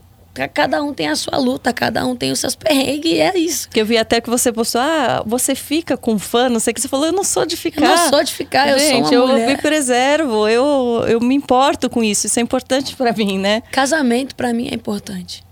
Cada 0.53 0.81
um 0.81 0.93
tem 0.93 1.07
a 1.07 1.15
sua 1.15 1.37
luta, 1.37 1.73
cada 1.73 2.05
um 2.05 2.15
tem 2.15 2.31
os 2.31 2.39
seus 2.39 2.55
perrengues 2.55 3.11
e 3.11 3.17
é 3.17 3.37
isso. 3.37 3.69
Que 3.69 3.81
eu 3.81 3.85
vi 3.85 3.97
até 3.97 4.21
que 4.21 4.29
você 4.29 4.53
postou, 4.53 4.79
ah, 4.79 5.23
você 5.25 5.53
fica 5.53 5.97
com 5.97 6.17
fã, 6.17 6.47
não 6.47 6.59
sei 6.59 6.71
o 6.71 6.75
que 6.75 6.81
você 6.81 6.87
falou, 6.87 7.07
eu 7.07 7.11
não 7.11 7.23
sou 7.23 7.45
de 7.45 7.57
ficar. 7.57 7.83
Eu 7.83 7.89
não 7.89 8.09
sou 8.09 8.23
de 8.23 8.31
ficar, 8.31 8.67
Gente, 8.77 9.13
eu 9.13 9.21
sou 9.21 9.25
uma 9.25 9.39
eu 9.39 9.47
me 9.47 9.57
preservo, 9.57 10.47
eu, 10.47 11.03
eu 11.07 11.19
me 11.19 11.35
importo 11.35 11.89
com 11.89 12.03
isso, 12.03 12.27
isso 12.27 12.39
é 12.39 12.43
importante 12.43 12.95
para 12.97 13.11
mim, 13.11 13.37
né? 13.37 13.61
Casamento 13.71 14.35
para 14.35 14.53
mim 14.53 14.69
é 14.71 14.75
importante. 14.75 15.43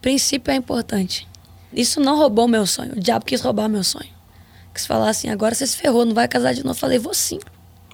Princípio 0.00 0.52
é 0.52 0.56
importante. 0.56 1.26
Isso 1.72 1.98
não 1.98 2.16
roubou 2.16 2.46
meu 2.46 2.66
sonho, 2.66 2.92
o 2.92 3.00
diabo 3.00 3.24
quis 3.24 3.40
roubar 3.40 3.68
meu 3.68 3.82
sonho. 3.82 4.14
Quis 4.72 4.86
falar 4.86 5.08
assim, 5.08 5.28
agora 5.28 5.54
você 5.54 5.66
se 5.66 5.76
ferrou, 5.76 6.04
não 6.04 6.14
vai 6.14 6.28
casar 6.28 6.52
de 6.52 6.62
novo. 6.62 6.76
Eu 6.76 6.80
falei, 6.80 6.98
vou 6.98 7.14
sim. 7.14 7.38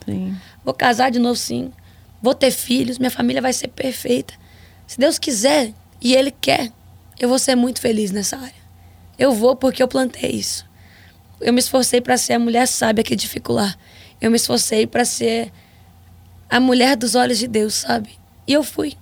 sim. 0.05 0.35
Vou 0.65 0.75
casar 0.75 1.11
de 1.11 1.19
novo 1.19 1.37
sim. 1.37 1.71
Vou 2.23 2.35
ter 2.35 2.51
filhos, 2.51 2.99
minha 2.99 3.11
família 3.11 3.41
vai 3.41 3.53
ser 3.53 3.69
perfeita. 3.69 4.35
Se 4.87 4.99
Deus 4.99 5.19
quiser, 5.19 5.73
e 6.01 6.15
ele 6.15 6.31
quer, 6.31 6.73
eu 7.19 7.29
vou 7.29 7.39
ser 7.39 7.55
muito 7.55 7.81
feliz 7.81 8.11
nessa 8.11 8.37
área. 8.37 8.61
Eu 9.19 9.33
vou 9.33 9.55
porque 9.55 9.83
eu 9.83 9.89
plantei 9.89 10.31
isso. 10.31 10.67
Eu 11.41 11.53
me 11.53 11.61
esforcei 11.61 12.01
para 12.01 12.17
ser 12.17 12.35
a 12.35 12.39
mulher 12.39 12.67
sábia 12.67 13.05
que 13.05 13.15
dificular. 13.15 13.79
Eu 14.21 14.31
me 14.31 14.37
esforcei 14.37 14.87
para 14.87 15.05
ser 15.05 15.53
a 16.49 16.59
mulher 16.59 16.97
dos 16.97 17.15
olhos 17.15 17.39
de 17.39 17.47
Deus, 17.47 17.75
sabe? 17.75 18.19
E 18.47 18.53
eu 18.53 18.63
fui. 18.63 18.95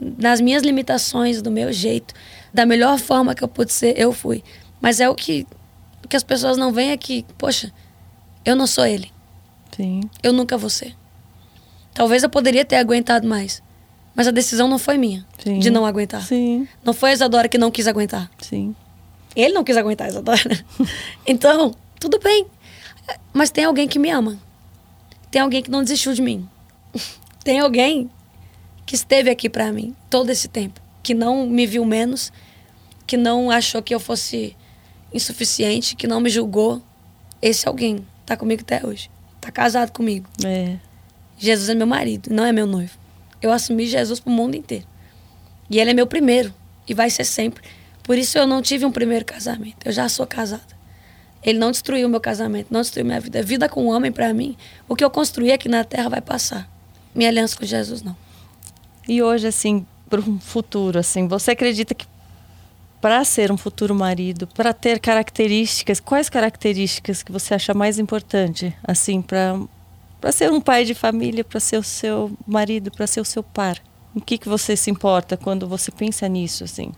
Nas 0.00 0.40
minhas 0.40 0.62
limitações, 0.62 1.40
do 1.40 1.50
meu 1.50 1.72
jeito, 1.72 2.14
da 2.52 2.66
melhor 2.66 2.98
forma 2.98 3.34
que 3.34 3.44
eu 3.44 3.48
pude 3.48 3.72
ser, 3.72 3.98
eu 3.98 4.12
fui. 4.12 4.42
Mas 4.80 5.00
é 5.00 5.08
o 5.08 5.14
que, 5.14 5.46
o 6.04 6.08
que 6.08 6.16
as 6.16 6.22
pessoas 6.22 6.56
não 6.56 6.72
veem 6.72 6.92
aqui. 6.92 7.24
Poxa, 7.38 7.72
eu 8.44 8.56
não 8.56 8.66
sou 8.66 8.84
ele. 8.84 9.12
Sim. 9.76 10.00
Eu 10.22 10.32
nunca 10.32 10.56
vou 10.56 10.70
ser. 10.70 10.94
Talvez 11.92 12.22
eu 12.22 12.28
poderia 12.28 12.64
ter 12.64 12.76
aguentado 12.76 13.26
mais. 13.26 13.62
Mas 14.14 14.28
a 14.28 14.30
decisão 14.30 14.68
não 14.68 14.78
foi 14.78 14.96
minha 14.96 15.26
Sim. 15.38 15.58
de 15.58 15.70
não 15.70 15.84
aguentar. 15.84 16.22
Sim, 16.22 16.68
Não 16.84 16.92
foi 16.92 17.10
a 17.10 17.12
Isadora 17.14 17.48
que 17.48 17.58
não 17.58 17.70
quis 17.70 17.86
aguentar. 17.88 18.30
sim. 18.40 18.74
Ele 19.36 19.52
não 19.52 19.64
quis 19.64 19.76
aguentar 19.76 20.06
a 20.06 20.10
Isadora. 20.10 20.64
então, 21.26 21.74
tudo 21.98 22.20
bem. 22.20 22.46
Mas 23.32 23.50
tem 23.50 23.64
alguém 23.64 23.88
que 23.88 23.98
me 23.98 24.08
ama. 24.08 24.38
Tem 25.28 25.42
alguém 25.42 25.60
que 25.60 25.70
não 25.70 25.82
desistiu 25.82 26.14
de 26.14 26.22
mim. 26.22 26.48
Tem 27.42 27.58
alguém 27.60 28.08
que 28.86 28.94
esteve 28.94 29.28
aqui 29.28 29.50
pra 29.50 29.70
mim 29.72 29.94
todo 30.08 30.30
esse 30.30 30.46
tempo, 30.48 30.80
que 31.02 31.12
não 31.12 31.46
me 31.46 31.66
viu 31.66 31.84
menos, 31.84 32.32
que 33.06 33.16
não 33.16 33.50
achou 33.50 33.82
que 33.82 33.94
eu 33.94 33.98
fosse 34.00 34.56
insuficiente, 35.12 35.96
que 35.96 36.06
não 36.06 36.20
me 36.20 36.30
julgou. 36.30 36.80
Esse 37.42 37.68
alguém 37.68 38.06
tá 38.24 38.36
comigo 38.36 38.62
até 38.62 38.86
hoje. 38.86 39.10
Tá 39.40 39.50
casado 39.50 39.90
comigo. 39.90 40.26
É. 40.44 40.76
Jesus 41.36 41.68
é 41.68 41.74
meu 41.74 41.86
marido, 41.86 42.32
não 42.32 42.44
é 42.44 42.52
meu 42.52 42.66
noivo. 42.66 42.96
Eu 43.44 43.52
assumi 43.52 43.86
Jesus 43.86 44.20
pro 44.20 44.32
mundo 44.32 44.56
inteiro. 44.56 44.86
E 45.68 45.78
ele 45.78 45.90
é 45.90 45.94
meu 45.94 46.06
primeiro 46.06 46.52
e 46.88 46.94
vai 46.94 47.10
ser 47.10 47.24
sempre. 47.24 47.62
Por 48.02 48.16
isso 48.16 48.38
eu 48.38 48.46
não 48.46 48.62
tive 48.62 48.86
um 48.86 48.90
primeiro 48.90 49.22
casamento. 49.22 49.76
Eu 49.84 49.92
já 49.92 50.08
sou 50.08 50.26
casada. 50.26 50.74
Ele 51.42 51.58
não 51.58 51.70
destruiu 51.70 52.08
meu 52.08 52.20
casamento, 52.20 52.68
não 52.70 52.80
destruiu 52.80 53.04
minha 53.04 53.20
vida. 53.20 53.42
Vida 53.42 53.68
com 53.68 53.84
um 53.84 53.88
homem 53.90 54.10
para 54.10 54.32
mim, 54.32 54.56
o 54.88 54.96
que 54.96 55.04
eu 55.04 55.10
construí 55.10 55.52
aqui 55.52 55.68
na 55.68 55.84
terra 55.84 56.08
vai 56.08 56.22
passar. 56.22 56.66
Minha 57.14 57.28
aliança 57.28 57.54
com 57.54 57.66
Jesus 57.66 58.00
não. 58.02 58.16
E 59.06 59.22
hoje, 59.22 59.46
assim, 59.46 59.84
para 60.08 60.20
um 60.20 60.40
futuro, 60.40 60.98
assim, 60.98 61.28
você 61.28 61.50
acredita 61.50 61.94
que 61.94 62.06
para 62.98 63.22
ser 63.24 63.52
um 63.52 63.58
futuro 63.58 63.94
marido, 63.94 64.46
para 64.46 64.72
ter 64.72 64.98
características, 64.98 66.00
quais 66.00 66.30
características 66.30 67.22
que 67.22 67.30
você 67.30 67.52
acha 67.52 67.74
mais 67.74 67.98
importante, 67.98 68.74
assim, 68.82 69.20
para 69.20 69.60
para 70.24 70.32
ser 70.32 70.50
um 70.50 70.58
pai 70.58 70.86
de 70.86 70.94
família, 70.94 71.44
para 71.44 71.60
ser 71.60 71.76
o 71.76 71.82
seu 71.82 72.32
marido, 72.46 72.90
para 72.90 73.06
ser 73.06 73.20
o 73.20 73.26
seu 73.26 73.42
par? 73.42 73.78
O 74.14 74.22
que 74.22 74.38
que 74.38 74.48
você 74.48 74.74
se 74.74 74.90
importa 74.90 75.36
quando 75.36 75.68
você 75.68 75.90
pensa 75.90 76.26
nisso, 76.26 76.64
assim? 76.64 76.92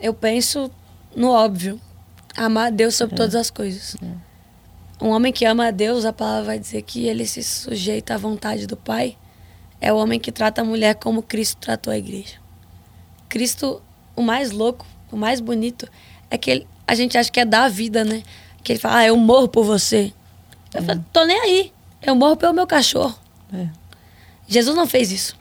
Eu 0.00 0.14
penso 0.14 0.70
no 1.14 1.28
óbvio. 1.28 1.78
Amar 2.34 2.68
a 2.68 2.70
Deus 2.70 2.94
sobre 2.94 3.14
todas 3.14 3.34
as 3.34 3.50
coisas. 3.50 3.94
Um 4.98 5.10
homem 5.10 5.34
que 5.34 5.44
ama 5.44 5.66
a 5.66 5.70
Deus, 5.70 6.06
a 6.06 6.14
palavra 6.14 6.44
vai 6.44 6.58
dizer 6.58 6.80
que 6.80 7.06
ele 7.06 7.26
se 7.26 7.44
sujeita 7.44 8.14
à 8.14 8.16
vontade 8.16 8.66
do 8.66 8.74
Pai. 8.74 9.18
É 9.78 9.92
o 9.92 9.98
homem 9.98 10.18
que 10.18 10.32
trata 10.32 10.62
a 10.62 10.64
mulher 10.64 10.94
como 10.94 11.22
Cristo 11.22 11.58
tratou 11.58 11.92
a 11.92 11.98
igreja. 11.98 12.36
Cristo, 13.28 13.82
o 14.16 14.22
mais 14.22 14.50
louco, 14.50 14.86
o 15.10 15.16
mais 15.18 15.40
bonito, 15.40 15.86
é 16.30 16.38
que 16.38 16.50
ele, 16.50 16.66
a 16.86 16.94
gente 16.94 17.18
acha 17.18 17.30
que 17.30 17.38
é 17.38 17.44
dar 17.44 17.64
a 17.64 17.68
vida, 17.68 18.02
né? 18.02 18.22
Que 18.64 18.72
ele 18.72 18.80
fala, 18.80 19.00
ah, 19.00 19.06
eu 19.06 19.16
morro 19.18 19.46
por 19.46 19.62
você. 19.62 20.10
Eu 20.72 20.82
falo, 20.82 21.04
tô 21.12 21.22
nem 21.26 21.38
aí. 21.38 21.72
Eu 22.02 22.14
morro 22.14 22.36
pelo 22.36 22.52
meu 22.52 22.66
cachorro. 22.66 23.16
É. 23.52 23.68
Jesus 24.46 24.76
não 24.76 24.86
fez 24.86 25.12
isso. 25.12 25.36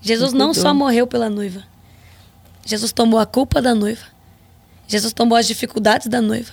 Jesus 0.00 0.32
não 0.32 0.54
só 0.54 0.72
morreu 0.74 1.06
pela 1.06 1.28
noiva. 1.28 1.62
Jesus 2.64 2.92
tomou 2.92 3.18
a 3.18 3.26
culpa 3.26 3.60
da 3.60 3.74
noiva. 3.74 4.04
Jesus 4.86 5.12
tomou 5.12 5.36
as 5.36 5.46
dificuldades 5.46 6.06
da 6.06 6.20
noiva. 6.20 6.52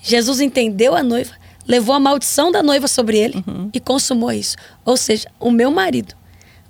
Jesus 0.00 0.40
entendeu 0.40 0.94
a 0.94 1.02
noiva, 1.02 1.34
levou 1.66 1.94
a 1.94 2.00
maldição 2.00 2.52
da 2.52 2.62
noiva 2.62 2.86
sobre 2.86 3.18
ele 3.18 3.44
e 3.72 3.80
consumou 3.80 4.32
isso. 4.32 4.56
Ou 4.84 4.96
seja, 4.96 5.28
o 5.40 5.50
meu 5.50 5.70
marido 5.70 6.14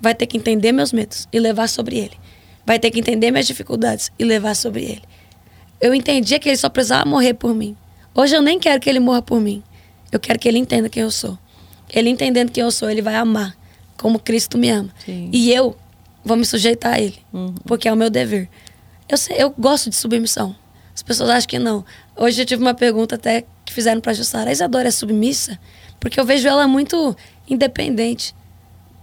vai 0.01 0.15
ter 0.15 0.25
que 0.25 0.37
entender 0.37 0.71
meus 0.71 0.91
medos 0.91 1.27
e 1.31 1.39
levar 1.39 1.67
sobre 1.67 1.97
ele. 1.97 2.17
Vai 2.65 2.79
ter 2.79 2.91
que 2.91 2.99
entender 2.99 3.31
minhas 3.31 3.47
dificuldades 3.47 4.11
e 4.17 4.23
levar 4.23 4.55
sobre 4.55 4.83
ele. 4.83 5.03
Eu 5.81 5.93
entendia 5.93 6.39
que 6.39 6.49
ele 6.49 6.57
só 6.57 6.69
precisava 6.69 7.07
morrer 7.07 7.33
por 7.33 7.53
mim. 7.53 7.75
Hoje 8.13 8.35
eu 8.35 8.41
nem 8.41 8.59
quero 8.59 8.79
que 8.79 8.89
ele 8.89 8.99
morra 8.99 9.21
por 9.21 9.39
mim. 9.39 9.63
Eu 10.11 10.19
quero 10.19 10.37
que 10.37 10.47
ele 10.47 10.57
entenda 10.57 10.89
quem 10.89 11.03
eu 11.03 11.11
sou. 11.11 11.37
Ele 11.91 12.09
entendendo 12.09 12.51
quem 12.51 12.63
eu 12.63 12.71
sou, 12.71 12.89
ele 12.89 13.01
vai 13.01 13.15
amar 13.15 13.55
como 13.97 14.19
Cristo 14.19 14.57
me 14.57 14.69
ama. 14.69 14.89
Sim. 15.05 15.29
E 15.33 15.51
eu 15.51 15.75
vou 16.23 16.37
me 16.37 16.45
sujeitar 16.45 16.93
a 16.93 16.99
ele, 17.01 17.17
Uhum. 17.33 17.53
porque 17.65 17.87
é 17.87 17.93
o 17.93 17.95
meu 17.95 18.09
dever. 18.09 18.47
Eu, 19.07 19.17
sei- 19.17 19.35
eu 19.41 19.49
gosto 19.57 19.89
de 19.89 19.95
submissão. 19.95 20.55
As 20.95 21.01
pessoas 21.01 21.29
acham 21.29 21.47
que 21.47 21.57
não. 21.59 21.83
Hoje 22.15 22.41
eu 22.41 22.45
tive 22.45 22.61
uma 22.61 22.73
pergunta 22.73 23.15
até 23.15 23.43
que 23.65 23.73
fizeram 23.73 24.01
para 24.01 24.13
Jussara. 24.13 24.49
A 24.49 24.53
Isadora 24.53 24.87
é 24.89 24.91
submissa? 24.91 25.57
Porque 25.99 26.19
eu 26.19 26.25
vejo 26.25 26.47
ela 26.47 26.67
muito 26.67 27.15
independente. 27.49 28.35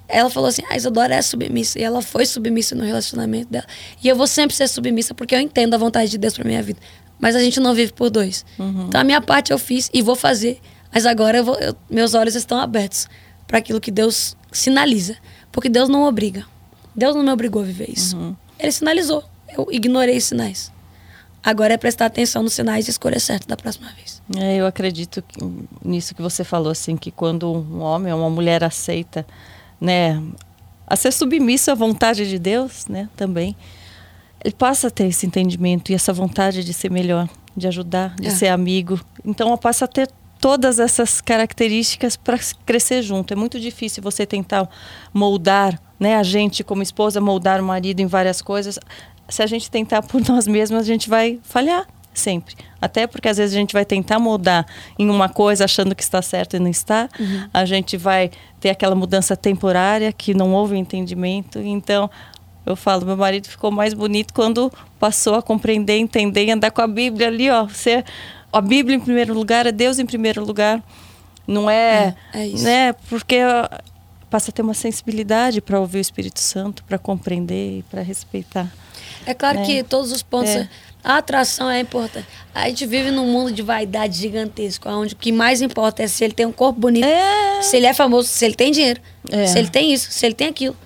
Ela 0.08 0.30
falou 0.30 0.48
assim: 0.48 0.62
a 0.70 0.76
Isadora 0.76 1.14
é 1.14 1.22
submissa. 1.22 1.78
E 1.78 1.82
ela 1.82 2.00
foi 2.02 2.24
submissa 2.26 2.74
no 2.74 2.84
relacionamento 2.84 3.50
dela. 3.50 3.66
E 4.02 4.08
eu 4.08 4.14
vou 4.14 4.26
sempre 4.26 4.54
ser 4.54 4.68
submissa 4.68 5.14
porque 5.14 5.34
eu 5.34 5.40
entendo 5.40 5.74
a 5.74 5.78
vontade 5.78 6.10
de 6.10 6.18
Deus 6.18 6.34
para 6.34 6.44
minha 6.44 6.62
vida. 6.62 6.78
Mas 7.18 7.34
a 7.34 7.40
gente 7.40 7.58
não 7.60 7.74
vive 7.74 7.92
por 7.92 8.10
dois. 8.10 8.44
Então 8.88 9.00
a 9.00 9.04
minha 9.04 9.20
parte 9.20 9.50
eu 9.52 9.58
fiz 9.58 9.90
e 9.92 10.02
vou 10.02 10.14
fazer. 10.14 10.60
Mas 10.96 11.04
agora 11.04 11.36
eu 11.36 11.44
vou- 11.44 11.56
eu- 11.56 11.76
meus 11.90 12.14
olhos 12.14 12.34
estão 12.34 12.58
abertos 12.58 13.06
para 13.46 13.58
aquilo 13.58 13.78
que 13.78 13.90
Deus 13.90 14.34
sinaliza. 14.50 15.14
Porque 15.52 15.68
Deus 15.68 15.90
não 15.90 16.04
obriga. 16.04 16.46
Deus 16.94 17.14
não 17.14 17.22
me 17.22 17.30
obrigou 17.30 17.60
a 17.60 17.64
viver 17.66 17.90
isso. 17.90 18.34
Ele 18.58 18.72
sinalizou. 18.72 19.22
Eu 19.54 19.68
ignorei 19.70 20.16
os 20.16 20.24
sinais. 20.24 20.72
Agora 21.44 21.74
é 21.74 21.76
prestar 21.76 22.06
atenção 22.06 22.42
nos 22.42 22.54
sinais 22.54 22.86
e 22.88 22.90
escolher 22.90 23.20
certo 23.20 23.46
da 23.46 23.58
próxima 23.58 23.88
vez. 23.92 24.22
É, 24.38 24.56
eu 24.56 24.66
acredito 24.66 25.20
que- 25.20 25.38
nisso 25.84 26.14
que 26.14 26.22
você 26.22 26.42
falou, 26.42 26.72
assim, 26.72 26.96
que 26.96 27.10
quando 27.10 27.52
um 27.52 27.82
homem 27.82 28.10
ou 28.10 28.18
uma 28.18 28.30
mulher 28.30 28.64
aceita, 28.64 29.26
né, 29.78 30.18
a 30.86 30.96
ser 30.96 31.12
submisso 31.12 31.70
à 31.70 31.74
vontade 31.74 32.26
de 32.26 32.38
Deus, 32.38 32.86
né, 32.86 33.06
também, 33.14 33.54
ele 34.42 34.54
passa 34.54 34.86
a 34.88 34.90
ter 34.90 35.08
esse 35.08 35.26
entendimento 35.26 35.92
e 35.92 35.94
essa 35.94 36.10
vontade 36.14 36.64
de 36.64 36.72
ser 36.72 36.90
melhor, 36.90 37.28
de 37.54 37.68
ajudar, 37.68 38.14
de 38.16 38.28
É. 38.28 38.30
ser 38.30 38.48
amigo. 38.48 38.98
Então, 39.26 39.54
passa 39.58 39.84
a 39.84 39.88
ter 39.88 40.08
todas 40.40 40.78
essas 40.78 41.20
características 41.20 42.16
para 42.16 42.38
crescer 42.64 43.02
junto. 43.02 43.32
É 43.32 43.36
muito 43.36 43.58
difícil 43.58 44.02
você 44.02 44.26
tentar 44.26 44.68
moldar, 45.12 45.80
né, 45.98 46.16
a 46.16 46.22
gente 46.22 46.62
como 46.62 46.82
esposa 46.82 47.20
moldar 47.20 47.60
o 47.60 47.64
marido 47.64 48.00
em 48.00 48.06
várias 48.06 48.42
coisas. 48.42 48.78
Se 49.28 49.42
a 49.42 49.46
gente 49.46 49.70
tentar 49.70 50.02
por 50.02 50.20
nós 50.28 50.46
mesmas, 50.46 50.82
a 50.82 50.86
gente 50.86 51.08
vai 51.08 51.38
falhar 51.42 51.86
sempre. 52.14 52.54
Até 52.80 53.06
porque 53.06 53.28
às 53.28 53.36
vezes 53.36 53.54
a 53.54 53.58
gente 53.58 53.72
vai 53.72 53.84
tentar 53.84 54.18
moldar 54.18 54.66
em 54.98 55.08
uma 55.10 55.28
coisa 55.28 55.64
achando 55.64 55.94
que 55.94 56.02
está 56.02 56.22
certo 56.22 56.56
e 56.56 56.58
não 56.58 56.70
está. 56.70 57.08
A 57.52 57.64
gente 57.64 57.96
vai 57.96 58.30
ter 58.58 58.70
aquela 58.70 58.94
mudança 58.94 59.36
temporária 59.36 60.12
que 60.12 60.32
não 60.32 60.52
houve 60.52 60.76
entendimento. 60.76 61.58
Então, 61.58 62.10
eu 62.64 62.74
falo, 62.74 63.06
meu 63.06 63.16
marido 63.16 63.46
ficou 63.46 63.70
mais 63.70 63.94
bonito 63.94 64.34
quando 64.34 64.72
passou 64.98 65.34
a 65.34 65.42
compreender, 65.42 65.98
entender 65.98 66.46
e 66.46 66.50
andar 66.50 66.70
com 66.70 66.80
a 66.80 66.88
Bíblia 66.88 67.28
ali, 67.28 67.48
ó. 67.48 67.68
Ser 67.68 68.04
a 68.56 68.60
Bíblia 68.60 68.96
em 68.96 69.00
primeiro 69.00 69.34
lugar, 69.34 69.66
é 69.66 69.72
Deus 69.72 69.98
em 69.98 70.06
primeiro 70.06 70.44
lugar. 70.44 70.82
Não 71.46 71.70
é, 71.70 72.14
É, 72.32 72.40
é 72.40 72.46
isso. 72.48 72.64
né? 72.64 72.92
Porque 73.08 73.38
passa 74.28 74.50
a 74.50 74.52
ter 74.52 74.62
uma 74.62 74.74
sensibilidade 74.74 75.60
para 75.60 75.78
ouvir 75.78 75.98
o 75.98 76.00
Espírito 76.00 76.40
Santo, 76.40 76.82
para 76.84 76.98
compreender 76.98 77.78
e 77.78 77.82
para 77.84 78.02
respeitar. 78.02 78.66
É 79.24 79.32
claro 79.34 79.58
É. 79.60 79.62
que 79.64 79.82
todos 79.84 80.10
os 80.12 80.22
pontos. 80.22 80.50
É. 80.50 80.68
A 81.04 81.18
atração 81.18 81.70
é 81.70 81.78
importante. 81.78 82.26
A 82.52 82.68
gente 82.68 82.84
vive 82.84 83.12
num 83.12 83.26
mundo 83.30 83.52
de 83.52 83.62
vaidade 83.62 84.18
gigantesco, 84.18 84.88
onde 84.88 85.14
o 85.14 85.16
que 85.16 85.30
mais 85.30 85.62
importa 85.62 86.02
é 86.02 86.08
se 86.08 86.24
ele 86.24 86.34
tem 86.34 86.44
um 86.46 86.52
corpo 86.52 86.80
bonito, 86.80 87.04
É. 87.06 87.62
se 87.62 87.76
ele 87.76 87.86
é 87.86 87.94
famoso, 87.94 88.26
se 88.28 88.44
ele 88.44 88.54
tem 88.56 88.72
dinheiro, 88.72 89.00
É. 89.30 89.46
se 89.46 89.56
ele 89.56 89.68
tem 89.68 89.92
isso, 89.92 90.10
se 90.10 90.26
ele 90.26 90.34
tem 90.34 90.48
aquilo. 90.48 90.76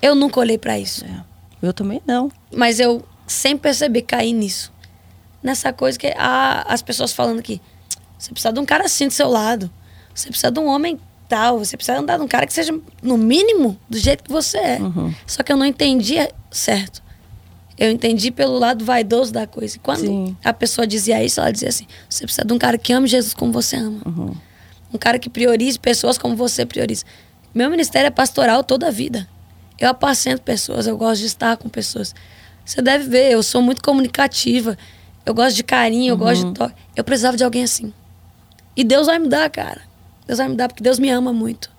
Eu 0.00 0.16
nunca 0.16 0.40
olhei 0.40 0.58
pra 0.58 0.76
isso. 0.80 1.04
É. 1.04 1.20
Eu 1.64 1.72
também 1.72 2.02
não. 2.04 2.28
Mas 2.52 2.80
eu 2.80 3.04
sempre 3.24 3.62
percebi 3.62 4.02
cair 4.02 4.32
nisso. 4.32 4.71
Nessa 5.42 5.72
coisa 5.72 5.98
que 5.98 6.12
as 6.16 6.82
pessoas 6.82 7.12
falando 7.12 7.40
aqui. 7.40 7.60
Você 8.18 8.30
precisa 8.30 8.52
de 8.52 8.60
um 8.60 8.64
cara 8.64 8.84
assim 8.84 9.08
do 9.08 9.12
seu 9.12 9.28
lado. 9.28 9.70
Você 10.14 10.28
precisa 10.28 10.50
de 10.50 10.60
um 10.60 10.66
homem 10.66 10.98
tal. 11.28 11.58
Você 11.58 11.76
precisa 11.76 11.98
andar 11.98 12.18
de 12.18 12.22
um 12.22 12.28
cara 12.28 12.46
que 12.46 12.52
seja, 12.52 12.72
no 13.02 13.18
mínimo, 13.18 13.78
do 13.88 13.98
jeito 13.98 14.22
que 14.22 14.30
você 14.30 14.58
é. 14.58 14.78
Uhum. 14.80 15.12
Só 15.26 15.42
que 15.42 15.52
eu 15.52 15.56
não 15.56 15.66
entendia 15.66 16.30
certo. 16.50 17.02
Eu 17.76 17.90
entendi 17.90 18.30
pelo 18.30 18.58
lado 18.58 18.84
vaidoso 18.84 19.32
da 19.32 19.46
coisa. 19.46 19.76
E 19.76 19.80
quando 19.80 20.00
Sim. 20.00 20.36
a 20.44 20.52
pessoa 20.52 20.86
dizia 20.86 21.24
isso, 21.24 21.40
ela 21.40 21.50
dizia 21.50 21.68
assim: 21.68 21.86
você 22.08 22.24
precisa 22.24 22.46
de 22.46 22.52
um 22.52 22.58
cara 22.58 22.78
que 22.78 22.92
ame 22.92 23.08
Jesus 23.08 23.34
como 23.34 23.50
você 23.50 23.76
ama. 23.76 24.00
Uhum. 24.06 24.34
Um 24.92 24.98
cara 24.98 25.18
que 25.18 25.30
priorize 25.30 25.78
pessoas 25.78 26.18
como 26.18 26.36
você 26.36 26.66
prioriza. 26.66 27.04
Meu 27.54 27.70
ministério 27.70 28.06
é 28.06 28.10
pastoral 28.10 28.62
toda 28.62 28.88
a 28.88 28.90
vida. 28.90 29.28
Eu 29.80 29.88
apacento 29.88 30.42
pessoas, 30.42 30.86
eu 30.86 30.96
gosto 30.96 31.22
de 31.22 31.26
estar 31.26 31.56
com 31.56 31.68
pessoas. 31.68 32.14
Você 32.64 32.80
deve 32.80 33.08
ver, 33.08 33.32
eu 33.32 33.42
sou 33.42 33.60
muito 33.60 33.82
comunicativa. 33.82 34.78
Eu 35.24 35.34
gosto 35.34 35.56
de 35.56 35.62
carinho, 35.62 36.12
eu 36.12 36.16
gosto 36.16 36.48
de 36.48 36.54
toque. 36.54 36.74
Eu 36.96 37.04
precisava 37.04 37.36
de 37.36 37.44
alguém 37.44 37.64
assim. 37.64 37.92
E 38.76 38.82
Deus 38.82 39.06
vai 39.06 39.18
me 39.18 39.28
dar, 39.28 39.48
cara. 39.50 39.82
Deus 40.26 40.38
vai 40.38 40.48
me 40.48 40.56
dar 40.56 40.68
porque 40.68 40.82
Deus 40.82 40.98
me 40.98 41.10
ama 41.10 41.32
muito. 41.32 41.70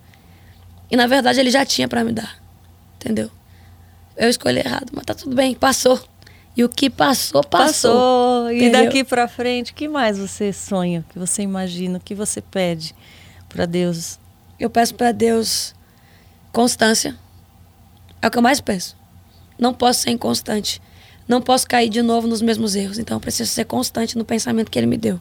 E 0.89 0.95
na 0.95 1.07
verdade 1.07 1.39
ele 1.39 1.49
já 1.49 1.65
tinha 1.65 1.87
pra 1.87 2.03
me 2.03 2.11
dar. 2.11 2.37
Entendeu? 2.95 3.29
Eu 4.15 4.29
escolhi 4.29 4.59
errado, 4.59 4.91
mas 4.93 5.05
tá 5.05 5.13
tudo 5.13 5.35
bem, 5.35 5.55
passou. 5.55 5.99
E 6.55 6.63
o 6.63 6.69
que 6.69 6.89
passou, 6.89 7.43
passou. 7.43 7.91
Passou. 7.91 8.51
E 8.51 8.57
Entendeu? 8.57 8.85
daqui 8.85 9.03
para 9.03 9.27
frente, 9.27 9.71
o 9.71 9.75
que 9.75 9.87
mais 9.87 10.19
você 10.19 10.53
sonha? 10.53 10.99
O 10.99 11.13
que 11.13 11.19
você 11.19 11.41
imagina? 11.41 11.97
O 11.97 12.01
que 12.01 12.13
você 12.13 12.41
pede 12.41 12.95
para 13.49 13.65
Deus? 13.65 14.19
Eu 14.59 14.69
peço 14.69 14.93
pra 14.93 15.11
Deus 15.11 15.73
constância. 16.51 17.17
É 18.21 18.27
o 18.27 18.31
que 18.31 18.37
eu 18.37 18.41
mais 18.41 18.61
peço. 18.61 18.95
Não 19.57 19.73
posso 19.73 20.01
ser 20.01 20.11
inconstante. 20.11 20.79
Não 21.27 21.41
posso 21.41 21.67
cair 21.67 21.89
de 21.89 22.01
novo 22.01 22.27
nos 22.27 22.41
mesmos 22.41 22.75
erros. 22.75 22.99
Então 22.99 23.17
eu 23.17 23.21
preciso 23.21 23.49
ser 23.49 23.65
constante 23.65 24.17
no 24.17 24.25
pensamento 24.25 24.69
que 24.69 24.77
ele 24.77 24.87
me 24.87 24.97
deu. 24.97 25.19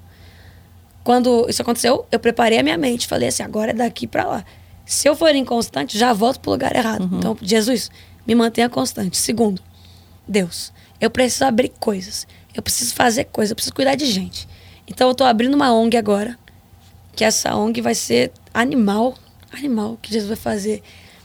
Quando 1.05 1.47
isso 1.49 1.63
aconteceu, 1.63 2.07
eu 2.11 2.19
preparei 2.19 2.59
a 2.59 2.63
minha 2.63 2.79
mente. 2.79 3.07
Falei 3.07 3.29
assim: 3.29 3.43
agora 3.43 3.71
é 3.71 3.75
daqui 3.75 4.07
pra 4.07 4.25
lá. 4.25 4.45
Se 4.85 5.09
eu 5.09 5.15
for 5.15 5.35
inconstante, 5.35 5.99
já 5.99 6.13
volto 6.13 6.41
pro 6.41 6.51
lugar 6.51 6.75
errado. 6.75 7.03
Uhum. 7.03 7.19
Então, 7.19 7.37
Jesus, 7.41 7.91
me 8.27 8.35
mantenha 8.35 8.69
constante. 8.69 9.17
Segundo, 9.17 9.63
Deus, 10.27 10.73
eu 11.01 11.11
preciso 11.11 11.45
abrir 11.45 11.71
coisas. 11.81 12.27
Eu 12.55 12.63
preciso 12.63 12.95
fazer 12.95 13.25
coisas, 13.25 13.51
eu 13.51 13.57
preciso 13.57 13.75
cuidar 13.75 13.95
de 13.95 14.07
gente. 14.07 14.49
Então, 14.87 15.09
eu 15.09 15.15
tô 15.15 15.25
abrindo 15.25 15.55
uma 15.55 15.73
ONG 15.73 15.97
agora, 15.97 16.39
que 17.15 17.25
essa 17.25 17.55
ONG 17.57 17.81
vai 17.81 17.95
ser 17.95 18.33
animal, 18.53 19.15
animal 19.53 19.99
que 20.03 20.13
Jesus 20.13 20.29
vai 20.29 20.37
fazer. 20.37 20.83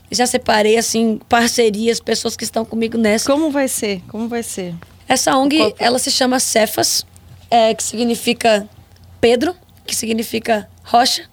Já 0.10 0.26
separei, 0.26 0.78
assim, 0.78 1.20
parcerias, 1.28 2.00
pessoas 2.00 2.36
que 2.38 2.44
estão 2.44 2.64
comigo 2.64 2.98
nessa. 2.98 3.30
Como 3.32 3.52
vai 3.52 3.68
ser? 3.68 4.02
Como 4.08 4.28
vai 4.28 4.42
ser? 4.44 4.74
Essa 5.08 5.36
ONG, 5.38 5.58
Qual- 5.58 5.76
ela 5.80 6.00
se 6.00 6.10
chama 6.12 6.40
Cefas, 6.40 7.06
é, 7.50 7.74
que 7.74 7.84
significa 7.84 8.68
Pedro, 9.20 9.56
que 9.86 9.96
significa 9.96 10.70
rocha. 10.84 11.30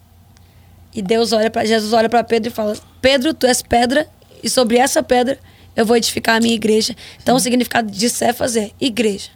E 0.94 1.02
Deus 1.02 1.32
olha 1.32 1.50
para 1.50 1.64
Jesus 1.64 1.92
olha 1.92 2.08
para 2.08 2.22
Pedro 2.24 2.50
e 2.50 2.54
fala: 2.54 2.76
Pedro, 3.00 3.34
tu 3.34 3.46
és 3.46 3.62
pedra, 3.62 4.08
e 4.42 4.48
sobre 4.48 4.76
essa 4.78 5.02
pedra 5.02 5.38
eu 5.76 5.84
vou 5.84 5.96
edificar 5.96 6.36
a 6.36 6.40
minha 6.40 6.54
igreja. 6.54 6.94
Então, 7.20 7.34
o 7.36 7.40
significado 7.40 7.90
de 7.90 8.08
Cefas 8.08 8.56
é 8.56 8.70
igreja, 8.80 9.30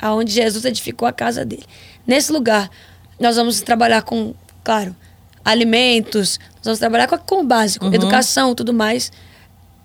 aonde 0.00 0.30
Jesus 0.32 0.64
edificou 0.64 1.06
a 1.08 1.12
casa 1.12 1.44
dele. 1.44 1.64
Nesse 2.06 2.30
lugar, 2.32 2.70
nós 3.18 3.34
vamos 3.36 3.60
trabalhar 3.60 4.02
com, 4.02 4.34
claro, 4.62 4.94
alimentos, 5.44 6.38
nós 6.56 6.64
vamos 6.64 6.78
trabalhar 6.78 7.06
com, 7.08 7.40
o 7.40 7.44
básico, 7.44 7.86
Uhum. 7.86 7.94
educação, 7.94 8.54
tudo 8.54 8.72
mais 8.72 9.10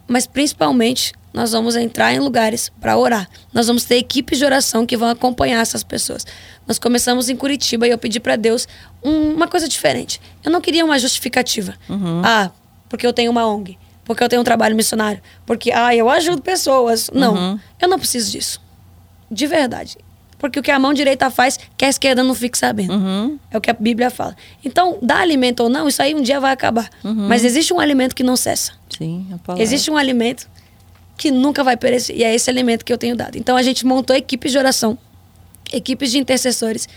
mas 0.06 0.28
principalmente 0.28 1.14
nós 1.34 1.54
vamos 1.54 1.76
entrar 1.78 2.14
em 2.14 2.20
lugares 2.20 2.70
para 2.80 2.96
orar. 2.98 3.28
Nós 3.54 3.66
vamos 3.68 3.86
ter 3.86 3.96
equipes 3.96 4.38
de 4.38 4.44
oração 4.46 4.86
que 4.86 4.98
vão 4.98 5.08
acompanhar 5.10 5.62
essas 5.62 5.82
pessoas. 5.82 6.26
Nós 6.68 6.78
começamos 6.78 7.30
em 7.30 7.36
Curitiba 7.38 7.88
e 7.88 7.90
eu 7.90 7.98
pedi 7.98 8.20
para 8.20 8.36
Deus 8.36 8.68
um- 9.02 9.34
uma 9.34 9.48
coisa 9.48 9.68
diferente. 9.68 10.20
Eu 10.44 10.52
não 10.52 10.60
queria 10.62 10.84
uma 10.86 11.00
justificativa. 11.00 11.74
Ah, 12.24 12.52
porque 12.90 13.08
eu 13.08 13.14
tenho 13.14 13.32
uma 13.32 13.48
ONG, 13.48 13.80
porque 14.04 14.22
eu 14.24 14.30
tenho 14.30 14.42
um 14.42 14.46
trabalho 14.46 14.76
missionário, 14.76 15.22
porque 15.46 15.72
ah, 15.72 15.96
eu 15.96 16.10
ajudo 16.10 16.42
pessoas. 16.42 17.10
Não, 17.12 17.34
Uhum. 17.34 17.60
eu 17.82 17.88
não 17.88 17.98
preciso 17.98 18.30
disso. 18.32 18.62
De 19.32 19.48
verdade. 19.48 19.98
Porque 20.44 20.60
o 20.60 20.62
que 20.62 20.72
a 20.72 20.78
mão 20.78 20.94
direita 20.94 21.30
faz, 21.30 21.58
que 21.78 21.86
a 21.86 21.88
esquerda 21.88 22.22
não 22.22 22.36
fique 22.36 22.58
sabendo. 22.58 22.96
Uhum. 22.96 23.40
É 23.50 23.58
o 23.58 23.62
que 23.62 23.72
a 23.72 23.74
Bíblia 23.74 24.10
fala. 24.10 24.36
Então, 24.62 24.98
dar 25.02 25.20
alimento 25.20 25.64
ou 25.64 25.70
não, 25.70 25.88
isso 25.88 26.02
aí 26.02 26.14
um 26.14 26.22
dia 26.22 26.38
vai 26.38 26.52
acabar. 26.52 26.90
Mas 27.02 27.46
existe 27.46 27.74
um 27.74 27.80
alimento 27.80 28.14
que 28.14 28.24
não 28.24 28.36
cessa. 28.36 28.74
Sim, 28.90 29.26
a 29.32 29.38
palavra. 29.38 29.64
Existe 29.64 29.90
um 29.90 29.96
alimento 29.96 30.50
que 31.16 31.32
nunca 31.32 31.64
vai 31.64 31.78
perecer. 31.78 32.18
E 32.18 32.26
é 32.26 32.36
esse 32.36 32.50
alimento 32.50 32.84
que 32.84 32.92
eu 32.92 32.98
tenho 32.98 33.16
dado. 33.16 33.38
Então 33.38 33.56
a 33.56 33.64
gente 33.64 33.86
montou 33.86 34.14
equipes 34.14 34.52
de 34.52 34.58
oração, 34.58 34.98
equipes 35.72 36.12
de 36.12 36.18
intercessores 36.18 36.90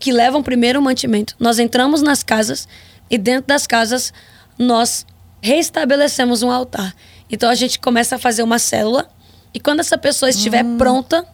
que 0.00 0.10
levam 0.10 0.42
primeiro 0.42 0.80
o 0.80 0.82
mantimento. 0.82 1.36
Nós 1.38 1.60
entramos 1.60 2.02
nas 2.02 2.24
casas 2.24 2.66
e 3.08 3.16
dentro 3.16 3.46
das 3.46 3.68
casas 3.68 4.12
nós 4.58 5.06
restabelecemos 5.40 6.42
um 6.42 6.50
altar. 6.50 6.92
Então 7.30 7.48
a 7.48 7.54
gente 7.54 7.78
começa 7.78 8.16
a 8.16 8.18
fazer 8.18 8.42
uma 8.42 8.58
célula 8.58 9.08
e 9.54 9.60
quando 9.60 9.78
essa 9.78 9.96
pessoa 9.96 10.28
estiver 10.28 10.64
pronta, 10.76 11.24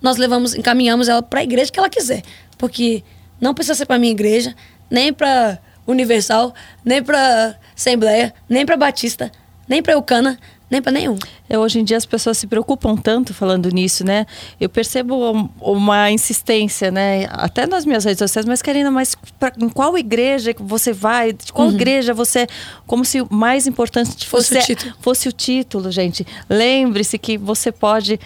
nós 0.00 0.16
levamos, 0.16 0.54
encaminhamos 0.54 1.08
ela 1.08 1.22
para 1.22 1.40
a 1.40 1.42
igreja 1.44 1.70
que 1.70 1.78
ela 1.78 1.88
quiser, 1.90 2.22
porque 2.58 3.02
não 3.40 3.54
precisa 3.54 3.74
ser 3.74 3.86
para 3.86 3.98
minha 3.98 4.12
igreja, 4.12 4.54
nem 4.90 5.12
para 5.12 5.58
Universal, 5.86 6.54
nem 6.84 7.02
para 7.02 7.56
Assembleia, 7.76 8.34
nem 8.48 8.64
para 8.66 8.76
Batista, 8.76 9.30
nem 9.68 9.82
para 9.82 9.94
Eucana, 9.94 10.38
nem 10.70 10.80
para 10.80 10.92
nenhum. 10.92 11.18
É, 11.48 11.58
hoje 11.58 11.80
em 11.80 11.84
dia 11.84 11.96
as 11.96 12.06
pessoas 12.06 12.38
se 12.38 12.46
preocupam 12.46 12.96
tanto 12.96 13.34
falando 13.34 13.68
nisso, 13.70 14.04
né? 14.04 14.24
Eu 14.60 14.68
percebo 14.68 15.32
um- 15.32 15.48
uma 15.60 16.12
insistência, 16.12 16.92
né? 16.92 17.26
Até 17.30 17.66
nas 17.66 17.84
minhas 17.84 18.04
redes 18.04 18.20
sociais, 18.20 18.46
mas 18.46 18.62
Karina, 18.62 18.88
mas 18.88 19.16
pra, 19.38 19.52
em 19.60 19.68
qual 19.68 19.98
igreja 19.98 20.54
você 20.60 20.92
vai? 20.92 21.32
De 21.32 21.52
qual 21.52 21.70
igreja 21.72 22.14
você. 22.14 22.46
Como 22.86 23.04
se 23.04 23.20
o 23.20 23.26
mais 23.28 23.66
importante 23.66 24.10
Uhum. 24.10 24.14
Fosse 24.30 24.54
fosse, 24.54 24.58
o 24.58 24.62
título. 24.76 24.94
fosse 25.00 25.28
o 25.28 25.32
título, 25.32 25.90
gente. 25.90 26.24
Lembre-se 26.48 27.18
que 27.18 27.36
você 27.36 27.72
pode 27.72 28.20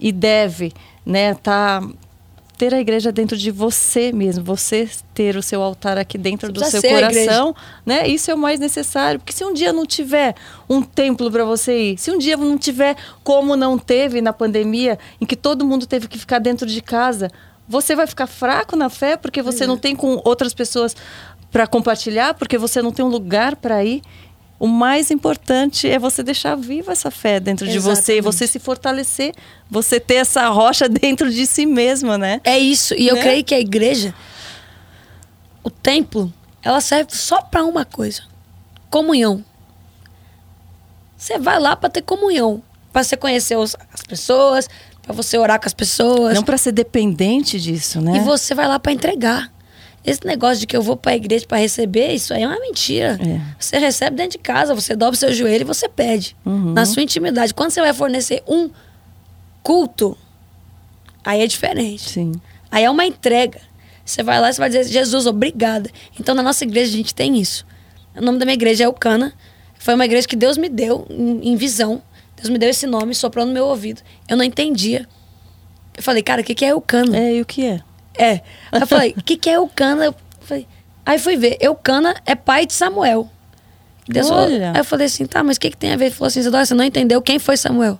e 0.00 0.10
deve, 0.10 0.72
né? 1.04 1.34
Tá, 1.34 1.82
ter 2.60 2.74
a 2.74 2.78
igreja 2.78 3.10
dentro 3.10 3.38
de 3.38 3.50
você 3.50 4.12
mesmo, 4.12 4.44
você 4.44 4.86
ter 5.14 5.34
o 5.34 5.42
seu 5.42 5.62
altar 5.62 5.96
aqui 5.96 6.18
dentro 6.18 6.52
Você 6.52 6.52
do 6.52 6.80
seu 6.82 6.90
coração, 6.90 7.56
né? 7.86 8.06
Isso 8.06 8.30
é 8.30 8.34
o 8.34 8.38
mais 8.38 8.60
necessário, 8.60 9.18
porque 9.18 9.32
se 9.32 9.42
um 9.42 9.54
dia 9.54 9.72
não 9.72 9.86
tiver 9.86 10.34
um 10.68 10.82
templo 10.82 11.30
para 11.30 11.42
você 11.42 11.92
ir, 11.92 11.98
se 11.98 12.10
um 12.10 12.18
dia 12.18 12.36
não 12.36 12.58
tiver 12.58 12.96
como 13.24 13.56
não 13.56 13.78
teve 13.78 14.20
na 14.20 14.30
pandemia, 14.30 14.98
em 15.18 15.24
que 15.24 15.36
todo 15.36 15.64
mundo 15.64 15.86
teve 15.86 16.06
que 16.06 16.18
ficar 16.18 16.38
dentro 16.38 16.66
de 16.66 16.82
casa, 16.82 17.30
você 17.66 17.96
vai 17.96 18.06
ficar 18.06 18.26
fraco 18.26 18.76
na 18.76 18.90
fé 18.90 19.16
porque 19.16 19.40
você 19.40 19.66
não 19.66 19.78
tem 19.78 19.96
com 19.96 20.20
outras 20.22 20.52
pessoas 20.52 20.94
para 21.50 21.66
compartilhar, 21.66 22.34
porque 22.34 22.58
você 22.58 22.82
não 22.82 22.92
tem 22.92 23.02
um 23.02 23.08
lugar 23.08 23.56
para 23.56 23.82
ir. 23.82 24.02
O 24.60 24.66
mais 24.68 25.10
importante 25.10 25.88
é 25.88 25.98
você 25.98 26.22
deixar 26.22 26.54
viva 26.54 26.92
essa 26.92 27.10
fé 27.10 27.40
dentro 27.40 27.66
de 27.66 27.78
você, 27.78 28.12
Exatamente. 28.18 28.22
você 28.22 28.46
se 28.46 28.58
fortalecer, 28.58 29.34
você 29.70 29.98
ter 29.98 30.16
essa 30.16 30.46
rocha 30.50 30.86
dentro 30.88 31.30
de 31.32 31.46
si 31.46 31.64
mesma, 31.64 32.18
né? 32.18 32.40
É 32.44 32.58
isso. 32.58 32.94
E 32.94 33.08
eu 33.08 33.14
Né? 33.16 33.22
creio 33.22 33.42
que 33.42 33.54
a 33.54 33.58
igreja, 33.60 34.14
o 35.64 35.70
templo, 35.70 36.30
ela 36.62 36.80
serve 36.82 37.10
só 37.16 37.40
para 37.40 37.64
uma 37.64 37.86
coisa: 37.86 38.22
comunhão. 38.90 39.42
Você 41.16 41.38
vai 41.38 41.58
lá 41.58 41.74
para 41.74 41.88
ter 41.90 42.02
comunhão, 42.02 42.62
para 42.92 43.02
você 43.02 43.16
conhecer 43.16 43.56
os- 43.56 43.76
as 43.92 44.00
pessoas, 44.02 44.68
para 45.02 45.14
você 45.14 45.36
orar 45.38 45.58
com 45.60 45.66
as 45.66 45.74
pessoas. 45.74 46.34
Não 46.34 46.42
para 46.42 46.58
ser 46.58 46.72
dependente 46.72 47.58
disso, 47.60 48.00
né? 48.00 48.16
E 48.16 48.20
você 48.20 48.54
vai 48.54 48.66
lá 48.68 48.78
para 48.78 48.92
entregar. 48.92 49.50
Esse 50.04 50.26
negócio 50.26 50.60
de 50.60 50.66
que 50.66 50.76
eu 50.76 50.80
vou 50.80 50.96
para 50.96 51.12
a 51.12 51.16
igreja 51.16 51.46
para 51.46 51.58
receber, 51.58 52.12
isso 52.14 52.32
aí 52.32 52.42
é 52.42 52.46
uma 52.46 52.58
mentira. 52.58 53.18
É. 53.20 53.40
Você 53.58 53.78
recebe 53.78 54.16
dentro 54.16 54.32
de 54.32 54.38
casa, 54.38 54.74
você 54.74 54.96
dobra 54.96 55.14
o 55.14 55.18
seu 55.18 55.32
joelho 55.32 55.62
e 55.62 55.64
você 55.64 55.88
pede. 55.88 56.34
Uhum. 56.44 56.72
Na 56.72 56.86
sua 56.86 57.02
intimidade. 57.02 57.52
Quando 57.52 57.70
você 57.70 57.80
vai 57.80 57.92
fornecer 57.92 58.42
um 58.48 58.70
culto, 59.62 60.16
aí 61.22 61.42
é 61.42 61.46
diferente. 61.46 62.10
Sim. 62.10 62.32
Aí 62.70 62.84
é 62.84 62.90
uma 62.90 63.04
entrega. 63.04 63.60
Você 64.04 64.22
vai 64.22 64.40
lá 64.40 64.48
e 64.48 64.54
você 64.54 64.58
vai 64.58 64.70
dizer, 64.70 64.84
Jesus, 64.84 65.26
obrigada. 65.26 65.90
Então, 66.18 66.34
na 66.34 66.42
nossa 66.42 66.64
igreja, 66.64 66.90
a 66.92 66.96
gente 66.96 67.14
tem 67.14 67.38
isso. 67.38 67.66
O 68.16 68.22
nome 68.22 68.38
da 68.38 68.44
minha 68.44 68.54
igreja 68.54 68.84
é 68.84 68.86
Eucana. 68.86 69.34
Foi 69.78 69.94
uma 69.94 70.04
igreja 70.04 70.26
que 70.26 70.36
Deus 70.36 70.56
me 70.56 70.68
deu 70.68 71.06
em, 71.10 71.52
em 71.52 71.56
visão. 71.56 72.02
Deus 72.36 72.48
me 72.48 72.58
deu 72.58 72.70
esse 72.70 72.86
nome, 72.86 73.14
soprou 73.14 73.44
no 73.44 73.52
meu 73.52 73.66
ouvido. 73.66 74.00
Eu 74.26 74.36
não 74.36 74.44
entendia. 74.44 75.06
Eu 75.96 76.02
falei, 76.02 76.22
cara, 76.22 76.40
o 76.40 76.44
que, 76.44 76.54
que 76.54 76.64
é 76.64 76.72
Eucana? 76.72 77.16
É, 77.16 77.36
e 77.36 77.40
o 77.42 77.44
que 77.44 77.64
é? 77.64 77.80
É. 78.20 78.40
Aí 78.72 78.80
eu 78.80 78.86
falei, 78.86 79.14
o 79.16 79.22
que, 79.24 79.36
que 79.36 79.48
é 79.50 79.54
Eucana? 79.56 80.04
Eu 80.06 80.14
falei, 80.40 80.66
aí 81.04 81.18
fui 81.18 81.36
ver, 81.36 81.56
Eucana 81.60 82.14
é 82.26 82.34
pai 82.34 82.66
de 82.66 82.72
Samuel. 82.72 83.28
Deus 84.08 84.28
falou- 84.28 84.44
Olha. 84.44 84.72
aí 84.72 84.78
eu 84.78 84.84
falei 84.84 85.06
assim, 85.06 85.24
tá, 85.26 85.42
mas 85.42 85.56
o 85.56 85.60
que, 85.60 85.70
que 85.70 85.76
tem 85.76 85.92
a 85.92 85.96
ver? 85.96 86.06
Ele 86.06 86.14
falou 86.14 86.26
assim, 86.28 86.40
Isadora, 86.40 86.64
você 86.64 86.74
não 86.74 86.84
entendeu 86.84 87.20
quem 87.22 87.38
foi 87.38 87.56
Samuel? 87.56 87.98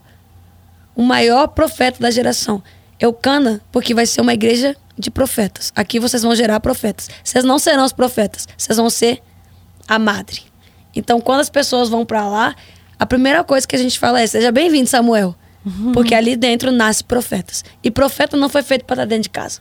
O 0.95 1.03
maior 1.03 1.47
profeta 1.49 2.01
da 2.01 2.11
geração. 2.11 2.63
Eucana, 2.99 3.61
porque 3.73 3.95
vai 3.95 4.05
ser 4.07 4.21
uma 4.21 4.35
igreja 4.35 4.77
de 4.99 5.11
profetas. 5.11 5.73
Aqui 5.75 5.99
vocês 5.99 6.23
vão 6.23 6.35
gerar 6.35 6.61
profetas. 6.61 7.09
Vocês 7.25 7.45
não 7.45 7.59
serão 7.59 7.85
os 7.85 7.93
profetas, 7.93 8.47
vocês 8.59 8.77
vão 8.77 8.91
ser 8.91 9.23
a 9.89 9.99
madre. 9.99 10.43
Então, 10.95 11.21
quando 11.21 11.41
as 11.41 11.49
pessoas 11.49 11.89
vão 11.89 12.05
pra 12.05 12.29
lá, 12.29 12.55
a 12.99 13.07
primeira 13.07 13.43
coisa 13.45 13.67
que 13.67 13.75
a 13.75 13.79
gente 13.79 13.99
fala 13.99 14.21
é: 14.21 14.27
seja 14.27 14.51
bem-vindo, 14.53 14.89
Samuel. 14.89 15.35
Porque 15.95 16.15
ali 16.15 16.37
dentro 16.37 16.73
nasce 16.73 17.05
profetas. 17.05 17.65
E 17.85 17.91
profeta 17.91 18.37
não 18.37 18.49
foi 18.49 18.63
feito 18.63 18.85
para 18.85 18.95
estar 18.97 19.05
dentro 19.05 19.25
de 19.25 19.31
casa. 19.31 19.61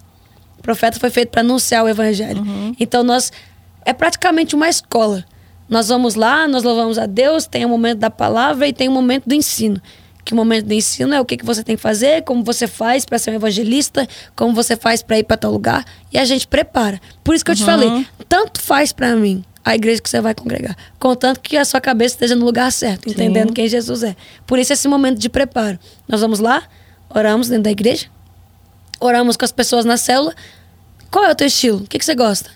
Profeta 0.61 0.99
foi 0.99 1.09
feito 1.09 1.29
para 1.29 1.41
anunciar 1.41 1.83
o 1.83 1.87
evangelho. 1.87 2.43
Então 2.79 3.03
nós 3.03 3.31
é 3.85 3.93
praticamente 3.93 4.55
uma 4.55 4.69
escola. 4.69 5.25
Nós 5.67 5.87
vamos 5.87 6.15
lá, 6.15 6.47
nós 6.47 6.63
louvamos 6.63 6.97
a 6.97 7.05
Deus, 7.05 7.45
tem 7.45 7.63
o 7.63 7.69
momento 7.69 7.99
da 7.99 8.09
palavra 8.09 8.67
e 8.67 8.73
tem 8.73 8.87
o 8.87 8.91
momento 8.91 9.27
do 9.27 9.35
ensino. 9.35 9.79
Que 10.25 10.33
o 10.33 10.35
momento 10.35 10.65
do 10.65 10.73
ensino 10.73 11.13
é 11.13 11.21
o 11.21 11.25
que, 11.25 11.37
que 11.37 11.45
você 11.45 11.63
tem 11.63 11.75
que 11.75 11.81
fazer, 11.81 12.23
como 12.23 12.43
você 12.43 12.67
faz 12.67 13.05
para 13.05 13.17
ser 13.17 13.31
um 13.31 13.35
evangelista, 13.35 14.07
como 14.35 14.53
você 14.53 14.75
faz 14.75 15.01
para 15.01 15.19
ir 15.19 15.23
para 15.23 15.37
tal 15.37 15.51
lugar, 15.51 15.85
e 16.11 16.17
a 16.17 16.25
gente 16.25 16.47
prepara. 16.47 16.99
Por 17.23 17.35
isso 17.35 17.45
que 17.45 17.51
eu 17.51 17.55
te 17.55 17.63
falei, 17.63 18.05
tanto 18.27 18.61
faz 18.61 18.91
para 18.91 19.15
mim 19.15 19.43
a 19.63 19.75
igreja 19.75 20.01
que 20.01 20.09
você 20.09 20.21
vai 20.21 20.33
congregar, 20.33 20.75
contanto 20.99 21.39
que 21.39 21.57
a 21.57 21.65
sua 21.65 21.81
cabeça 21.81 22.15
esteja 22.15 22.35
no 22.35 22.45
lugar 22.45 22.71
certo, 22.71 23.09
entendendo 23.09 23.53
quem 23.53 23.67
Jesus 23.67 24.03
é. 24.03 24.15
Por 24.45 24.57
isso 24.57 24.73
esse 24.73 24.87
momento 24.87 25.19
de 25.19 25.29
preparo. 25.29 25.77
Nós 26.07 26.21
vamos 26.21 26.39
lá, 26.39 26.63
oramos 27.09 27.47
dentro 27.47 27.63
da 27.63 27.71
igreja, 27.71 28.07
oramos 28.99 29.37
com 29.37 29.45
as 29.45 29.51
pessoas 29.51 29.85
na 29.85 29.97
célula. 29.97 30.33
Qual 31.11 31.25
é 31.25 31.31
o 31.31 31.35
teu 31.35 31.47
estilo? 31.47 31.79
O 31.79 31.87
que, 31.87 31.97
que 31.97 32.05
você 32.05 32.15
gosta? 32.15 32.51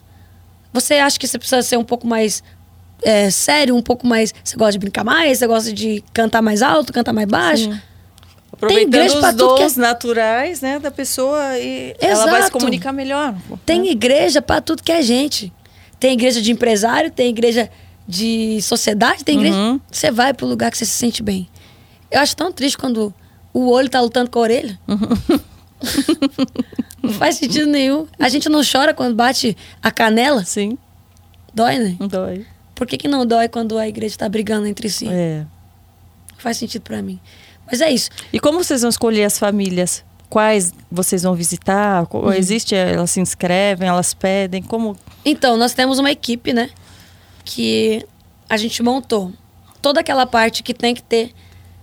Você 0.71 0.95
acha 0.95 1.19
que 1.19 1.27
você 1.27 1.37
precisa 1.37 1.61
ser 1.61 1.77
um 1.77 1.83
pouco 1.83 2.05
mais 2.07 2.43
é, 3.01 3.29
sério, 3.29 3.75
um 3.75 3.81
pouco 3.81 4.07
mais. 4.07 4.33
Você 4.43 4.55
gosta 4.55 4.73
de 4.73 4.79
brincar 4.79 5.03
mais? 5.03 5.37
Você 5.39 5.47
gosta 5.47 5.73
de 5.73 6.03
cantar 6.13 6.41
mais 6.41 6.61
alto, 6.61 6.91
cantar 6.93 7.13
mais 7.13 7.27
baixo? 7.27 7.63
Sim. 7.71 7.81
Aproveitando 8.51 8.93
igreja 8.93 9.19
pra 9.19 9.29
os 9.29 9.35
tudo 9.35 9.55
que 9.55 9.61
é- 9.61 9.65
dons 9.65 9.75
naturais, 9.77 10.61
né, 10.61 10.79
da 10.79 10.91
pessoa 10.91 11.57
e 11.57 11.95
ela 11.99 12.23
vai 12.25 12.33
se 12.33 12.39
Exato. 12.39 12.51
comunicar 12.53 12.93
melhor. 12.93 13.35
Tem 13.65 13.87
igreja 13.89 14.41
para 14.41 14.61
tudo 14.61 14.83
que 14.83 14.91
é 14.91 15.01
gente. 15.01 15.51
Tem 15.99 16.13
igreja 16.13 16.41
de 16.41 16.51
empresário, 16.51 17.09
tem 17.11 17.29
igreja 17.29 17.69
de 18.07 18.61
sociedade, 18.61 19.23
tem 19.23 19.37
igreja. 19.39 19.57
Uhum. 19.57 19.79
Você 19.91 20.11
vai 20.11 20.33
pro 20.33 20.45
lugar 20.45 20.69
que 20.71 20.77
você 20.77 20.85
se 20.85 20.91
sente 20.91 21.23
bem. 21.23 21.49
Eu 22.11 22.19
acho 22.21 22.35
tão 22.35 22.51
triste 22.51 22.77
quando 22.77 23.13
o 23.53 23.69
olho 23.69 23.89
tá 23.89 23.99
lutando 23.99 24.29
com 24.29 24.39
a 24.39 24.41
orelha. 24.43 24.79
não 27.01 27.13
faz 27.13 27.35
sentido 27.35 27.67
nenhum. 27.67 28.07
A 28.19 28.29
gente 28.29 28.49
não 28.49 28.61
chora 28.63 28.93
quando 28.93 29.15
bate 29.15 29.55
a 29.81 29.91
canela. 29.91 30.43
Sim, 30.45 30.77
Dói, 31.53 31.77
né? 31.77 31.95
dói. 31.99 32.45
Por 32.73 32.87
que, 32.87 32.97
que 32.97 33.07
não 33.07 33.25
dói 33.25 33.47
quando 33.47 33.77
a 33.77 33.87
igreja 33.87 34.15
está 34.15 34.27
brigando 34.27 34.65
entre 34.65 34.89
si? 34.89 35.07
É. 35.07 35.45
Faz 36.37 36.57
sentido 36.57 36.81
para 36.81 37.01
mim. 37.01 37.19
Mas 37.67 37.79
é 37.79 37.91
isso. 37.91 38.09
E 38.31 38.39
como 38.39 38.63
vocês 38.63 38.81
vão 38.81 38.89
escolher 38.89 39.23
as 39.23 39.37
famílias? 39.37 40.03
Quais 40.29 40.73
vocês 40.91 41.21
vão 41.21 41.35
visitar? 41.35 42.07
Uhum. 42.11 42.33
Existe, 42.33 42.73
elas 42.73 43.11
se 43.11 43.21
inscrevem, 43.21 43.87
elas 43.87 44.13
pedem? 44.15 44.63
Como? 44.63 44.97
Então, 45.23 45.55
nós 45.55 45.73
temos 45.73 45.99
uma 45.99 46.11
equipe, 46.11 46.53
né? 46.53 46.71
Que 47.45 48.03
a 48.49 48.57
gente 48.57 48.81
montou. 48.81 49.31
Toda 49.81 49.99
aquela 49.99 50.25
parte 50.25 50.63
que 50.63 50.73
tem 50.73 50.95
que 50.95 51.03
ter 51.03 51.33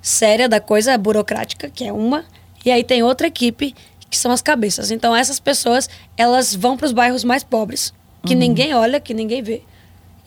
séria 0.03 0.49
da 0.49 0.61
coisa 0.61 0.99
burocrática, 0.99 1.71
que 1.71 1.85
é 1.85 1.93
uma. 1.93 2.25
E 2.65 2.71
aí 2.71 2.83
tem 2.83 3.03
outra 3.03 3.29
equipe, 3.29 3.75
que 4.11 4.19
são 4.19 4.33
as 4.33 4.43
cabeças. 4.43 4.91
Então, 4.91 5.15
essas 5.15 5.39
pessoas, 5.39 5.89
elas 6.17 6.55
vão 6.55 6.77
para 6.77 6.87
os 6.87 6.93
bairros 6.93 7.23
mais 7.23 7.45
pobres, 7.45 7.95
que 8.27 8.35
ninguém 8.35 8.75
olha, 8.75 9.01
que 9.01 9.15
ninguém 9.15 9.41
vê. 9.41 9.63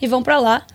E 0.00 0.08
vão 0.08 0.22
para 0.22 0.40
lá. 0.40 0.66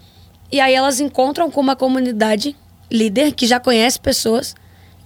E 0.52 0.62
aí 0.62 0.74
elas 0.74 1.00
encontram 1.00 1.50
com 1.52 1.60
uma 1.60 1.76
comunidade 1.76 2.56
líder 2.90 3.34
que 3.34 3.46
já 3.46 3.60
conhece 3.60 4.00
pessoas. 4.00 4.56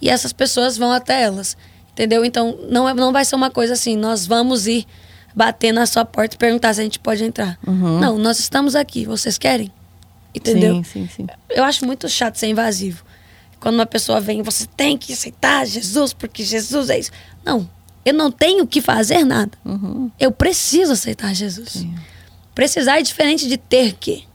E 0.02 0.10
essas 0.10 0.34
pessoas 0.34 0.78
vão 0.78 0.92
até 0.92 1.24
elas. 1.24 1.58
Entendeu? 1.94 2.26
Então, 2.26 2.58
não, 2.70 2.88
é, 2.88 2.94
não 2.94 3.12
vai 3.12 3.24
ser 3.24 3.36
uma 3.36 3.50
coisa 3.50 3.74
assim, 3.74 3.96
nós 3.96 4.26
vamos 4.26 4.68
ir 4.68 4.86
bater 5.36 5.72
na 5.72 5.86
sua 5.86 6.04
porta 6.04 6.36
e 6.36 6.38
perguntar 6.38 6.74
se 6.74 6.82
a 6.82 6.84
gente 6.84 7.00
pode 7.00 7.24
entrar. 7.24 7.58
Uhum. 7.66 8.00
Não, 8.00 8.18
nós 8.18 8.40
estamos 8.40 8.76
aqui, 8.76 9.06
vocês 9.06 9.38
querem? 9.38 9.72
Entendeu? 10.34 10.76
Sim, 10.84 10.84
sim, 10.84 11.08
sim. 11.08 11.28
Eu 11.50 11.64
acho 11.64 11.86
muito 11.86 12.10
chato 12.10 12.36
ser 12.36 12.48
invasivo. 12.48 13.04
Quando 13.60 13.76
uma 13.76 13.86
pessoa 13.86 14.20
vem, 14.20 14.42
você 14.42 14.66
tem 14.66 14.98
que 14.98 15.14
aceitar 15.14 15.66
Jesus, 15.66 16.14
porque 16.14 16.44
Jesus 16.44 16.90
é 16.90 17.00
isso. 17.00 17.12
Não, 17.46 17.70
eu 18.06 18.14
não 18.14 18.32
tenho 18.32 18.66
que 18.68 18.82
fazer 18.82 19.24
nada. 19.26 19.52
Uhum. 19.66 20.10
Eu 20.20 20.32
preciso 20.32 20.94
aceitar 20.94 21.34
Jesus. 21.34 21.86
Precisar 22.54 23.00
é 23.00 23.02
diferente 23.02 23.48
de 23.48 23.58
ter 23.58 23.94
que. 23.94 24.26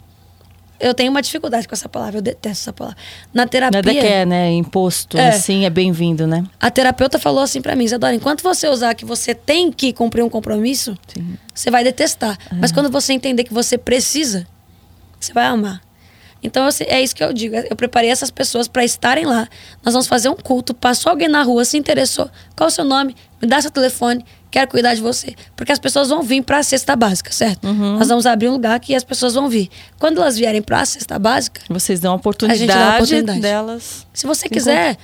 Eu 0.81 0.95
tenho 0.95 1.11
uma 1.11 1.21
dificuldade 1.21 1.67
com 1.67 1.75
essa 1.75 1.89
palavra, 1.89 2.19
eu 2.19 2.23
detesto 2.23 2.63
essa 2.63 2.73
palavra. 2.73 2.97
Na 3.35 3.49
terapia, 3.49 3.79
Nada 3.83 3.91
que 3.93 3.99
é, 4.07 4.25
né? 4.25 4.53
Imposto, 4.53 5.19
É. 5.19 5.31
assim, 5.31 5.65
é 5.65 5.71
bem-vindo, 5.71 6.25
né? 6.25 6.45
a 6.61 6.71
terapeuta 6.71 7.19
falou 7.19 7.43
assim 7.43 7.61
pra 7.61 7.75
mim, 7.75 7.85
Isadora, 7.85 8.15
enquanto 8.15 8.43
você 8.43 8.69
usar 8.69 8.95
que 8.95 9.05
você 9.05 9.35
tem 9.35 9.73
que 9.73 9.93
cumprir 9.93 10.23
um 10.23 10.29
compromisso, 10.31 10.97
Sim. 11.13 11.37
você 11.53 11.69
vai 11.69 11.83
detestar. 11.83 12.39
Mas 12.61 12.71
quando 12.71 12.91
você 12.91 13.13
entender 13.13 13.43
que 13.43 13.53
você 13.53 13.77
precisa, 13.77 14.47
você 15.19 15.33
vai 15.33 15.47
amar. 15.47 15.83
Então 16.43 16.65
eu 16.67 16.73
sei- 16.73 16.87
é 16.89 17.03
isso 17.03 17.15
que 17.17 17.23
eu 17.25 17.33
digo. 17.33 17.57
Eu 17.57 17.75
preparei 17.75 18.11
essas 18.11 18.31
pessoas 18.31 18.69
para 18.69 18.85
estarem 18.85 19.25
lá. 19.27 19.49
Nós 19.85 19.93
vamos 19.93 20.07
fazer 20.07 20.29
um 20.29 20.37
culto. 20.37 20.73
Passou 20.73 21.11
alguém 21.11 21.27
na 21.29 21.43
rua, 21.43 21.65
se 21.65 21.77
interessou. 21.77 22.31
Qual 22.57 22.69
o 22.69 22.71
seu 22.71 22.85
nome? 22.85 23.17
Me 23.43 23.49
dá 23.49 23.61
seu 23.61 23.71
telefone. 23.71 24.25
Quero 24.51 24.71
cuidar 24.71 24.95
de 24.95 25.01
você. 25.01 25.35
Porque 25.57 25.73
as 25.73 25.79
pessoas 25.79 26.09
vão 26.09 26.23
vir 26.23 26.43
para 26.43 26.59
a 26.59 26.63
cesta 26.63 26.95
básica, 26.97 27.33
certo? 27.33 27.67
Nós 27.67 28.09
vamos 28.09 28.25
abrir 28.25 28.49
um 28.49 28.53
lugar 28.53 28.79
que 28.81 28.95
as 28.95 29.03
pessoas 29.05 29.35
vão 29.35 29.49
vir. 29.49 29.69
Quando 29.99 30.21
elas 30.21 30.37
vierem 30.37 30.63
para 30.63 30.81
a 30.81 30.87
cesta 30.87 31.19
básica, 31.19 31.61
Vocês 31.69 31.99
dão 32.01 32.13
a 32.13 32.15
A 32.15 32.17
oportunidade, 32.17 32.61
gente 32.61 32.69
dá 32.69 32.93
a 32.93 32.95
oportunidade. 32.95 33.41
delas. 33.41 34.07
se 34.15 34.27
você 34.27 34.43
Se 34.43 34.49
quiser, 34.49 34.97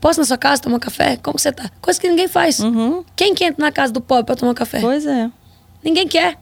posso 0.00 0.18
ir 0.18 0.22
na 0.22 0.26
sua 0.26 0.38
casa 0.38 0.62
tomar 0.62 0.80
café? 0.80 1.16
Como 1.22 1.38
você 1.38 1.52
tá? 1.52 1.70
Coisa 1.82 2.00
que 2.00 2.08
ninguém 2.08 2.28
faz. 2.28 2.58
Uhum. 2.60 3.04
Quem 3.14 3.34
que 3.34 3.44
entra 3.44 3.62
na 3.64 3.70
casa 3.70 3.92
do 3.92 4.00
pobre 4.00 4.24
para 4.24 4.36
tomar 4.36 4.54
café? 4.54 4.80
Pois 4.80 5.06
é. 5.06 5.30
Ninguém 5.84 6.08
quer. 6.08 6.36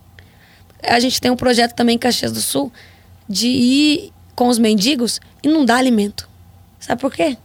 A 0.82 0.98
gente 1.00 1.20
tem 1.20 1.30
um 1.30 1.36
projeto 1.36 1.74
também 1.74 1.96
em 1.96 1.98
Caxias 1.98 2.30
do 2.32 2.40
Sul 2.40 2.72
de 3.28 3.48
ir 3.48 4.12
com 4.34 4.48
os 4.48 4.58
mendigos 4.58 5.20
e 5.42 5.48
não 5.48 5.64
dar 5.64 5.76
alimento. 5.76 6.28
Sabe 6.78 7.00
por 7.00 7.12
quê? 7.12 7.36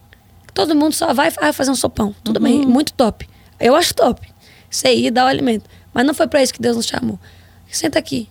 Todo 0.54 0.76
mundo 0.76 0.94
só 0.94 1.14
vai 1.14 1.32
ah, 1.40 1.54
fazer 1.54 1.72
um 1.72 1.76
sopão. 1.76 2.14
Tudo 2.24 2.40
bem, 2.40 2.66
muito 2.66 2.94
top. 2.94 3.28
Eu 3.60 3.76
acho 3.76 3.94
top. 3.94 4.28
Você 4.70 4.94
ir 4.94 5.06
e 5.06 5.12
dar 5.12 5.26
o 5.26 5.28
alimento. 5.28 5.70
Mas 5.94 6.06
não 6.06 6.14
foi 6.14 6.28
para 6.28 6.44
isso 6.44 6.54
que 6.54 6.62
Deus 6.62 6.76
nos 6.76 6.86
chamou. 6.86 7.20
Senta 7.72 8.00
aqui. 8.00 8.30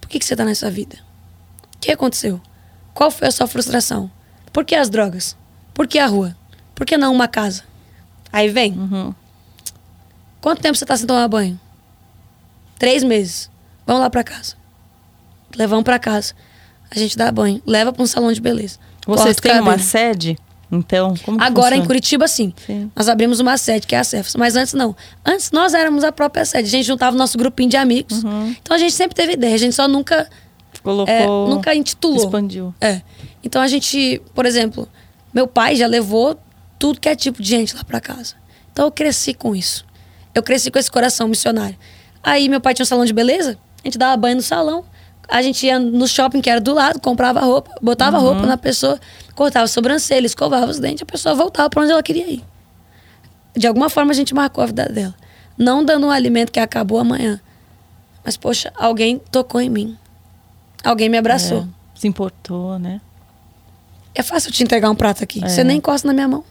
Por 0.00 0.08
que, 0.08 0.18
que 0.18 0.24
você 0.24 0.36
tá 0.36 0.44
nessa 0.44 0.70
vida? 0.70 0.98
O 1.76 1.78
que 1.80 1.90
aconteceu? 1.90 2.40
Qual 2.92 3.10
foi 3.10 3.28
a 3.28 3.30
sua 3.30 3.46
frustração? 3.46 4.10
Por 4.52 4.64
que 4.64 4.74
as 4.74 4.90
drogas? 4.90 5.36
Por 5.72 5.86
que 5.86 5.98
a 5.98 6.06
rua? 6.06 6.36
Por 6.74 6.84
que 6.84 6.96
não 6.96 7.12
uma 7.12 7.28
casa? 7.28 7.62
Aí 8.32 8.48
vem. 8.48 8.72
Uhum. 8.72 9.14
Quanto 10.40 10.62
tempo 10.62 10.76
você 10.76 10.84
tá 10.84 10.96
sem 10.96 11.06
tomar 11.06 11.28
banho? 11.28 11.58
Três 12.78 13.04
meses. 13.04 13.50
Vamos 13.86 14.02
lá 14.02 14.10
pra 14.10 14.24
casa. 14.24 14.56
Levamos 15.56 15.84
pra 15.84 15.98
casa. 15.98 16.34
A 16.90 16.98
gente 16.98 17.16
dá 17.16 17.30
banho. 17.30 17.62
Leva 17.66 17.92
pra 17.92 18.02
um 18.02 18.06
salão 18.06 18.32
de 18.32 18.40
beleza. 18.40 18.78
Vocês 19.06 19.36
têm 19.36 19.60
uma 19.60 19.78
sede? 19.78 20.36
Então, 20.72 21.14
como 21.24 21.36
que 21.38 21.44
Agora 21.44 21.74
em 21.74 21.78
funciona? 21.78 21.86
Curitiba, 21.86 22.28
sim. 22.28 22.54
Sim. 22.64 22.90
Nós 22.94 23.08
abrimos 23.08 23.40
uma 23.40 23.56
sede, 23.56 23.86
que 23.86 23.94
é 23.94 23.98
a 23.98 24.04
Cefas. 24.04 24.36
Mas 24.36 24.54
antes 24.54 24.72
não. 24.72 24.94
Antes 25.24 25.50
nós 25.50 25.74
éramos 25.74 26.04
a 26.04 26.12
própria 26.12 26.44
sede. 26.44 26.68
A 26.68 26.70
gente 26.70 26.86
juntava 26.86 27.16
o 27.16 27.18
nosso 27.18 27.36
grupinho 27.36 27.68
de 27.68 27.76
amigos. 27.76 28.22
Uhum. 28.22 28.54
Então 28.62 28.76
a 28.76 28.78
gente 28.78 28.92
sempre 28.92 29.16
teve 29.16 29.32
ideia. 29.32 29.54
A 29.54 29.58
gente 29.58 29.74
só 29.74 29.88
nunca, 29.88 30.28
Colocou. 30.82 31.12
é, 31.12 31.26
nunca 31.26 31.74
intitulou. 31.74 32.24
Expandiu. 32.24 32.72
É. 32.80 33.02
Então 33.42 33.60
a 33.60 33.66
gente, 33.66 34.22
por 34.32 34.46
exemplo, 34.46 34.88
meu 35.34 35.48
pai 35.48 35.74
já 35.74 35.88
levou 35.88 36.38
tudo 36.78 37.00
que 37.00 37.08
é 37.08 37.16
tipo 37.16 37.42
de 37.42 37.48
gente 37.48 37.74
lá 37.74 37.82
pra 37.82 38.00
casa. 38.00 38.34
Então 38.72 38.84
eu 38.84 38.92
cresci 38.92 39.34
com 39.34 39.56
isso. 39.56 39.84
Eu 40.32 40.42
cresci 40.42 40.70
com 40.70 40.78
esse 40.78 40.90
coração 40.90 41.26
missionário. 41.26 41.76
Aí 42.22 42.48
meu 42.48 42.60
pai 42.60 42.74
tinha 42.74 42.84
um 42.84 42.86
salão 42.86 43.04
de 43.04 43.12
beleza, 43.12 43.58
a 43.82 43.88
gente 43.88 43.98
dava 43.98 44.16
banho 44.16 44.36
no 44.36 44.42
salão. 44.42 44.84
A 45.30 45.42
gente 45.42 45.64
ia 45.64 45.78
no 45.78 46.08
shopping 46.08 46.40
que 46.40 46.50
era 46.50 46.60
do 46.60 46.74
lado, 46.74 47.00
comprava 47.00 47.40
roupa, 47.40 47.70
botava 47.80 48.18
roupa 48.18 48.44
na 48.46 48.56
pessoa, 48.56 48.98
cortava 49.34 49.64
a 49.64 49.68
sobrancelha, 49.68 50.26
escovava 50.26 50.66
os 50.66 50.78
dentes, 50.80 51.02
a 51.02 51.06
pessoa 51.06 51.34
voltava 51.34 51.70
pra 51.70 51.82
onde 51.82 51.92
ela 51.92 52.02
queria 52.02 52.28
ir. 52.28 52.44
De 53.56 53.66
alguma 53.66 53.88
forma 53.88 54.10
a 54.10 54.14
gente 54.14 54.34
marcou 54.34 54.62
a 54.64 54.66
vida 54.66 54.86
dela. 54.86 55.14
Não 55.56 55.84
dando 55.84 56.06
um 56.06 56.10
alimento 56.10 56.50
que 56.50 56.58
acabou 56.58 56.98
amanhã. 56.98 57.40
Mas, 58.24 58.36
poxa, 58.36 58.72
alguém 58.76 59.18
tocou 59.30 59.60
em 59.60 59.68
mim. 59.70 59.96
Alguém 60.82 61.08
me 61.08 61.18
abraçou. 61.18 61.62
É, 61.62 61.98
se 61.98 62.08
importou, 62.08 62.78
né? 62.78 63.00
É 64.14 64.22
fácil 64.22 64.50
te 64.50 64.62
entregar 64.62 64.90
um 64.90 64.94
prato 64.94 65.22
aqui. 65.22 65.44
É. 65.44 65.48
Você 65.48 65.62
nem 65.62 65.76
encosta 65.78 66.06
na 66.08 66.14
minha 66.14 66.26
mão. 66.28 66.44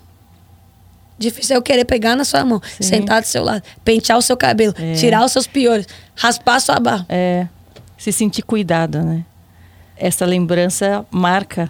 Difícil 1.17 1.55
é 1.55 1.57
eu 1.57 1.61
querer 1.61 1.84
pegar 1.84 2.15
na 2.15 2.23
sua 2.23 2.45
mão, 2.45 2.61
Sim. 2.80 2.84
sentar 2.84 3.21
do 3.21 3.25
seu 3.27 3.43
lado, 3.43 3.61
pentear 3.84 4.17
o 4.17 4.21
seu 4.21 4.38
cabelo, 4.38 4.73
É. 4.77 4.93
tirar 4.93 5.25
os 5.25 5.34
seus 5.34 5.45
piolhos, 5.45 5.86
raspar 6.15 6.55
a 6.55 6.59
sua 6.61 6.80
barba. 6.80 7.05
É, 7.09 7.45
se 7.99 8.11
sentir 8.11 8.41
cuidada, 8.41 9.03
né? 9.03 9.23
Essa 9.95 10.25
lembrança 10.25 11.05
marca 11.11 11.69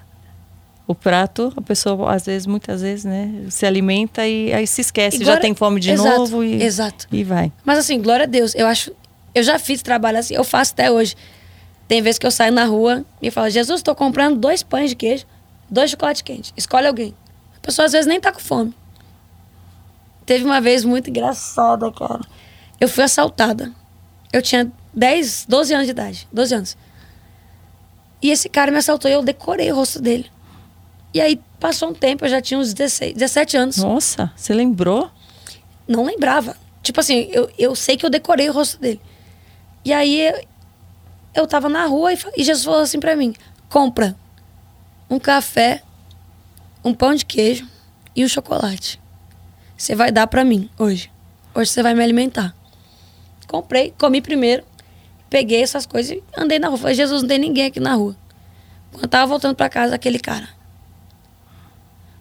o 0.88 0.96
prato, 0.96 1.52
a 1.58 1.62
pessoa 1.62 2.14
às 2.16 2.26
vezes, 2.26 2.48
muitas 2.48 2.82
vezes, 2.82 3.06
né, 3.06 3.32
se 3.50 3.64
alimenta 3.66 4.26
e 4.26 4.52
aí 4.54 4.66
se 4.66 4.82
esquece, 4.82 5.18
Agora- 5.22 5.36
já 5.36 5.42
tem 5.42 5.54
fome 5.54 5.80
de 5.80 5.92
Exato, 5.92 6.18
novo 6.18 6.44
e, 6.44 6.64
exato. 6.64 7.08
e 7.12 7.24
vai. 7.24 7.52
Mas 7.64 7.78
assim, 7.78 8.02
glória 8.02 8.24
a 8.24 8.28
Deus, 8.28 8.56
eu 8.56 8.66
acho. 8.66 8.92
Eu 9.36 9.44
já 9.44 9.60
fiz 9.60 9.82
trabalho 9.84 10.18
assim, 10.18 10.34
eu 10.34 10.44
faço 10.44 10.72
até 10.74 10.90
hoje. 10.90 11.16
Tem 11.88 12.02
vezes 12.02 12.18
que 12.18 12.26
eu 12.26 12.32
saio 12.32 12.52
na 12.52 12.66
rua 12.66 13.04
e 13.22 13.30
falo, 13.30 13.50
Jesus, 13.50 13.80
estou 13.82 13.94
comprando 13.96 14.38
dois 14.40 14.64
pães 14.64 14.90
de 14.92 14.96
queijo, 14.96 15.26
dois 15.70 15.92
chocolates 15.92 16.22
quentes. 16.24 16.54
Escolhe 16.58 16.88
alguém. 16.88 17.14
A 17.58 17.60
pessoa 17.60 17.86
às 17.86 17.92
vezes 17.92 18.08
nem 18.08 18.20
tá 18.20 18.32
com 18.32 18.40
fome. 18.40 18.74
Teve 20.26 20.44
uma 20.46 20.62
vez 20.62 20.84
muito 20.86 21.10
engraçada, 21.10 21.92
cara. 21.92 22.22
Eu 22.80 22.88
fui 22.88 23.04
assaltada. 23.04 23.72
Eu 24.34 24.42
tinha 24.42 24.72
10, 24.94 25.46
12 25.48 25.74
anos 25.74 25.86
de 25.86 25.92
idade. 25.92 26.28
12 26.32 26.56
anos. 26.56 26.78
E 28.22 28.32
esse 28.32 28.50
cara 28.50 28.72
me 28.72 28.78
assaltou 28.78 29.10
e 29.10 29.14
eu 29.14 29.22
decorei 29.22 29.72
o 29.72 29.76
rosto 29.76 30.02
dele. 30.02 30.30
E 31.14 31.22
aí 31.22 31.42
passou 31.60 31.90
um 31.90 31.94
tempo, 31.94 32.26
eu 32.26 32.30
já 32.30 32.42
tinha 32.42 32.60
uns 32.60 32.74
16, 32.74 33.14
17 33.14 33.58
anos. 33.58 33.78
Nossa, 33.78 34.32
você 34.36 34.54
lembrou? 34.54 35.10
Não 35.88 36.06
lembrava. 36.06 36.56
Tipo 36.84 37.00
assim, 37.00 37.28
eu, 37.32 37.50
eu 37.58 37.76
sei 37.76 37.98
que 37.98 38.06
eu 38.06 38.10
decorei 38.10 38.50
o 38.50 38.54
rosto 38.54 38.80
dele. 38.80 39.02
E 39.84 39.94
aí 39.94 40.22
eu, 40.22 40.44
eu 41.34 41.48
tava 41.48 41.70
na 41.70 41.86
rua 41.86 42.14
e, 42.14 42.18
e 42.38 42.44
Jesus 42.44 42.66
falou 42.66 42.82
assim 42.82 43.00
pra 43.00 43.16
mim: 43.16 43.34
compra 43.70 44.16
um 45.10 45.18
café, 45.18 45.82
um 46.84 46.94
pão 46.94 47.16
de 47.16 47.26
queijo 47.26 47.68
e 48.16 48.24
um 48.24 48.28
chocolate. 48.28 49.00
Você 49.76 49.96
vai 49.96 50.12
dar 50.12 50.28
pra 50.28 50.44
mim 50.44 50.70
hoje. 50.78 51.12
Hoje 51.56 51.72
você 51.72 51.82
vai 51.82 51.96
me 51.96 52.04
alimentar. 52.04 52.54
Comprei, 53.48 53.94
comi 53.98 54.22
primeiro, 54.22 54.64
peguei 55.30 55.62
essas 55.62 55.86
coisas 55.86 56.12
e 56.12 56.24
andei 56.38 56.60
na 56.60 56.68
rua. 56.68 56.78
Falei, 56.78 56.96
Jesus, 56.96 57.22
não 57.22 57.30
tem 57.30 57.40
ninguém 57.40 57.66
aqui 57.66 57.80
na 57.80 57.94
rua. 57.96 58.16
Quando 58.92 59.04
eu 59.04 59.10
tava 59.10 59.28
voltando 59.28 59.56
pra 59.56 59.70
casa, 59.70 59.96
aquele 59.96 60.20
cara. 60.20 60.50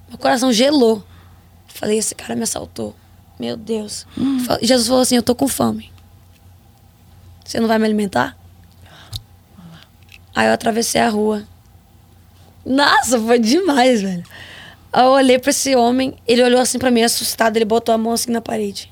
Meu 0.08 0.18
coração 0.18 0.52
gelou. 0.52 1.02
Falei, 1.66 1.98
esse 1.98 2.14
cara 2.14 2.34
me 2.34 2.42
assaltou. 2.42 2.94
Meu 3.38 3.56
Deus. 3.56 4.06
Fa- 4.46 4.58
Jesus 4.60 4.86
falou 4.88 5.02
assim: 5.02 5.16
Eu 5.16 5.22
tô 5.22 5.34
com 5.34 5.46
fome. 5.46 5.92
Você 7.44 7.60
não 7.60 7.68
vai 7.68 7.78
me 7.78 7.84
alimentar? 7.84 8.36
Aí 10.34 10.46
eu 10.48 10.52
atravessei 10.52 11.00
a 11.00 11.08
rua. 11.08 11.44
Nossa, 12.64 13.18
foi 13.20 13.38
demais, 13.38 14.02
velho. 14.02 14.24
Aí 14.92 15.02
eu 15.04 15.10
olhei 15.10 15.38
pra 15.38 15.50
esse 15.50 15.74
homem, 15.76 16.16
ele 16.26 16.42
olhou 16.42 16.60
assim 16.60 16.78
pra 16.78 16.90
mim, 16.90 17.02
assustado, 17.02 17.56
ele 17.56 17.64
botou 17.64 17.94
a 17.94 17.98
mão 17.98 18.12
assim 18.12 18.30
na 18.30 18.40
parede. 18.40 18.90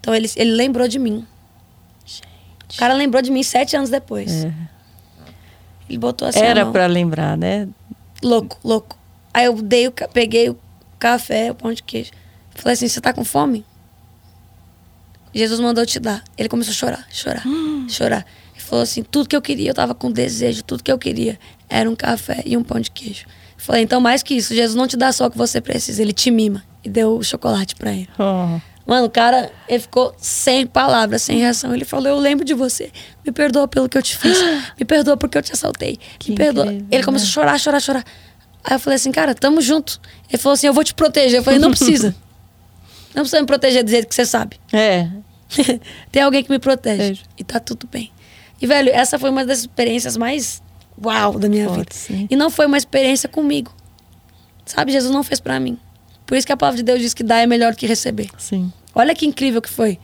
Então 0.00 0.14
ele, 0.14 0.30
ele 0.36 0.52
lembrou 0.52 0.86
de 0.88 0.98
mim. 0.98 1.26
O 2.74 2.78
cara 2.78 2.94
lembrou 2.94 3.22
de 3.22 3.30
mim 3.30 3.42
sete 3.42 3.76
anos 3.76 3.90
depois. 3.90 4.44
É. 4.44 4.52
Ele 5.88 5.98
botou 5.98 6.28
assim. 6.28 6.40
Era 6.40 6.66
pra 6.66 6.86
lembrar, 6.86 7.36
né? 7.36 7.68
Louco, 8.22 8.58
louco. 8.62 8.98
Aí 9.32 9.46
eu 9.46 9.60
dei 9.60 9.88
o, 9.88 9.92
peguei 10.12 10.48
o 10.48 10.58
café, 10.98 11.50
o 11.50 11.54
pão 11.54 11.72
de 11.72 11.82
queijo. 11.82 12.10
Falei 12.54 12.74
assim, 12.74 12.88
você 12.88 13.00
tá 13.00 13.12
com 13.12 13.24
fome? 13.24 13.64
Jesus 15.34 15.60
mandou 15.60 15.86
te 15.86 15.98
dar. 15.98 16.22
Ele 16.36 16.48
começou 16.48 16.72
a 16.72 16.74
chorar, 16.74 17.06
chorar, 17.10 17.44
chorar. 17.88 18.26
Ele 18.52 18.62
falou 18.62 18.82
assim: 18.82 19.02
tudo 19.02 19.28
que 19.28 19.36
eu 19.36 19.42
queria, 19.42 19.70
eu 19.70 19.74
tava 19.74 19.94
com 19.94 20.10
desejo, 20.10 20.62
tudo 20.62 20.82
que 20.82 20.90
eu 20.90 20.98
queria 20.98 21.38
era 21.68 21.88
um 21.88 21.94
café 21.94 22.42
e 22.44 22.56
um 22.56 22.62
pão 22.62 22.80
de 22.80 22.90
queijo. 22.90 23.26
Eu 23.26 23.64
falei: 23.64 23.82
então, 23.82 24.00
mais 24.00 24.22
que 24.22 24.34
isso, 24.34 24.54
Jesus 24.54 24.74
não 24.74 24.86
te 24.86 24.96
dá 24.96 25.12
só 25.12 25.26
o 25.26 25.30
que 25.30 25.38
você 25.38 25.60
precisa, 25.60 26.02
ele 26.02 26.12
te 26.12 26.30
mima. 26.30 26.62
E 26.82 26.88
deu 26.88 27.16
o 27.16 27.22
chocolate 27.22 27.76
pra 27.76 27.92
ele. 27.92 28.08
Oh. 28.18 28.58
Mano, 28.90 29.06
o 29.06 29.10
cara, 29.10 29.52
ele 29.68 29.78
ficou 29.78 30.12
sem 30.18 30.66
palavras, 30.66 31.22
sem 31.22 31.38
reação. 31.38 31.72
Ele 31.72 31.84
falou: 31.84 32.08
Eu 32.08 32.18
lembro 32.18 32.44
de 32.44 32.54
você. 32.54 32.90
Me 33.24 33.30
perdoa 33.30 33.68
pelo 33.68 33.88
que 33.88 33.96
eu 33.96 34.02
te 34.02 34.16
fiz. 34.16 34.36
Me 34.76 34.84
perdoa 34.84 35.16
porque 35.16 35.38
eu 35.38 35.42
te 35.42 35.52
assaltei. 35.52 35.96
Que 36.18 36.32
Me 36.32 36.36
perdoa. 36.36 36.64
incrível, 36.64 36.86
ele 36.90 37.04
começou 37.04 37.44
né? 37.44 37.52
a 37.52 37.56
chorar, 37.56 37.58
chorar, 37.60 37.80
chorar. 37.80 38.04
Aí 38.64 38.74
eu 38.74 38.80
falei 38.80 38.96
assim: 38.96 39.12
Cara, 39.12 39.32
tamo 39.32 39.60
junto. 39.60 40.00
Ele 40.28 40.38
falou 40.38 40.54
assim: 40.54 40.66
Eu 40.66 40.72
vou 40.72 40.82
te 40.82 40.92
proteger. 40.92 41.38
Eu 41.38 41.44
falei: 41.44 41.60
Não 41.60 41.70
precisa. 41.70 42.16
Não 43.14 43.22
precisa 43.22 43.40
me 43.40 43.46
proteger 43.46 43.84
do 43.84 43.90
jeito 43.90 44.08
que 44.08 44.14
você 44.14 44.26
sabe. 44.26 44.58
É. 44.72 45.08
Tem 46.10 46.22
alguém 46.24 46.42
que 46.42 46.50
me 46.50 46.58
protege. 46.58 47.22
E 47.38 47.44
tá 47.44 47.60
tudo 47.60 47.88
bem. 47.90 48.10
E, 48.60 48.66
velho, 48.66 48.90
essa 48.90 49.20
foi 49.20 49.30
uma 49.30 49.44
das 49.44 49.60
experiências 49.60 50.16
mais 50.16 50.60
uau 51.00 51.38
da 51.38 51.48
minha 51.48 51.66
Pode 51.66 51.78
vida. 51.78 51.94
ser. 51.94 52.26
E 52.28 52.34
não 52.34 52.50
foi 52.50 52.66
uma 52.66 52.76
experiência 52.76 53.28
comigo. 53.28 53.72
Sabe, 54.66 54.90
Jesus 54.90 55.12
não 55.12 55.22
fez 55.22 55.38
pra 55.38 55.60
mim. 55.60 55.78
Por 56.26 56.36
isso 56.36 56.46
que 56.46 56.52
a 56.52 56.56
palavra 56.56 56.76
de 56.76 56.84
Deus 56.84 57.00
diz 57.00 57.14
que 57.14 57.24
dar 57.24 57.38
é 57.38 57.46
melhor 57.46 57.72
do 57.72 57.76
que 57.76 57.86
receber. 57.86 58.28
Sim. 58.38 58.72
Olha 58.94 59.14
que 59.14 59.26
incrível 59.26 59.62
que 59.62 59.70
foi. 59.70 59.98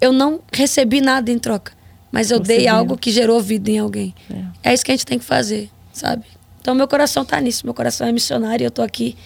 Eu 0.00 0.12
não 0.12 0.40
recebi 0.52 1.00
nada 1.00 1.30
em 1.30 1.38
troca, 1.38 1.72
mas 2.10 2.30
eu 2.30 2.38
Você 2.38 2.44
dei 2.44 2.68
algo 2.68 2.96
que 2.96 3.10
gerou 3.10 3.40
vida 3.40 3.70
em 3.70 3.78
alguém. 3.78 4.14
É. 4.62 4.70
É 4.70 4.74
isso 4.74 4.84
que 4.84 4.90
a 4.90 4.94
gente 4.94 5.06
tem 5.06 5.18
que 5.18 5.24
fazer, 5.24 5.70
sabe? 5.92 6.24
Então 6.60 6.74
meu 6.74 6.88
coração 6.88 7.24
tá 7.24 7.40
nisso, 7.40 7.66
meu 7.66 7.74
coração 7.74 8.06
é 8.06 8.12
missionário 8.12 8.64
e 8.64 8.66
eu 8.66 8.70
tô 8.70 8.82
aqui 8.82 9.16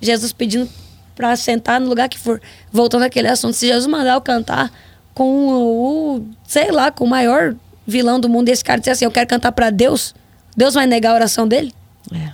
Jesus 0.00 0.32
pedindo 0.32 0.68
pra 1.14 1.34
sentar 1.34 1.80
no 1.80 1.88
lugar 1.88 2.08
que 2.08 2.18
for. 2.18 2.40
Voltando 2.70 3.02
àquele 3.02 3.28
assunto, 3.28 3.54
se 3.54 3.66
Jesus 3.66 3.86
mandar 3.86 4.14
eu 4.14 4.20
cantar 4.20 4.72
com 5.12 5.48
o, 5.48 6.26
sei 6.46 6.70
lá, 6.70 6.92
com 6.92 7.04
o 7.04 7.08
maior 7.08 7.56
vilão 7.84 8.20
do 8.20 8.28
mundo 8.28 8.48
e 8.48 8.52
esse 8.52 8.62
cara 8.62 8.78
disser 8.78 8.92
assim, 8.92 9.04
eu 9.04 9.10
quero 9.10 9.28
cantar 9.28 9.50
pra 9.50 9.70
Deus, 9.70 10.14
Deus 10.56 10.74
vai 10.74 10.86
negar 10.86 11.10
a 11.10 11.14
oração 11.14 11.48
dele? 11.48 11.74
É. 12.12 12.32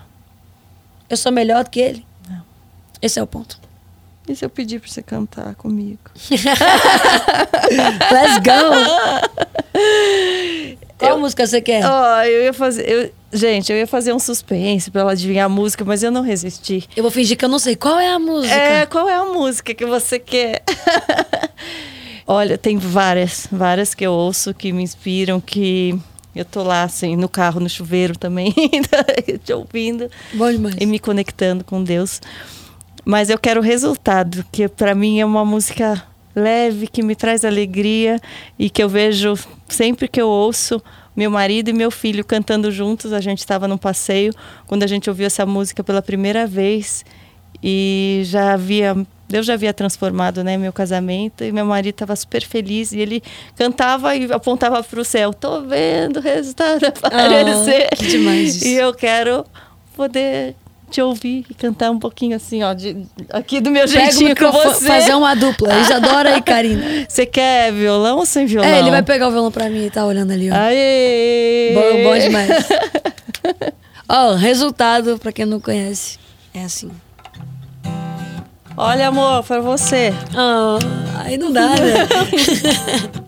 Eu 1.09 1.17
sou 1.17 1.33
melhor 1.33 1.65
do 1.65 1.71
que 1.71 1.81
ele? 1.81 2.07
Não. 2.29 2.43
Esse 3.01 3.19
é 3.19 3.23
o 3.23 3.27
ponto. 3.27 3.59
E 4.27 4.35
se 4.35 4.45
eu 4.45 4.49
pedir 4.51 4.81
pra 4.81 4.89
você 4.91 5.03
cantar 5.03 5.55
comigo? 5.55 5.99
Let's 8.11 8.39
go! 8.39 8.75
Qual 10.99 11.19
música 11.19 11.47
você 11.47 11.61
quer? 11.61 11.85
Ó, 11.85 12.23
eu 12.23 12.45
ia 12.45 12.53
fazer. 12.53 12.89
eu- 12.89 13.11
gente, 13.33 13.71
eu 13.71 13.77
ia 13.77 13.87
fazer 13.87 14.13
um 14.15 14.19
suspense 14.19 14.91
pra 14.91 15.03
ela 15.03 15.13
adivinhar 15.13 15.45
a 15.47 15.49
música, 15.49 15.85
mas 15.85 16.03
eu 16.03 16.11
não 16.11 16.23
resisti. 16.23 16.89
Eu 16.97 17.03
vou 17.03 17.11
fingir 17.11 17.37
que 17.37 17.45
eu 17.45 17.49
não 17.49 17.59
sei. 17.59 17.77
Qual 17.77 17.99
é 17.99 18.11
a 18.13 18.19
música? 18.19 18.55
É, 18.55 18.87
qual 18.87 19.09
é 19.09 19.15
a 19.15 19.25
música 19.27 19.75
que 19.75 19.85
você 19.85 20.19
quer? 20.19 20.63
Olha, 22.27 22.57
tem 22.57 22.79
várias, 22.79 23.47
várias 23.53 23.95
que 23.95 24.07
eu 24.07 24.13
ouço 24.13 24.55
que 24.55 24.73
me 24.73 24.83
inspiram, 24.83 25.39
que 25.41 25.95
eu 26.35 26.45
tô 26.47 26.63
lá, 26.63 26.85
assim, 26.85 27.17
no 27.17 27.29
carro, 27.29 27.61
no 27.61 27.69
chuveiro 27.69 28.17
também, 28.19 28.55
te 29.45 29.53
ouvindo 29.53 30.11
Bom 30.33 30.51
demais. 30.51 30.77
e 30.81 30.87
me 30.87 30.99
conectando 30.99 31.63
com 31.63 31.85
Deus. 31.85 32.23
Mas 33.05 33.31
eu 33.31 33.39
quero 33.39 33.61
o 33.61 33.63
resultado, 33.63 34.45
que 34.51 34.69
para 34.69 34.95
mim 34.95 35.21
é 35.21 35.25
uma 35.25 35.45
música 35.45 36.03
leve, 36.35 36.87
que 36.87 37.03
me 37.03 37.15
traz 37.15 37.45
alegria 37.45 38.21
e 38.59 38.69
que 38.69 38.83
eu 38.83 38.89
vejo 38.89 39.35
sempre 39.69 40.09
que 40.09 40.21
eu 40.21 40.29
ouço 40.29 40.83
meu 41.17 41.31
marido 41.31 41.69
e 41.71 41.73
meu 41.73 41.91
filho 41.91 42.25
cantando 42.25 42.71
juntos. 42.71 43.13
A 43.13 43.21
gente 43.21 43.39
estava 43.39 43.69
num 43.69 43.79
passeio 43.79 44.33
quando 44.67 44.83
a 44.83 44.87
gente 44.87 45.09
ouviu 45.09 45.27
essa 45.27 45.47
música 45.47 45.85
pela 45.85 46.03
primeira 46.03 46.47
vez 46.47 47.05
e 47.63 48.23
já 48.25 48.53
havia 48.53 48.97
Deus 49.27 49.47
já 49.47 49.55
havia 49.55 49.73
transformado 49.73 50.45
né, 50.45 50.57
meu 50.57 50.73
casamento 50.73 51.43
e 51.43 51.51
meu 51.51 51.65
marido 51.65 51.95
estava 51.95 52.15
super 52.15 52.43
feliz 52.43 52.93
e 52.93 53.01
ele 53.01 53.23
cantava 53.57 54.15
e 54.15 54.31
apontava 54.31 54.83
para 54.83 55.01
o 55.01 55.05
céu. 55.05 55.33
Tô 55.33 55.63
vendo 55.63 56.19
o 56.19 56.21
resultado 56.21 56.85
aparecer. 56.85 57.89
que 57.97 58.07
demais 58.07 58.57
isso. 58.57 58.67
E 58.67 58.75
eu 58.75 58.93
quero 58.93 59.45
poder 59.97 60.55
te 60.91 61.03
ouvir 61.03 61.45
e 61.51 61.55
cantar 61.55 61.91
um 61.91 61.99
pouquinho 61.99 62.37
assim, 62.37 62.63
ó, 62.63 62.73
de, 62.73 63.07
aqui 63.31 63.61
do 63.61 63.71
meu 63.71 63.87
jeitinho 63.87 64.37
com 64.37 64.53
você. 64.53 64.87
fazer 64.87 65.15
uma 65.15 65.35
dupla. 65.35 65.79
Isadora 65.81 66.37
e 66.37 66.43
Karina. 66.43 66.85
Você 67.09 67.27
quer 67.27 67.73
violão 67.73 68.19
ou 68.19 68.27
sem 68.27 68.47
violão? 68.47 68.69
É, 68.69 68.79
ele 68.79 68.91
vai 68.91 69.03
pegar 69.03 69.29
o 69.29 69.31
violão 69.31 69.51
pra 69.51 69.69
mim 69.69 69.87
e 69.87 69.91
tá 69.91 70.05
olhando 70.05 70.33
ali, 70.33 70.51
ó. 70.51 70.55
Aê! 70.55 71.73
Bom, 71.75 72.03
bom 72.05 72.19
demais. 72.19 72.51
Ó, 74.09 74.35
resultado, 74.35 75.19
pra 75.19 75.33
quem 75.33 75.47
não 75.47 75.59
conhece, 75.61 76.19
é 76.53 76.65
assim. 76.65 76.91
Olha, 78.77 79.09
amor, 79.09 79.43
pra 79.45 79.61
você. 79.61 80.13
Ah, 80.37 80.79
aí 81.25 81.39
não 81.39 81.53
dá, 81.53 81.69
né? 81.69 82.09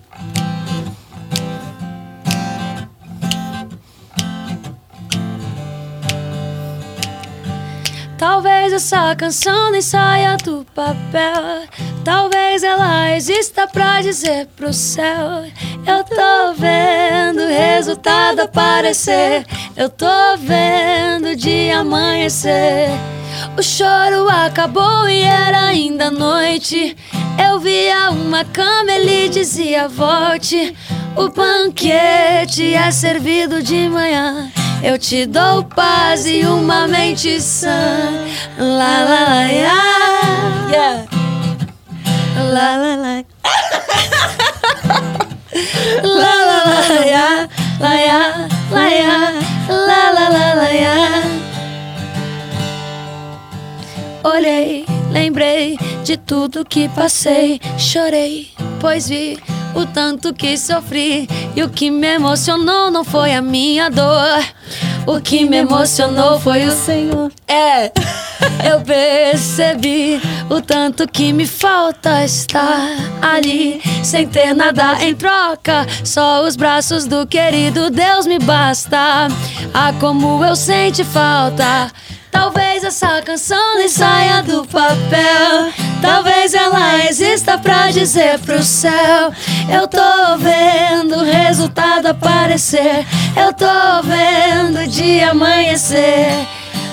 Talvez 8.18 8.72
essa 8.72 9.14
canção 9.14 9.70
nem 9.70 9.82
saia 9.82 10.38
do 10.38 10.66
papel. 10.74 11.66
Talvez 12.02 12.62
ela 12.62 13.14
exista 13.14 13.66
pra 13.66 14.00
dizer 14.00 14.46
pro 14.56 14.72
céu. 14.72 15.44
Eu 15.86 16.02
tô 16.04 16.54
vendo 16.56 17.42
o 17.42 17.48
resultado 17.48 18.40
aparecer. 18.40 19.44
Eu 19.76 19.90
tô 19.90 20.36
vendo 20.38 21.28
o 21.28 21.36
dia 21.36 21.80
amanhecer. 21.80 22.88
O 23.56 23.62
choro 23.62 24.28
acabou 24.28 25.08
e 25.08 25.22
era 25.22 25.66
ainda 25.66 26.10
noite. 26.10 26.96
Eu 27.42 27.58
via 27.58 28.10
uma 28.10 28.44
cama, 28.44 28.92
ele 28.92 29.28
dizia: 29.28 29.88
Volte. 29.88 30.76
O 31.16 31.28
banquete 31.30 32.74
é 32.74 32.90
servido 32.90 33.62
de 33.62 33.88
manhã. 33.88 34.52
Eu 34.82 34.98
te 34.98 35.24
dou 35.24 35.64
paz 35.64 36.26
e 36.26 36.44
uma 36.44 36.86
mente 36.86 37.40
sã. 37.40 37.70
La 38.58 39.02
la 39.02 39.24
la 39.28 39.44
ya. 39.44 39.72
Yeah. 40.70 41.06
La 42.52 42.76
la 42.76 42.96
la. 42.96 43.24
la 46.02 46.34
la 46.44 46.64
la 46.68 46.82
ya. 47.06 47.48
La 47.80 47.94
ya. 47.94 48.46
La 48.70 48.88
ya. 48.88 49.32
La 49.68 50.10
la 50.12 50.28
la 50.28 50.54
la 50.54 50.68
ya. 50.68 51.22
Olhei, 54.26 54.84
lembrei 55.12 55.78
de 56.02 56.16
tudo 56.16 56.64
que 56.64 56.88
passei, 56.88 57.60
chorei, 57.78 58.50
pois 58.80 59.08
vi 59.08 59.38
o 59.72 59.86
tanto 59.86 60.34
que 60.34 60.58
sofri. 60.58 61.28
E 61.54 61.62
o 61.62 61.68
que 61.68 61.92
me 61.92 62.08
emocionou 62.08 62.90
não 62.90 63.04
foi 63.04 63.32
a 63.32 63.40
minha 63.40 63.88
dor, 63.88 64.44
o 65.06 65.20
que 65.20 65.44
me 65.44 65.58
emocionou 65.58 66.40
foi 66.40 66.64
o 66.64 66.72
Senhor. 66.72 67.30
É, 67.46 67.92
eu 68.68 68.80
percebi 68.80 70.20
o 70.50 70.60
tanto 70.60 71.06
que 71.06 71.32
me 71.32 71.46
falta 71.46 72.24
estar 72.24 72.96
ali, 73.22 73.80
sem 74.02 74.26
ter 74.26 74.54
nada 74.54 75.04
em 75.04 75.14
troca, 75.14 75.86
só 76.02 76.44
os 76.44 76.56
braços 76.56 77.06
do 77.06 77.28
querido 77.28 77.90
Deus 77.90 78.26
me 78.26 78.40
basta. 78.40 79.28
Ah, 79.72 79.92
como 80.00 80.44
eu 80.44 80.56
senti 80.56 81.04
falta. 81.04 81.92
Talvez 82.38 82.84
essa 82.84 83.22
canção 83.22 83.78
nem 83.78 83.88
saia 83.88 84.42
do 84.42 84.62
papel. 84.66 85.72
Talvez 86.02 86.52
ela 86.52 87.02
exista 87.08 87.56
pra 87.56 87.90
dizer 87.90 88.38
pro 88.40 88.62
céu. 88.62 89.32
Eu 89.72 89.88
tô 89.88 90.36
vendo 90.36 91.16
o 91.16 91.24
resultado 91.24 92.08
aparecer. 92.08 93.06
Eu 93.34 93.54
tô 93.54 94.02
vendo 94.02 94.80
o 94.80 94.86
dia 94.86 95.30
amanhecer. 95.30 96.46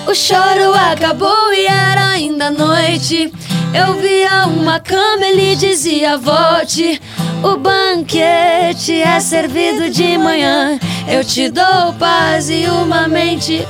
O 0.06 0.14
choro 0.14 0.72
acabou 0.90 1.52
e 1.52 1.66
era 1.66 2.08
ainda 2.12 2.50
noite. 2.50 3.30
Eu 3.74 4.00
via 4.00 4.46
uma 4.46 4.80
cama, 4.80 5.26
ele 5.26 5.54
dizia: 5.56 6.16
volte. 6.16 6.98
O 7.42 7.58
banquete 7.58 8.94
é 8.94 9.20
servido 9.20 9.90
de 9.90 10.16
manhã. 10.16 10.80
Eu 11.06 11.22
te 11.22 11.50
dou 11.50 11.92
paz 11.98 12.48
e 12.48 12.64
uma 12.64 13.06
mente. 13.06 13.62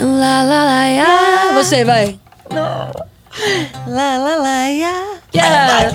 Lá, 0.00 0.42
lá, 0.42 0.64
lá. 0.64 1.52
Você 1.54 1.84
vai. 1.84 2.18
Lá, 2.50 2.90
lá, 3.86 4.36
lá, 4.36 4.66
ya. 4.66 4.92
Yeah. 5.34 5.92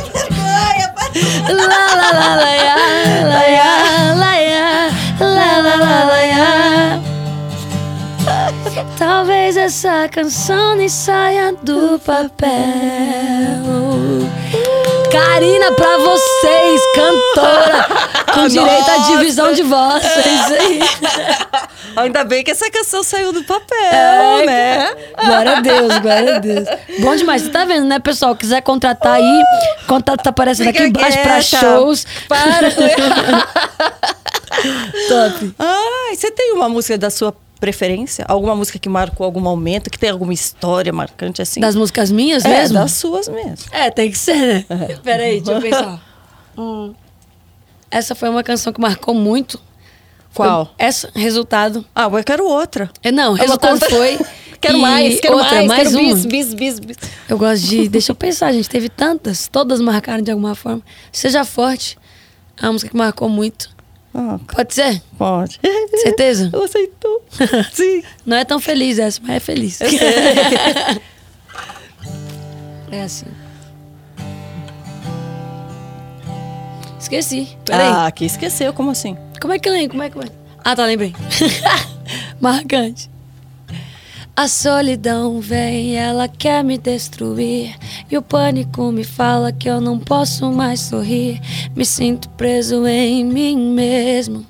Lá, 1.49 1.95
lá, 1.95 2.11
lá, 2.11 2.35
lá, 2.35 2.51
ya. 2.51 2.75
Lá, 3.27 3.41
lá, 4.15 4.35
ya. 4.35 4.89
Lá, 5.19 5.57
lá, 5.57 5.75
lá, 5.75 6.03
lá, 6.05 6.19
ya. 6.21 6.99
Talvez 8.97 9.57
essa 9.57 10.07
canção 10.09 10.75
nem 10.75 10.87
saia 10.89 11.53
do 11.63 11.99
papel. 11.99 12.51
Karina, 15.11 15.71
pra 15.73 15.97
vocês, 15.97 16.81
cantora. 16.95 17.87
Com 18.33 18.47
direito 18.47 18.89
à 18.89 18.97
divisão 19.09 19.51
de 19.53 19.61
voz. 19.63 20.03
Ainda 21.97 22.23
bem 22.23 22.43
que 22.43 22.51
essa 22.51 22.71
canção 22.71 23.03
saiu 23.03 23.33
do 23.33 23.43
papel, 23.43 23.77
É, 23.91 24.45
né? 24.45 24.95
Glória 25.25 25.57
a 25.57 25.59
Deus, 25.61 25.97
glória 25.99 26.35
a 26.37 26.39
Deus. 26.39 26.67
Bom 26.99 27.15
demais. 27.15 27.41
Você 27.41 27.49
tá 27.49 27.65
vendo, 27.65 27.85
né, 27.85 27.99
pessoal? 27.99 28.33
Quiser 28.35 28.61
contratar 28.61 29.15
aí, 29.15 29.41
contato 29.87 30.23
tá 30.23 30.29
aparecendo 30.29 30.69
aqui 30.69 30.83
Fica 30.83 30.99
embaixo 30.99 31.17
pra 31.21 31.41
quieta. 31.41 31.57
shows. 31.59 32.05
Para. 32.29 32.71
Top. 35.09 35.55
Ai, 35.59 36.15
você 36.15 36.31
tem 36.31 36.53
uma 36.53 36.69
música 36.69 36.97
da 36.97 37.09
sua 37.09 37.35
preferência? 37.61 38.25
Alguma 38.27 38.53
música 38.55 38.77
que 38.77 38.89
marcou 38.89 39.23
algum 39.23 39.39
momento, 39.39 39.89
que 39.89 39.97
tem 39.97 40.09
alguma 40.09 40.33
história 40.33 40.91
marcante 40.91 41.41
assim? 41.41 41.61
Das 41.61 41.75
músicas 41.75 42.11
minhas 42.11 42.43
é, 42.43 42.49
mesmo? 42.49 42.73
das 42.79 42.91
suas 42.93 43.29
mesmo. 43.29 43.67
É, 43.71 43.89
tem 43.89 44.11
que 44.11 44.17
ser, 44.17 44.35
né? 44.35 44.65
Peraí, 45.01 45.39
deixa 45.39 45.51
eu 45.53 45.61
pensar. 45.61 46.03
Hum. 46.57 46.93
Essa 47.89 48.15
foi 48.15 48.27
uma 48.29 48.43
canção 48.43 48.73
que 48.73 48.81
marcou 48.81 49.13
muito. 49.13 49.61
Foi 50.31 50.47
Qual? 50.47 50.73
Essa, 50.77 51.09
resultado. 51.15 51.85
Ah, 51.95 52.09
eu 52.11 52.23
quero 52.23 52.45
outra. 52.45 52.89
É, 53.03 53.11
Não, 53.11 53.27
É 53.27 53.29
uma 53.29 53.37
resultado 53.37 53.79
conta- 53.79 53.89
foi. 53.89 54.19
Quero 54.61 54.77
mais, 54.77 55.19
quero 55.19 55.37
outra, 55.37 55.55
mais, 55.55 55.67
mais 55.67 55.87
quero 55.89 55.99
uma. 56.05 56.13
bis, 56.13 56.25
bis, 56.27 56.53
bis, 56.53 56.79
bis. 56.79 56.97
Eu 57.27 57.35
gosto 57.35 57.65
de. 57.65 57.89
Deixa 57.89 58.11
eu 58.11 58.15
pensar, 58.15 58.51
gente. 58.51 58.69
Teve 58.69 58.89
tantas, 58.89 59.47
todas 59.47 59.81
marcaram 59.81 60.21
de 60.21 60.29
alguma 60.29 60.53
forma. 60.53 60.83
Seja 61.11 61.43
forte. 61.43 61.97
É 62.61 62.67
uma 62.67 62.73
música 62.73 62.91
que 62.91 62.95
marcou 62.95 63.27
muito. 63.27 63.71
Ah, 64.13 64.37
Pode 64.53 64.73
ser? 64.73 65.01
pode. 65.17 65.59
Certeza? 66.01 66.49
Eu 66.51 66.63
aceitou. 66.65 67.23
Sim. 67.71 68.03
Não 68.25 68.37
é 68.37 68.43
tão 68.45 68.59
feliz 68.59 68.99
essa, 68.99 69.19
mas 69.23 69.37
é 69.37 69.39
feliz. 69.39 69.79
é 72.91 73.01
assim. 73.03 73.25
Esqueci. 76.99 77.57
Peraí. 77.65 77.87
Ah, 77.87 78.11
que 78.11 78.25
esqueceu, 78.25 78.73
como 78.73 78.91
assim? 78.91 79.17
Como 79.39 79.53
é 79.53 79.59
que 79.59 79.67
eu 79.67 79.73
lembro? 79.73 79.91
Como 79.91 80.03
é 80.03 80.09
que. 80.09 80.17
Ah, 80.63 80.75
tá, 80.75 80.85
lembrei. 80.85 81.13
Marcante. 82.39 83.10
A 84.41 84.47
solidão 84.47 85.39
vem, 85.39 85.95
ela 85.95 86.27
quer 86.27 86.63
me 86.63 86.75
destruir. 86.75 87.75
E 88.09 88.17
o 88.17 88.23
pânico 88.23 88.91
me 88.91 89.03
fala 89.03 89.51
que 89.51 89.69
eu 89.69 89.79
não 89.79 89.99
posso 89.99 90.51
mais 90.51 90.79
sorrir. 90.79 91.39
Me 91.75 91.85
sinto 91.85 92.27
preso 92.29 92.87
em 92.87 93.23
mim 93.23 93.55
mesmo. 93.55 94.43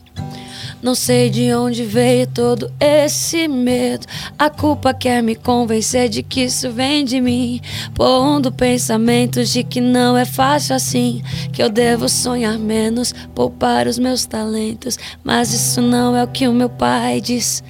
Não 0.81 0.95
sei 0.95 1.29
de 1.29 1.53
onde 1.53 1.83
veio 1.83 2.25
todo 2.25 2.71
esse 2.79 3.49
medo. 3.49 4.07
A 4.39 4.49
culpa 4.49 4.93
quer 4.93 5.21
me 5.21 5.35
convencer 5.35 6.07
de 6.07 6.23
que 6.23 6.45
isso 6.45 6.71
vem 6.71 7.03
de 7.03 7.19
mim. 7.19 7.59
Pondo 7.93 8.49
pensamentos 8.49 9.49
de 9.49 9.61
que 9.61 9.81
não 9.81 10.15
é 10.15 10.23
fácil 10.23 10.73
assim. 10.73 11.21
Que 11.51 11.61
eu 11.61 11.69
devo 11.69 12.07
sonhar 12.07 12.57
menos, 12.57 13.13
poupar 13.35 13.87
os 13.87 13.99
meus 13.99 14.25
talentos. 14.25 14.97
Mas 15.21 15.53
isso 15.53 15.81
não 15.81 16.15
é 16.15 16.23
o 16.23 16.29
que 16.29 16.47
o 16.47 16.53
meu 16.53 16.69
pai 16.69 17.19
diz 17.19 17.61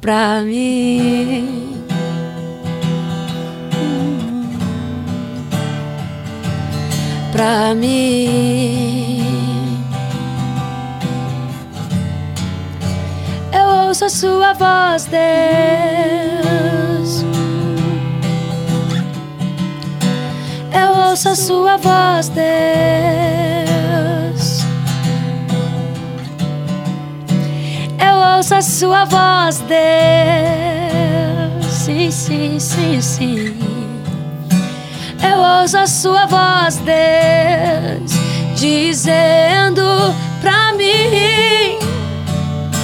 pra 0.00 0.40
mim. 0.42 1.84
Pra 7.32 7.74
mim. 7.74 9.20
Eu 13.52 13.88
ouço 13.88 14.04
a 14.06 14.08
sua 14.08 14.52
voz, 14.54 15.06
Deus. 15.06 15.20
Eu 20.72 21.10
ouço 21.10 21.28
a 21.28 21.34
sua 21.36 21.76
voz, 21.76 22.28
Deus. 22.28 23.59
Eu 28.00 28.36
ouço 28.36 28.54
a 28.54 28.62
sua 28.62 29.04
voz, 29.04 29.58
Deus. 29.60 29.80
Sim, 31.66 32.10
sim, 32.10 32.58
sim, 32.58 33.00
sim. 33.00 33.58
Eu 35.22 35.38
ouço 35.38 35.76
a 35.76 35.86
sua 35.86 36.26
voz, 36.26 36.76
Deus, 36.78 38.12
dizendo 38.54 39.82
pra 40.40 40.72
mim. 40.72 41.78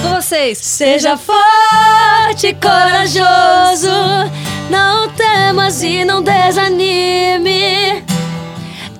Com 0.01 0.15
vocês. 0.15 0.57
Seja 0.59 1.17
forte 1.17 2.53
corajoso, 2.61 3.89
não 4.69 5.09
temas 5.09 5.81
e 5.81 6.05
não 6.05 6.21
desanime. 6.21 8.03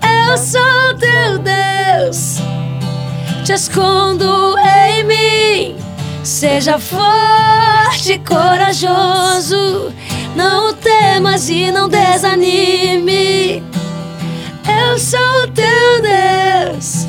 Eu 0.01 0.37
sou 0.37 0.95
teu 0.99 1.37
Deus, 1.39 2.37
te 3.45 3.53
escondo 3.53 4.55
em 4.59 5.03
mim. 5.03 5.86
Seja 6.27 6.77
forte 6.77 8.19
corajoso, 8.19 9.93
não 10.35 10.73
temas 10.73 11.47
e 11.47 11.71
não 11.71 11.87
desanime. 11.87 13.63
Eu 14.67 14.99
sou 14.99 15.47
teu 15.55 16.01
Deus 16.01 17.07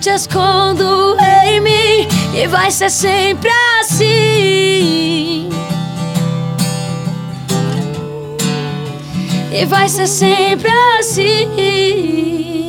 te 0.00 0.10
escondo 0.10 1.16
em 1.44 1.60
mim 1.60 2.06
e 2.32 2.46
vai 2.46 2.70
ser 2.70 2.90
sempre 2.90 3.50
assim. 3.80 5.50
E 9.52 9.64
vai 9.66 9.88
ser 9.88 10.06
sempre 10.06 10.70
assim. 11.00 12.59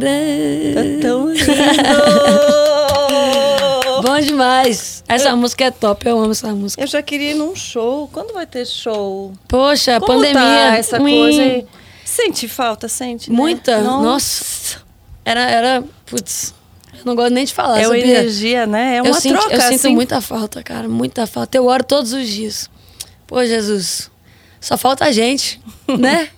Tá 0.00 0.82
tão 1.00 1.32
lindo. 1.32 1.46
Bom 4.02 4.18
demais. 4.20 5.04
Essa 5.08 5.36
música 5.36 5.64
é 5.66 5.70
top, 5.70 6.06
eu 6.08 6.18
amo 6.18 6.32
essa 6.32 6.52
música. 6.54 6.82
Eu 6.82 6.86
já 6.86 7.02
queria 7.02 7.32
ir 7.32 7.34
num 7.34 7.54
show. 7.54 8.08
Quando 8.12 8.32
vai 8.32 8.46
ter 8.46 8.66
show? 8.66 9.32
Poxa, 9.46 10.00
Como 10.00 10.14
pandemia. 10.14 10.34
tá 10.34 10.76
essa 10.76 11.00
Ui, 11.00 11.10
coisa 11.12 11.42
aí? 11.42 11.66
Sente 12.04 12.48
falta, 12.48 12.88
sente? 12.88 13.30
né? 13.30 13.36
Muita. 13.36 13.80
Nossa. 13.80 14.80
Era, 15.24 15.42
era. 15.48 15.84
Putz. 16.06 16.54
Eu 16.94 17.00
não 17.04 17.14
gosto 17.14 17.32
nem 17.32 17.44
de 17.44 17.54
falar. 17.54 17.80
É 17.80 17.86
uma 17.86 17.96
sabia? 17.96 18.18
energia, 18.18 18.66
né? 18.66 18.96
É 18.96 19.00
eu 19.00 19.04
uma 19.04 19.20
sinto, 19.20 19.38
troca, 19.38 19.54
eu 19.54 19.60
sinto 19.60 19.74
assim. 19.74 19.94
muita 19.94 20.20
falta, 20.20 20.62
cara, 20.62 20.88
muita 20.88 21.26
falta. 21.26 21.56
Eu 21.56 21.66
oro 21.66 21.84
todos 21.84 22.12
os 22.12 22.26
dias. 22.28 22.68
Pô, 23.26 23.44
Jesus, 23.44 24.10
só 24.60 24.76
falta 24.76 25.04
a 25.06 25.12
gente, 25.12 25.60
né? 25.98 26.28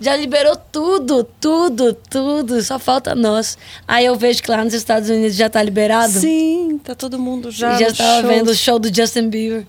Já 0.00 0.16
liberou 0.16 0.56
tudo, 0.56 1.24
tudo, 1.40 1.94
tudo, 1.94 2.62
só 2.62 2.78
falta 2.78 3.14
nós. 3.14 3.56
Aí 3.86 4.04
eu 4.06 4.16
vejo 4.16 4.42
que 4.42 4.50
lá 4.50 4.64
nos 4.64 4.74
Estados 4.74 5.08
Unidos 5.08 5.36
já 5.36 5.48
tá 5.48 5.62
liberado. 5.62 6.12
Sim, 6.12 6.80
tá 6.82 6.94
todo 6.94 7.18
mundo 7.18 7.50
já 7.50 7.74
E 7.74 7.78
já 7.78 7.94
show. 7.94 8.28
vendo 8.28 8.50
o 8.50 8.54
show 8.54 8.78
do 8.78 8.94
Justin 8.94 9.28
Bieber. 9.28 9.66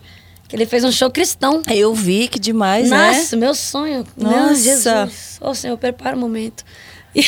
Que 0.48 0.54
ele 0.54 0.66
fez 0.66 0.84
um 0.84 0.92
show 0.92 1.10
cristão. 1.10 1.62
Eu 1.68 1.92
vi 1.94 2.28
que 2.28 2.38
demais, 2.38 2.88
né? 2.88 3.12
Nossa, 3.12 3.36
meu 3.36 3.54
sonho. 3.54 4.06
Nossa. 4.16 4.36
Nossa. 4.36 4.54
Jesus. 4.62 5.38
Ô, 5.40 5.54
Senhor, 5.54 5.76
prepara 5.76 6.16
o 6.16 6.20
momento. 6.20 6.64
E, 7.14 7.22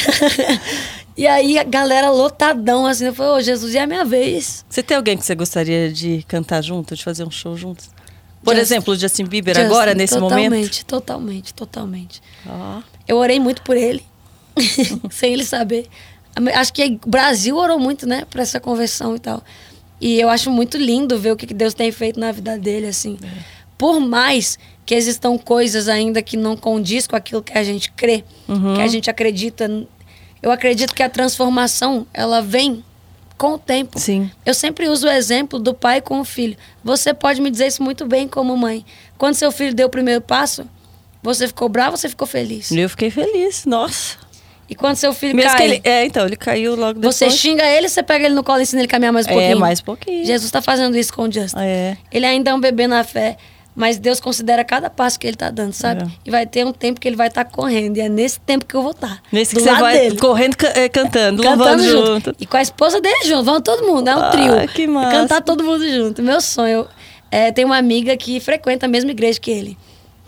e 1.22 1.26
aí 1.26 1.58
a 1.58 1.64
galera 1.64 2.10
lotadão, 2.10 2.86
assim. 2.86 3.06
Eu 3.06 3.14
falei, 3.14 3.32
ô, 3.32 3.40
Jesus, 3.40 3.74
é 3.74 3.80
a 3.80 3.86
minha 3.86 4.04
vez. 4.04 4.64
Você 4.68 4.82
tem 4.82 4.96
alguém 4.96 5.16
que 5.16 5.24
você 5.24 5.34
gostaria 5.34 5.90
de 5.92 6.24
cantar 6.28 6.62
junto, 6.62 6.94
de 6.94 7.02
fazer 7.02 7.24
um 7.24 7.30
show 7.30 7.56
juntos? 7.56 7.90
Por 8.48 8.56
Justin- 8.56 8.74
exemplo, 8.74 8.94
o 8.94 8.96
Justin 8.96 9.24
Bieber 9.24 9.54
Justin, 9.54 9.66
agora, 9.70 9.94
nesse 9.94 10.14
totalmente, 10.14 10.50
momento? 10.50 10.84
Totalmente, 10.84 11.54
totalmente. 11.54 12.22
Ó. 12.46 12.80
Eu 13.06 13.16
orei 13.16 13.38
muito 13.40 13.62
por 13.62 13.76
ele, 13.76 14.02
sem 15.10 15.32
ele 15.32 15.44
saber. 15.44 15.86
Acho 16.54 16.72
que 16.72 16.98
o 17.04 17.08
Brasil 17.08 17.56
orou 17.56 17.78
muito, 17.78 18.06
né, 18.06 18.24
pra 18.30 18.42
essa 18.42 18.60
conversão 18.60 19.16
e 19.16 19.18
tal. 19.18 19.42
E 20.00 20.20
eu 20.20 20.28
acho 20.28 20.50
muito 20.50 20.76
lindo 20.78 21.18
ver 21.18 21.32
o 21.32 21.36
que 21.36 21.46
que 21.46 21.54
Deus 21.54 21.74
tem 21.74 21.90
feito 21.90 22.20
na 22.20 22.30
vida 22.30 22.56
dele, 22.56 22.86
assim. 22.86 23.18
Por 23.76 23.98
mais 24.00 24.58
que 24.86 24.94
existam 24.94 25.36
coisas 25.36 25.88
ainda 25.88 26.22
que 26.22 26.36
não 26.36 26.56
condiz 26.56 27.06
com 27.06 27.16
aquilo 27.16 27.42
que 27.42 27.56
a 27.58 27.62
gente 27.64 27.90
crê, 27.92 28.24
que 28.76 28.80
a 28.80 28.86
gente 28.86 29.10
acredita. 29.10 29.68
Eu 30.40 30.52
acredito 30.52 30.94
que 30.94 31.02
a 31.02 31.08
transformação, 31.10 32.06
ela 32.14 32.40
vem 32.40 32.84
com 33.38 33.54
o 33.54 33.58
tempo. 33.58 33.98
Sim. 33.98 34.30
Eu 34.44 34.52
sempre 34.52 34.88
uso 34.88 35.06
o 35.06 35.10
exemplo 35.10 35.58
do 35.58 35.72
pai 35.72 36.00
com 36.00 36.20
o 36.20 36.24
filho. 36.24 36.56
Você 36.82 37.14
pode 37.14 37.40
me 37.40 37.50
dizer 37.50 37.68
isso 37.68 37.82
muito 37.82 38.04
bem 38.04 38.26
como 38.26 38.56
mãe. 38.56 38.84
Quando 39.16 39.34
seu 39.34 39.52
filho 39.52 39.72
deu 39.72 39.86
o 39.86 39.90
primeiro 39.90 40.20
passo, 40.20 40.68
você 41.22 41.46
ficou 41.46 41.68
bravo, 41.68 41.96
você 41.96 42.08
ficou 42.08 42.26
feliz. 42.26 42.70
Eu 42.72 42.88
fiquei 42.90 43.10
feliz, 43.10 43.64
nossa. 43.64 44.16
E 44.68 44.74
quando 44.74 44.96
seu 44.96 45.14
filho 45.14 45.34
Mesmo 45.34 45.50
cai, 45.50 45.58
que 45.58 45.64
ele, 45.64 45.80
é, 45.82 46.04
então, 46.04 46.26
ele 46.26 46.36
caiu 46.36 46.76
logo 46.76 46.94
depois. 47.00 47.16
você 47.16 47.30
xinga 47.30 47.64
ele, 47.64 47.88
você 47.88 48.02
pega 48.02 48.26
ele 48.26 48.34
no 48.34 48.44
colo 48.44 48.58
e 48.58 48.62
ensina 48.62 48.82
ele 48.82 48.86
a 48.86 48.90
caminhar 48.90 49.12
mais 49.12 49.24
um 49.26 49.30
pouquinho. 49.30 49.52
É, 49.52 49.54
mais 49.54 49.80
um 49.80 49.84
pouquinho. 49.84 50.26
Jesus 50.26 50.44
está 50.44 50.60
fazendo 50.60 50.96
isso 50.96 51.12
com 51.14 51.22
o 51.22 51.32
Justin. 51.32 51.56
É. 51.58 51.96
Ele 52.12 52.26
ainda 52.26 52.50
é 52.50 52.54
um 52.54 52.60
bebê 52.60 52.86
na 52.86 53.02
fé, 53.02 53.38
mas 53.78 53.96
Deus 53.96 54.18
considera 54.18 54.64
cada 54.64 54.90
passo 54.90 55.18
que 55.20 55.24
ele 55.26 55.36
está 55.36 55.50
dando, 55.50 55.72
sabe? 55.72 56.02
É. 56.02 56.06
E 56.26 56.30
vai 56.32 56.44
ter 56.44 56.66
um 56.66 56.72
tempo 56.72 56.98
que 57.00 57.06
ele 57.06 57.14
vai 57.14 57.28
estar 57.28 57.44
correndo, 57.44 57.96
e 57.96 58.00
é 58.00 58.08
nesse 58.08 58.40
tempo 58.40 58.66
que 58.66 58.74
eu 58.74 58.82
vou 58.82 58.90
estar. 58.90 59.22
Nesse 59.30 59.54
do 59.54 59.60
que 59.60 59.68
você 59.68 59.74
vai 59.80 59.98
dele. 60.00 60.18
correndo, 60.18 60.56
é, 60.74 60.88
cantando, 60.88 61.40
Cantando 61.42 61.82
junto. 61.84 62.06
junto. 62.06 62.36
E 62.40 62.44
com 62.46 62.56
a 62.56 62.62
esposa 62.62 63.00
dele 63.00 63.24
junto. 63.24 63.44
Vamos 63.44 63.62
todo 63.62 63.86
mundo. 63.86 64.08
É 64.08 64.16
um 64.16 64.20
Ah, 64.20 64.30
trio. 64.30 64.68
que 64.74 64.86
massa. 64.88 65.10
Cantar 65.12 65.42
todo 65.42 65.62
mundo 65.62 65.88
junto. 65.88 66.20
Meu 66.22 66.40
sonho. 66.40 66.86
É, 67.30 67.52
tem 67.52 67.64
uma 67.64 67.76
amiga 67.76 68.16
que 68.16 68.40
frequenta 68.40 68.86
a 68.86 68.88
mesma 68.88 69.12
igreja 69.12 69.38
que 69.38 69.50
ele. 69.50 69.78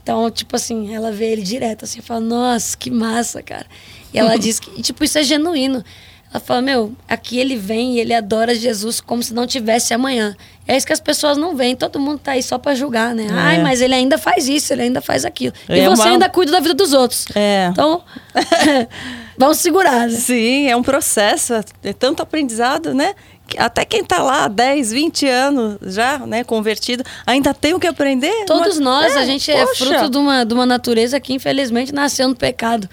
Então, 0.03 0.31
tipo 0.31 0.55
assim, 0.55 0.95
ela 0.95 1.11
vê 1.11 1.33
ele 1.33 1.43
direto, 1.43 1.85
assim, 1.85 2.01
fala, 2.01 2.21
nossa, 2.21 2.77
que 2.77 2.91
massa, 2.91 3.43
cara. 3.43 3.67
E 4.15 4.19
ela 4.19 4.37
diz 4.39 4.61
que, 4.61 4.71
e, 4.79 4.83
tipo, 4.83 5.03
isso 5.03 5.19
é 5.19 5.23
genuíno. 5.23 5.85
Ela 6.33 6.41
fala, 6.41 6.63
meu, 6.63 6.93
aqui 7.09 7.39
ele 7.39 7.57
vem 7.57 7.95
e 7.95 8.01
ele 8.01 8.15
adora 8.15 8.55
Jesus 8.55 9.01
como 9.01 9.21
se 9.21 9.35
não 9.35 9.47
tivesse 9.47 9.93
amanhã. 9.93 10.37
É 10.67 10.77
isso 10.77 10.87
que 10.87 10.93
as 10.93 11.01
pessoas 11.01 11.37
não 11.37 11.57
veem. 11.57 11.75
Todo 11.75 11.99
mundo 11.99 12.21
tá 12.21 12.33
aí 12.33 12.43
só 12.43 12.57
para 12.57 12.73
julgar, 12.77 13.13
né? 13.17 13.27
É. 13.29 13.33
Ai, 13.33 13.63
mas 13.63 13.81
ele 13.81 13.95
ainda 13.95 14.17
faz 14.17 14.49
isso, 14.49 14.73
ele 14.73 14.83
ainda 14.83 15.01
faz 15.01 15.25
aquilo. 15.25 15.53
É 15.69 15.79
e 15.79 15.89
você 15.89 16.03
uma... 16.03 16.11
ainda 16.11 16.29
cuida 16.29 16.53
da 16.53 16.61
vida 16.61 16.75
dos 16.75 16.93
outros. 16.93 17.27
É. 17.35 17.69
Então, 17.73 18.03
vamos 19.37 19.59
segurar, 19.59 20.07
né? 20.07 20.15
Sim, 20.15 20.69
é 20.69 20.77
um 20.77 20.83
processo. 20.85 21.55
É 21.83 21.93
tanto 21.93 22.23
aprendizado, 22.23 22.95
né? 22.95 23.15
até 23.59 23.85
quem 23.85 24.03
está 24.03 24.23
lá 24.23 24.45
há 24.45 24.49
10, 24.49 24.93
20 24.93 25.27
anos 25.27 25.79
já, 25.83 26.19
né, 26.19 26.45
convertido, 26.45 27.03
ainda 27.27 27.53
tem 27.53 27.75
o 27.75 27.81
que 27.81 27.87
aprender. 27.89 28.45
Todos 28.47 28.79
mas, 28.79 28.79
nós, 28.79 29.17
é, 29.17 29.19
a 29.19 29.25
gente 29.25 29.51
é 29.51 29.67
poxa. 29.67 29.85
é 29.85 29.89
fruto 29.89 30.11
de 30.11 30.19
uma, 30.19 30.45
de 30.45 30.55
uma 30.55 30.67
natureza 30.67 31.19
que 31.19 31.33
infelizmente 31.33 31.93
nasceu 31.93 32.29
no 32.29 32.37
pecado. 32.37 32.89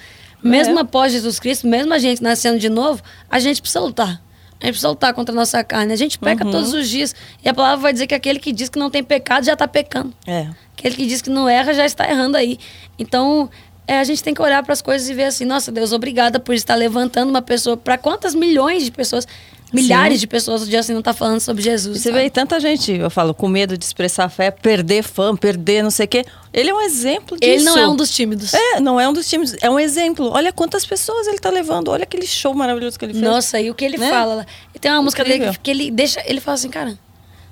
Mesmo 0.48 0.78
é. 0.78 0.82
após 0.82 1.12
Jesus 1.12 1.40
Cristo, 1.40 1.68
mesmo 1.68 1.94
a 1.94 2.00
gente 2.00 2.22
nascendo 2.22 2.60
de 2.60 2.70
novo, 2.70 3.02
a 3.30 3.40
gente 3.40 3.62
precisa 3.62 3.80
lutar. 3.80 4.22
A 4.60 4.66
gente 4.66 4.74
precisa 4.74 4.90
lutar 4.90 5.14
contra 5.14 5.34
a 5.34 5.36
nossa 5.36 5.64
carne. 5.64 5.94
A 5.94 5.96
gente 5.96 6.18
peca 6.18 6.44
uhum. 6.44 6.52
todos 6.52 6.74
os 6.74 6.90
dias. 6.90 7.14
E 7.44 7.50
a 7.50 7.54
palavra 7.54 7.78
vai 7.78 7.94
dizer 7.94 8.08
que 8.08 8.16
aquele 8.16 8.40
que 8.40 8.52
diz 8.52 8.70
que 8.70 8.80
não 8.80 8.90
tem 8.90 9.04
pecado 9.04 9.46
já 9.46 9.54
está 9.54 9.68
pecando. 9.68 10.14
É. 10.26 10.48
Aquele 10.76 10.96
que 10.96 11.06
diz 11.06 11.22
que 11.22 11.30
não 11.30 11.48
erra 11.48 11.74
já 11.74 11.86
está 11.86 12.10
errando 12.10 12.38
aí. 12.38 12.58
Então, 12.98 13.50
é, 13.88 14.00
a 14.00 14.04
gente 14.04 14.24
tem 14.24 14.34
que 14.34 14.42
olhar 14.42 14.62
para 14.64 14.74
as 14.74 14.82
coisas 14.82 15.08
e 15.08 15.14
ver 15.14 15.26
assim: 15.26 15.46
nossa, 15.46 15.72
Deus, 15.72 15.92
obrigada 15.92 16.40
por 16.40 16.56
estar 16.56 16.76
levantando 16.76 17.30
uma 17.30 17.42
pessoa. 17.42 17.78
Para 17.78 17.98
quantas 17.98 18.34
milhões 18.34 18.84
de 18.84 18.92
pessoas 18.92 19.28
Milhares 19.74 20.16
Sim. 20.16 20.22
de 20.22 20.28
pessoas 20.28 20.62
o 20.64 20.66
dia 20.66 20.80
assim 20.80 20.94
não 20.94 21.02
tá 21.02 21.14
falando 21.14 21.42
sobre 21.42 21.62
Jesus. 21.62 21.98
E 21.98 22.00
você 22.00 22.10
sabe? 22.10 22.24
vê 22.24 22.30
tanta 22.30 22.60
gente, 22.60 22.94
eu 22.94 23.10
falo, 23.10 23.34
com 23.34 23.50
medo 23.50 23.78
de 23.78 23.84
expressar 23.84 24.30
fé, 24.30 24.50
perder 24.50 25.04
fã, 25.04 25.36
perder 25.36 25.84
não 25.84 25.92
sei 25.92 26.06
o 26.06 26.08
quê. 26.08 26.26
Ele 26.54 26.70
é 26.70 26.74
um 26.74 26.82
exemplo 26.82 27.38
disso. 27.38 27.52
Ele 27.52 27.64
não 27.64 27.78
é 27.78 27.88
um 27.88 27.96
dos 27.96 28.10
tímidos. 28.10 28.54
É, 28.54 28.80
não 28.80 29.00
é 29.00 29.08
um 29.10 29.14
dos 29.14 29.30
tímidos. 29.30 29.56
É 29.62 29.70
um 29.70 29.80
exemplo. 29.80 30.30
Olha 30.32 30.54
quantas 30.54 30.86
pessoas 30.86 31.28
ele 31.28 31.40
tá 31.40 31.50
levando. 31.50 31.90
Olha 31.90 32.04
aquele 32.04 32.26
show 32.26 32.54
maravilhoso 32.54 32.98
que 32.98 33.06
ele 33.06 33.14
fez. 33.14 33.26
Nossa, 33.26 33.60
e 33.60 33.70
o 33.70 33.76
que 33.76 33.84
ele 33.84 33.98
né? 33.98 34.10
fala 34.10 34.36
lá. 34.36 34.46
Tem 34.80 34.90
uma 34.92 35.02
música 35.02 35.22
Incrível. 35.22 35.48
dele 35.48 35.60
que 35.62 35.72
ele 35.72 35.92
deixa. 35.92 36.24
Ele 36.26 36.40
fala 36.40 36.56
assim, 36.56 36.70
cara, 36.70 36.98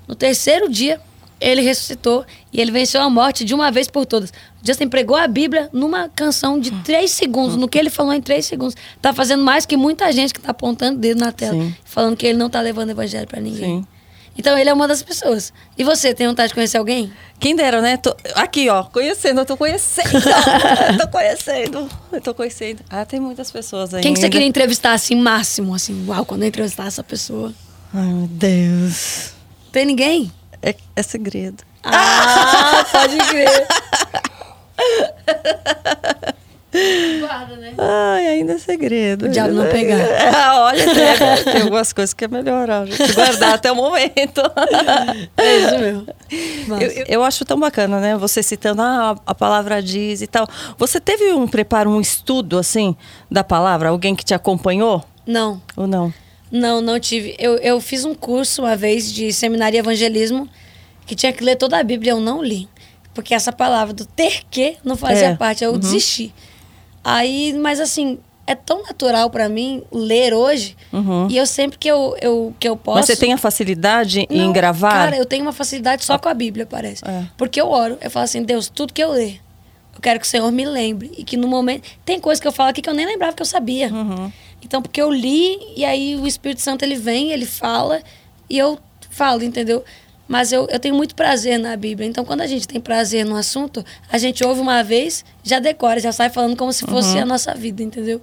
no 0.08 0.14
terceiro 0.14 0.68
dia 0.70 1.00
ele 1.40 1.60
ressuscitou 1.60 2.24
e 2.52 2.60
ele 2.60 2.70
venceu 2.70 3.00
a 3.00 3.10
morte 3.10 3.44
de 3.44 3.54
uma 3.54 3.70
vez 3.70 3.88
por 3.88 4.06
todas. 4.06 4.32
Justin 4.62 4.88
pregou 4.88 5.16
a 5.16 5.28
Bíblia 5.28 5.68
numa 5.72 6.08
canção 6.08 6.58
de 6.58 6.70
três 6.82 7.10
segundos, 7.10 7.56
no 7.56 7.68
que 7.68 7.78
ele 7.78 7.90
falou 7.90 8.12
em 8.12 8.20
três 8.20 8.46
segundos. 8.46 8.74
Tá 9.00 9.12
fazendo 9.12 9.44
mais 9.44 9.66
que 9.66 9.76
muita 9.76 10.10
gente 10.12 10.32
que 10.32 10.40
tá 10.40 10.50
apontando 10.50 10.98
dedo 10.98 11.20
na 11.20 11.32
tela, 11.32 11.52
Sim. 11.52 11.74
falando 11.84 12.16
que 12.16 12.26
ele 12.26 12.38
não 12.38 12.48
tá 12.48 12.60
levando 12.60 12.90
evangelho 12.90 13.26
para 13.26 13.40
ninguém. 13.40 13.80
Sim. 13.80 13.86
Então 14.38 14.56
ele 14.58 14.68
é 14.68 14.72
uma 14.72 14.86
das 14.86 15.02
pessoas. 15.02 15.52
E 15.78 15.84
você, 15.84 16.12
tem 16.12 16.26
vontade 16.26 16.48
de 16.48 16.54
conhecer 16.54 16.76
alguém? 16.76 17.10
Quem 17.40 17.56
dera, 17.56 17.80
né? 17.80 17.96
Tô... 17.96 18.14
Aqui, 18.34 18.68
ó, 18.68 18.84
conhecendo, 18.84 19.40
eu 19.40 19.46
tô 19.46 19.56
conhecendo. 19.56 20.10
eu 20.12 20.98
tô 20.98 21.08
conhecendo. 21.08 21.90
Eu 22.12 22.20
tô 22.20 22.34
conhecendo. 22.34 22.82
Ah, 22.90 23.04
tem 23.06 23.18
muitas 23.18 23.50
pessoas 23.50 23.94
aí. 23.94 24.02
Quem 24.02 24.12
que 24.12 24.20
você 24.20 24.28
queria 24.28 24.46
entrevistar 24.46 24.92
assim, 24.92 25.16
máximo? 25.16 25.74
Assim, 25.74 26.04
uau, 26.06 26.24
quando 26.26 26.42
eu 26.42 26.48
entrevistar 26.48 26.86
essa 26.86 27.02
pessoa. 27.02 27.52
Ai, 27.94 28.08
meu 28.08 28.26
Deus. 28.26 29.32
Tem 29.72 29.86
ninguém? 29.86 30.30
É, 30.66 30.74
é 30.96 31.02
segredo. 31.02 31.62
Ah, 31.84 32.84
pode 32.90 33.16
crer. 33.18 33.68
Guarda, 37.20 37.56
né? 37.56 37.72
Ai, 37.78 38.26
ainda 38.26 38.54
é 38.54 38.58
segredo. 38.58 39.26
O 39.26 39.28
diabo 39.28 39.54
não 39.54 39.64
pegar. 39.66 39.96
É, 39.96 40.32
olha, 40.58 40.84
tem, 40.84 41.44
tem, 41.44 41.62
algumas 41.62 41.92
coisas 41.92 42.12
que 42.12 42.24
é 42.24 42.28
melhor 42.28 42.68
a 42.68 42.84
gente 42.84 43.12
guardar 43.12 43.54
até 43.54 43.70
o 43.70 43.76
momento. 43.76 44.42
É 45.36 45.58
isso 45.58 45.78
mesmo. 45.78 46.06
Eu, 46.80 47.04
eu, 47.06 47.22
acho 47.22 47.44
tão 47.44 47.58
bacana, 47.60 48.00
né? 48.00 48.16
Você 48.16 48.42
citando 48.42 48.82
ah, 48.82 49.16
a 49.24 49.34
palavra 49.34 49.80
diz 49.80 50.20
e 50.20 50.26
tal. 50.26 50.48
Você 50.76 50.98
teve 50.98 51.32
um 51.32 51.46
preparo, 51.46 51.90
um 51.90 52.00
estudo, 52.00 52.58
assim, 52.58 52.96
da 53.30 53.44
palavra? 53.44 53.90
Alguém 53.90 54.16
que 54.16 54.24
te 54.24 54.34
acompanhou? 54.34 55.04
Não. 55.24 55.62
Ou 55.76 55.86
não? 55.86 56.12
Não, 56.50 56.80
não 56.80 56.98
tive. 57.00 57.34
Eu, 57.38 57.56
eu 57.56 57.80
fiz 57.80 58.04
um 58.04 58.14
curso 58.14 58.62
uma 58.62 58.76
vez 58.76 59.12
de 59.12 59.32
seminário 59.32 59.76
e 59.76 59.78
evangelismo 59.78 60.48
que 61.06 61.14
tinha 61.14 61.32
que 61.32 61.42
ler 61.42 61.56
toda 61.56 61.78
a 61.78 61.82
Bíblia. 61.82 62.12
Eu 62.12 62.20
não 62.20 62.42
li. 62.42 62.68
Porque 63.14 63.34
essa 63.34 63.52
palavra 63.52 63.94
do 63.94 64.04
ter 64.04 64.42
que 64.50 64.76
não 64.84 64.96
fazia 64.96 65.28
é. 65.28 65.36
parte. 65.36 65.64
Eu 65.64 65.72
uhum. 65.72 65.78
desisti. 65.78 66.32
Aí, 67.02 67.52
mas 67.54 67.80
assim, 67.80 68.18
é 68.46 68.54
tão 68.54 68.82
natural 68.82 69.28
para 69.28 69.48
mim 69.48 69.82
ler 69.90 70.32
hoje. 70.32 70.76
Uhum. 70.92 71.28
E 71.28 71.36
eu 71.36 71.46
sempre 71.46 71.78
que 71.78 71.88
eu, 71.88 72.16
eu, 72.20 72.54
que 72.58 72.68
eu 72.68 72.76
posso. 72.76 72.98
Mas 72.98 73.06
você 73.06 73.16
tem 73.16 73.32
a 73.32 73.38
facilidade 73.38 74.26
não, 74.30 74.36
em 74.36 74.52
gravar? 74.52 74.90
Cara, 74.90 75.16
eu 75.16 75.26
tenho 75.26 75.42
uma 75.42 75.52
facilidade 75.52 76.04
só 76.04 76.18
com 76.18 76.28
a 76.28 76.34
Bíblia, 76.34 76.64
parece. 76.64 77.02
É. 77.04 77.24
Porque 77.36 77.60
eu 77.60 77.68
oro. 77.68 77.98
Eu 78.00 78.10
falo 78.10 78.24
assim, 78.24 78.42
Deus, 78.42 78.68
tudo 78.68 78.92
que 78.92 79.02
eu 79.02 79.10
ler, 79.10 79.40
eu 79.94 80.00
quero 80.00 80.20
que 80.20 80.26
o 80.26 80.28
Senhor 80.28 80.50
me 80.52 80.64
lembre. 80.64 81.10
E 81.18 81.24
que 81.24 81.36
no 81.36 81.48
momento. 81.48 81.88
Tem 82.04 82.20
coisa 82.20 82.40
que 82.40 82.46
eu 82.46 82.52
falo 82.52 82.70
aqui 82.70 82.80
que 82.80 82.88
eu 82.88 82.94
nem 82.94 83.06
lembrava 83.06 83.34
que 83.34 83.42
eu 83.42 83.46
sabia. 83.46 83.88
Uhum. 83.88 84.30
Então, 84.62 84.82
porque 84.82 85.00
eu 85.00 85.10
li 85.10 85.58
e 85.76 85.84
aí 85.84 86.16
o 86.16 86.26
Espírito 86.26 86.60
Santo 86.60 86.82
ele 86.82 86.96
vem, 86.96 87.30
ele 87.30 87.46
fala 87.46 88.02
e 88.48 88.58
eu 88.58 88.78
falo, 89.10 89.42
entendeu? 89.42 89.84
Mas 90.28 90.50
eu, 90.50 90.66
eu 90.70 90.80
tenho 90.80 90.94
muito 90.94 91.14
prazer 91.14 91.58
na 91.58 91.76
Bíblia. 91.76 92.08
Então, 92.08 92.24
quando 92.24 92.40
a 92.40 92.46
gente 92.46 92.66
tem 92.66 92.80
prazer 92.80 93.24
no 93.24 93.36
assunto, 93.36 93.84
a 94.10 94.18
gente 94.18 94.44
ouve 94.44 94.60
uma 94.60 94.82
vez, 94.82 95.24
já 95.42 95.60
decora, 95.60 96.00
já 96.00 96.10
sai 96.10 96.30
falando 96.30 96.56
como 96.56 96.72
se 96.72 96.84
fosse 96.84 97.14
uhum. 97.16 97.22
a 97.22 97.24
nossa 97.24 97.54
vida, 97.54 97.82
entendeu? 97.82 98.20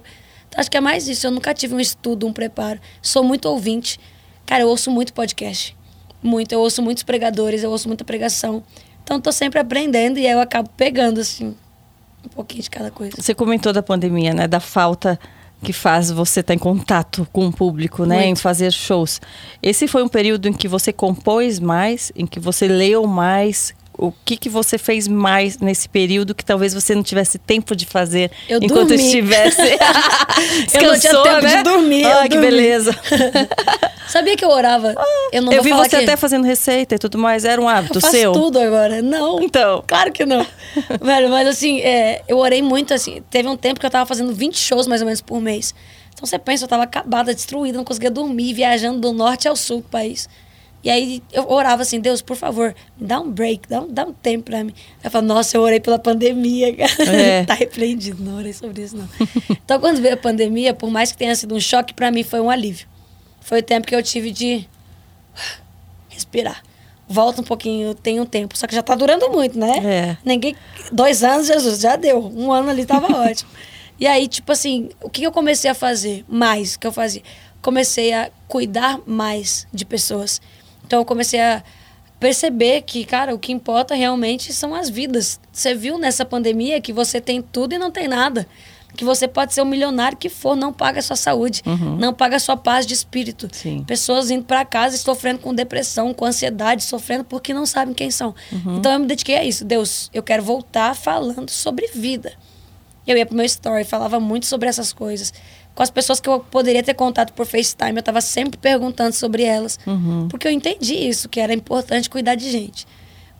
Então, 0.48 0.60
acho 0.60 0.70
que 0.70 0.76
é 0.76 0.80
mais 0.80 1.08
isso. 1.08 1.26
Eu 1.26 1.30
nunca 1.30 1.54
tive 1.54 1.74
um 1.74 1.80
estudo, 1.80 2.26
um 2.26 2.32
preparo. 2.32 2.78
Sou 3.00 3.24
muito 3.24 3.46
ouvinte. 3.46 3.98
Cara, 4.44 4.62
eu 4.62 4.68
ouço 4.68 4.90
muito 4.90 5.14
podcast. 5.14 5.74
Muito. 6.22 6.52
Eu 6.52 6.60
ouço 6.60 6.82
muitos 6.82 7.02
pregadores, 7.02 7.62
eu 7.62 7.70
ouço 7.70 7.88
muita 7.88 8.04
pregação. 8.04 8.62
Então, 9.02 9.18
tô 9.18 9.32
sempre 9.32 9.58
aprendendo 9.58 10.18
e 10.18 10.26
aí 10.26 10.32
eu 10.32 10.40
acabo 10.40 10.68
pegando, 10.76 11.20
assim, 11.20 11.54
um 12.24 12.28
pouquinho 12.28 12.62
de 12.62 12.70
cada 12.70 12.90
coisa. 12.90 13.16
Você 13.18 13.34
comentou 13.34 13.72
da 13.72 13.82
pandemia, 13.82 14.34
né? 14.34 14.46
Da 14.46 14.60
falta 14.60 15.18
que 15.64 15.72
faz 15.72 16.10
você 16.10 16.40
estar 16.40 16.54
em 16.54 16.58
contato 16.58 17.26
com 17.32 17.48
o 17.48 17.52
público, 17.52 18.04
né? 18.04 18.26
Muito. 18.26 18.28
Em 18.28 18.36
fazer 18.36 18.72
shows. 18.72 19.20
Esse 19.60 19.88
foi 19.88 20.04
um 20.04 20.08
período 20.08 20.46
em 20.46 20.52
que 20.52 20.68
você 20.68 20.92
compôs 20.92 21.58
mais, 21.58 22.12
em 22.14 22.26
que 22.26 22.38
você 22.38 22.68
leu 22.68 23.06
mais. 23.06 23.74
O 23.96 24.12
que, 24.24 24.36
que 24.36 24.48
você 24.48 24.76
fez 24.76 25.06
mais 25.06 25.58
nesse 25.58 25.88
período 25.88 26.34
que 26.34 26.44
talvez 26.44 26.74
você 26.74 26.94
não 26.94 27.02
tivesse 27.02 27.38
tempo 27.38 27.76
de 27.76 27.86
fazer 27.86 28.30
eu 28.48 28.58
enquanto 28.60 28.88
dormi. 28.88 29.04
estivesse. 29.04 29.62
eu 30.74 30.82
não 30.82 30.98
tinha 30.98 31.12
tempo 31.22 31.42
né? 31.42 31.56
de 31.56 31.62
dormir. 31.62 32.04
Ah, 32.04 32.22
que 32.24 32.30
dormi. 32.30 32.46
beleza. 32.46 32.98
Sabia 34.08 34.36
que 34.36 34.44
eu 34.44 34.50
orava? 34.50 34.94
Ah, 34.96 35.28
eu 35.32 35.42
não 35.42 35.52
eu 35.52 35.62
vi 35.62 35.72
você 35.72 35.96
que... 35.96 36.04
até 36.04 36.16
fazendo 36.16 36.44
receita 36.44 36.96
e 36.96 36.98
tudo 36.98 37.18
mais. 37.18 37.44
Era 37.44 37.60
um 37.60 37.68
hábito 37.68 37.98
eu 37.98 38.00
faço 38.00 38.16
seu? 38.16 38.32
tudo 38.32 38.58
agora. 38.58 39.00
Não. 39.00 39.40
Então. 39.40 39.84
Claro 39.86 40.10
que 40.12 40.26
não. 40.26 40.44
Velho, 41.00 41.30
mas 41.30 41.46
assim, 41.46 41.80
é, 41.80 42.22
eu 42.26 42.38
orei 42.38 42.62
muito 42.62 42.92
assim. 42.92 43.22
Teve 43.30 43.48
um 43.48 43.56
tempo 43.56 43.78
que 43.78 43.86
eu 43.86 43.90
tava 43.90 44.06
fazendo 44.06 44.32
20 44.34 44.58
shows 44.58 44.86
mais 44.88 45.02
ou 45.02 45.06
menos 45.06 45.20
por 45.20 45.40
mês. 45.40 45.74
Então 46.12 46.26
você 46.26 46.38
pensa, 46.38 46.64
eu 46.64 46.68
tava 46.68 46.84
acabada, 46.84 47.34
destruída, 47.34 47.76
não 47.76 47.84
conseguia 47.84 48.10
dormir, 48.10 48.54
viajando 48.54 49.00
do 49.00 49.12
norte 49.12 49.48
ao 49.48 49.56
sul 49.56 49.78
do 49.78 49.88
país. 49.88 50.28
E 50.84 50.90
aí 50.90 51.22
eu 51.32 51.50
orava 51.50 51.80
assim, 51.80 51.98
Deus, 51.98 52.20
por 52.20 52.36
favor, 52.36 52.74
me 53.00 53.06
dá 53.06 53.18
um 53.18 53.30
break, 53.30 53.66
dá 53.66 53.80
um, 53.80 53.90
dá 53.90 54.04
um 54.04 54.12
tempo 54.12 54.44
pra 54.44 54.62
mim. 54.62 54.74
Eu 55.02 55.10
falava, 55.10 55.26
nossa, 55.26 55.56
eu 55.56 55.62
orei 55.62 55.80
pela 55.80 55.98
pandemia, 55.98 56.76
cara. 56.76 56.92
É. 57.14 57.44
tá 57.44 57.54
repreendido, 57.54 58.22
não 58.22 58.36
orei 58.36 58.52
sobre 58.52 58.82
isso, 58.82 58.94
não. 58.94 59.08
então, 59.50 59.80
quando 59.80 60.02
veio 60.02 60.12
a 60.12 60.16
pandemia, 60.18 60.74
por 60.74 60.90
mais 60.90 61.10
que 61.10 61.16
tenha 61.16 61.34
sido 61.34 61.54
um 61.54 61.60
choque, 61.60 61.94
para 61.94 62.10
mim 62.10 62.22
foi 62.22 62.38
um 62.40 62.50
alívio. 62.50 62.86
Foi 63.40 63.60
o 63.60 63.62
tempo 63.62 63.86
que 63.86 63.94
eu 63.94 64.02
tive 64.02 64.30
de 64.30 64.68
respirar. 66.10 66.62
Volta 67.08 67.40
um 67.40 67.44
pouquinho, 67.44 67.94
tem 67.94 68.20
um 68.20 68.26
tempo. 68.26 68.56
Só 68.56 68.66
que 68.66 68.74
já 68.74 68.82
tá 68.82 68.94
durando 68.94 69.30
muito, 69.30 69.58
né? 69.58 69.78
É. 69.84 70.16
Ninguém. 70.24 70.54
Dois 70.92 71.22
anos, 71.22 71.46
Jesus, 71.46 71.80
já 71.80 71.96
deu. 71.96 72.26
Um 72.34 72.52
ano 72.52 72.70
ali 72.70 72.84
tava 72.84 73.06
ótimo. 73.26 73.50
E 73.98 74.06
aí, 74.06 74.26
tipo 74.26 74.50
assim, 74.52 74.90
o 75.02 75.08
que 75.08 75.22
eu 75.22 75.32
comecei 75.32 75.70
a 75.70 75.74
fazer 75.74 76.24
mais 76.28 76.76
que 76.76 76.86
eu 76.86 76.92
fazia? 76.92 77.22
Comecei 77.62 78.12
a 78.12 78.30
cuidar 78.48 79.00
mais 79.06 79.66
de 79.72 79.84
pessoas. 79.84 80.40
Então 80.86 81.00
eu 81.00 81.04
comecei 81.04 81.40
a 81.40 81.62
perceber 82.20 82.82
que, 82.82 83.04
cara, 83.04 83.34
o 83.34 83.38
que 83.38 83.52
importa 83.52 83.94
realmente 83.94 84.52
são 84.52 84.74
as 84.74 84.88
vidas. 84.88 85.40
Você 85.52 85.74
viu 85.74 85.98
nessa 85.98 86.24
pandemia 86.24 86.80
que 86.80 86.92
você 86.92 87.20
tem 87.20 87.42
tudo 87.42 87.74
e 87.74 87.78
não 87.78 87.90
tem 87.90 88.08
nada 88.08 88.46
que 88.94 89.04
você 89.04 89.26
pode 89.26 89.52
ser 89.52 89.60
o 89.60 89.66
milionário 89.66 90.16
que 90.16 90.28
for, 90.28 90.56
não 90.56 90.72
paga 90.72 91.00
a 91.00 91.02
sua 91.02 91.16
saúde, 91.16 91.62
uhum. 91.66 91.96
não 91.96 92.14
paga 92.14 92.36
a 92.36 92.38
sua 92.38 92.56
paz 92.56 92.86
de 92.86 92.94
espírito. 92.94 93.48
Sim. 93.52 93.82
Pessoas 93.84 94.30
indo 94.30 94.44
para 94.44 94.64
casa 94.64 94.96
e 94.96 94.98
sofrendo 94.98 95.40
com 95.40 95.52
depressão, 95.52 96.14
com 96.14 96.24
ansiedade, 96.24 96.84
sofrendo 96.84 97.24
porque 97.24 97.52
não 97.52 97.66
sabem 97.66 97.92
quem 97.92 98.10
são. 98.10 98.34
Uhum. 98.52 98.76
Então 98.76 98.92
eu 98.92 99.00
me 99.00 99.06
dediquei 99.06 99.36
a 99.36 99.44
isso. 99.44 99.64
Deus, 99.64 100.10
eu 100.14 100.22
quero 100.22 100.42
voltar 100.42 100.94
falando 100.94 101.50
sobre 101.50 101.88
vida. 101.88 102.32
Eu 103.06 103.16
ia 103.18 103.26
pro 103.26 103.36
meu 103.36 103.44
story, 103.44 103.84
falava 103.84 104.18
muito 104.18 104.46
sobre 104.46 104.68
essas 104.68 104.92
coisas. 104.92 105.32
Com 105.74 105.82
as 105.82 105.90
pessoas 105.90 106.20
que 106.20 106.28
eu 106.28 106.40
poderia 106.40 106.82
ter 106.82 106.94
contato 106.94 107.32
por 107.32 107.46
FaceTime, 107.46 107.96
eu 107.96 108.00
estava 108.00 108.20
sempre 108.20 108.56
perguntando 108.56 109.12
sobre 109.12 109.42
elas. 109.42 109.78
Uhum. 109.86 110.28
Porque 110.28 110.46
eu 110.46 110.52
entendi 110.52 110.94
isso, 110.94 111.28
que 111.28 111.40
era 111.40 111.52
importante 111.52 112.08
cuidar 112.08 112.36
de 112.36 112.48
gente. 112.48 112.86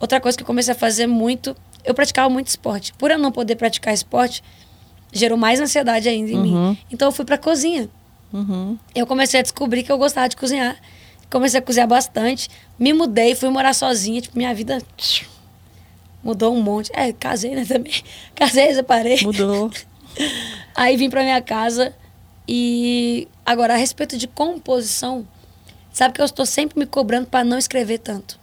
Outra 0.00 0.20
coisa 0.20 0.36
que 0.36 0.42
eu 0.42 0.46
comecei 0.46 0.72
a 0.72 0.76
fazer 0.76 1.06
muito, 1.06 1.56
eu 1.84 1.94
praticava 1.94 2.28
muito 2.28 2.48
esporte. 2.48 2.92
Por 2.94 3.10
eu 3.10 3.18
não 3.18 3.30
poder 3.30 3.54
praticar 3.54 3.94
esporte, 3.94 4.42
gerou 5.12 5.38
mais 5.38 5.60
ansiedade 5.60 6.08
ainda 6.08 6.32
em 6.32 6.34
uhum. 6.34 6.70
mim. 6.70 6.78
Então 6.90 7.08
eu 7.08 7.12
fui 7.12 7.24
pra 7.24 7.38
cozinha. 7.38 7.88
Uhum. 8.32 8.76
Eu 8.94 9.06
comecei 9.06 9.38
a 9.38 9.42
descobrir 9.42 9.84
que 9.84 9.92
eu 9.92 9.98
gostava 9.98 10.28
de 10.28 10.36
cozinhar. 10.36 10.76
Comecei 11.30 11.60
a 11.60 11.62
cozinhar 11.62 11.86
bastante. 11.86 12.48
Me 12.76 12.92
mudei, 12.92 13.36
fui 13.36 13.48
morar 13.48 13.74
sozinha. 13.74 14.20
Tipo, 14.20 14.36
minha 14.36 14.52
vida 14.52 14.82
Mudou 16.22 16.54
um 16.54 16.60
monte. 16.60 16.90
É, 16.94 17.12
casei, 17.12 17.54
né, 17.54 17.64
também. 17.64 17.92
Casei, 18.34 18.74
separei. 18.74 19.20
Mudou. 19.22 19.70
Aí 20.74 20.96
vim 20.96 21.10
pra 21.10 21.22
minha 21.22 21.40
casa 21.42 21.94
e 22.48 23.26
agora 23.44 23.74
a 23.74 23.76
respeito 23.76 24.16
de 24.16 24.26
composição, 24.26 25.26
sabe 25.92 26.14
que 26.14 26.20
eu 26.20 26.24
estou 26.24 26.44
sempre 26.46 26.78
me 26.78 26.86
cobrando 26.86 27.26
para 27.26 27.44
não 27.44 27.58
escrever 27.58 27.98
tanto. 27.98 28.38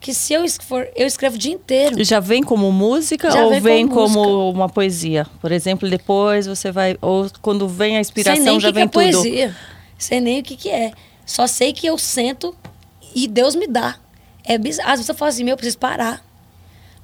Que 0.00 0.12
se 0.12 0.32
eu 0.32 0.44
for, 0.62 0.88
eu 0.96 1.06
escrevo 1.06 1.36
o 1.36 1.38
dia 1.38 1.52
inteiro. 1.52 2.02
Já 2.02 2.18
vem 2.18 2.42
como 2.42 2.72
música 2.72 3.30
Já 3.30 3.44
ou 3.44 3.50
vem 3.50 3.60
vem 3.60 3.88
como 3.88 4.14
como, 4.20 4.50
uma 4.50 4.68
poesia? 4.68 5.26
Por 5.40 5.52
exemplo, 5.52 5.88
depois 5.88 6.44
você 6.46 6.72
vai 6.72 6.96
ou 7.00 7.30
quando 7.40 7.68
vem 7.68 7.92
a 7.92 7.94
Sei 7.94 8.00
inspiração 8.00 8.44
nem 8.44 8.56
o 8.56 8.60
já 8.60 8.68
que, 8.68 8.72
que 8.72 8.74
vem 8.74 8.82
é 8.82 8.88
tudo. 8.88 8.92
poesia. 9.22 9.56
Sei 9.96 10.20
nem 10.20 10.40
o 10.40 10.42
que, 10.42 10.56
que 10.56 10.68
é. 10.68 10.90
Só 11.24 11.46
sei 11.46 11.72
que 11.72 11.86
eu 11.86 11.96
sento 11.96 12.52
e 13.14 13.28
Deus 13.28 13.54
me 13.54 13.68
dá. 13.68 13.94
É 14.44 14.58
bizarro. 14.58 14.88
Às 14.90 14.94
vezes 14.98 15.08
eu 15.08 15.14
falo 15.14 15.28
assim, 15.28 15.44
meu, 15.44 15.52
eu 15.52 15.56
preciso 15.56 15.78
parar. 15.78 16.20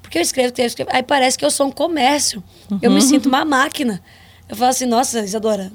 Porque 0.01 0.17
eu 0.17 0.21
escrevo, 0.21 0.47
escrevo, 0.49 0.67
escrevo. 0.67 0.89
Aí 0.91 1.01
parece 1.01 1.37
que 1.37 1.45
eu 1.45 1.51
sou 1.51 1.67
um 1.67 1.71
comércio. 1.71 2.43
Eu 2.81 2.89
Uhum. 2.89 2.95
me 2.97 3.01
sinto 3.01 3.27
uma 3.29 3.45
máquina. 3.45 4.01
Eu 4.49 4.55
falo 4.55 4.69
assim, 4.71 4.85
nossa, 4.85 5.19
Isadora, 5.21 5.71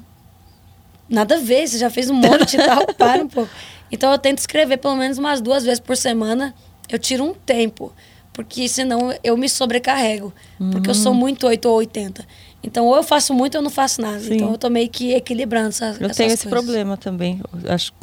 nada 1.09 1.35
a 1.35 1.39
ver, 1.39 1.67
você 1.67 1.77
já 1.77 1.89
fez 1.89 2.09
um 2.09 2.13
monte 2.15 2.55
e 2.55 2.57
tal, 2.57 2.85
para 2.95 3.23
um 3.23 3.27
pouco. 3.27 3.49
Então 3.91 4.11
eu 4.11 4.17
tento 4.17 4.39
escrever 4.39 4.77
pelo 4.77 4.95
menos 4.95 5.17
umas 5.17 5.39
duas 5.41 5.63
vezes 5.63 5.79
por 5.79 5.95
semana. 5.95 6.53
Eu 6.89 6.99
tiro 6.99 7.23
um 7.23 7.33
tempo. 7.33 7.93
Porque 8.33 8.67
senão 8.67 9.13
eu 9.23 9.37
me 9.37 9.47
sobrecarrego. 9.47 10.33
Porque 10.71 10.89
eu 10.89 10.93
sou 10.93 11.13
Uhum. 11.13 11.19
muito 11.19 11.47
8 11.47 11.69
ou 11.69 11.75
80. 11.77 12.27
Então, 12.61 12.85
ou 12.85 12.95
eu 12.97 13.03
faço 13.03 13.33
muito 13.33 13.55
ou 13.55 13.59
eu 13.59 13.63
não 13.63 13.69
faço 13.69 14.01
nada. 14.01 14.19
Sim. 14.19 14.33
Então, 14.35 14.51
eu 14.51 14.57
tô 14.57 14.69
meio 14.69 14.89
que 14.89 15.13
equilibrando 15.13 15.69
essas, 15.69 15.97
Eu 16.01 16.05
essas 16.07 16.17
tenho 16.17 16.33
esse 16.33 16.43
coisas. 16.43 16.49
problema 16.65 16.97
também. 16.97 17.39
Eu 17.63 17.71
Acho 17.73 17.93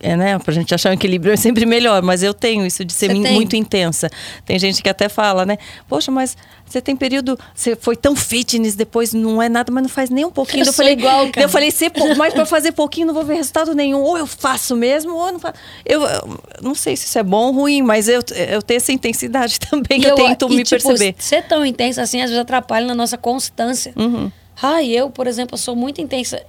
é, 0.00 0.16
né? 0.16 0.38
Pra 0.38 0.52
gente 0.52 0.74
achar 0.74 0.90
um 0.90 0.92
equilíbrio 0.92 1.32
é 1.32 1.36
sempre 1.36 1.64
melhor, 1.64 2.02
mas 2.02 2.22
eu 2.22 2.34
tenho 2.34 2.66
isso 2.66 2.84
de 2.84 2.92
ser 2.92 3.12
muito 3.14 3.56
intensa. 3.56 4.10
Tem 4.44 4.58
gente 4.58 4.82
que 4.82 4.88
até 4.88 5.08
fala, 5.08 5.46
né? 5.46 5.56
Poxa, 5.88 6.10
mas 6.10 6.36
você 6.66 6.80
tem 6.80 6.94
período. 6.94 7.38
Você 7.54 7.74
foi 7.74 7.96
tão 7.96 8.14
fitness, 8.14 8.74
depois 8.74 9.12
não 9.12 9.40
é 9.40 9.48
nada, 9.48 9.72
mas 9.72 9.82
não 9.82 9.88
faz 9.88 10.10
nem 10.10 10.24
um 10.24 10.30
pouquinho. 10.30 10.62
Eu 10.62 10.66
sou 10.66 10.74
falei, 10.74 10.92
igual, 10.92 11.18
daí 11.18 11.26
Eu 11.26 11.32
cara. 11.32 11.48
falei, 11.48 11.72
mas 12.16 12.34
pra 12.34 12.46
fazer 12.46 12.72
pouquinho 12.72 13.06
não 13.08 13.14
vou 13.14 13.24
ver 13.24 13.34
resultado 13.34 13.74
nenhum. 13.74 14.00
Ou 14.00 14.18
eu 14.18 14.26
faço 14.26 14.76
mesmo, 14.76 15.14
ou 15.14 15.26
eu 15.26 15.32
não 15.32 15.40
faço. 15.40 15.54
Eu, 15.84 16.02
eu 16.02 16.38
não 16.62 16.74
sei 16.74 16.96
se 16.96 17.06
isso 17.06 17.18
é 17.18 17.22
bom 17.22 17.46
ou 17.46 17.52
ruim, 17.52 17.82
mas 17.82 18.08
eu, 18.08 18.22
eu 18.50 18.62
tenho 18.62 18.76
essa 18.76 18.92
intensidade 18.92 19.58
também 19.70 20.00
que 20.00 20.06
E 20.06 20.10
eu, 20.10 20.14
tento 20.14 20.46
e, 20.50 20.56
me 20.56 20.64
tipo, 20.64 20.82
perceber. 20.82 21.14
Ser 21.18 21.42
tão 21.42 21.64
intensa 21.64 22.02
assim, 22.02 22.20
às 22.20 22.30
vezes 22.30 22.40
atrapalha 22.40 22.86
na 22.86 22.94
nossa 22.94 23.16
constância. 23.16 23.92
Uhum. 23.96 24.30
Ai, 24.62 24.88
eu, 24.90 25.10
por 25.10 25.26
exemplo, 25.26 25.54
eu 25.54 25.58
sou 25.58 25.74
muito 25.74 26.00
intensa. 26.00 26.42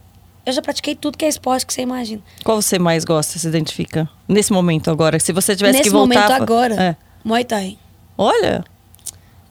Eu 0.46 0.54
já 0.54 0.62
pratiquei 0.62 0.96
tudo 0.96 1.18
que 1.18 1.26
é 1.26 1.28
esporte 1.28 1.66
que 1.66 1.74
você 1.74 1.82
imagina. 1.82 2.22
Qual 2.44 2.62
você 2.62 2.78
mais 2.78 3.04
gosta, 3.04 3.40
se 3.40 3.48
identifica? 3.48 4.08
Nesse 4.28 4.54
momento 4.54 4.92
agora, 4.92 5.20
se 5.20 5.32
você 5.34 5.56
tivesse 5.56 5.80
Nesse 5.80 5.90
que 5.90 5.94
voltar. 5.96 6.16
momento 6.30 6.32
agora, 6.44 6.76
É. 6.76 6.96
Muay 7.24 7.44
Thai. 7.44 7.78
Olha, 8.18 8.64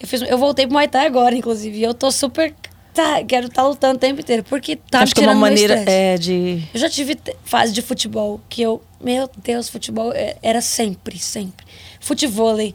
Eu, 0.01 0.07
fiz, 0.09 0.23
eu 0.23 0.39
voltei 0.39 0.67
pro 0.67 0.75
Muay 0.75 0.87
Thai 0.89 1.07
agora, 1.07 1.35
inclusive. 1.35 1.79
E 1.79 1.83
eu 1.83 1.95
tô 1.95 2.11
super. 2.13 2.55
Tá, 2.93 3.25
quero 3.25 3.47
estar 3.49 3.67
lutando 3.67 3.97
o 3.97 3.99
tempo 3.99 4.21
inteiro. 4.21 4.45
Porque 4.45 4.77
tá 4.77 5.01
acho 5.01 5.11
me 5.11 5.15
que 5.15 5.21
é 5.21 5.23
uma 5.25 5.33
tirando 5.33 5.41
maneira 5.41 5.91
é, 5.91 6.17
de. 6.17 6.63
Eu 6.73 6.79
já 6.81 6.89
tive 6.89 7.19
fase 7.45 7.73
de 7.73 7.83
futebol 7.83 8.41
que 8.49 8.63
eu. 8.63 8.81
Meu 9.01 9.29
Deus, 9.43 9.69
futebol 9.69 10.13
é- 10.13 10.37
era 10.43 10.61
sempre, 10.61 11.19
sempre. 11.19 11.67
Futevôlei, 12.01 12.75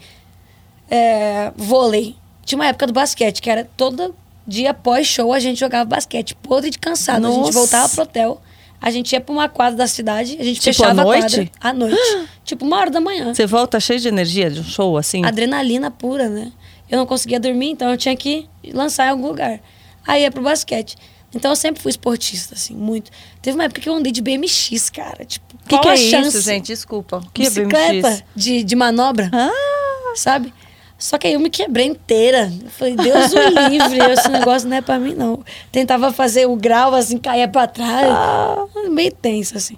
é, 0.90 1.52
vôlei. 1.56 2.16
Tinha 2.46 2.58
uma 2.60 2.68
época 2.68 2.88
do 2.88 2.94
basquete, 2.94 3.42
que 3.42 3.50
era 3.50 3.68
todo 3.78 4.14
dia 4.48 4.74
pós-show 4.74 5.32
a 5.34 5.40
gente 5.40 5.60
jogava 5.60 5.86
basquete. 5.86 6.36
Podre 6.36 6.70
de 6.70 6.78
cansado. 6.80 7.26
A 7.26 7.30
gente 7.30 7.40
Nossa. 7.40 7.52
voltava 7.52 7.90
pro 7.90 8.04
hotel. 8.04 8.42
A 8.82 8.90
gente 8.92 9.12
ia 9.12 9.20
pra 9.20 9.34
uma 9.34 9.50
quadra 9.50 9.76
da 9.78 9.88
cidade, 9.88 10.38
a 10.40 10.44
gente 10.44 10.62
Tipo, 10.62 10.78
fechava 10.78 11.02
à 11.02 11.04
a 11.04 11.06
noite? 11.06 11.22
quadra 11.22 11.50
à 11.60 11.74
noite. 11.74 11.98
tipo, 12.46 12.66
uma 12.66 12.78
hora 12.78 12.90
da 12.90 13.02
manhã. 13.02 13.34
Você 13.34 13.46
volta 13.46 13.78
cheio 13.80 14.00
de 14.00 14.08
energia 14.08 14.50
de 14.50 14.62
um 14.62 14.64
show 14.64 14.98
assim? 14.98 15.26
Adrenalina 15.26 15.92
pura, 15.92 16.30
né? 16.30 16.52
Eu 16.90 16.98
não 16.98 17.06
conseguia 17.06 17.40
dormir, 17.40 17.72
então 17.72 17.90
eu 17.92 17.98
tinha 17.98 18.16
que 18.16 18.48
lançar 18.74 19.08
em 19.08 19.10
algum 19.10 19.28
lugar. 19.28 19.60
Aí 20.08 20.22
ia 20.24 20.32
pro 20.32 20.42
basquete. 20.42 20.96
Então 21.36 21.52
eu 21.52 21.56
sempre 21.56 21.80
fui 21.82 21.90
esportista, 21.92 22.56
assim, 22.56 22.74
muito. 22.74 23.12
Teve 23.42 23.56
uma 23.56 23.66
época 23.66 23.82
que 23.82 23.90
eu 23.90 23.94
andei 23.94 24.12
de 24.14 24.22
BMX, 24.22 24.90
cara. 24.90 25.26
Tipo, 25.26 25.46
O 25.56 25.68
que, 25.68 25.70
qual 25.70 25.82
que 25.82 25.90
é 25.90 25.94
a 25.94 25.98
chance? 25.98 26.38
isso, 26.38 26.42
gente? 26.42 26.68
Desculpa. 26.68 27.18
O 27.18 27.30
que 27.32 27.42
é 27.44 27.46
Bicicleta 27.46 28.10
BMX? 28.10 28.24
de, 28.36 28.64
de 28.64 28.76
manobra, 28.78 29.30
Ah, 29.32 29.52
sabe? 30.16 30.52
Só 31.00 31.18
que 31.18 31.26
aí 31.28 31.34
eu 31.34 31.40
me 31.40 31.50
quebrei 31.50 31.86
inteira. 31.88 32.52
Eu 32.62 32.70
falei, 32.70 32.96
Deus 32.96 33.32
o 33.34 33.70
livre, 33.70 34.00
esse 34.12 34.28
negócio 34.30 34.68
não 34.68 34.76
é 34.78 34.82
pra 34.82 35.00
mim, 35.00 35.16
não. 35.16 35.42
Tentava 35.72 36.12
fazer 36.12 36.46
o 36.46 36.56
grau, 36.58 36.94
assim, 36.94 37.18
caía 37.18 37.48
pra 37.48 37.66
trás. 37.68 38.06
Ah. 38.12 38.66
Meio 38.90 39.12
tenso, 39.14 39.56
assim. 39.56 39.78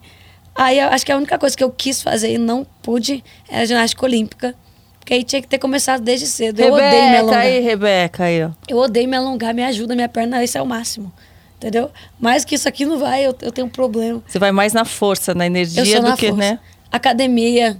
Aí 0.56 0.80
eu 0.80 0.88
acho 0.88 1.06
que 1.06 1.12
a 1.12 1.18
única 1.18 1.38
coisa 1.38 1.56
que 1.56 1.64
eu 1.64 1.70
quis 1.70 2.02
fazer 2.02 2.34
e 2.34 2.38
não 2.40 2.66
pude 2.82 3.24
era 3.48 3.64
ginástica 3.68 4.04
olímpica. 4.04 4.56
Porque 5.00 5.14
aí 5.14 5.24
tinha 5.24 5.42
que 5.42 5.48
ter 5.48 5.60
começado 5.60 6.02
desde 6.02 6.26
cedo. 6.26 6.60
Eu 6.60 6.74
odeio 6.74 6.90
me 6.90 6.96
Rebeca 7.00 7.20
alongar. 7.20 7.40
aí, 7.42 7.60
Rebeca 7.60 8.24
aí, 8.24 8.44
ó. 8.44 8.50
Eu 8.68 8.78
odeio 8.78 9.08
me 9.08 9.16
alongar, 9.16 9.54
me 9.54 9.64
ajuda, 9.64 9.94
minha 9.96 10.10
perna, 10.10 10.44
esse 10.44 10.58
é 10.58 10.62
o 10.62 10.66
máximo. 10.66 11.12
Entendeu? 11.58 11.92
Mais 12.20 12.44
que 12.44 12.56
isso 12.56 12.68
aqui 12.68 12.84
não 12.86 12.98
vai, 12.98 13.24
eu, 13.26 13.36
eu 13.44 13.52
tenho 13.52 13.68
um 13.68 13.70
problema. 13.70 14.24
Você 14.28 14.40
vai 14.40 14.52
mais 14.52 14.74
na 14.74 14.84
força, 14.86 15.36
na 15.36 15.46
energia 15.46 16.02
do 16.02 16.08
na 16.10 16.18
que, 16.18 16.30
força. 16.30 16.40
né? 16.44 16.60
Academia. 16.92 17.80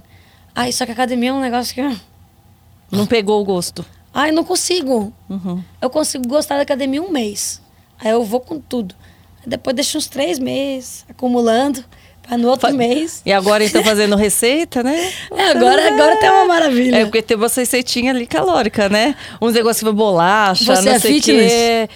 Ai, 0.54 0.70
só 0.70 0.86
que 0.86 0.92
academia 0.92 1.30
é 1.30 1.32
um 1.32 1.40
negócio 1.40 1.74
que. 1.74 1.80
Não 2.92 3.06
pegou 3.06 3.40
o 3.40 3.44
gosto. 3.44 3.84
Ai, 4.14 4.30
não 4.30 4.44
consigo. 4.44 5.12
Uhum. 5.28 5.62
Eu 5.80 5.88
consigo 5.90 6.28
gostar 6.28 6.56
da 6.56 6.62
academia 6.62 7.02
um 7.02 7.10
mês. 7.10 7.60
Aí 7.98 8.10
eu 8.10 8.22
vou 8.24 8.40
com 8.40 8.60
tudo. 8.60 8.94
Aí 9.42 9.48
depois 9.48 9.74
deixo 9.74 9.96
uns 9.96 10.06
três 10.06 10.38
meses 10.38 11.04
acumulando. 11.08 11.82
Pra 12.22 12.38
no 12.38 12.48
outro 12.48 12.68
Fa- 12.68 12.72
mês. 12.72 13.20
E 13.26 13.32
agora 13.32 13.64
então 13.64 13.82
fazendo 13.82 14.14
receita, 14.14 14.80
né? 14.80 15.10
É, 15.34 15.50
agora, 15.50 15.88
agora 15.92 16.16
tem 16.20 16.30
uma 16.30 16.44
maravilha. 16.44 16.96
É, 16.98 17.04
porque 17.04 17.20
tem 17.20 17.36
uma 17.36 17.48
receitinha 17.48 18.12
ali 18.12 18.28
calórica, 18.28 18.88
né? 18.88 19.16
Uns 19.40 19.54
negócios 19.54 19.82
vai 19.82 19.92
bolacha, 19.92 20.64
Você 20.76 20.88
não 20.88 20.92
é 20.92 20.98
sei 21.00 21.18
o 21.18 21.22
quê. 21.22 21.88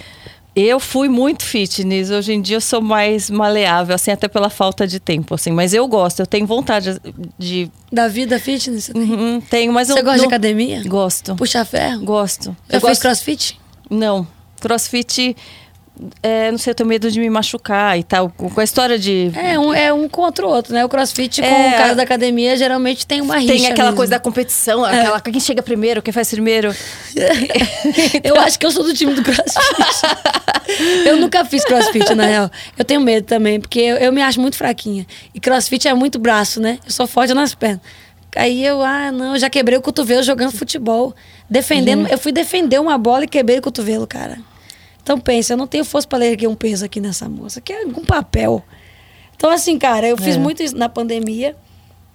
Eu 0.59 0.81
fui 0.81 1.07
muito 1.07 1.45
fitness. 1.45 2.11
Hoje 2.11 2.33
em 2.33 2.41
dia 2.41 2.57
eu 2.57 2.61
sou 2.62 2.81
mais 2.81 3.28
maleável, 3.28 3.95
assim, 3.95 4.11
até 4.11 4.27
pela 4.27 4.49
falta 4.49 4.87
de 4.87 4.99
tempo, 4.99 5.35
assim. 5.35 5.51
Mas 5.51 5.74
eu 5.74 5.87
gosto, 5.87 6.20
eu 6.20 6.27
tenho 6.27 6.47
vontade 6.47 6.99
de... 7.39 7.70
Da 7.93 8.09
vida 8.09 8.39
fitness. 8.41 8.89
Uhum, 8.89 9.39
tenho, 9.51 9.70
mas 9.70 9.89
Você 9.89 9.99
eu 10.01 10.03
gosta 10.03 10.16
de 10.16 10.23
não- 10.23 10.28
academia? 10.28 10.83
Gosto. 10.87 11.37
Puxar 11.37 11.66
ferro? 11.66 12.03
Gosto. 12.07 12.57
Já 12.70 12.78
eu 12.78 12.81
fez 12.81 12.83
gosto... 12.83 13.03
crossfit? 13.03 13.61
Não. 13.91 14.27
Crossfit, 14.59 15.37
é, 16.23 16.51
não 16.51 16.59
sei, 16.59 16.73
eu 16.73 16.74
tenho 16.74 16.89
medo 16.89 17.10
de 17.10 17.18
me 17.18 17.28
machucar 17.31 17.98
e 17.98 18.02
tal. 18.02 18.31
Com 18.36 18.51
com 18.51 18.60
a 18.60 18.64
história 18.64 18.98
de... 18.98 19.31
É 19.35 19.59
um, 19.59 19.73
é 19.73 19.93
um 19.93 20.09
contra 20.09 20.47
o 20.47 20.51
outro, 20.51 20.73
né? 20.74 20.85
O 20.85 20.89
crossfit 20.89 21.40
com 21.40 21.47
É. 21.47 21.74
o 21.74 21.77
cara 21.77 21.94
da 21.94 22.02
academia 22.02 22.56
geralmente 22.56 23.06
tem 23.06 23.20
uma 23.20 23.39
rixa. 23.39 23.52
Tem 23.52 23.66
aquela 23.66 23.89
mesmo. 23.89 23.97
coisa 23.97 24.10
da 24.10 24.18
competição, 24.18 24.85
aquela 24.85 25.20
quem 25.20 25.40
chega 25.40 25.62
primeiro, 25.62 26.02
quem 26.02 26.12
faz 26.12 26.31
primeiro. 26.31 26.74
eu 28.23 28.39
acho 28.40 28.59
que 28.59 28.66
eu 28.66 28.70
sou 28.70 28.85
do 28.85 28.93
time 28.94 29.14
do 29.14 29.23
crossfit. 29.23 29.55
eu 31.06 31.16
nunca 31.16 31.44
fiz 31.44 31.64
crossfit, 31.64 32.14
na 32.14 32.27
real. 32.27 32.51
Eu 32.78 32.85
tenho 32.85 33.01
medo 33.01 33.27
também, 33.27 33.60
porque 33.60 33.81
eu, 33.81 33.97
eu 33.97 34.12
me 34.12 34.23
acho 34.23 34.40
muito 34.40 34.56
fraquinha. 34.56 35.06
E 35.35 35.40
crossfit 35.40 35.89
é 35.89 35.94
muito 35.94 36.18
braço, 36.18 36.60
né? 36.60 36.78
Eu 36.85 36.90
sou 36.90 37.06
forte 37.06 37.32
nas 37.35 37.55
pernas. 37.55 37.81
Aí 38.35 38.64
eu, 38.64 38.82
ah, 38.82 39.10
não, 39.10 39.35
eu 39.35 39.39
já 39.40 39.48
quebrei 39.48 39.78
o 39.78 39.82
cotovelo 39.82 40.23
jogando 40.23 40.52
futebol. 40.52 41.14
Defendendo, 41.48 42.06
eu 42.09 42.18
fui 42.18 42.32
defender 42.32 42.78
uma 42.78 42.98
bola 42.98 43.24
e 43.24 43.28
quebrei 43.28 43.59
o 43.59 43.62
cotovelo, 43.62 44.06
cara. 44.06 44.39
Então 45.07 45.20
pensa, 45.20 45.53
eu 45.53 45.57
não 45.57 45.69
tenho 45.69 45.85
força 45.85 46.09
para 46.09 46.27
erguer 46.27 46.49
um 46.49 46.57
peso 46.57 46.85
aqui 46.85 47.01
nessa 47.01 47.28
moça. 47.28 47.61
Aqui 47.61 47.73
é 47.73 47.85
algum 47.85 48.05
papel. 48.05 48.61
Então, 49.37 49.49
assim, 49.53 49.78
cara, 49.78 50.09
eu 50.09 50.16
fiz 50.16 50.35
É. 50.35 50.39
muito 50.39 50.65
isso 50.65 50.77
na 50.77 50.89
pandemia 50.89 51.55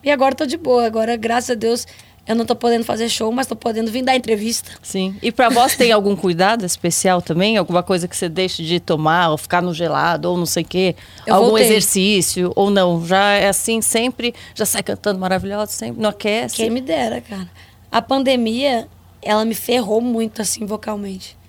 e 0.03 0.11
agora 0.11 0.35
tô 0.35 0.45
de 0.45 0.57
boa. 0.57 0.85
Agora, 0.87 1.15
graças 1.15 1.51
a 1.51 1.53
Deus, 1.53 1.87
eu 2.27 2.35
não 2.35 2.45
tô 2.45 2.53
podendo 2.53 2.83
fazer 2.83 3.07
show, 3.07 3.31
mas 3.31 3.47
tô 3.47 3.55
podendo 3.55 3.89
vir 3.89 4.01
dar 4.03 4.13
entrevista. 4.17 4.71
Sim. 4.83 5.15
E 5.21 5.31
pra 5.31 5.47
vós 5.47 5.73
tem 5.77 5.93
algum 5.93 6.17
cuidado 6.17 6.65
especial 6.65 7.21
também? 7.21 7.55
Alguma 7.55 7.81
coisa 7.81 8.09
que 8.09 8.17
você 8.17 8.27
deixe 8.27 8.61
de 8.61 8.77
tomar, 8.81 9.29
ou 9.29 9.37
ficar 9.37 9.61
no 9.61 9.73
gelado, 9.73 10.29
ou 10.29 10.35
não 10.37 10.45
sei 10.45 10.63
o 10.63 10.65
quê? 10.65 10.93
Eu 11.25 11.35
Algum 11.35 11.47
voltei. 11.51 11.67
exercício, 11.67 12.51
ou 12.57 12.69
não? 12.69 13.05
Já 13.07 13.23
é 13.35 13.47
assim 13.47 13.81
sempre? 13.81 14.35
Já 14.53 14.65
sai 14.65 14.83
cantando 14.83 15.17
maravilhoso 15.17 15.71
sempre? 15.71 16.01
Não 16.01 16.09
aquece? 16.09 16.57
Quem 16.57 16.69
me 16.69 16.81
dera, 16.81 17.21
cara. 17.21 17.49
A 17.89 18.01
pandemia, 18.01 18.89
ela 19.21 19.45
me 19.45 19.55
ferrou 19.55 20.01
muito, 20.01 20.41
assim, 20.41 20.65
vocalmente. 20.65 21.39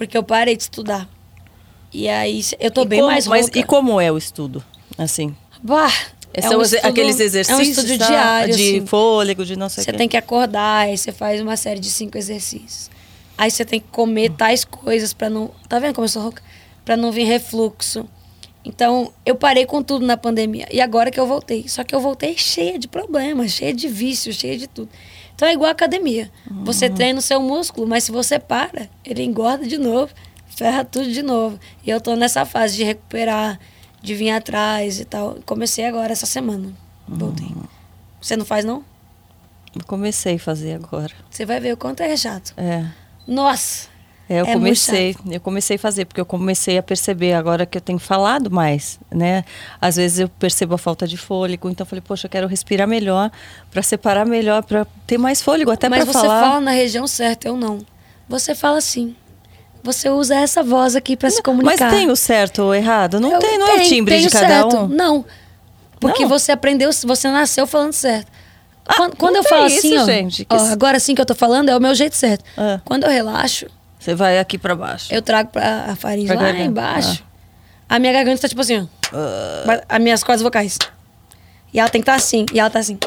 Porque 0.00 0.16
eu 0.16 0.22
parei 0.22 0.56
de 0.56 0.62
estudar. 0.62 1.06
E 1.92 2.08
aí, 2.08 2.42
eu 2.58 2.70
tô 2.70 2.84
E 2.84 2.86
bem 2.86 3.00
como- 3.00 3.12
mais 3.12 3.26
mas 3.26 3.42
rouca. 3.46 3.58
E 3.58 3.62
como 3.62 4.00
é 4.00 4.10
o 4.10 4.16
estudo? 4.16 4.64
Assim, 4.96 5.36
Bah, 5.62 5.92
é 6.32 6.40
são 6.40 6.56
um 6.56 6.62
os- 6.62 6.72
estudo- 6.72 6.88
aqueles 6.88 7.20
exercícios 7.20 7.60
É 7.60 7.68
um 7.68 7.70
estudo 7.84 7.98
tá? 7.98 8.06
diário, 8.06 8.56
de 8.56 8.62
assim. 8.78 8.86
fôlego, 8.86 9.44
de 9.44 9.56
não 9.56 9.68
sei 9.68 9.82
o 9.82 9.84
Você 9.84 9.92
tem 9.92 10.08
que 10.08 10.16
acordar, 10.16 10.86
aí 10.86 10.96
você 10.96 11.12
faz 11.12 11.38
uma 11.42 11.54
série 11.54 11.78
de 11.78 11.90
cinco 11.90 12.16
exercícios. 12.16 12.90
Aí 13.36 13.50
você 13.50 13.62
tem 13.62 13.78
que 13.78 13.88
comer 13.90 14.30
tais 14.30 14.64
coisas 14.64 15.12
para 15.12 15.28
não. 15.28 15.50
Tá 15.68 15.78
vendo 15.78 15.94
como 15.94 16.06
eu 16.06 16.08
sou 16.08 16.22
rouca? 16.22 16.42
Pra 16.82 16.96
não 16.96 17.12
vir 17.12 17.24
refluxo. 17.24 18.08
Então, 18.64 19.12
eu 19.26 19.34
parei 19.34 19.66
com 19.66 19.82
tudo 19.82 20.06
na 20.06 20.16
pandemia. 20.16 20.66
E 20.72 20.80
agora 20.80 21.10
que 21.10 21.20
eu 21.20 21.26
voltei. 21.26 21.68
Só 21.68 21.84
que 21.84 21.94
eu 21.94 22.00
voltei 22.00 22.38
cheia 22.38 22.78
de 22.78 22.88
problemas, 22.88 23.52
cheia 23.52 23.74
de 23.74 23.86
vícios, 23.86 24.36
cheia 24.36 24.56
de 24.56 24.66
tudo. 24.66 24.88
Então 25.40 25.48
é 25.48 25.54
igual 25.54 25.68
a 25.68 25.72
academia. 25.72 26.30
Você 26.64 26.88
Uhum. 26.88 26.94
treina 26.94 27.18
o 27.18 27.22
seu 27.22 27.40
músculo, 27.40 27.86
mas 27.86 28.04
se 28.04 28.12
você 28.12 28.38
para, 28.38 28.90
ele 29.02 29.22
engorda 29.22 29.66
de 29.66 29.78
novo, 29.78 30.12
ferra 30.48 30.84
tudo 30.84 31.10
de 31.10 31.22
novo. 31.22 31.58
E 31.82 31.88
eu 31.88 31.98
tô 31.98 32.14
nessa 32.14 32.44
fase 32.44 32.76
de 32.76 32.84
recuperar, 32.84 33.58
de 34.02 34.14
vir 34.14 34.32
atrás 34.32 35.00
e 35.00 35.04
tal. 35.06 35.38
Comecei 35.46 35.86
agora 35.86 36.12
essa 36.12 36.26
semana. 36.26 36.74
Voltei. 37.08 37.46
Uhum. 37.46 37.62
Você 38.20 38.36
não 38.36 38.44
faz, 38.44 38.66
não? 38.66 38.84
Eu 39.74 39.82
comecei 39.86 40.34
a 40.34 40.38
fazer 40.38 40.74
agora. 40.74 41.14
Você 41.30 41.46
vai 41.46 41.58
ver 41.58 41.72
o 41.72 41.76
quanto 41.78 42.02
é 42.02 42.14
chato. 42.18 42.52
É. 42.58 42.84
Nossa! 43.26 43.88
É, 44.32 44.40
eu 44.42 44.44
É 44.46 44.52
comecei, 44.52 45.16
eu 45.28 45.40
comecei 45.40 45.74
a 45.74 45.78
fazer, 45.78 46.04
porque 46.04 46.20
eu 46.20 46.24
comecei 46.24 46.78
a 46.78 46.82
perceber 46.84 47.32
agora 47.32 47.66
que 47.66 47.76
eu 47.76 47.80
tenho 47.82 47.98
falado 47.98 48.48
mais, 48.48 49.00
né? 49.10 49.44
Às 49.80 49.96
vezes 49.96 50.20
eu 50.20 50.28
percebo 50.28 50.72
a 50.76 50.78
falta 50.78 51.04
de 51.04 51.16
fôlego, 51.16 51.68
então 51.68 51.84
eu 51.84 51.88
falei, 51.88 52.00
poxa, 52.00 52.26
eu 52.26 52.30
quero 52.30 52.46
respirar 52.46 52.86
melhor, 52.86 53.28
para 53.72 53.82
separar 53.82 54.24
melhor, 54.24 54.62
para 54.62 54.86
ter 55.04 55.18
mais 55.18 55.42
fôlego, 55.42 55.72
até 55.72 55.88
Mas 55.88 56.04
para 56.04 56.12
você 56.12 56.26
falar. 56.28 56.40
fala 56.42 56.60
na 56.60 56.70
região 56.70 57.08
certa, 57.08 57.48
eu 57.48 57.56
não. 57.56 57.80
Você 58.28 58.54
fala 58.54 58.78
assim. 58.78 59.16
Você 59.82 60.08
usa 60.10 60.36
essa 60.36 60.62
voz 60.62 60.94
aqui 60.94 61.16
pra 61.16 61.28
se 61.28 61.36
Mas 61.38 61.42
comunicar. 61.42 61.90
tem 61.90 62.08
o 62.08 62.14
certo 62.14 62.62
ou 62.62 62.74
errado? 62.74 63.18
Não 63.18 63.32
Eu 63.32 63.38
tem, 63.40 63.58
não 63.58 63.66
é 63.66 63.76
o 63.78 63.82
timbre 63.82 64.14
tenho 64.14 64.28
de 64.28 64.32
cada 64.32 64.46
certo. 64.46 64.76
um. 64.76 64.86
Não. 64.88 65.24
Porque 65.98 66.22
Não? 66.22 66.28
você 66.28 66.52
aprendeu, 66.52 66.90
você 66.92 67.28
nasceu 67.30 67.66
falando 67.66 67.94
certo. 67.94 68.30
Ah, 68.86 68.94
quando 68.94 69.16
quando 69.16 69.36
eu 69.36 69.42
falo 69.44 69.66
tem 69.66 69.78
assim, 69.78 69.94
isso, 69.96 70.46
ó, 70.48 70.54
ó, 70.54 70.56
isso- 70.56 70.72
agora 70.72 71.00
sim 71.00 71.14
que 71.14 71.20
eu 71.20 71.26
tô 71.26 71.34
falando 71.34 71.68
é 71.70 71.76
o 71.76 71.80
meu 71.80 71.94
jeito 71.94 72.14
certo. 72.14 72.44
Ah. 72.56 72.80
Quando 72.84 73.04
eu 73.04 73.10
relaxo, 73.10 73.66
Você 74.00 74.14
vai 74.14 74.38
aqui 74.40 74.56
para 74.58 74.74
baixo. 74.74 75.12
eu 75.14 75.20
trago 75.22 75.50
pra 75.50 75.84
a 75.90 75.94
faringe 75.94 76.26
Pra 76.26 76.36
lá 76.36 76.42
garganta. 76.44 76.64
embaixo. 76.64 77.22
A 77.88 77.98
minha 77.98 78.12
garganta 78.12 78.40
tá 78.42 78.48
tipo 78.48 78.60
assim, 78.62 78.78
ó. 78.80 78.86
Ah. 79.12 79.62
Ba- 79.66 79.82
As 79.88 80.00
minhas 80.00 80.24
cordas 80.24 80.42
vocais. 80.42 80.78
E 81.72 81.78
ela 81.78 81.88
tem 81.90 82.00
que 82.00 82.04
estar 82.10 82.14
assim, 82.16 82.46
e 82.52 82.58
ela 82.58 82.70
tá 82.70 82.78
assim. 82.80 82.98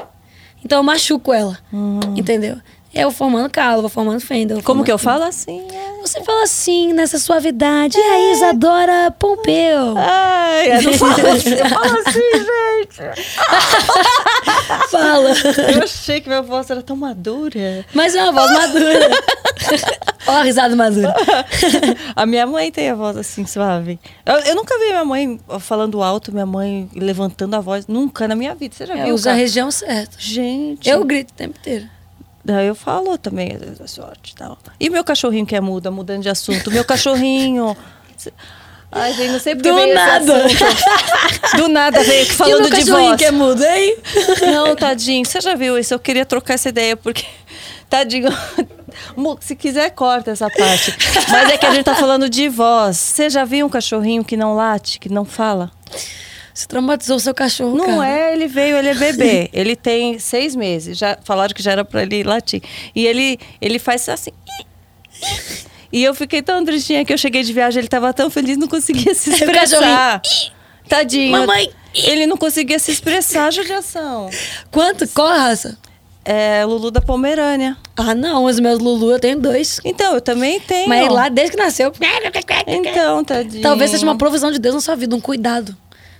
Então 0.64 0.78
eu 0.78 0.84
machuco 0.84 1.34
ela. 1.34 1.58
Entendeu? 2.16 2.58
Eu 2.94 3.10
formando 3.12 3.50
calo, 3.50 3.82
vou 3.82 3.90
formando 3.90 4.20
fenda. 4.22 4.54
vou 4.54 4.62
Hum. 4.62 4.64
Como 4.66 4.84
que 4.84 4.92
eu 4.92 5.00
formando- 5.00 5.22
falo 5.22 5.30
assim? 5.30 5.68
é. 5.74 5.94
Você 6.02 6.22
fala 6.24 6.44
assim, 6.44 6.94
nessa 6.94 7.18
suavidade. 7.18 7.98
E 7.98 8.02
aí, 8.02 8.32
Isadora 8.34 9.10
Pompeu? 9.18 9.96
Ai, 9.98 10.74
eu 10.78 10.82
não 10.84 10.94
falo 10.94 11.28
assim, 11.32 11.50
eu 11.54 11.70
falo 11.70 11.98
assim, 12.06 12.20
gente. 12.20 13.24
Fala. 14.90 15.30
Eu 15.76 15.84
achei 15.84 16.22
que 16.22 16.28
minha 16.28 16.42
voz 16.42 16.70
era 16.70 16.82
tão 16.82 16.96
madura. 16.96 17.86
Mas 17.94 18.16
é 18.16 18.24
uma 18.24 18.32
voz 18.32 18.52
madura. 18.52 19.10
Ó, 20.28 20.32
a 20.32 20.44
risada 20.44 20.76
madura. 20.76 21.14
A 22.16 22.26
minha 22.26 22.48
mãe 22.48 22.72
tem 22.72 22.90
a 22.90 22.96
voz 22.96 23.18
assim, 23.18 23.46
suave. 23.46 24.00
Eu, 24.26 24.36
eu 24.36 24.56
nunca 24.56 24.78
vi 24.80 24.86
minha 24.86 25.04
mãe 25.04 25.40
falando 25.60 26.02
alto, 26.02 26.32
minha 26.32 26.46
mãe 26.46 26.90
levantando 26.96 27.56
a 27.56 27.60
voz. 27.60 27.88
Nunca 27.88 28.26
na 28.28 28.36
minha 28.36 28.56
vida. 28.56 28.74
Você 28.74 28.86
já 28.86 28.96
Eu 28.98 29.06
viu? 29.06 29.16
uso 29.16 29.28
a 29.28 29.32
cara? 29.32 29.42
região 29.42 29.70
certa. 29.70 30.16
Gente. 30.18 30.88
Eu 30.90 31.04
grito 31.04 31.32
o 31.32 31.34
tempo 31.34 31.58
inteiro. 31.60 31.90
Daí 32.46 32.68
eu 32.68 32.76
falo 32.76 33.18
também, 33.18 33.54
às 33.54 33.60
vezes, 33.60 33.82
a 33.82 33.88
sorte 33.88 34.32
e 34.32 34.36
tal. 34.36 34.58
E 34.80 34.90
meu 34.90 35.04
cachorrinho 35.04 35.46
que 35.46 35.56
é 35.56 35.62
muda, 35.62 35.92
mudando 35.92 36.22
de 36.22 36.30
assunto. 36.30 36.72
Meu 36.72 36.86
cachorrinho. 36.86 37.76
Ai, 38.96 39.14
gente, 39.14 39.32
não 39.32 39.40
sei 39.40 39.56
porque 39.56 39.70
Do 39.70 39.76
veio 39.76 39.88
esse 39.88 39.96
nada. 39.96 40.46
assunto. 40.46 41.58
Do 41.58 41.68
nada 41.68 42.04
veio 42.04 42.24
aqui 42.24 42.34
falando 42.34 42.70
de 42.70 42.84
voz. 42.92 43.18
que 43.18 43.26
é 43.26 43.32
mudo, 43.32 43.64
hein? 43.64 43.98
Não, 44.54 44.76
tadinho, 44.76 45.26
você 45.26 45.42
já 45.42 45.56
viu 45.56 45.78
isso? 45.78 45.94
Eu 45.94 46.00
queria 46.00 46.26
trocar 46.26 46.54
essa 46.56 46.70
ideia, 46.70 46.96
porque. 46.96 47.26
Tadinho. 47.90 48.30
Se 49.42 49.56
quiser, 49.56 49.90
corta 49.92 50.32
essa 50.32 50.50
parte. 50.50 50.96
Mas 51.30 51.50
é 51.52 51.58
que 51.58 51.66
a 51.66 51.74
gente 51.74 51.84
tá 51.86 51.96
falando 51.96 52.30
de 52.30 52.48
voz. 52.50 52.98
Você 52.98 53.30
já 53.30 53.44
viu 53.46 53.66
um 53.66 53.70
cachorrinho 53.70 54.24
que 54.24 54.36
não 54.38 54.56
late, 54.56 55.00
que 55.00 55.10
não 55.10 55.26
fala? 55.26 55.72
Você 56.54 56.68
traumatizou 56.68 57.18
o 57.18 57.20
seu 57.20 57.34
cachorro, 57.34 57.76
Não 57.76 57.86
cara. 57.98 58.08
é, 58.08 58.34
ele 58.34 58.48
veio, 58.48 58.78
ele 58.78 58.90
é 58.90 58.94
bebê. 58.94 59.50
ele 59.52 59.76
tem 59.76 60.20
seis 60.20 60.56
meses. 60.56 60.96
Já 60.98 61.18
falaram 61.24 61.54
que 61.54 61.64
já 61.64 61.72
era 61.72 61.84
pra 61.84 62.04
ele 62.04 62.24
latir. 62.24 62.62
E 62.96 63.06
ele, 63.08 63.40
ele 63.60 63.80
faz 63.80 64.08
assim. 64.10 64.32
E 65.94 66.04
eu 66.04 66.16
fiquei 66.16 66.42
tão 66.42 66.66
tristinha 66.66 67.06
que 67.06 67.14
eu 67.14 67.18
cheguei 67.20 67.44
de 67.44 67.54
viagem, 67.54 67.80
ele 67.80 67.88
tava 67.88 68.12
tão 68.12 68.28
feliz, 68.32 68.58
não 68.58 68.68
conseguia 68.68 69.14
se 69.14 69.30
expressar. 69.32 70.20
Tadinho. 70.90 71.32
Mamãe. 71.32 71.70
Ele 71.94 72.26
não 72.26 72.36
conseguia 72.36 72.80
se 72.80 72.90
expressar, 72.92 73.52
judiação. 73.54 74.28
Quanto? 74.72 75.08
Qual 75.10 75.28
a 75.28 75.38
raça? 75.38 75.78
É 76.26 76.66
Lulu 76.66 76.90
da 76.90 77.00
Pomerânia. 77.02 77.78
Ah, 77.96 78.16
não. 78.16 78.46
Os 78.46 78.60
meus 78.60 78.80
Lulu 78.80 79.12
eu 79.12 79.20
tenho 79.20 79.40
dois. 79.40 79.80
Então, 79.86 80.16
eu 80.16 80.22
também 80.22 80.60
tenho. 80.60 80.90
Mas 80.90 81.08
lá, 81.10 81.30
desde 81.30 81.56
que 81.56 81.62
nasceu... 81.62 81.92
Então, 82.66 83.24
tadinho. 83.24 83.62
Talvez 83.62 83.92
seja 83.92 84.04
uma 84.04 84.18
provisão 84.18 84.50
de 84.52 84.58
Deus 84.58 84.74
na 84.74 84.82
sua 84.82 84.96
vida, 84.96 85.16
um 85.16 85.22
cuidado. 85.22 85.76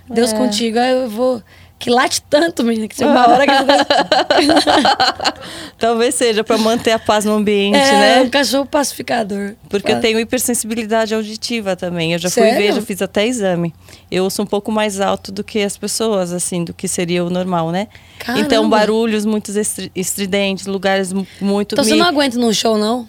Deus 0.08 0.32
É. 0.32 0.36
contigo, 0.36 0.78
aí 0.78 0.92
eu 0.92 1.08
vou... 1.08 1.42
Que 1.78 1.90
late 1.90 2.22
tanto, 2.22 2.64
menina, 2.64 2.88
que 2.88 3.04
uma 3.04 3.28
hora 3.28 3.44
que... 3.46 3.52
Talvez 5.78 6.14
seja 6.14 6.42
pra 6.42 6.56
manter 6.56 6.92
a 6.92 6.98
paz 6.98 7.24
no 7.24 7.32
ambiente, 7.34 7.76
é, 7.76 8.20
um 8.20 8.24
né? 8.24 8.28
cachorro 8.30 8.64
pacificador. 8.64 9.54
Porque 9.68 9.92
eu 9.92 10.00
tenho 10.00 10.18
hipersensibilidade 10.18 11.14
auditiva 11.14 11.76
também. 11.76 12.12
Eu 12.12 12.18
já 12.18 12.30
fui 12.30 12.42
Sério? 12.42 12.58
ver, 12.58 12.72
já 12.74 12.82
fiz 12.82 13.02
até 13.02 13.26
exame. 13.26 13.74
Eu 14.10 14.24
ouço 14.24 14.40
um 14.40 14.46
pouco 14.46 14.72
mais 14.72 15.00
alto 15.00 15.30
do 15.30 15.44
que 15.44 15.60
as 15.60 15.76
pessoas, 15.76 16.32
assim, 16.32 16.64
do 16.64 16.72
que 16.72 16.88
seria 16.88 17.24
o 17.24 17.28
normal, 17.28 17.70
né? 17.70 17.88
Caramba. 18.18 18.46
Então, 18.46 18.68
barulhos 18.68 19.26
muito 19.26 19.50
estri- 19.58 19.92
estridentes, 19.94 20.66
lugares 20.66 21.12
mu- 21.12 21.26
muito. 21.40 21.74
Então 21.74 21.84
você 21.84 21.92
me- 21.92 21.98
não 21.98 22.06
aguenta 22.06 22.38
num 22.38 22.52
show, 22.52 22.78
não? 22.78 23.06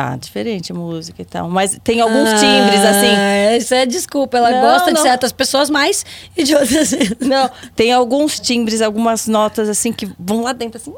Ah, 0.00 0.16
diferente 0.16 0.72
música 0.72 1.22
e 1.22 1.24
tal. 1.24 1.50
Mas 1.50 1.76
tem 1.82 2.00
alguns 2.00 2.28
timbres, 2.38 2.80
assim. 2.84 3.14
Ah, 3.16 3.56
Isso 3.56 3.74
é 3.74 3.84
desculpa. 3.84 4.36
Ela 4.38 4.50
Não, 4.52 4.60
gosta 4.60 4.86
de 4.92 4.94
não. 4.94 5.02
certas 5.02 5.32
pessoas 5.32 5.68
mais 5.68 6.06
e 6.36 6.44
de 6.44 6.54
outras. 6.54 6.92
Não, 7.20 7.50
tem 7.74 7.92
alguns 7.92 8.38
timbres, 8.38 8.80
algumas 8.80 9.26
notas, 9.26 9.68
assim, 9.68 9.92
que 9.92 10.08
vão 10.18 10.42
lá 10.42 10.52
dentro, 10.52 10.80
assim. 10.80 10.92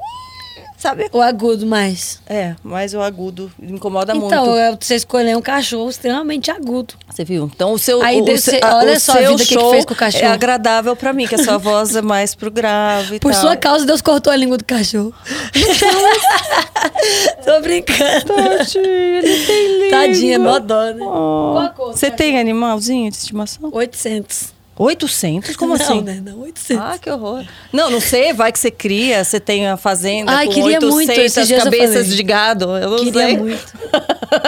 Sabe? 0.81 1.09
o 1.13 1.21
agudo 1.21 1.67
mais. 1.67 2.21
É, 2.27 2.57
mas 2.65 2.95
o 2.95 3.01
agudo 3.03 3.53
me 3.59 3.73
incomoda 3.73 4.15
então, 4.17 4.47
muito. 4.47 4.57
é 4.59 4.75
você 4.81 4.95
escolher 4.95 5.37
um 5.37 5.43
cachorro 5.43 5.91
extremamente 5.91 6.51
agudo. 6.51 6.95
Você 7.09 7.23
viu? 7.23 7.51
Então 7.55 7.73
o 7.75 7.79
seu, 7.79 8.01
Aí 8.03 8.21
o, 8.23 8.39
ser- 8.39 8.65
a- 8.65 8.79
olha 8.79 8.95
o 8.97 9.01
só 9.01 9.13
a 9.13 9.17
seu 9.19 9.31
vida 9.33 9.43
que 9.43 9.49
que 9.49 9.55
show 9.55 9.71
fez 9.73 9.85
com 9.85 9.93
o 9.93 9.97
cachorro. 9.97 10.25
é 10.25 10.29
agradável 10.29 10.97
pra 10.97 11.13
mim, 11.13 11.27
que 11.27 11.35
a 11.35 11.39
sua 11.45 11.59
voz 11.59 11.95
é 11.95 12.01
mais 12.01 12.35
pro 12.35 12.51
grave 12.51 13.21
Por 13.21 13.31
tal. 13.33 13.41
sua 13.43 13.57
causa, 13.57 13.85
Deus 13.85 14.01
cortou 14.01 14.33
a 14.33 14.37
língua 14.37 14.57
do 14.57 14.65
cachorro. 14.65 15.13
Tô 17.45 17.61
brincando. 17.61 18.25
Tadinho, 18.27 18.85
ele 18.85 19.47
tem 19.47 19.73
língua. 19.83 19.91
Tadinha, 19.91 20.39
mó 20.39 20.59
dó, 20.59 20.93
né? 20.93 21.05
Oh. 21.05 21.59
A 21.59 21.69
Você 21.93 22.11
tem 22.11 22.39
animalzinho 22.39 23.11
de 23.11 23.17
estimação? 23.17 23.69
800. 23.73 24.53
800? 24.81 25.57
Como 25.57 25.77
não, 25.77 25.85
assim? 25.85 26.01
né? 26.01 26.23
Não, 26.25 26.41
800. 26.41 26.83
Ah, 26.83 26.99
que 26.99 27.11
horror. 27.11 27.45
Não, 27.71 27.91
não 27.91 28.01
sei, 28.01 28.33
vai 28.33 28.51
que 28.51 28.59
você 28.59 28.71
cria, 28.71 29.23
você 29.23 29.39
tem 29.39 29.69
a 29.69 29.77
fazenda 29.77 30.33
Ai, 30.33 30.47
com 30.47 30.55
queria 30.55 30.79
800 30.81 30.91
muito, 30.91 31.65
cabeças 31.65 32.07
de 32.07 32.23
gado. 32.23 32.65
Eu 32.79 32.91
não 32.91 32.99
Queria 32.99 33.27
sei. 33.27 33.37
muito. 33.37 33.79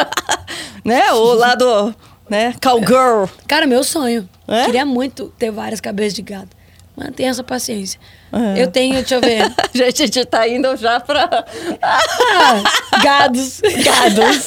né? 0.83 1.13
O 1.13 1.35
lado, 1.35 1.95
né? 2.31 2.55
Cowgirl. 2.63 3.27
Cara, 3.47 3.67
meu 3.67 3.85
sonho. 3.85 4.27
É? 4.49 4.65
Queria 4.65 4.87
muito 4.87 5.33
ter 5.39 5.51
várias 5.51 5.83
cabeças 5.83 6.15
de 6.15 6.23
gado. 6.23 6.49
Mantenha 6.97 7.31
essa 7.31 7.45
paciência. 7.45 8.01
É. 8.33 8.63
Eu 8.63 8.69
tenho, 8.69 8.95
deixa 8.95 9.17
eu 9.17 9.21
ver. 9.21 9.53
Gente, 9.75 10.03
a 10.03 10.07
gente 10.07 10.25
tá 10.25 10.49
indo 10.49 10.75
já 10.77 10.99
pra... 10.99 11.45
Ah, 11.83 12.63
gados. 13.03 13.61
Gados. 13.61 14.47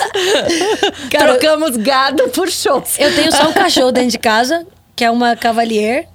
Cara, 1.12 1.38
Trocamos 1.38 1.78
gado 1.78 2.28
por 2.30 2.50
shows. 2.50 2.98
Eu 2.98 3.14
tenho 3.16 3.32
só 3.32 3.50
um 3.50 3.54
cachorro 3.54 3.92
dentro 3.92 4.10
de 4.10 4.20
casa, 4.20 4.66
que 4.96 5.04
é 5.04 5.12
uma 5.12 5.36
Cavalier. 5.36 6.08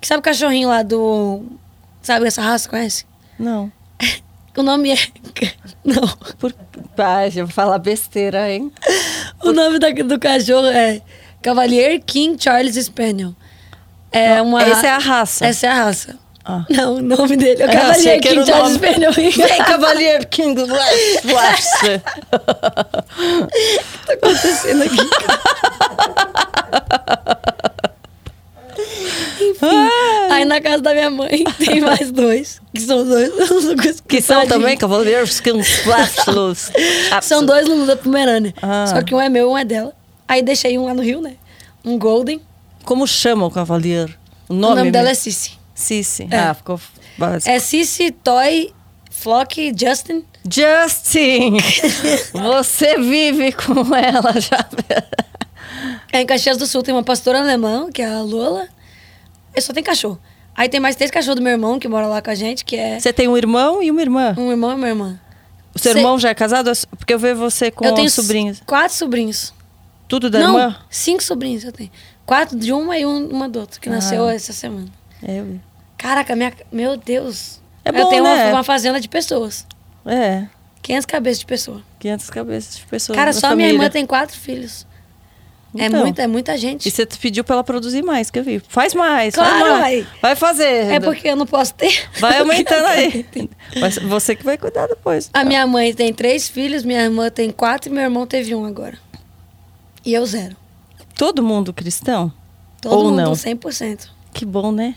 Que 0.00 0.06
sabe 0.06 0.20
o 0.20 0.22
cachorrinho 0.22 0.68
lá 0.68 0.82
do. 0.82 1.44
Sabe 2.02 2.26
essa 2.26 2.40
raça, 2.42 2.68
conhece? 2.68 3.04
Não. 3.38 3.70
O 4.56 4.62
nome 4.64 4.90
é. 4.90 4.96
Não. 5.84 6.08
Por... 6.36 6.52
Pai, 6.96 7.28
eu 7.28 7.46
vou 7.46 7.54
falar 7.54 7.78
besteira, 7.78 8.50
hein? 8.50 8.72
O 9.40 9.52
nome 9.52 9.78
da- 9.78 9.90
do 9.90 10.18
cachorro 10.18 10.66
é 10.66 11.00
Cavalier 11.40 12.00
King 12.04 12.42
Charles 12.42 12.74
Spaniel. 12.74 13.36
É 14.10 14.42
uma. 14.42 14.60
Essa 14.64 14.86
é 14.88 14.90
a 14.90 14.98
raça. 14.98 15.46
Essa 15.46 15.66
é 15.66 15.70
a 15.70 15.74
raça. 15.84 16.18
Ah. 16.50 16.64
Não, 16.70 16.94
o 16.94 17.02
nome 17.02 17.36
dele 17.36 17.62
é 17.62 17.66
Ah, 17.66 17.90
achei 17.90 18.18
Cavalier 18.18 18.20
que 18.22 18.28
King 18.30 18.40
o 18.40 18.46
Charles 18.46 18.72
nome. 18.72 18.88
Spaniel. 18.88 19.12
Vem, 19.12 19.58
Cavalier 19.64 20.28
King 20.28 20.66
Flash. 20.66 21.20
Flash. 21.28 22.00
tá 24.06 24.12
acontecendo 24.14 24.82
aqui? 24.84 24.96
Ah, 29.60 30.34
Aí 30.34 30.44
na 30.44 30.60
casa 30.60 30.82
da 30.82 30.94
minha 30.94 31.10
mãe 31.10 31.44
tem 31.58 31.80
mais 31.80 32.10
dois. 32.10 32.60
Que 32.72 32.80
são 32.80 33.04
dois. 33.04 34.00
que 34.06 34.22
são 34.22 34.46
também 34.46 34.76
Cavalier 34.76 35.26
King 35.42 35.62
Flash. 35.62 36.16
São 37.22 37.44
dois 37.44 37.66
Lulu 37.68 37.84
da 37.86 37.96
Pomerânia. 37.96 38.54
Ah. 38.62 38.86
Só 38.86 39.02
que 39.02 39.14
um 39.14 39.20
é 39.20 39.28
meu, 39.28 39.50
um 39.50 39.58
é 39.58 39.64
dela. 39.66 39.92
Aí 40.26 40.42
deixei 40.42 40.78
um 40.78 40.86
lá 40.86 40.94
no 40.94 41.02
Rio, 41.02 41.20
né? 41.20 41.34
Um 41.84 41.98
Golden. 41.98 42.40
Como 42.84 43.06
chama 43.06 43.44
o 43.46 43.50
Cavalier? 43.50 44.08
O 44.48 44.54
O 44.54 44.56
nome, 44.56 44.76
nome 44.76 44.90
dela 44.90 45.10
é? 45.10 45.14
Cici. 45.14 45.57
Cici. 45.78 46.26
É. 46.30 46.38
Ah, 46.38 46.54
ficou 46.54 46.80
básico. 47.16 47.48
É 47.50 47.58
Cici, 47.60 48.10
Toy, 48.10 48.72
Flock, 49.10 49.72
Justin. 49.78 50.24
Justin! 50.50 51.56
Você 52.34 52.98
vive 52.98 53.52
com 53.52 53.94
ela 53.94 54.32
já. 54.40 54.68
Aí 56.12 56.22
em 56.22 56.26
Caxias 56.26 56.56
do 56.56 56.66
Sul 56.66 56.82
tem 56.82 56.92
uma 56.94 57.02
pastora 57.04 57.40
alemã, 57.40 57.90
que 57.92 58.02
é 58.02 58.06
a 58.06 58.20
Lola. 58.22 58.66
E 59.54 59.60
só 59.60 59.72
tem 59.72 59.82
cachorro. 59.84 60.18
Aí 60.56 60.68
tem 60.68 60.80
mais 60.80 60.96
três 60.96 61.10
cachorros 61.10 61.36
do 61.36 61.42
meu 61.42 61.52
irmão, 61.52 61.78
que 61.78 61.86
mora 61.86 62.06
lá 62.08 62.20
com 62.20 62.30
a 62.30 62.34
gente, 62.34 62.64
que 62.64 62.76
é 62.76 62.98
Você 62.98 63.12
tem 63.12 63.28
um 63.28 63.36
irmão 63.36 63.80
e 63.82 63.90
uma 63.90 64.02
irmã. 64.02 64.34
um 64.36 64.50
irmão 64.50 64.72
e 64.72 64.74
uma 64.74 64.88
irmã. 64.88 65.20
O 65.74 65.78
seu 65.78 65.92
Cê- 65.92 65.98
irmão 65.98 66.18
já 66.18 66.30
é 66.30 66.34
casado? 66.34 66.72
Porque 66.98 67.14
eu 67.14 67.18
vejo 67.18 67.36
você 67.38 67.70
com 67.70 67.84
eu 67.84 67.94
tenho 67.94 68.08
os 68.08 68.14
sobrinhos. 68.14 68.60
quatro 68.66 68.96
sobrinhos. 68.96 69.54
Tudo 70.08 70.28
da 70.28 70.40
Não, 70.40 70.58
irmã? 70.58 70.76
cinco 70.90 71.22
sobrinhos 71.22 71.62
eu 71.62 71.70
tenho. 71.70 71.90
Quatro 72.26 72.58
de 72.58 72.72
uma 72.72 72.98
e 72.98 73.06
um- 73.06 73.28
uma 73.28 73.48
do 73.48 73.60
outro, 73.60 73.80
que 73.80 73.88
nasceu 73.88 74.26
Ah. 74.26 74.34
essa 74.34 74.52
semana. 74.52 74.88
É, 75.22 75.38
eu 75.40 75.44
vi. 75.44 75.60
Caraca, 75.98 76.34
minha, 76.34 76.52
meu 76.72 76.96
Deus. 76.96 77.60
É 77.84 77.90
eu 77.90 77.92
bom, 77.92 78.08
tenho 78.08 78.24
uma- 78.24 78.34
né? 78.34 78.52
uma, 78.52 78.64
fazenda 78.64 79.00
de 79.00 79.08
pessoas. 79.08 79.66
É, 80.06 80.46
500 80.80 81.04
cabeças 81.06 81.40
de 81.40 81.46
pessoa. 81.46 81.82
500 81.98 82.30
cabeças 82.30 82.76
de 82.78 82.86
pessoas 82.86 83.16
Cara, 83.18 83.32
só 83.32 83.48
minha 83.48 83.50
família. 83.50 83.72
irmã 83.72 83.90
tem 83.90 84.06
quatro 84.06 84.36
filhos. 84.38 84.86
É, 85.76 85.84
Então. 85.86 86.00
muita, 86.00 86.22
é 86.22 86.26
muita 86.26 86.56
gente. 86.56 86.88
E 86.88 86.90
você 86.90 87.04
pediu 87.04 87.44
pra 87.44 87.56
ela 87.56 87.64
produzir 87.64 88.02
mais, 88.02 88.30
que 88.30 88.38
eu 88.38 88.42
vi. 88.44 88.58
Faz 88.68 88.94
mais, 88.94 89.34
Claro, 89.34 89.50
faz 89.50 89.62
mais. 89.80 90.04
vai. 90.04 90.06
Vai 90.22 90.36
fazer. 90.36 90.92
É 90.92 90.98
porque 91.00 91.28
eu 91.28 91.36
não 91.36 91.46
posso 91.46 91.74
ter. 91.74 92.08
Vai 92.18 92.38
aumentando 92.40 92.86
aí. 92.86 93.26
Mas 93.78 93.98
você 93.98 94.34
que 94.34 94.42
vai 94.44 94.56
cuidar 94.56 94.86
depois. 94.86 95.28
A 95.34 95.44
minha 95.44 95.66
mãe 95.66 95.92
tem 95.92 96.12
três 96.14 96.48
filhos, 96.48 96.84
minha 96.84 97.02
irmã 97.02 97.28
tem 97.28 97.50
quatro 97.50 97.90
e 97.90 97.92
meu 97.92 98.02
irmão 98.02 98.26
teve 98.26 98.54
um 98.54 98.64
agora. 98.64 98.98
E 100.06 100.14
eu 100.14 100.24
zero. 100.24 100.56
Todo 101.14 101.42
mundo 101.42 101.72
cristão? 101.72 102.32
Todo 102.80 102.94
Ou 102.96 103.04
mundo 103.10 103.16
não? 103.16 103.32
100%. 103.32 104.08
Que 104.32 104.46
bom, 104.46 104.72
né? 104.72 104.94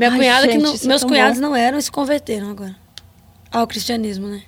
Minha 0.00 0.10
Ai, 0.12 0.16
cunhada 0.18 0.46
que 0.46 0.52
gente, 0.54 0.62
não- 0.62 0.74
isso 0.74 0.84
é 0.86 0.88
meus 0.88 1.00
tão 1.02 1.10
cunhados 1.10 1.38
bom. 1.38 1.48
não 1.48 1.54
eram 1.56 1.78
e 1.78 1.82
se 1.82 1.92
converteram 1.92 2.50
agora. 2.50 2.74
Ao 3.52 3.66
cristianismo, 3.66 4.26
né? 4.28 4.40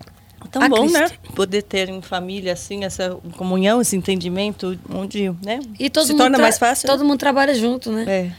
Tão 0.50 0.62
A 0.62 0.68
bom, 0.68 0.80
Cristo. 0.88 0.98
né? 0.98 1.10
Poder 1.34 1.62
ter 1.62 1.88
em 1.90 2.00
família, 2.02 2.52
assim, 2.54 2.84
essa 2.84 3.16
comunhão, 3.36 3.80
esse 3.80 3.94
entendimento, 3.94 4.78
onde, 4.92 5.28
né? 5.44 5.60
E 5.78 5.88
todo 5.90 6.06
Se 6.06 6.12
mundo 6.12 6.22
torna 6.22 6.38
mais 6.38 6.58
fácil. 6.58 6.88
Todo 6.88 7.04
mundo 7.04 7.18
trabalha 7.18 7.54
junto, 7.54 7.92
né? 7.92 8.04
É. 8.08 8.30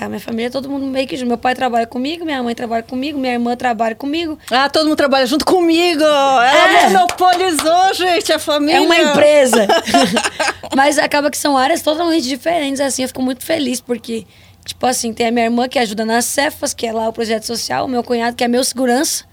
É, 0.00 0.04
a 0.06 0.08
minha 0.08 0.18
família, 0.20 0.50
todo 0.50 0.68
mundo 0.68 0.84
meio 0.86 1.06
que 1.06 1.16
junto. 1.16 1.28
Meu 1.28 1.38
pai 1.38 1.54
trabalha 1.54 1.86
comigo, 1.86 2.24
minha 2.24 2.42
mãe 2.42 2.52
trabalha 2.54 2.82
comigo, 2.82 3.16
minha 3.18 3.34
irmã 3.34 3.54
trabalha 3.54 3.94
comigo. 3.94 4.36
Ah, 4.50 4.68
todo 4.68 4.86
mundo 4.86 4.96
trabalha 4.96 5.24
junto 5.26 5.44
comigo! 5.44 6.02
Ela 6.02 6.80
É. 6.80 6.88
monopolizou, 6.90 7.94
gente, 7.94 8.32
a 8.32 8.38
família. 8.40 8.78
É 8.78 8.80
uma 8.80 8.98
empresa. 8.98 9.66
Mas 10.74 10.98
acaba 10.98 11.30
que 11.30 11.38
são 11.38 11.56
áreas 11.56 11.80
totalmente 11.82 12.26
diferentes, 12.26 12.80
assim. 12.80 13.02
Eu 13.02 13.08
fico 13.08 13.22
muito 13.22 13.44
feliz, 13.44 13.80
porque, 13.80 14.26
tipo 14.64 14.86
assim, 14.86 15.12
tem 15.12 15.26
a 15.28 15.30
minha 15.30 15.44
irmã 15.46 15.68
que 15.68 15.78
ajuda 15.78 16.04
nas 16.04 16.24
Cefas, 16.24 16.72
que 16.74 16.86
é 16.86 16.92
lá 16.92 17.08
o 17.08 17.12
projeto 17.12 17.44
social, 17.44 17.84
o 17.86 17.88
meu 17.88 18.02
cunhado, 18.02 18.36
que 18.36 18.44
é 18.44 18.48
meu 18.48 18.62
segurança. 18.64 19.24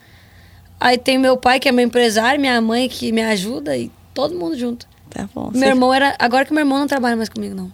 Aí 0.80 0.98
tem 0.98 1.18
meu 1.18 1.38
pai, 1.38 1.60
que 1.60 1.70
é 1.70 1.72
meu 1.72 1.86
empresário, 1.86 2.40
minha 2.40 2.60
mãe, 2.60 2.90
que 2.90 3.12
me 3.12 3.22
ajuda, 3.22 3.78
e 3.78 3.92
todo 4.14 4.36
mundo 4.38 4.58
junto. 4.58 4.88
Tá 5.10 5.30
bom. 5.34 5.52
Meu 5.52 5.60
Você- 5.60 5.66
irmão 5.68 5.94
era. 5.94 6.16
Agora 6.18 6.46
que 6.46 6.54
meu 6.54 6.62
irmão 6.62 6.80
não 6.80 6.88
trabalha 6.88 7.16
mais 7.16 7.30
comigo, 7.30 7.54
não. 7.54 7.72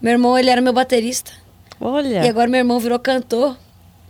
Meu 0.00 0.12
irmão, 0.12 0.38
ele 0.38 0.48
era 0.50 0.60
meu 0.60 0.72
baterista. 0.72 1.32
Olha. 1.80 2.24
E 2.24 2.28
agora 2.28 2.48
meu 2.48 2.58
irmão 2.58 2.78
virou 2.78 2.98
cantor 2.98 3.56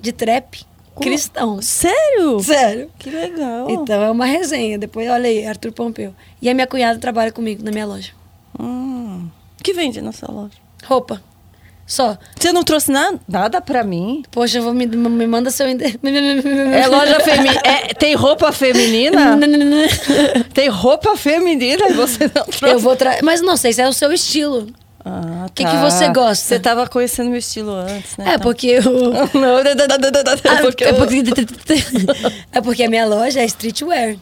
de 0.01 0.13
trap 0.13 0.65
Como? 0.95 1.09
cristão. 1.09 1.63
Sério? 1.63 2.41
Sério. 2.41 2.91
Que 2.99 3.09
legal. 3.11 3.71
Então 3.71 4.03
é 4.03 4.11
uma 4.11 4.27
resenha. 4.27 4.77
Depois, 4.79 5.09
olha 5.09 5.29
aí, 5.29 5.47
Arthur 5.47 5.73
Pompeu. 5.73 6.13
E 6.43 6.51
a 6.51 6.55
minha 6.55 6.67
cunhada 6.67 6.99
trabalha 6.99 7.31
comigo 7.33 7.63
na 7.65 7.71
minha 7.71 7.87
loja. 7.87 8.13
Hum. 8.59 9.29
O 9.59 9.63
que 9.63 9.73
vende 9.73 10.01
na 10.03 10.13
sua 10.13 10.31
loja? 10.33 10.55
Roupa. 10.85 11.23
Só. 11.91 12.17
Você 12.39 12.53
não 12.53 12.63
trouxe 12.63 12.89
nada, 12.93 13.19
nada 13.29 13.61
pra 13.61 13.83
mim? 13.83 14.23
Poxa, 14.31 14.59
eu 14.59 14.63
vou 14.63 14.73
me, 14.73 14.87
me 14.87 15.27
manda 15.27 15.51
seu 15.51 15.69
endereço. 15.69 15.99
É 16.73 16.87
loja 16.87 17.19
feminina. 17.19 17.61
tem 17.99 18.15
roupa 18.15 18.53
feminina? 18.53 19.37
tem 20.55 20.69
roupa 20.69 21.17
feminina 21.17 21.89
e 21.89 21.93
você 21.95 22.31
não 22.33 22.45
trouxe? 22.45 22.65
Eu 22.65 22.79
vou 22.79 22.95
trazer. 22.95 23.23
Mas 23.25 23.41
não 23.41 23.57
sei 23.57 23.73
se 23.73 23.83
é 23.83 23.89
o 23.89 23.93
seu 23.93 24.13
estilo. 24.13 24.69
Ah, 25.05 25.47
Que 25.53 25.65
que 25.65 25.77
você 25.79 26.09
gosta? 26.11 26.45
Você 26.45 26.61
tava 26.61 26.87
conhecendo 26.87 27.29
meu 27.29 27.39
estilo 27.41 27.73
antes, 27.73 28.17
né? 28.17 28.25
É 28.27 28.29
Então- 28.35 28.41
porque 28.41 28.69
eu. 28.69 28.83
Não, 29.35 29.57
Ah, 29.59 30.61
porque 30.63 30.85
é, 30.85 30.91
eu- 30.91 30.95
porque... 30.95 31.23
é 32.53 32.61
porque 32.61 32.85
a 32.85 32.89
minha 32.89 33.05
loja 33.05 33.41
é 33.41 33.45
streetwear. 33.47 34.17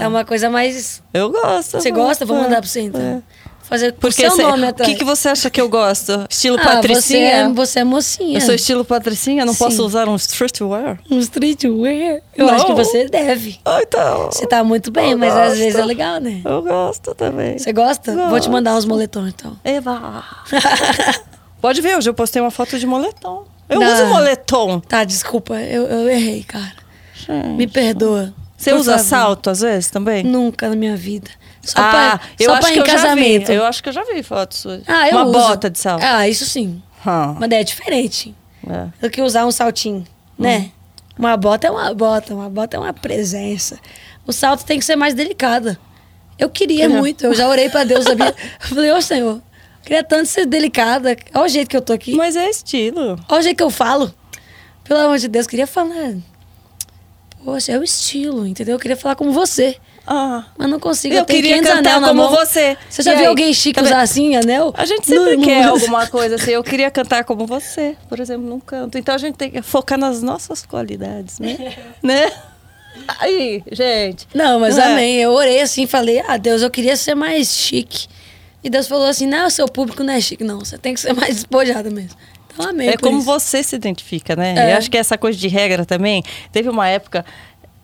É 0.00 0.06
uma 0.06 0.24
coisa 0.26 0.50
mais. 0.50 1.02
Eu 1.12 1.30
gosto. 1.30 1.80
Você 1.80 1.90
gosta? 1.90 2.26
Vou 2.26 2.36
mandar 2.36 2.56
é, 2.56 2.60
pra 2.60 2.68
você 2.68 2.80
então. 2.82 3.00
é. 3.00 3.22
Fazer 3.64 3.92
com 3.92 4.00
Porque 4.00 4.20
seu 4.20 4.30
você- 4.30 4.42
nome 4.42 4.62
o 4.64 4.68
atrás. 4.68 4.92
que, 4.92 4.98
que 4.98 5.04
você 5.04 5.28
acha 5.30 5.48
que 5.48 5.58
eu 5.60 5.68
gosto? 5.70 6.26
Estilo 6.28 6.56
Ah, 6.60 6.62
você 6.64 6.68
patricinha? 6.74 7.30
é, 7.30 7.48
você 7.48 7.78
é 7.80 7.84
mocinha. 7.84 8.36
Eu 8.36 8.40
sou 8.42 8.54
estilo 8.54 8.84
patricinha? 8.84 9.44
Não 9.46 9.54
Sim. 9.54 9.58
posso 9.64 9.84
usar 9.84 10.06
um 10.06 10.16
streetwear? 10.16 10.98
Um 11.10 11.18
streetwear? 11.18 12.20
Eu 12.36 12.46
Não. 12.46 12.54
acho 12.54 12.66
que 12.66 12.74
você 12.74 13.08
deve. 13.08 13.58
Ah, 13.64 13.80
então. 13.82 14.26
Você 14.30 14.46
tá 14.46 14.62
muito 14.62 14.90
bem, 14.90 15.12
Eu 15.12 15.18
mas 15.18 15.32
às 15.34 15.48
gosto. 15.48 15.58
vezes 15.58 15.76
é 15.78 15.84
legal, 15.84 16.20
né? 16.20 16.42
Eu 16.44 16.62
gosto 16.62 17.14
também. 17.14 17.58
Você 17.58 17.72
gosta? 17.72 18.12
Vou 18.14 18.24
te 18.26 18.30
Gosto. 18.30 18.50
mandar 18.50 18.74
uns 18.76 18.84
moletons, 18.84 19.28
então. 19.30 19.56
Eva. 19.64 20.22
Pode 21.60 21.80
ver, 21.80 21.96
hoje 21.96 22.10
eu 22.10 22.14
postei 22.14 22.42
uma 22.42 22.50
foto 22.50 22.78
de 22.78 22.86
moletom. 22.86 23.44
Eu 23.68 23.80
Não. 23.80 23.92
uso 23.94 24.06
moletom. 24.06 24.80
Tá, 24.80 25.04
desculpa, 25.04 25.54
eu, 25.54 25.84
eu 25.84 26.10
errei, 26.10 26.42
cara. 26.44 26.74
Gente. 27.14 27.48
Me 27.56 27.66
perdoa. 27.66 28.34
Você 28.56 28.70
Por 28.70 28.80
usa 28.80 28.92
favor. 28.98 29.04
salto 29.08 29.50
às 29.50 29.60
vezes 29.62 29.90
também? 29.90 30.22
Nunca 30.22 30.68
na 30.68 30.76
minha 30.76 30.96
vida. 30.96 31.30
Só 31.64 31.78
ah, 31.80 31.90
pra, 32.18 32.20
eu 32.38 32.46
só 32.46 32.52
acho 32.52 32.60
pra 32.60 32.70
que 32.70 32.76
em 32.76 32.80
eu 32.80 32.84
casamento. 32.86 33.52
Eu 33.52 33.64
acho 33.64 33.82
que 33.82 33.88
eu 33.88 33.92
já 33.92 34.04
vi 34.04 34.22
fotos 34.22 34.58
suas. 34.58 34.82
Ah, 34.86 35.08
eu 35.08 35.16
uma 35.16 35.24
uso. 35.24 35.32
bota 35.32 35.70
de 35.70 35.78
salto. 35.78 36.02
Ah, 36.02 36.28
isso 36.28 36.44
sim. 36.44 36.82
Hum. 37.06 37.36
Mas 37.40 37.50
é 37.50 37.62
diferente 37.64 38.34
É. 38.68 38.86
do 39.00 39.10
que 39.10 39.20
usar 39.22 39.44
um 39.46 39.50
saltinho, 39.50 40.04
né? 40.38 40.70
Uma 41.18 41.36
bota 41.36 41.66
é 41.66 41.70
uma 41.70 41.94
bota, 41.94 42.34
uma 42.34 42.48
bota 42.50 42.76
é 42.76 42.80
uma 42.80 42.92
presença. 42.92 43.78
O 44.26 44.32
salto 44.32 44.64
tem 44.64 44.78
que 44.78 44.84
ser 44.84 44.96
mais 44.96 45.14
delicada. 45.14 45.78
Eu 46.38 46.50
queria 46.50 46.88
Uhum. 46.88 46.98
muito, 46.98 47.24
eu 47.26 47.34
já 47.34 47.48
orei 47.48 47.68
pra 47.68 47.84
Deus, 47.84 48.04
sabia? 48.04 48.28
Eu 48.28 48.34
falei, 48.68 48.90
ô 48.90 49.00
Senhor, 49.00 49.36
eu 49.36 49.42
queria 49.82 50.02
tanto 50.02 50.26
ser 50.26 50.44
delicada. 50.46 51.16
Olha 51.34 51.44
o 51.44 51.48
jeito 51.48 51.68
que 51.68 51.76
eu 51.76 51.82
tô 51.82 51.92
aqui. 51.92 52.14
Mas 52.16 52.34
é 52.36 52.48
estilo. 52.50 53.18
Olha 53.28 53.38
o 53.40 53.42
jeito 53.42 53.56
que 53.56 53.62
eu 53.62 53.70
falo. 53.70 54.12
Pelo 54.82 55.00
amor 55.00 55.18
de 55.18 55.28
Deus, 55.28 55.46
queria 55.46 55.66
falar. 55.66 56.14
Poxa, 57.44 57.72
é 57.72 57.78
o 57.78 57.84
estilo, 57.84 58.46
entendeu? 58.46 58.74
Eu 58.74 58.78
queria 58.80 58.96
falar 58.96 59.14
como 59.14 59.30
você. 59.30 59.76
Ah. 60.06 60.44
Mas 60.58 60.68
não 60.68 60.78
consigo. 60.78 61.14
Eu 61.14 61.24
tenho 61.24 61.42
queria 61.42 61.56
500 61.62 61.76
cantar 61.76 62.00
como 62.00 62.14
mão. 62.14 62.30
você. 62.30 62.76
Você 62.90 63.02
já 63.02 63.12
E 63.12 63.16
viu 63.16 63.24
aí? 63.24 63.28
alguém 63.28 63.54
chique 63.54 63.80
Tá 63.80 63.86
usar 63.86 64.00
assim, 64.02 64.36
anel? 64.36 64.72
A 64.76 64.84
gente 64.84 65.06
sempre 65.06 65.36
Não- 65.36 65.42
quer 65.44 65.62
não- 65.64 65.72
alguma 65.72 66.06
coisa 66.06 66.34
assim. 66.34 66.50
Eu 66.50 66.62
queria 66.62 66.90
cantar 66.90 67.24
como 67.24 67.46
você, 67.46 67.96
por 68.08 68.20
exemplo, 68.20 68.46
num 68.46 68.60
canto. 68.60 68.98
Então 68.98 69.14
a 69.14 69.18
gente 69.18 69.36
tem 69.36 69.50
que 69.50 69.62
focar 69.62 69.98
nas 69.98 70.22
nossas 70.22 70.64
qualidades, 70.66 71.38
né? 71.38 71.56
né? 72.02 72.30
Aí, 73.20 73.62
gente. 73.72 74.26
Não, 74.34 74.60
mas 74.60 74.78
É. 74.78 74.84
amém. 74.84 75.16
Eu 75.16 75.32
orei 75.32 75.60
assim, 75.60 75.86
falei, 75.86 76.22
ah, 76.26 76.36
Deus, 76.36 76.62
eu 76.62 76.70
queria 76.70 76.96
ser 76.96 77.14
mais 77.14 77.48
chique. 77.48 78.06
E 78.62 78.70
Deus 78.70 78.86
falou 78.86 79.06
assim, 79.06 79.26
não, 79.26 79.46
o 79.46 79.50
seu 79.50 79.66
público 79.66 80.02
não 80.02 80.14
é 80.14 80.20
chique, 80.20 80.44
não. 80.44 80.60
Você 80.60 80.78
tem 80.78 80.94
que 80.94 81.00
ser 81.00 81.12
mais 81.14 81.34
despojado 81.34 81.90
mesmo. 81.90 82.16
Então, 82.52 82.68
amém. 82.68 82.88
É 82.90 82.96
como 82.96 83.18
isso. 83.18 83.26
você 83.26 83.62
se 83.62 83.74
identifica, 83.74 84.36
né? 84.36 84.54
É. 84.56 84.72
Eu 84.72 84.78
acho 84.78 84.90
que 84.90 84.96
essa 84.96 85.18
coisa 85.18 85.36
de 85.38 85.48
regra 85.48 85.84
também. 85.84 86.22
Teve 86.52 86.68
uma 86.68 86.86
época. 86.88 87.24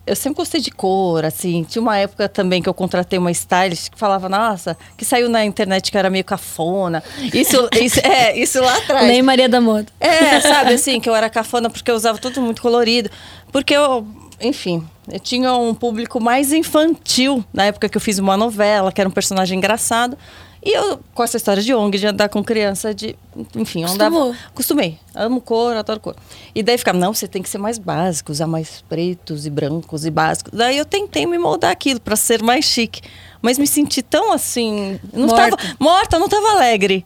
Eu 0.05 0.15
sempre 0.15 0.37
gostei 0.37 0.59
de 0.59 0.71
cor, 0.71 1.23
assim. 1.23 1.63
Tinha 1.63 1.81
uma 1.81 1.97
época 1.97 2.27
também 2.27 2.61
que 2.61 2.67
eu 2.67 2.73
contratei 2.73 3.19
uma 3.19 3.31
stylist 3.31 3.91
que 3.91 3.99
falava, 3.99 4.27
nossa, 4.27 4.75
que 4.97 5.05
saiu 5.05 5.29
na 5.29 5.45
internet 5.45 5.91
que 5.91 5.97
era 5.97 6.09
meio 6.09 6.23
cafona. 6.23 7.03
Isso, 7.33 7.69
isso, 7.79 7.99
é, 7.99 8.37
isso 8.37 8.59
lá 8.59 8.77
atrás. 8.77 9.07
Nem 9.07 9.21
Maria 9.21 9.47
da 9.47 9.61
Moda. 9.61 9.87
É, 9.99 10.39
sabe 10.41 10.73
assim, 10.73 10.99
que 10.99 11.07
eu 11.07 11.15
era 11.15 11.29
cafona 11.29 11.69
porque 11.69 11.89
eu 11.91 11.95
usava 11.95 12.17
tudo 12.17 12.41
muito 12.41 12.61
colorido. 12.61 13.11
Porque 13.51 13.75
eu, 13.75 14.07
enfim, 14.41 14.83
eu 15.11 15.19
tinha 15.19 15.53
um 15.53 15.73
público 15.73 16.19
mais 16.19 16.51
infantil 16.51 17.45
na 17.53 17.65
época 17.65 17.87
que 17.87 17.95
eu 17.95 18.01
fiz 18.01 18.17
uma 18.17 18.35
novela, 18.35 18.91
que 18.91 18.99
era 18.99 19.07
um 19.09 19.13
personagem 19.13 19.57
engraçado. 19.57 20.17
E 20.63 20.77
eu, 20.77 20.99
com 21.15 21.23
essa 21.23 21.37
história 21.37 21.61
de 21.61 21.73
ONG, 21.73 21.97
de 21.97 22.05
andar 22.05 22.29
com 22.29 22.43
criança, 22.43 22.93
de. 22.93 23.15
Enfim, 23.55 23.81
eu 23.81 23.89
andava. 23.89 24.35
Acostumei. 24.47 24.99
Amo 25.15 25.41
cor, 25.41 25.75
adoro 25.75 25.99
cor. 25.99 26.15
E 26.53 26.61
daí 26.61 26.77
ficava, 26.77 26.97
não, 26.99 27.13
você 27.13 27.27
tem 27.27 27.41
que 27.41 27.49
ser 27.49 27.57
mais 27.57 27.79
básico, 27.79 28.31
usar 28.31 28.45
mais 28.45 28.83
pretos 28.87 29.47
e 29.47 29.49
brancos 29.49 30.05
e 30.05 30.11
básicos. 30.11 30.53
Daí 30.55 30.77
eu 30.77 30.85
tentei 30.85 31.25
me 31.25 31.39
moldar 31.39 31.71
aquilo 31.71 31.99
para 31.99 32.15
ser 32.15 32.43
mais 32.43 32.65
chique. 32.65 33.01
Mas 33.41 33.57
me 33.57 33.65
senti 33.65 34.03
tão 34.03 34.31
assim. 34.31 34.99
Não 35.11 35.27
Morta. 35.27 35.57
Tava, 35.57 35.75
morta, 35.79 36.19
não 36.19 36.25
estava 36.25 36.51
alegre. 36.51 37.03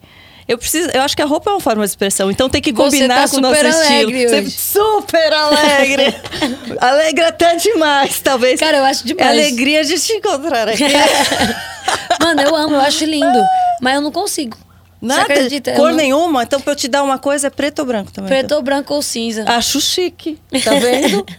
Eu 0.48 0.58
preciso, 0.60 0.90
eu 0.92 1.02
acho 1.02 1.16
que 1.16 1.22
a 1.24 1.26
roupa 1.26 1.50
é 1.50 1.54
uma 1.54 1.60
forma 1.60 1.84
de 1.84 1.90
expressão, 1.90 2.30
então 2.30 2.48
tem 2.48 2.62
que 2.62 2.72
Você 2.72 2.84
combinar 2.98 3.24
tá 3.24 3.30
com 3.30 3.38
o 3.38 3.42
nosso 3.42 3.56
super 3.56 3.70
estilo. 3.70 3.94
alegre 4.12 4.28
Você- 4.30 4.36
hoje. 4.42 4.52
super 4.52 5.34
alegre. 5.34 6.16
alegre 6.80 7.24
até 7.26 7.56
demais, 7.56 8.20
talvez. 8.22 8.60
Cara, 8.60 8.78
eu 8.78 8.84
acho 8.86 9.08
demais. 9.08 9.26
É 9.28 9.32
alegria 9.32 9.84
de 9.84 10.00
te 10.00 10.14
encontrar 10.14 10.70
aqui. 10.70 10.84
Mano, 12.22 12.42
eu 12.42 12.56
amo, 12.56 12.76
eu 12.76 12.82
acho 12.82 13.06
lindo. 13.06 13.40
Mas 13.82 13.96
eu 13.96 14.02
não 14.02 14.12
consigo. 14.12 14.56
Você 15.02 15.08
Nada, 15.08 15.76
cor 15.76 15.90
não- 15.90 15.96
nenhuma. 15.98 16.44
Então, 16.44 16.60
pra 16.62 16.74
eu 16.74 16.76
te 16.76 16.88
dar 16.88 17.04
uma 17.04 17.18
coisa, 17.18 17.48
é 17.48 17.50
preto 17.50 17.80
ou 17.80 17.86
branco 17.86 18.12
também. 18.12 18.30
Preto 18.30 18.54
ou 18.56 18.62
branco 18.62 18.94
ou 18.94 19.02
cinza. 19.02 19.44
Acho 19.48 19.80
chique, 19.82 20.40
tá 20.64 20.74
vendo? 20.76 21.26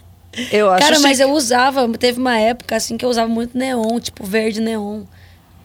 Eu 0.51 0.69
acho 0.69 0.83
Cara, 0.85 0.99
mas 0.99 1.19
eu 1.19 1.31
usava, 1.31 1.89
teve 1.97 2.19
uma 2.19 2.37
época 2.37 2.75
assim 2.75 2.95
que 2.95 3.03
eu 3.03 3.09
usava 3.09 3.27
muito 3.27 3.57
neon, 3.57 3.99
tipo 3.99 4.23
verde 4.23 4.61
neon. 4.61 5.01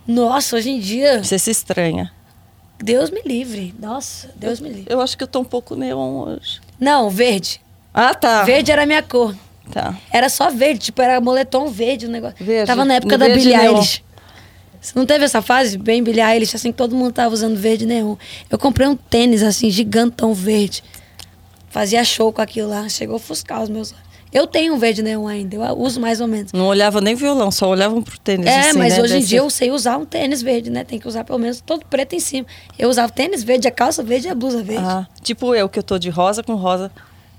Nossa, 0.08 0.56
hoje 0.56 0.70
em 0.70 0.80
dia, 0.80 1.22
Você 1.22 1.38
se 1.38 1.50
estranha. 1.50 2.10
Deus 2.82 3.10
me 3.10 3.22
livre. 3.24 3.74
Nossa, 3.78 4.30
Deus 4.34 4.60
me 4.60 4.68
livre. 4.68 4.92
Eu 4.92 5.00
acho 5.00 5.16
que 5.16 5.22
eu 5.22 5.28
tô 5.28 5.40
um 5.40 5.44
pouco 5.44 5.76
neon 5.76 6.24
hoje. 6.24 6.60
Não, 6.80 7.08
verde. 7.08 7.60
Ah, 7.94 8.14
tá. 8.14 8.42
Verde 8.42 8.72
era 8.72 8.82
a 8.82 8.86
minha 8.86 9.02
cor. 9.02 9.34
Tá. 9.70 9.96
Era 10.10 10.28
só 10.28 10.50
verde, 10.50 10.80
tipo, 10.80 11.00
era 11.00 11.20
moletom 11.20 11.68
verde 11.68 12.06
o 12.06 12.10
negócio. 12.10 12.44
Verde. 12.44 12.66
Tava 12.66 12.84
na 12.84 12.94
época 12.94 13.16
No 13.16 13.26
da 13.26 13.32
Billie. 13.32 13.54
Eilish. 13.54 14.02
Você 14.80 14.98
não 14.98 15.06
teve 15.06 15.24
essa 15.24 15.40
fase 15.40 15.78
bem 15.78 16.02
Billie 16.02 16.20
Eilish, 16.20 16.56
assim, 16.56 16.72
que 16.72 16.78
todo 16.78 16.96
mundo 16.96 17.12
tava 17.12 17.32
usando 17.32 17.56
verde 17.56 17.86
neon. 17.86 18.16
Eu 18.50 18.58
comprei 18.58 18.88
um 18.88 18.96
tênis, 18.96 19.42
assim, 19.44 19.70
gigantão 19.70 20.34
verde. 20.34 20.82
Fazia 21.70 22.02
show 22.02 22.32
com 22.32 22.42
aquilo 22.42 22.68
lá. 22.68 22.88
Chegou 22.88 23.14
a 23.14 23.16
ofuscar 23.16 23.62
os 23.62 23.68
meus 23.68 23.92
olhos. 23.92 24.11
Eu 24.32 24.46
tenho 24.46 24.74
um 24.74 24.78
verde 24.78 25.02
neon 25.02 25.26
ainda, 25.26 25.56
eu 25.56 25.62
uso 25.78 26.00
mais 26.00 26.20
ou 26.20 26.26
menos. 26.26 26.52
Não 26.52 26.66
olhava 26.66 27.00
nem 27.00 27.14
violão, 27.14 27.50
só 27.50 27.68
olhavam 27.68 28.00
pro 28.02 28.18
tênis. 28.18 28.46
É, 28.46 28.70
assim, 28.70 28.78
mas 28.78 28.96
né? 28.96 29.02
hoje 29.02 29.14
em 29.14 29.16
Desse- 29.18 29.28
dia 29.28 29.38
eu 29.40 29.50
sei 29.50 29.70
usar 29.70 29.98
um 29.98 30.06
tênis 30.06 30.40
verde, 30.40 30.70
né? 30.70 30.84
Tem 30.84 30.98
que 30.98 31.06
usar 31.06 31.22
pelo 31.24 31.38
menos 31.38 31.60
todo 31.60 31.84
preto 31.84 32.14
em 32.14 32.20
cima. 32.20 32.46
Eu 32.78 32.88
usava 32.88 33.12
tênis 33.12 33.42
verde, 33.42 33.68
a 33.68 33.70
calça 33.70 34.02
verde 34.02 34.28
e 34.28 34.30
a 34.30 34.34
blusa 34.34 34.62
verde. 34.62 34.84
Ah, 34.86 35.06
tipo 35.22 35.54
eu, 35.54 35.68
que 35.68 35.78
eu 35.78 35.82
tô 35.82 35.98
de 35.98 36.08
rosa 36.08 36.42
com 36.42 36.54
rosa 36.54 36.90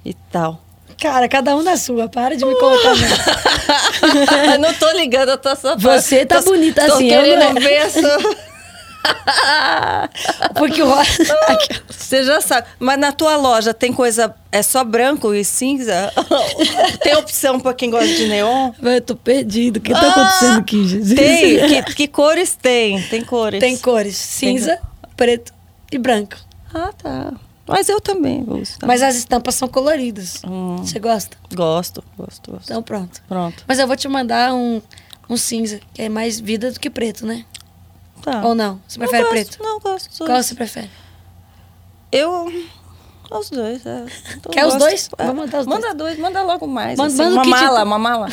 e 0.06 0.14
tal. 0.14 0.62
Cara, 1.02 1.28
cada 1.28 1.56
um 1.56 1.64
na 1.64 1.76
sua. 1.76 2.08
Para 2.08 2.36
de 2.38 2.46
me 2.46 2.56
colocar. 2.56 2.94
não. 2.96 4.58
não 4.70 4.74
tô 4.76 4.92
ligando, 4.92 5.30
eu 5.30 5.38
tô 5.38 5.56
só. 5.56 5.76
Você 5.76 6.26
tá 6.26 6.42
tô, 6.42 6.52
bonita 6.52 6.86
tô 6.86 6.94
assim, 6.94 7.10
eu 7.12 7.36
não 7.38 7.44
é. 7.44 7.54
ver. 7.56 8.53
Porque 10.56 10.82
o 10.82 10.90
Você 11.90 12.24
já 12.24 12.42
sabe. 12.42 12.68
Mas 12.80 13.00
na 13.00 13.12
tua 13.12 13.36
loja 13.36 13.74
tem 13.74 13.92
coisa. 13.92 14.34
É 14.52 14.62
só 14.62 14.84
branco 14.84 15.34
e 15.34 15.44
cinza? 15.44 16.12
tem 17.02 17.16
opção 17.16 17.60
pra 17.60 17.74
quem 17.74 17.90
gosta 17.90 18.08
de 18.08 18.28
neon? 18.28 18.72
Eu 18.82 19.02
tô 19.02 19.16
perdido. 19.16 19.78
O 19.78 19.82
que 19.82 19.92
tá 19.92 20.10
acontecendo 20.10 20.60
aqui, 20.60 20.88
Jesus? 20.88 21.20
Tem. 21.20 21.84
Que, 21.84 21.96
que 21.96 22.08
cores 22.08 22.56
tem? 22.56 23.02
Tem 23.04 23.24
cores. 23.24 23.60
Tem 23.60 23.78
cores: 23.78 24.16
cinza, 24.16 24.80
preto 25.16 25.54
e 25.92 25.98
branco. 25.98 26.36
Ah, 26.74 26.92
tá. 26.98 27.34
Mas 27.68 27.88
eu 27.88 28.02
também 28.02 28.44
uso. 28.46 28.78
Tá? 28.80 28.88
Mas 28.88 29.02
as 29.02 29.16
estampas 29.16 29.56
são 29.56 29.68
coloridas. 29.68 30.42
Hum. 30.46 30.78
Você 30.78 31.00
gosta? 31.00 31.38
Gosto, 31.54 32.04
gosto, 32.18 32.52
gosto. 32.52 32.66
Então 32.66 32.84
pronto. 32.84 33.22
Pronto. 33.28 33.64
Mas 33.68 33.80
eu 33.80 33.88
vou 33.88 33.96
te 33.96 34.08
mandar 34.08 34.54
um, 34.54 34.82
um 35.30 35.38
cinza, 35.38 35.80
que 35.94 36.02
é 36.02 36.10
mais 36.10 36.40
vida 36.40 36.72
do 36.72 36.80
que 36.80 36.90
preto, 36.90 37.26
né? 37.26 37.46
Tá. 38.24 38.42
Ou 38.46 38.56
não? 38.56 38.80
Você 38.88 38.98
prefere 38.98 39.24
gosto, 39.24 39.34
preto? 39.34 39.58
Não, 39.62 39.80
gosto. 39.80 40.08
dos 40.10 40.18
Qual 40.18 40.30
dois. 40.30 40.46
você 40.46 40.56
prefere? 40.56 40.90
Eu. 42.12 42.52
Os 43.32 43.50
dois, 43.50 43.86
é. 43.86 44.06
Eu 44.46 44.52
Quer 44.52 44.66
os 44.66 44.76
dois? 44.76 45.10
É. 45.18 45.26
Vou 45.26 45.34
mandar 45.36 45.60
os 45.60 45.66
dois. 45.66 45.82
Manda 45.82 45.94
dois, 45.96 46.20
manda 46.20 46.42
logo 46.44 46.68
mais. 46.68 46.98
Manda- 46.98 47.14
assim. 47.14 47.24
manda 47.24 47.36
uma 47.36 47.46
mala, 47.46 47.84
uma 47.84 48.00
mala. 48.00 48.28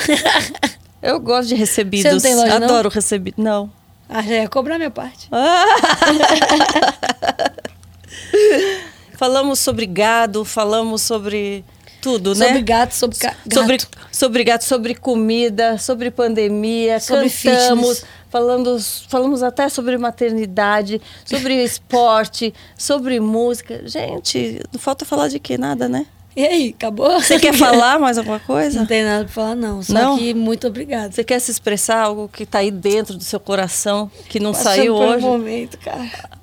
Eu 1.03 1.19
gosto 1.19 1.49
de 1.49 1.55
recebidos. 1.55 2.03
Você 2.03 2.13
não 2.13 2.21
tem 2.21 2.35
loja, 2.35 2.59
não? 2.61 2.69
Adoro 2.69 2.89
recebido. 2.91 3.43
Não. 3.43 3.71
Ah, 4.09 4.23
já 4.23 4.35
ia 4.35 4.49
cobrar 4.49 4.77
minha 4.77 4.91
parte. 4.91 5.29
falamos 9.17 9.59
sobre 9.61 9.87
gado, 9.87 10.45
falamos 10.45 11.01
sobre 11.03 11.65
tudo, 12.01 12.35
Sobre 12.35 12.53
né? 12.55 12.63
gato, 12.63 12.93
sobre 12.95 13.19
gato. 13.19 13.37
Sobre, 13.55 13.79
sobre 14.13 14.45
gato, 14.45 14.65
sobre 14.65 14.95
comida, 14.95 15.79
sobre 15.79 16.11
pandemia, 16.11 16.99
Sobre 17.01 17.29
cantamos, 17.31 17.99
fitness. 17.99 18.05
falamos, 18.31 19.05
falamos 19.09 19.43
até 19.43 19.69
sobre 19.69 19.97
maternidade, 19.99 21.01
sobre 21.25 21.55
esporte, 21.65 22.53
sobre 22.77 23.21
música. 23.21 23.83
Gente, 23.87 24.61
não 24.73 24.81
falta 24.81 25.05
falar 25.05 25.29
de 25.29 25.39
que 25.39 25.57
nada, 25.59 25.89
né? 25.89 26.07
E 26.37 26.47
aí, 26.47 26.75
acabou? 26.77 27.21
Você 27.21 27.41
quer 27.41 27.53
falar 27.59 27.99
mais 27.99 28.17
alguma 28.17 28.39
Não 28.39 28.45
coisa? 28.47 28.87
tem 28.87 29.03
nada 29.03 29.25
pra 29.25 29.33
falar, 29.33 29.57
não. 29.57 29.83
Só 29.83 29.93
Não? 29.93 30.17
que 30.17 30.33
muito 30.33 30.67
obrigada. 30.69 31.11
Você 31.13 31.25
quer 31.25 31.41
se 31.41 31.51
expressar 31.51 31.99
algo 32.03 32.29
que 32.33 32.45
está 32.45 32.61
aí 32.61 32.71
dentro 32.71 33.17
do 33.17 33.25
seu 33.25 33.41
coração, 33.41 34.09
que 34.29 34.39
não 34.39 34.53
Passando 34.53 34.65
saiu 34.77 34.95
hoje? 34.95 35.25
momento, 35.27 35.77
cara. 35.79 36.40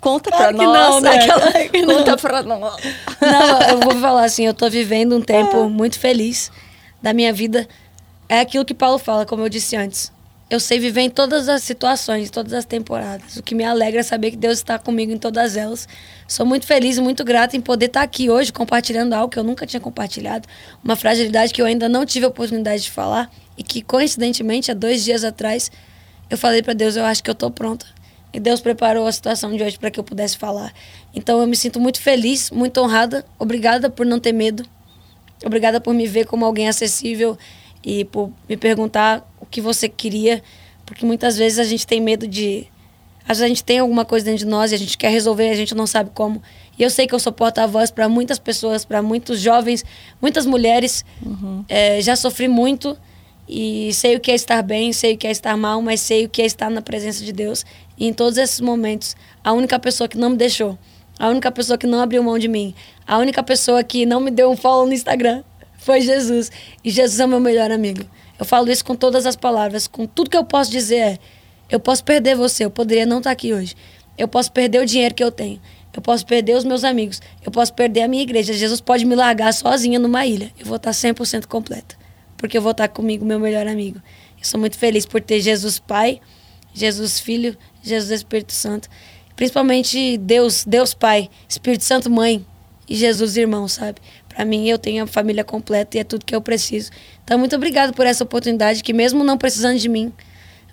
Conta 0.00 0.30
Claro 0.30 0.56
pra 0.56 0.58
que 0.58 0.64
nós. 0.72 0.88
não, 0.94 1.00
né? 1.00 1.10
aquela- 1.16 1.52
que 1.68 1.82
não. 1.82 1.94
Conta 1.96 2.16
pra 2.16 2.42
nós. 2.42 2.76
Não, 3.20 3.62
eu 3.70 3.80
vou 3.80 3.94
falar 4.00 4.24
assim, 4.24 4.46
eu 4.46 4.54
tô 4.54 4.68
vivendo 4.70 5.16
um 5.16 5.20
tempo 5.22 5.68
muito 5.68 5.98
feliz 5.98 6.50
da 7.02 7.12
minha 7.12 7.32
vida. 7.32 7.68
É 8.28 8.40
aquilo 8.40 8.64
que 8.64 8.74
Paulo 8.74 8.98
fala, 8.98 9.26
como 9.26 9.42
eu 9.42 9.48
disse 9.48 9.76
antes. 9.76 10.12
Eu 10.48 10.58
sei 10.58 10.80
viver 10.80 11.02
em 11.02 11.10
todas 11.10 11.48
as 11.48 11.62
situações, 11.62 12.28
em 12.28 12.30
todas 12.32 12.52
as 12.52 12.64
temporadas. 12.64 13.36
O 13.36 13.42
que 13.42 13.54
me 13.54 13.62
alegra 13.64 14.00
é 14.00 14.02
saber 14.02 14.32
que 14.32 14.36
Deus 14.36 14.58
está 14.58 14.78
comigo 14.80 15.12
em 15.12 15.18
todas 15.18 15.56
elas. 15.56 15.86
Sou 16.26 16.44
muito 16.44 16.66
feliz 16.66 16.96
e 16.96 17.00
muito 17.00 17.22
grata 17.22 17.56
em 17.56 17.60
poder 17.60 17.86
estar 17.86 18.02
aqui 18.02 18.28
hoje 18.28 18.52
compartilhando 18.52 19.12
algo 19.12 19.28
que 19.32 19.38
eu 19.38 19.44
nunca 19.44 19.64
tinha 19.64 19.78
compartilhado. 19.80 20.48
Uma 20.82 20.96
fragilidade 20.96 21.52
que 21.52 21.62
eu 21.62 21.66
ainda 21.66 21.88
não 21.88 22.04
tive 22.04 22.24
a 22.24 22.28
oportunidade 22.28 22.82
de 22.82 22.90
falar. 22.90 23.30
E 23.56 23.62
que, 23.62 23.80
coincidentemente, 23.80 24.72
há 24.72 24.74
dois 24.74 25.04
dias 25.04 25.22
atrás, 25.22 25.70
eu 26.28 26.36
falei 26.36 26.62
para 26.64 26.72
Deus: 26.72 26.96
eu 26.96 27.04
acho 27.04 27.22
que 27.22 27.30
eu 27.30 27.34
tô 27.34 27.48
pronta. 27.48 27.86
E 28.32 28.38
Deus 28.38 28.60
preparou 28.60 29.06
a 29.06 29.12
situação 29.12 29.54
de 29.54 29.62
hoje 29.62 29.78
para 29.78 29.90
que 29.90 29.98
eu 29.98 30.04
pudesse 30.04 30.36
falar. 30.36 30.72
Então 31.14 31.40
eu 31.40 31.46
me 31.46 31.56
sinto 31.56 31.80
muito 31.80 32.00
feliz, 32.00 32.50
muito 32.50 32.80
honrada. 32.80 33.24
Obrigada 33.38 33.90
por 33.90 34.06
não 34.06 34.20
ter 34.20 34.32
medo. 34.32 34.64
Obrigada 35.44 35.80
por 35.80 35.94
me 35.94 36.06
ver 36.06 36.26
como 36.26 36.44
alguém 36.44 36.68
acessível 36.68 37.36
e 37.84 38.04
por 38.04 38.30
me 38.48 38.56
perguntar 38.56 39.26
o 39.40 39.46
que 39.46 39.60
você 39.60 39.88
queria, 39.88 40.42
porque 40.84 41.04
muitas 41.06 41.36
vezes 41.36 41.58
a 41.58 41.64
gente 41.64 41.86
tem 41.86 42.00
medo 42.00 42.28
de 42.28 42.66
às 43.22 43.38
vezes 43.38 43.42
a 43.42 43.48
gente 43.48 43.64
tem 43.64 43.78
alguma 43.78 44.04
coisa 44.04 44.24
dentro 44.24 44.40
de 44.40 44.46
nós 44.46 44.72
e 44.72 44.74
a 44.74 44.78
gente 44.78 44.98
quer 44.98 45.10
resolver 45.10 45.46
e 45.46 45.50
a 45.50 45.54
gente 45.54 45.74
não 45.74 45.86
sabe 45.86 46.10
como. 46.12 46.42
E 46.78 46.82
eu 46.82 46.90
sei 46.90 47.06
que 47.06 47.14
eu 47.14 47.18
sou 47.18 47.32
porta-voz 47.32 47.90
para 47.90 48.08
muitas 48.08 48.38
pessoas, 48.38 48.84
para 48.84 49.02
muitos 49.02 49.40
jovens, 49.40 49.84
muitas 50.20 50.46
mulheres. 50.46 51.04
É, 51.68 52.00
já 52.00 52.16
sofri 52.16 52.48
muito 52.48 52.96
e 53.48 53.92
sei 53.92 54.16
o 54.16 54.20
que 54.20 54.30
é 54.30 54.34
estar 54.34 54.62
bem, 54.62 54.92
sei 54.92 55.14
o 55.14 55.18
que 55.18 55.26
é 55.26 55.30
estar 55.30 55.56
mal, 55.56 55.80
mas 55.82 56.00
sei 56.00 56.24
o 56.24 56.28
que 56.28 56.42
é 56.42 56.46
estar 56.46 56.70
na 56.70 56.82
presença 56.82 57.24
de 57.24 57.32
Deus. 57.32 57.64
E 58.00 58.06
em 58.06 58.12
todos 58.14 58.38
esses 58.38 58.60
momentos, 58.60 59.14
a 59.44 59.52
única 59.52 59.78
pessoa 59.78 60.08
que 60.08 60.16
não 60.16 60.30
me 60.30 60.36
deixou, 60.36 60.78
a 61.18 61.28
única 61.28 61.52
pessoa 61.52 61.76
que 61.76 61.86
não 61.86 62.00
abriu 62.00 62.22
mão 62.22 62.38
de 62.38 62.48
mim, 62.48 62.74
a 63.06 63.18
única 63.18 63.42
pessoa 63.42 63.84
que 63.84 64.06
não 64.06 64.20
me 64.20 64.30
deu 64.30 64.50
um 64.50 64.56
follow 64.56 64.86
no 64.86 64.94
Instagram 64.94 65.44
foi 65.76 66.00
Jesus. 66.00 66.50
E 66.82 66.90
Jesus 66.90 67.20
é 67.20 67.26
o 67.26 67.28
meu 67.28 67.38
melhor 67.38 67.70
amigo. 67.70 68.02
Eu 68.38 68.46
falo 68.46 68.70
isso 68.70 68.82
com 68.82 68.94
todas 68.96 69.26
as 69.26 69.36
palavras, 69.36 69.86
com 69.86 70.06
tudo 70.06 70.30
que 70.30 70.36
eu 70.36 70.44
posso 70.44 70.70
dizer 70.70 70.96
é: 70.96 71.18
eu 71.68 71.78
posso 71.78 72.02
perder 72.02 72.34
você, 72.34 72.64
eu 72.64 72.70
poderia 72.70 73.04
não 73.04 73.18
estar 73.18 73.30
aqui 73.30 73.52
hoje. 73.52 73.76
Eu 74.16 74.26
posso 74.26 74.50
perder 74.50 74.80
o 74.80 74.86
dinheiro 74.86 75.14
que 75.14 75.22
eu 75.22 75.30
tenho. 75.30 75.60
Eu 75.92 76.00
posso 76.00 76.24
perder 76.24 76.56
os 76.56 76.64
meus 76.64 76.84
amigos. 76.84 77.20
Eu 77.44 77.50
posso 77.50 77.72
perder 77.74 78.02
a 78.02 78.08
minha 78.08 78.22
igreja. 78.22 78.52
Jesus 78.52 78.80
pode 78.80 79.04
me 79.04 79.14
largar 79.14 79.52
sozinha 79.52 79.98
numa 79.98 80.24
ilha. 80.24 80.52
Eu 80.58 80.66
vou 80.66 80.76
estar 80.76 80.90
100% 80.92 81.46
completa. 81.46 81.96
Porque 82.36 82.56
eu 82.56 82.62
vou 82.62 82.70
estar 82.72 82.88
comigo, 82.88 83.24
meu 83.24 83.38
melhor 83.38 83.66
amigo. 83.66 84.00
Eu 84.38 84.44
sou 84.44 84.58
muito 84.58 84.78
feliz 84.78 85.04
por 85.04 85.20
ter 85.20 85.40
Jesus 85.40 85.78
Pai, 85.78 86.20
Jesus 86.72 87.18
Filho, 87.18 87.56
Jesus 87.82 88.10
Espírito 88.10 88.52
Santo. 88.52 88.88
Principalmente 89.36 90.18
Deus, 90.18 90.64
Deus 90.64 90.92
Pai, 90.94 91.30
Espírito 91.48 91.84
Santo 91.84 92.10
Mãe 92.10 92.44
e 92.88 92.94
Jesus 92.94 93.36
Irmão, 93.36 93.66
sabe? 93.68 94.00
Para 94.28 94.44
mim, 94.44 94.68
eu 94.68 94.78
tenho 94.78 95.04
a 95.04 95.06
família 95.06 95.44
completa 95.44 95.96
e 95.96 96.00
é 96.00 96.04
tudo 96.04 96.24
que 96.24 96.34
eu 96.34 96.40
preciso. 96.40 96.90
Então, 97.24 97.38
muito 97.38 97.54
obrigado 97.56 97.92
por 97.92 98.06
essa 98.06 98.24
oportunidade 98.24 98.82
que 98.82 98.92
mesmo 98.92 99.24
não 99.24 99.36
precisando 99.38 99.78
de 99.78 99.88
mim, 99.88 100.12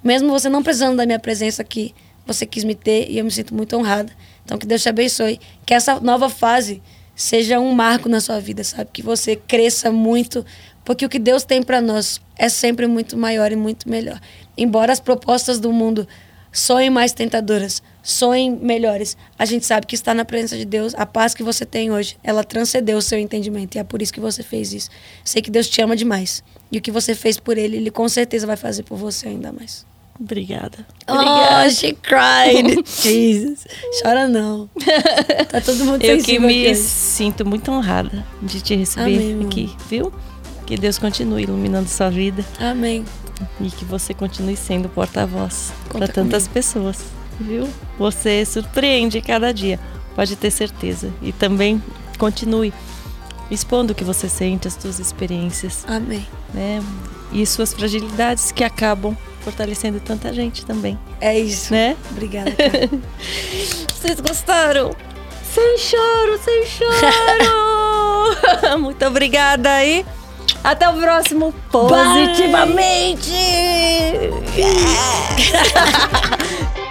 mesmo 0.04 0.30
você 0.30 0.50
não 0.50 0.62
precisando 0.62 0.98
da 0.98 1.06
minha 1.06 1.20
presença 1.20 1.62
aqui, 1.62 1.94
você 2.26 2.46
quis 2.46 2.64
me 2.64 2.76
ter 2.76 3.10
e 3.10 3.18
eu 3.18 3.26
me 3.26 3.32
sinto 3.32 3.56
muito 3.56 3.76
honrada. 3.76 4.12
Então, 4.44 4.58
que 4.58 4.66
Deus 4.66 4.82
te 4.84 4.90
abençoe. 4.90 5.40
Que 5.66 5.74
essa 5.74 6.00
nova 6.00 6.30
fase 6.30 6.82
seja 7.16 7.60
um 7.60 7.72
marco 7.74 8.08
na 8.08 8.22
sua 8.22 8.40
vida, 8.40 8.64
sabe? 8.64 8.90
Que 8.94 9.02
você 9.02 9.36
cresça 9.36 9.92
muito, 9.92 10.46
porque 10.86 11.06
o 11.06 11.10
que 11.10 11.20
Deus 11.20 11.44
tem 11.44 11.64
para 11.64 11.82
nós 11.82 12.22
é 12.38 12.48
sempre 12.48 12.86
muito 12.86 13.18
maior 13.18 13.52
e 13.52 13.56
muito 13.56 13.90
melhor. 13.90 14.20
Embora 14.58 14.94
as 14.94 15.00
propostas 15.00 15.60
do 15.60 15.72
mundo 15.72 16.08
soem 16.58 16.90
mais 16.90 17.14
tentadoras, 17.14 17.84
soem 18.02 18.52
melhores, 18.52 19.16
a 19.38 19.46
gente 19.46 19.64
sabe 19.64 19.86
que 19.86 19.94
está 19.94 20.12
na 20.14 20.26
presença 20.26 20.58
de 20.58 20.66
Deus, 20.66 20.96
a 20.96 21.06
paz 21.06 21.36
que 21.36 21.44
você 21.44 21.66
tem 21.66 21.92
hoje, 21.92 22.18
ela 22.24 22.44
transcendeu 22.44 22.98
o 22.98 23.02
seu 23.02 23.20
entendimento 23.20 23.76
e 23.76 23.80
é 23.80 23.84
por 23.84 24.02
isso 24.02 24.12
que 24.12 24.20
você 24.20 24.42
fez 24.42 24.74
isso. 24.74 24.90
Sei 25.24 25.40
que 25.40 25.52
Deus 25.52 25.70
te 25.70 25.82
ama 25.82 25.96
demais. 25.96 26.44
E 26.72 26.80
o 26.80 26.82
que 26.82 26.90
você 26.90 27.14
fez 27.14 27.40
por 27.40 27.58
ele, 27.58 27.78
ele 27.78 27.92
com 27.92 28.10
certeza 28.10 28.48
vai 28.48 28.58
fazer 28.58 28.84
por 28.84 28.98
você 28.98 29.28
ainda 29.28 29.52
mais. 29.52 29.86
Obrigada. 30.20 30.80
Oh, 31.08 31.70
she 31.70 31.94
cried. 31.94 32.84
Jesus. 33.04 33.68
Chora 34.02 34.28
não. 34.28 34.68
Tá 35.52 35.62
todo 35.62 35.86
mundo 35.86 36.04
Eu 36.04 36.18
que 36.24 36.40
me 36.40 36.66
aqui 36.66 36.76
sinto 36.76 37.46
muito 37.46 37.72
honrada 37.72 38.26
de 38.42 38.60
te 38.62 38.76
receber 38.76 39.16
Amém, 39.16 39.46
aqui, 39.46 39.76
viu? 39.88 40.12
Que 40.66 40.76
Deus 40.76 40.98
continue 40.98 41.44
iluminando 41.44 41.88
sua 41.88 42.10
vida 42.10 42.44
Amém. 42.60 43.06
E 43.62 43.70
que 43.70 43.86
você 43.86 44.14
continue 44.14 44.56
sendo 44.56 44.90
porta-voz 44.90 45.72
para 45.90 46.08
tantas 46.08 46.44
comigo. 46.44 46.54
pessoas, 46.54 47.00
viu? 47.40 47.68
Você 48.00 48.46
surpreende 48.46 49.22
cada 49.22 49.54
dia, 49.54 49.80
pode 50.16 50.36
ter 50.36 50.52
certeza. 50.52 51.12
E 51.22 51.32
também 51.32 51.82
continue 52.18 52.74
expondo 53.50 53.94
o 53.94 53.96
que 53.96 54.04
você 54.04 54.28
sente, 54.28 54.68
as 54.68 54.74
suas 54.74 55.00
experiências, 55.00 55.86
Amém. 55.88 56.26
né? 56.54 56.82
E 57.32 57.46
suas 57.46 57.74
fragilidades 57.74 58.52
que 58.52 58.64
acabam 58.64 59.16
fortalecendo 59.42 60.00
tanta 60.00 60.34
gente 60.34 60.66
também, 60.66 60.98
É 61.22 61.38
isso. 61.40 61.72
né? 61.74 61.96
Obrigada. 62.12 62.52
Vocês 63.94 64.20
gostaram? 64.20 64.94
Sem 65.54 65.78
choro, 65.78 66.40
sem 66.44 66.66
choro! 66.66 66.98
Muito 68.80 69.06
obrigada 69.06 69.72
aí. 69.72 70.06
Até 70.64 70.90
o 70.90 70.94
próximo 70.94 71.54
Positivamente! 71.72 73.32